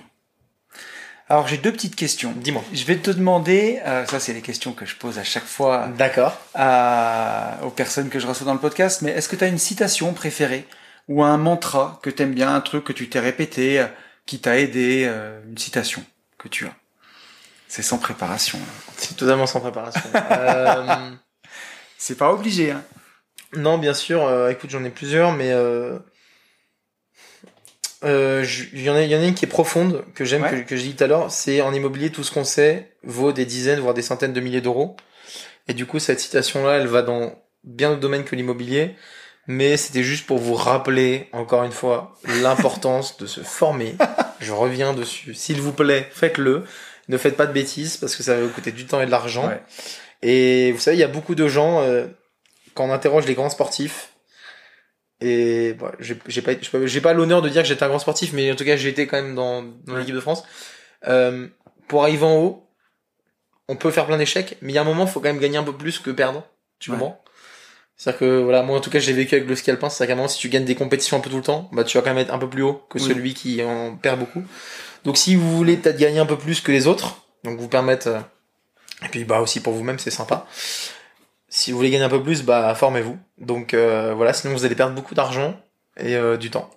[1.28, 2.34] Alors j'ai deux petites questions.
[2.36, 2.62] Dis-moi.
[2.72, 5.88] Je vais te demander, euh, ça c'est les questions que je pose à chaque fois
[5.96, 6.38] D'accord.
[6.54, 9.58] à, aux personnes que je reçois dans le podcast, mais est-ce que tu as une
[9.58, 10.66] citation préférée
[11.08, 13.86] ou un mantra que t'aimes bien, un truc que tu t'es répété, euh,
[14.26, 16.04] qui t'a aidé, euh, une citation
[16.36, 16.74] que tu as?
[17.74, 18.60] C'est sans préparation.
[18.96, 20.00] C'est totalement sans préparation.
[20.30, 21.10] euh,
[21.98, 22.70] C'est pas obligé.
[22.70, 22.84] Hein.
[23.56, 24.24] non, bien sûr.
[24.24, 25.98] euh, écoute, j'en ai plusieurs, mais euh,
[28.04, 30.62] il y en a, une qui est profonde que j'aime, Ouais.
[30.62, 31.32] que, que j'ai dit tout à l'heure.
[31.32, 34.60] C'est en immobilier, tout ce qu'on sait vaut des dizaines, voire des centaines de milliers
[34.60, 34.94] d'euros.
[35.66, 38.94] Et du coup, cette citation-là, elle va dans bien d'autres domaines que l'immobilier.
[39.48, 43.96] Mais c'était juste pour vous rappeler, encore une fois, l'importance de se former.
[44.38, 45.34] Je reviens dessus.
[45.34, 46.64] S'il vous plaît, faites-le.
[47.08, 49.10] Ne faites pas de bêtises parce que ça va vous coûter du temps et de
[49.10, 49.48] l'argent.
[49.48, 49.60] Ouais.
[50.22, 52.06] Et vous savez, il y a beaucoup de gens, euh,
[52.74, 54.10] quand on interroge les grands sportifs,
[55.20, 56.52] et bon, j'ai pas,
[56.86, 58.88] j'ai pas, l'honneur de dire que j'étais un grand sportif, mais en tout cas, j'ai
[58.88, 60.42] été quand même dans, dans l'équipe de France.
[61.06, 61.48] Euh,
[61.88, 62.68] pour arriver en haut,
[63.68, 65.56] on peut faire plein d'échecs, mais il y a un moment, faut quand même gagner
[65.56, 66.46] un peu plus que perdre.
[66.78, 66.96] Tu Ouais.
[66.98, 67.22] comprends?
[67.96, 70.12] C'est-à-dire que, voilà, moi en tout cas, j'ai vécu avec le ski alpin, c'est-à-dire qu'à
[70.14, 72.02] un moment, si tu gagnes des compétitions un peu tout le temps, bah tu vas
[72.02, 73.04] quand même être un peu plus haut que Oui.
[73.04, 74.42] celui qui en perd beaucoup.
[75.04, 78.08] Donc si vous voulez peut-être gagner un peu plus que les autres, donc vous permettre,
[78.08, 78.20] euh,
[79.04, 80.46] et puis bah aussi pour vous-même, c'est sympa.
[81.48, 83.18] Si vous voulez gagner un peu plus, bah formez-vous.
[83.38, 85.60] Donc euh, voilà, sinon vous allez perdre beaucoup d'argent
[85.96, 86.70] et euh, du temps.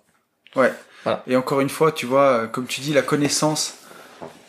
[1.28, 3.76] Et encore une fois, tu vois, euh, comme tu dis, la connaissance.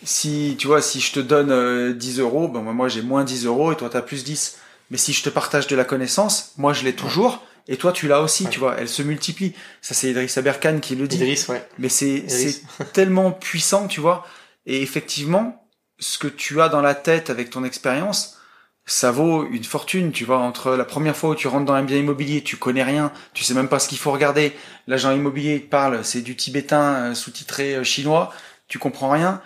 [0.04, 3.24] Si tu vois, si je te donne euh, 10 euros, ben moi, moi j'ai moins
[3.24, 4.58] 10 euros et toi t'as plus 10.
[4.90, 8.08] Mais si je te partage de la connaissance, moi je l'ai toujours et toi tu
[8.08, 8.50] l'as aussi, Ouais.
[8.50, 8.76] tu vois.
[8.78, 9.54] Elle se multiplie.
[9.82, 11.16] Ça c'est Idriss Aberkan qui le dit.
[11.16, 11.66] Idriss, ouais.
[11.78, 12.24] Mais c'est
[12.92, 14.26] tellement puissant, tu vois.
[14.66, 15.68] Et effectivement,
[15.98, 18.38] ce que tu as dans la tête avec ton expérience,
[18.86, 20.38] ça vaut une fortune, tu vois.
[20.38, 23.44] Entre la première fois où tu rentres dans un bien immobilier, tu connais rien, tu
[23.44, 24.52] sais même pas ce qu'il faut regarder.
[24.86, 28.32] L'agent immobilier il te parle, c'est du tibétain euh, sous-titré euh, chinois,
[28.66, 29.42] tu comprends rien.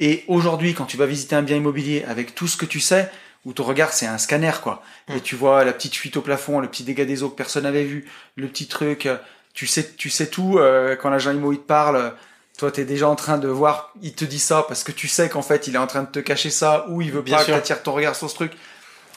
[0.00, 3.10] Et aujourd'hui, quand tu vas visiter un bien immobilier avec tout ce que tu sais,
[3.46, 5.16] où ton regard c'est un scanner quoi, Mm.
[5.16, 7.62] et tu vois la petite fuite au plafond, le petit dégât des eaux que personne
[7.62, 8.04] n'avait vu,
[8.36, 9.16] le petit truc, euh,
[9.54, 11.96] tu sais, tu sais tout euh, quand l'agent immo il te parle.
[11.96, 12.10] euh,
[12.58, 15.28] toi, t'es déjà en train de voir, il te dit ça parce que tu sais
[15.28, 17.44] qu'en fait, il est en train de te cacher ça ou il veut Bien pas
[17.44, 17.52] sûr.
[17.54, 18.52] que t'attires ton regard sur ce truc.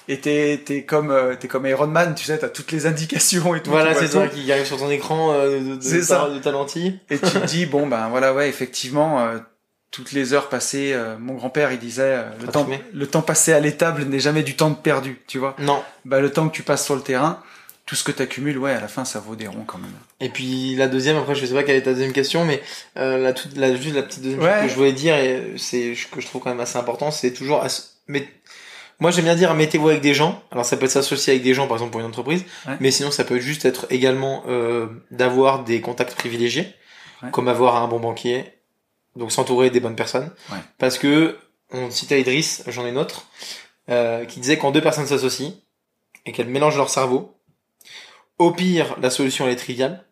[0.10, 3.56] Et t'es, t'es comme, euh, t'es comme Iron Man, tu sais, t'as toutes les indications
[3.56, 3.70] et tout.
[3.72, 4.28] Voilà, c'est tout.
[4.36, 7.00] qui arrive sur ton écran euh, de, de, de ta, de ta lentille.
[7.10, 9.38] Et tu te dis, bon, ben voilà, ouais, effectivement, euh,
[9.92, 12.80] toutes les heures passées, euh, mon grand-père, il disait, euh, le, temps, fumé.
[12.94, 15.56] le temps passé à l'étable n'est jamais du temps perdu, tu vois.
[15.60, 15.82] Non.
[16.06, 17.42] Bah, le temps que tu passes sur le terrain,
[17.88, 19.90] tout ce que t'accumules, ouais, à la fin, ça vaut des ronds quand même.
[20.20, 22.62] Et puis la deuxième, après je sais pas quelle est ta deuxième question, mais
[22.98, 24.54] euh, la, toute, la, juste la petite deuxième Ouais.
[24.54, 27.34] chose que je voulais dire, et c'est que je trouve quand même assez important, c'est
[27.34, 27.66] toujours...
[28.08, 28.28] Mais,
[29.00, 31.54] moi j'aime bien dire mettez-vous avec des gens, alors ça peut être s'associer avec des
[31.56, 32.76] gens par exemple pour une entreprise, Ouais.
[32.80, 36.72] mais sinon ça peut juste être également euh, d'avoir des contacts privilégiés,
[37.24, 37.32] Ouais.
[37.32, 38.46] comme avoir un bon banquier,
[39.20, 40.32] donc s'entourer des bonnes personnes.
[40.52, 40.58] Ouais.
[40.80, 41.38] Parce que,
[41.72, 43.28] on citait Idriss, j'en ai une autre,
[43.90, 45.54] euh, qui disait quand deux personnes s'associent
[46.26, 47.36] et qu'elles mélangent leur cerveau,
[48.40, 50.06] au pire, la solution elle est triviale.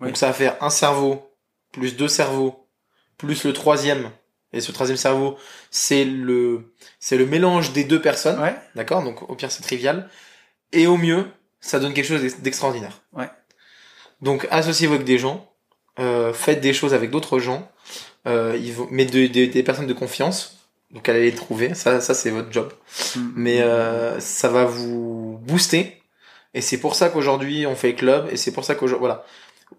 [0.00, 0.08] Ouais.
[0.08, 1.30] Donc ça va faire un cerveau
[1.72, 2.66] plus deux cerveaux
[3.18, 4.10] plus le troisième.
[4.52, 5.36] Et ce troisième cerveau,
[5.70, 8.54] c'est le c'est le mélange des deux personnes, Ouais.
[8.74, 9.02] d'accord?
[9.02, 10.08] Donc au pire c'est trivial.
[10.72, 11.26] Et au mieux,
[11.60, 13.02] ça donne quelque chose d'ex- d'extraordinaire.
[13.12, 13.28] Ouais.
[14.22, 15.50] Donc associez-vous avec des gens,
[15.98, 17.70] euh, faites des choses avec d'autres gens,
[18.26, 20.52] euh, ils vont, mais de- de- des personnes de confiance.
[20.92, 22.72] Donc allez les trouver, ça, ça c'est votre job.
[23.34, 26.00] Mais euh, ça va vous booster.
[26.54, 28.28] Et c'est pour ça qu'aujourd'hui on fait club.
[28.30, 29.24] Et c'est pour ça qu'aujourd'hui, voilà.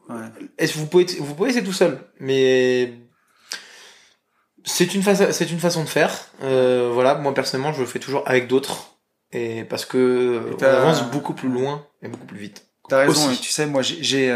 [0.10, 0.28] Ouais.
[0.57, 2.94] Est-ce que vous pouvez, vous pouvez essayer tout seul, mais
[4.65, 6.14] c'est une façon, c'est une façon de faire.
[6.44, 8.98] Euh, voilà, moi personnellement, je le fais toujours avec d'autres,
[9.32, 12.68] et parce que Et on avance beaucoup plus loin et beaucoup plus vite.
[12.90, 14.30] T'as raison, et tu sais, moi j'ai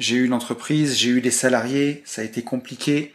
[0.00, 3.14] j'ai eu une entreprise, j'ai eu des salariés, ça a été compliqué,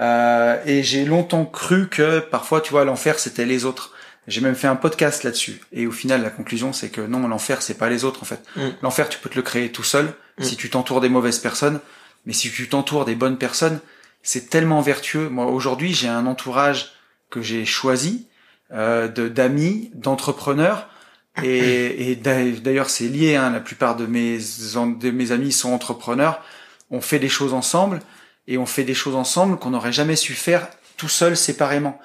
[0.00, 3.92] euh, et j'ai longtemps cru que parfois, tu vois, l'enfer c'était les autres.
[4.26, 7.62] J'ai même fait un podcast là-dessus, et au final, la conclusion c'est que non, l'enfer
[7.62, 8.42] c'est pas les autres en fait.
[8.56, 8.68] Mm.
[8.82, 10.44] L'enfer, tu peux te le créer tout seul Mm.
[10.44, 11.80] si tu t'entoures des mauvaises personnes,
[12.26, 13.80] mais si tu t'entoures des bonnes personnes,
[14.22, 15.28] c'est tellement vertueux.
[15.28, 16.92] Moi aujourd'hui, j'ai un entourage
[17.30, 18.26] que j'ai choisi
[18.72, 20.88] euh, de d'amis, d'entrepreneurs.
[21.42, 23.34] Et, et d'a- d'ailleurs, c'est lié.
[23.36, 26.40] Hein, la plupart de mes de mes amis sont entrepreneurs.
[26.90, 28.00] On fait des choses ensemble
[28.46, 32.00] et on fait des choses ensemble qu'on n'aurait jamais su faire tout seul séparément.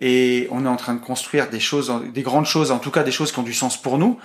[0.00, 3.04] Et on est en train de construire des choses, des grandes choses, en tout cas
[3.04, 4.18] des choses qui ont du sens pour nous,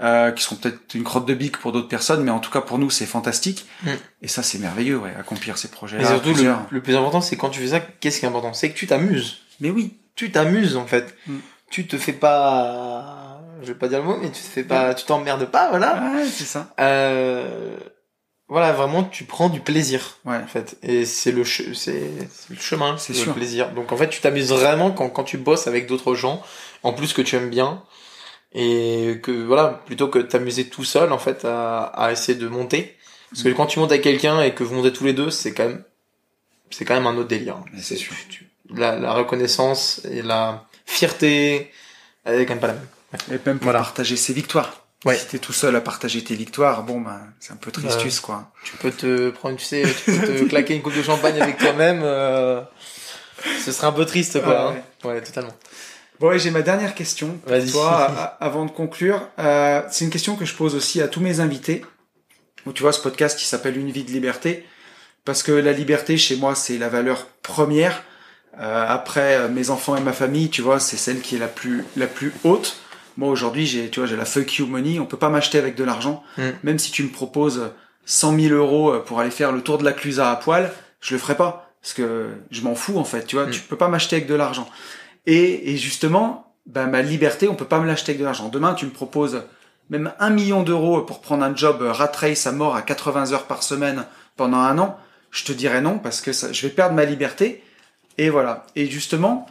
[0.00, 2.60] euh, qui sont peut-être une crotte de bique pour d'autres personnes, mais en tout cas
[2.60, 3.64] pour nous c'est fantastique.
[3.84, 3.90] Mm.
[4.20, 5.96] Et ça c'est merveilleux, ouais, accomplir ces projets.
[5.96, 8.52] Mais surtout, le, le plus important, c'est quand tu fais ça, qu'est-ce qui est important?
[8.52, 9.38] C'est que tu t'amuses.
[9.60, 11.14] Mais oui, Tu t'amuses en fait.
[11.26, 11.36] Mm.
[11.70, 13.31] Tu te fais pas,
[13.62, 16.12] je vais pas dire le mot, mais tu te fais pas, tu t'emmerdes pas, voilà.
[16.14, 16.72] ouais, c'est ça.
[16.80, 17.76] Euh,
[18.48, 20.18] voilà, vraiment, tu prends du plaisir.
[20.24, 20.36] Ouais.
[20.36, 20.76] en fait.
[20.82, 22.02] Et c'est le, che- c'est
[22.50, 23.70] le chemin, C'est le plaisir.
[23.70, 26.42] Donc en fait, tu t'amuses vraiment quand, quand tu bosses avec d'autres gens,
[26.82, 27.82] en plus que tu aimes bien,
[28.54, 32.96] et que voilà, plutôt que t'amuser tout seul, en fait, à, à essayer de monter.
[33.30, 33.54] Parce que Mm.
[33.54, 35.82] quand tu montes avec quelqu'un et que vous montez tous les deux, c'est quand même,
[36.70, 37.56] c'est quand même un autre délire.
[37.80, 38.12] C'est sûr.
[38.28, 41.70] tu- la, la reconnaissance et la fierté,
[42.24, 42.86] elle est quand même pas la même.
[43.30, 43.80] Et même pour Voilà.
[43.80, 44.86] partager ses victoires.
[45.04, 45.16] Ouais.
[45.16, 48.52] Si t'es tout seul à partager tes victoires, bon ben c'est un peu tristus quoi.
[48.64, 51.58] Tu peux te prendre, tu sais, tu peux te claquer une coupe de champagne avec
[51.58, 52.00] toi-même.
[52.04, 52.60] euh,
[53.64, 54.70] ce serait un peu triste, quoi.
[54.70, 55.08] Ouais, hein.
[55.08, 55.54] ouais totalement.
[56.20, 57.72] Bon, et j'ai ma dernière question pour Vas-y.
[57.72, 59.28] toi avant de conclure.
[59.40, 61.84] Euh, c'est une question que je pose aussi à tous mes invités.
[62.64, 64.64] Où tu vois, ce podcast qui s'appelle Une vie de liberté,
[65.24, 68.04] parce que la liberté chez moi c'est la valeur première.
[68.60, 71.48] Euh, après euh, mes enfants et ma famille, tu vois, c'est celle qui est la
[71.48, 72.76] plus la plus haute.
[73.16, 74.98] Moi aujourd'hui, j'ai tu vois, j'ai la fuck you money.
[74.98, 76.22] On peut pas m'acheter avec de l'argent.
[76.38, 76.42] Mm.
[76.62, 77.70] Même si tu me proposes
[78.06, 81.20] 100 000 euros pour aller faire le tour de la Clusa à poil, je le
[81.20, 83.26] ferai pas parce que je m'en fous en fait.
[83.26, 83.50] Tu vois, Mm.
[83.50, 84.68] tu peux pas m'acheter avec de l'argent.
[85.26, 88.48] Et, et justement, ben, ma liberté, on peut pas me l'acheter avec de l'argent.
[88.48, 89.42] Demain, tu me proposes
[89.90, 93.46] même un million d'euros pour prendre un job rat race à mort à 80 heures
[93.46, 94.04] par semaine
[94.36, 94.96] pendant un an,
[95.30, 97.62] je te dirais non parce que ça, je vais perdre ma liberté.
[98.18, 98.66] Et voilà.
[98.76, 99.46] Et justement,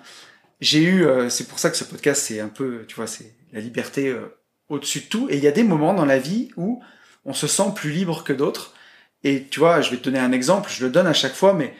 [0.62, 3.34] j'ai eu, euh, c'est pour ça que ce podcast, c'est un peu, tu vois, c'est
[3.52, 4.38] la liberté euh,
[4.70, 5.28] au-dessus de tout.
[5.30, 6.82] Et il y a des moments dans la vie où
[7.26, 8.74] on se sent plus libre que d'autres.
[9.24, 11.54] Et tu vois, je vais te donner un exemple, je le donne à chaque fois,
[11.54, 11.76] mais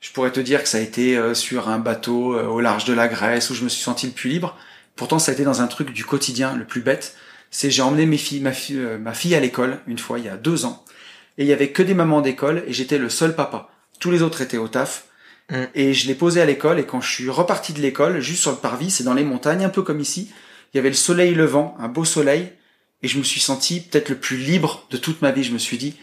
[0.00, 2.84] je pourrais te dire que ça a été euh, sur un bateau euh, au large
[2.84, 4.56] de la Grèce où je me suis senti le plus libre.
[4.94, 7.16] Pourtant, ça a été dans un truc du quotidien, le plus bête.
[7.50, 10.26] C'est j'ai emmené mes filles, ma, fille, euh, ma fille à l'école une fois, il
[10.26, 10.84] y a deux ans.
[11.38, 13.68] Et il y avait que des mamans d'école et j'étais le seul papa.
[13.98, 15.06] Tous les autres étaient au taf.
[15.50, 15.64] Mm.
[15.74, 18.52] Et je l'ai posé à l'école et quand je suis reparti de l'école, juste sur
[18.52, 20.30] le parvis, c'est dans les montagnes, un peu comme ici,
[20.76, 22.52] il y avait le soleil levant, un beau soleil,
[23.02, 25.42] et je me suis senti peut-être le plus libre de toute ma vie.
[25.42, 25.96] Je me suis dit,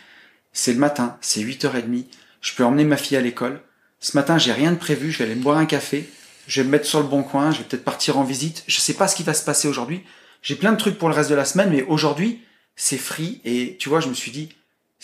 [0.51, 2.05] c'est le matin, c'est 8h30,
[2.41, 3.61] je peux emmener ma fille à l'école.
[3.99, 6.09] Ce matin, j'ai rien de prévu, je vais aller me boire un café,
[6.47, 8.63] je vais me mettre sur le bon coin, je vais peut-être partir en visite.
[8.65, 10.01] Je sais pas ce qui va se passer aujourd'hui.
[10.41, 12.41] J'ai plein de trucs pour le reste de la semaine, mais aujourd'hui,
[12.75, 13.41] c'est free.
[13.45, 14.49] Et tu vois, je me suis dit,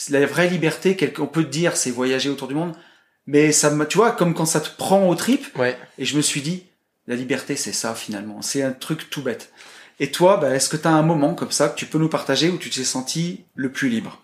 [0.10, 2.74] la vraie liberté, on peut te dire, c'est voyager autour du monde.
[3.28, 5.56] Mais ça me, tu vois, comme quand ça te prend aux tripes.
[5.56, 5.78] Ouais.
[6.00, 6.64] Et je me suis dit,
[7.10, 8.42] la liberté, c'est ça finalement.
[8.42, 9.52] C'est un truc tout bête.
[10.00, 12.08] Et toi, bah, est-ce que tu as un moment comme ça que tu peux nous
[12.08, 14.24] partager où tu t'es senti le plus libre?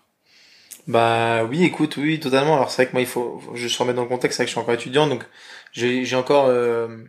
[0.86, 2.54] Bah oui, écoute, oui, totalement.
[2.54, 4.46] Alors c'est vrai que moi, il faut, juste se remettre dans le contexte, c'est vrai
[4.46, 5.24] que je suis encore étudiant, donc
[5.72, 7.04] j'ai encore, euh, je-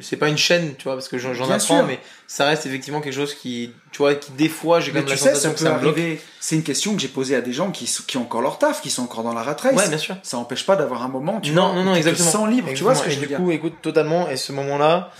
[0.00, 1.86] c'est pas une chaîne, tu vois, parce que j'en apprends, sûr.
[1.86, 5.08] mais ça reste effectivement quelque chose qui, tu vois, qui des fois, j'ai quand même
[5.08, 6.18] la sais, sensation ça que ça me bloque.
[6.40, 8.80] C'est une question que j'ai posée à des gens qui, qui ont encore leur taf,
[8.80, 9.74] qui sont encore dans la rat race.
[9.74, 10.16] Ouais, bien sûr.
[10.22, 12.26] Ça empêche pas d'avoir un moment, tu non, vois, non, non, exactement.
[12.26, 12.72] te sens libre.
[12.74, 14.28] Tu vois ce que je veux du coup, écoute, totalement.
[14.30, 15.12] Et ce moment-là,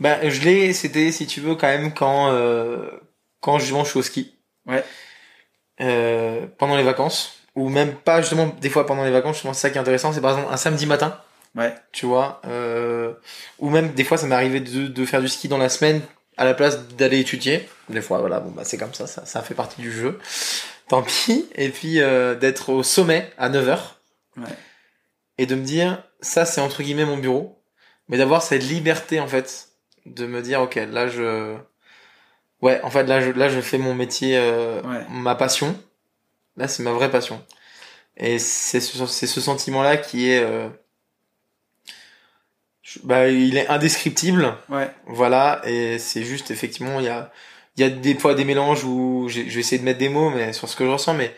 [0.00, 2.88] bah, je l'ai, c'était, si tu veux, quand même quand, euh,
[3.40, 4.34] quand justement je suis au ski.
[4.66, 4.84] Ouais.
[5.80, 7.38] Euh, pendant les vacances.
[7.54, 10.12] Ou même pas, justement, des fois pendant les vacances, justement, c'est ça qui est intéressant.
[10.12, 11.18] C'est par exemple un samedi matin.
[11.54, 11.74] Ouais.
[11.92, 12.40] Tu vois.
[12.46, 13.12] Euh,
[13.58, 16.00] ou même, des fois, ça m'est arrivé de, de faire du ski dans la semaine
[16.38, 17.68] à la place d'aller étudier.
[17.90, 20.18] Des fois, voilà, bon, bah, c'est comme ça, ça, ça fait partie du jeu.
[20.88, 21.46] Tant pis.
[21.54, 23.78] Et puis, euh, d'être au sommet à 9h.
[24.38, 24.44] Ouais.
[25.38, 27.62] Et de me dire, ça, c'est entre guillemets mon bureau.
[28.08, 29.68] Mais d'avoir cette liberté, en fait,
[30.06, 31.56] de me dire, ok, là, je,
[32.62, 35.04] ouais, en fait, là, je, là, je fais mon métier, euh, Ouais.
[35.10, 35.78] ma passion.
[36.56, 37.44] Là, c'est ma vraie passion.
[38.16, 40.68] Et c'est ce, c'est ce sentiment-là qui est, euh,
[43.04, 44.54] bah, il est indescriptible.
[44.68, 44.90] Ouais.
[45.06, 47.30] Voilà, et c'est juste effectivement, il y a,
[47.76, 50.30] il y a des fois des mélanges où je vais essayer de mettre des mots,
[50.30, 51.34] mais sur ce que je ressens, mais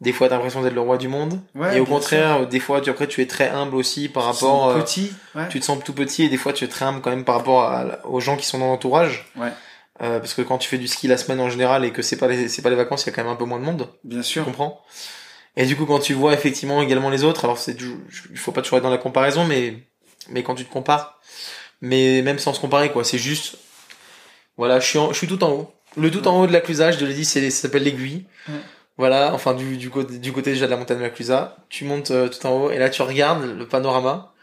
[0.00, 2.80] des fois t'as l'impression d'être le roi du monde, Ouais, et au contraire, des fois
[2.80, 4.48] tu après tu es très humble aussi par sûr.
[4.48, 5.12] rapport, Ils sont euh, petits.
[5.34, 5.48] Ouais.
[5.48, 7.36] tu te sens tout petit, et des fois tu es très humble quand même par
[7.36, 9.30] rapport à- aux gens qui sont dans l'entourage.
[9.36, 9.48] Ouais.
[10.02, 12.16] Euh, parce que quand tu fais du ski la semaine en général et que c'est
[12.16, 13.64] pas les, c'est pas les vacances, il y a quand même un peu moins de
[13.64, 14.44] monde, Bien tu sûr.
[14.46, 14.80] comprends?
[15.56, 17.76] Et du coup, quand tu vois effectivement également les autres, alors c'est,
[18.30, 19.74] il faut pas toujours être dans la comparaison, mais,
[20.30, 21.20] mais quand tu te compares,
[21.80, 23.56] mais même sans se comparer, quoi, c'est juste,
[24.56, 25.72] voilà, je suis, en- je suis tout en haut.
[25.96, 28.24] Le tout en haut de la Clusa, je te l'ai dit, c'est, ça s'appelle l'aiguille.
[28.48, 28.54] Ouais.
[28.96, 31.56] Voilà, enfin, du, du côté, du côté déjà de la montagne de.
[31.68, 34.34] Tu montes euh, tout en haut, et là, tu regardes le panorama.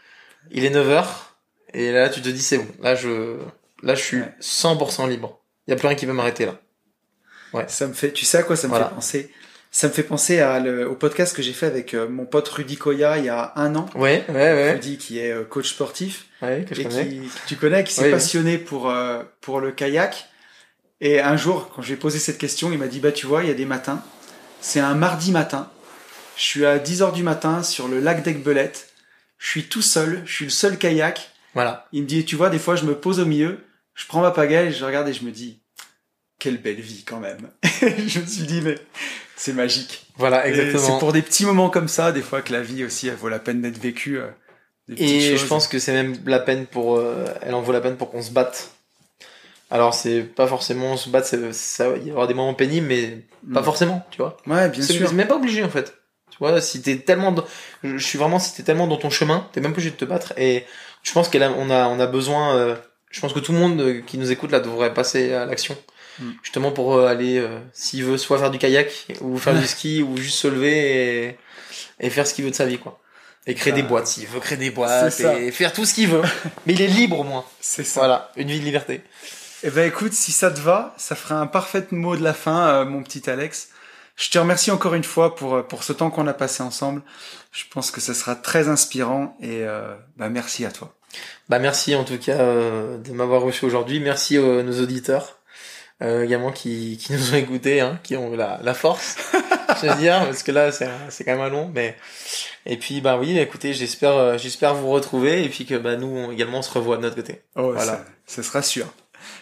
[0.50, 1.36] Il est 9 heures,
[1.74, 2.66] et là, tu te dis, c'est bon.
[2.80, 3.36] Là, je,
[3.82, 4.34] là, je suis Ouais.
[4.40, 5.38] 100% libre.
[5.66, 6.54] Il y a plus rien qui peut m'arrêter, là.
[7.68, 8.88] Ça me fait, tu sais à quoi ça me Voilà.
[8.88, 9.32] fait penser?
[9.70, 12.48] Ça me fait penser à le- au podcast que j'ai fait avec euh, mon pote
[12.48, 13.86] Rudy Koya il y a un an.
[13.94, 14.72] Ouais, ouais, ouais.
[14.72, 17.08] Rudy qui est euh, coach sportif Ouais, que je et connais.
[17.08, 18.12] qui, que tu connais, qui s'est Oui, oui.
[18.12, 20.28] passionné pour euh, pour le kayak.
[21.00, 23.26] Et un jour, quand je lui ai posé cette question, il m'a dit bah tu
[23.26, 24.02] vois, il y a des matins,
[24.60, 25.70] c'est un mardi matin.
[26.36, 28.88] Je suis à 10 heures du matin sur le lac d'Aigbelette.
[29.38, 31.30] Je suis tout seul, je suis le seul kayak.
[31.54, 31.86] Voilà.
[31.92, 33.58] Il me dit, tu vois, des fois, je me pose au milieu,
[33.94, 35.60] je prends ma pagaie, je regarde et je me dis,
[36.38, 37.50] quelle belle vie quand même.
[37.80, 38.76] je me suis dit, mais
[39.36, 40.06] c'est magique.
[40.16, 40.82] Voilà, exactement.
[40.94, 43.28] C'est pour des petits moments comme ça, des fois, que la vie aussi, elle vaut
[43.28, 44.18] la peine d'être vécue.
[44.18, 44.28] euh,
[44.88, 45.40] des Et choses.
[45.40, 48.10] je pense que c'est même la peine pour, euh, elle en vaut la peine pour
[48.10, 48.70] qu'on se batte.
[49.70, 53.60] Alors c'est pas forcément se battre, ça, il y aura des moments pénibles, mais pas
[53.60, 53.64] Mm.
[53.64, 54.36] forcément, tu vois.
[54.46, 55.06] Ouais, bien sûr.
[55.08, 55.92] c'est même pas obligé en fait.
[56.30, 57.34] Tu vois, si t'es tellement,
[57.84, 60.06] je suis vraiment, si t'es tellement dans ton chemin, t'es même pas obligé de te
[60.06, 60.32] battre.
[60.38, 60.64] Et
[61.02, 62.56] je pense qu'on a, on a, on a besoin.
[62.56, 62.76] euh,
[63.10, 65.76] je pense que tout le monde qui nous écoute là devrait passer à l'action,
[66.20, 66.30] Mm.
[66.42, 70.02] justement pour euh, aller, euh, s'il veut, soit faire du kayak ou faire du ski
[70.02, 71.38] ou juste se lever et,
[72.00, 73.00] et faire ce qu'il veut de sa vie, quoi.
[73.46, 73.76] Et créer Ah.
[73.76, 76.22] des boîtes, s'il veut créer des boîtes et faire tout ce qu'il veut.
[76.66, 77.44] Mais il est libre au moins.
[77.60, 78.00] C'est ça.
[78.00, 79.00] Voilà, une vie de liberté.
[79.62, 82.68] Eh ben écoute, si ça te va, ça fera un parfait mot de la fin,
[82.68, 83.70] euh, mon petit Alex.
[84.16, 87.02] Je te remercie encore une fois pour, euh, pour ce temps qu'on a passé ensemble.
[87.52, 90.94] Je pense que ce sera très inspirant et euh, bah, merci à toi.
[91.48, 93.98] Bah merci en tout cas euh, de m'avoir reçu aujourd'hui.
[93.98, 95.37] Merci à nos auditeurs
[96.02, 99.16] euh, également qui, qui nous ont écoutés, hein, qui ont la, la force.
[99.82, 101.96] je veux dire, parce que là, c'est, c'est quand même un long, mais,
[102.66, 106.30] et puis, bah oui, écoutez, j'espère, euh, j'espère vous retrouver, et puis que, bah, nous,
[106.32, 107.42] également, on se revoit de notre côté.
[107.56, 107.96] Oh, Voilà.
[107.96, 108.86] ça, ça sera sûr.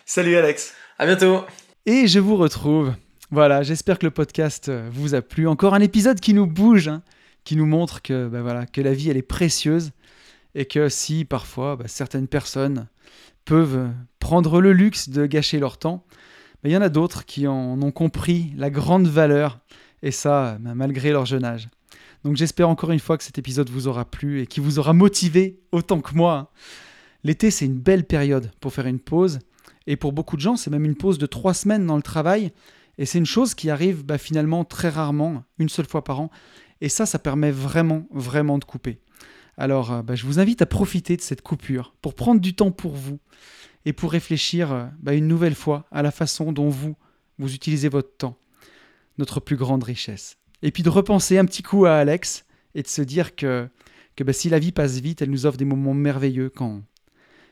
[0.04, 0.74] Salut Alex.
[0.98, 1.44] À bientôt!
[1.84, 2.94] Et je vous retrouve.
[3.30, 5.46] Voilà, j'espère que le podcast euh, vous a plu.
[5.48, 7.02] Encore un épisode qui nous bouge, hein,
[7.44, 9.90] qui nous montre que, bah voilà, que la vie, elle est précieuse,
[10.54, 12.86] et que si parfois bah, certaines personnes
[13.44, 13.88] peuvent
[14.20, 16.04] prendre le luxe de gâcher leur temps,
[16.66, 19.60] il y en a d'autres qui en ont compris la grande valeur,
[20.02, 21.68] et ça, bah, malgré leur jeune âge.
[22.24, 24.92] Donc j'espère encore une fois que cet épisode vous aura plu et qui vous aura
[24.92, 26.50] motivé autant que moi.
[27.24, 29.38] L'été, c'est une belle période pour faire une pause,
[29.86, 32.52] et pour beaucoup de gens, c'est même une pause de trois semaines dans le travail,
[32.98, 36.30] et c'est une chose qui arrive bah, finalement très rarement, une seule fois par an,
[36.80, 38.98] et ça, ça permet vraiment, vraiment de couper.
[39.56, 42.70] Alors, euh, bah, je vous invite à profiter de cette coupure pour prendre du temps
[42.70, 43.18] pour vous
[43.86, 46.96] et pour réfléchir euh, bah, une nouvelle fois à la façon dont vous,
[47.38, 48.36] vous utilisez votre temps,
[49.16, 50.36] notre plus grande richesse.
[50.62, 52.44] Et puis de repenser un petit coup à Alex
[52.74, 53.68] et de se dire que,
[54.16, 56.82] que bah, si la vie passe vite, elle nous offre des moments merveilleux quand,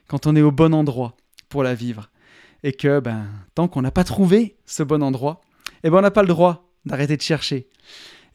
[0.07, 1.15] quand on est au bon endroit
[1.47, 2.11] pour la vivre.
[2.63, 5.41] Et que ben, tant qu'on n'a pas trouvé ce bon endroit,
[5.83, 7.69] eh ben, on n'a pas le droit d'arrêter de chercher.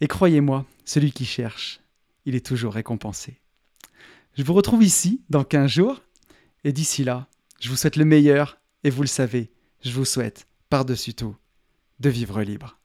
[0.01, 1.81] Et croyez-moi, celui qui cherche,
[2.24, 3.40] il est toujours récompensé.
[4.39, 6.01] Je vous retrouve ici dans 15 jours,
[6.64, 7.27] et d'ici là,
[7.61, 11.37] je vous souhaite le meilleur, et vous le savez, je vous souhaite, par-dessus tout,
[12.01, 12.80] de vivre libre.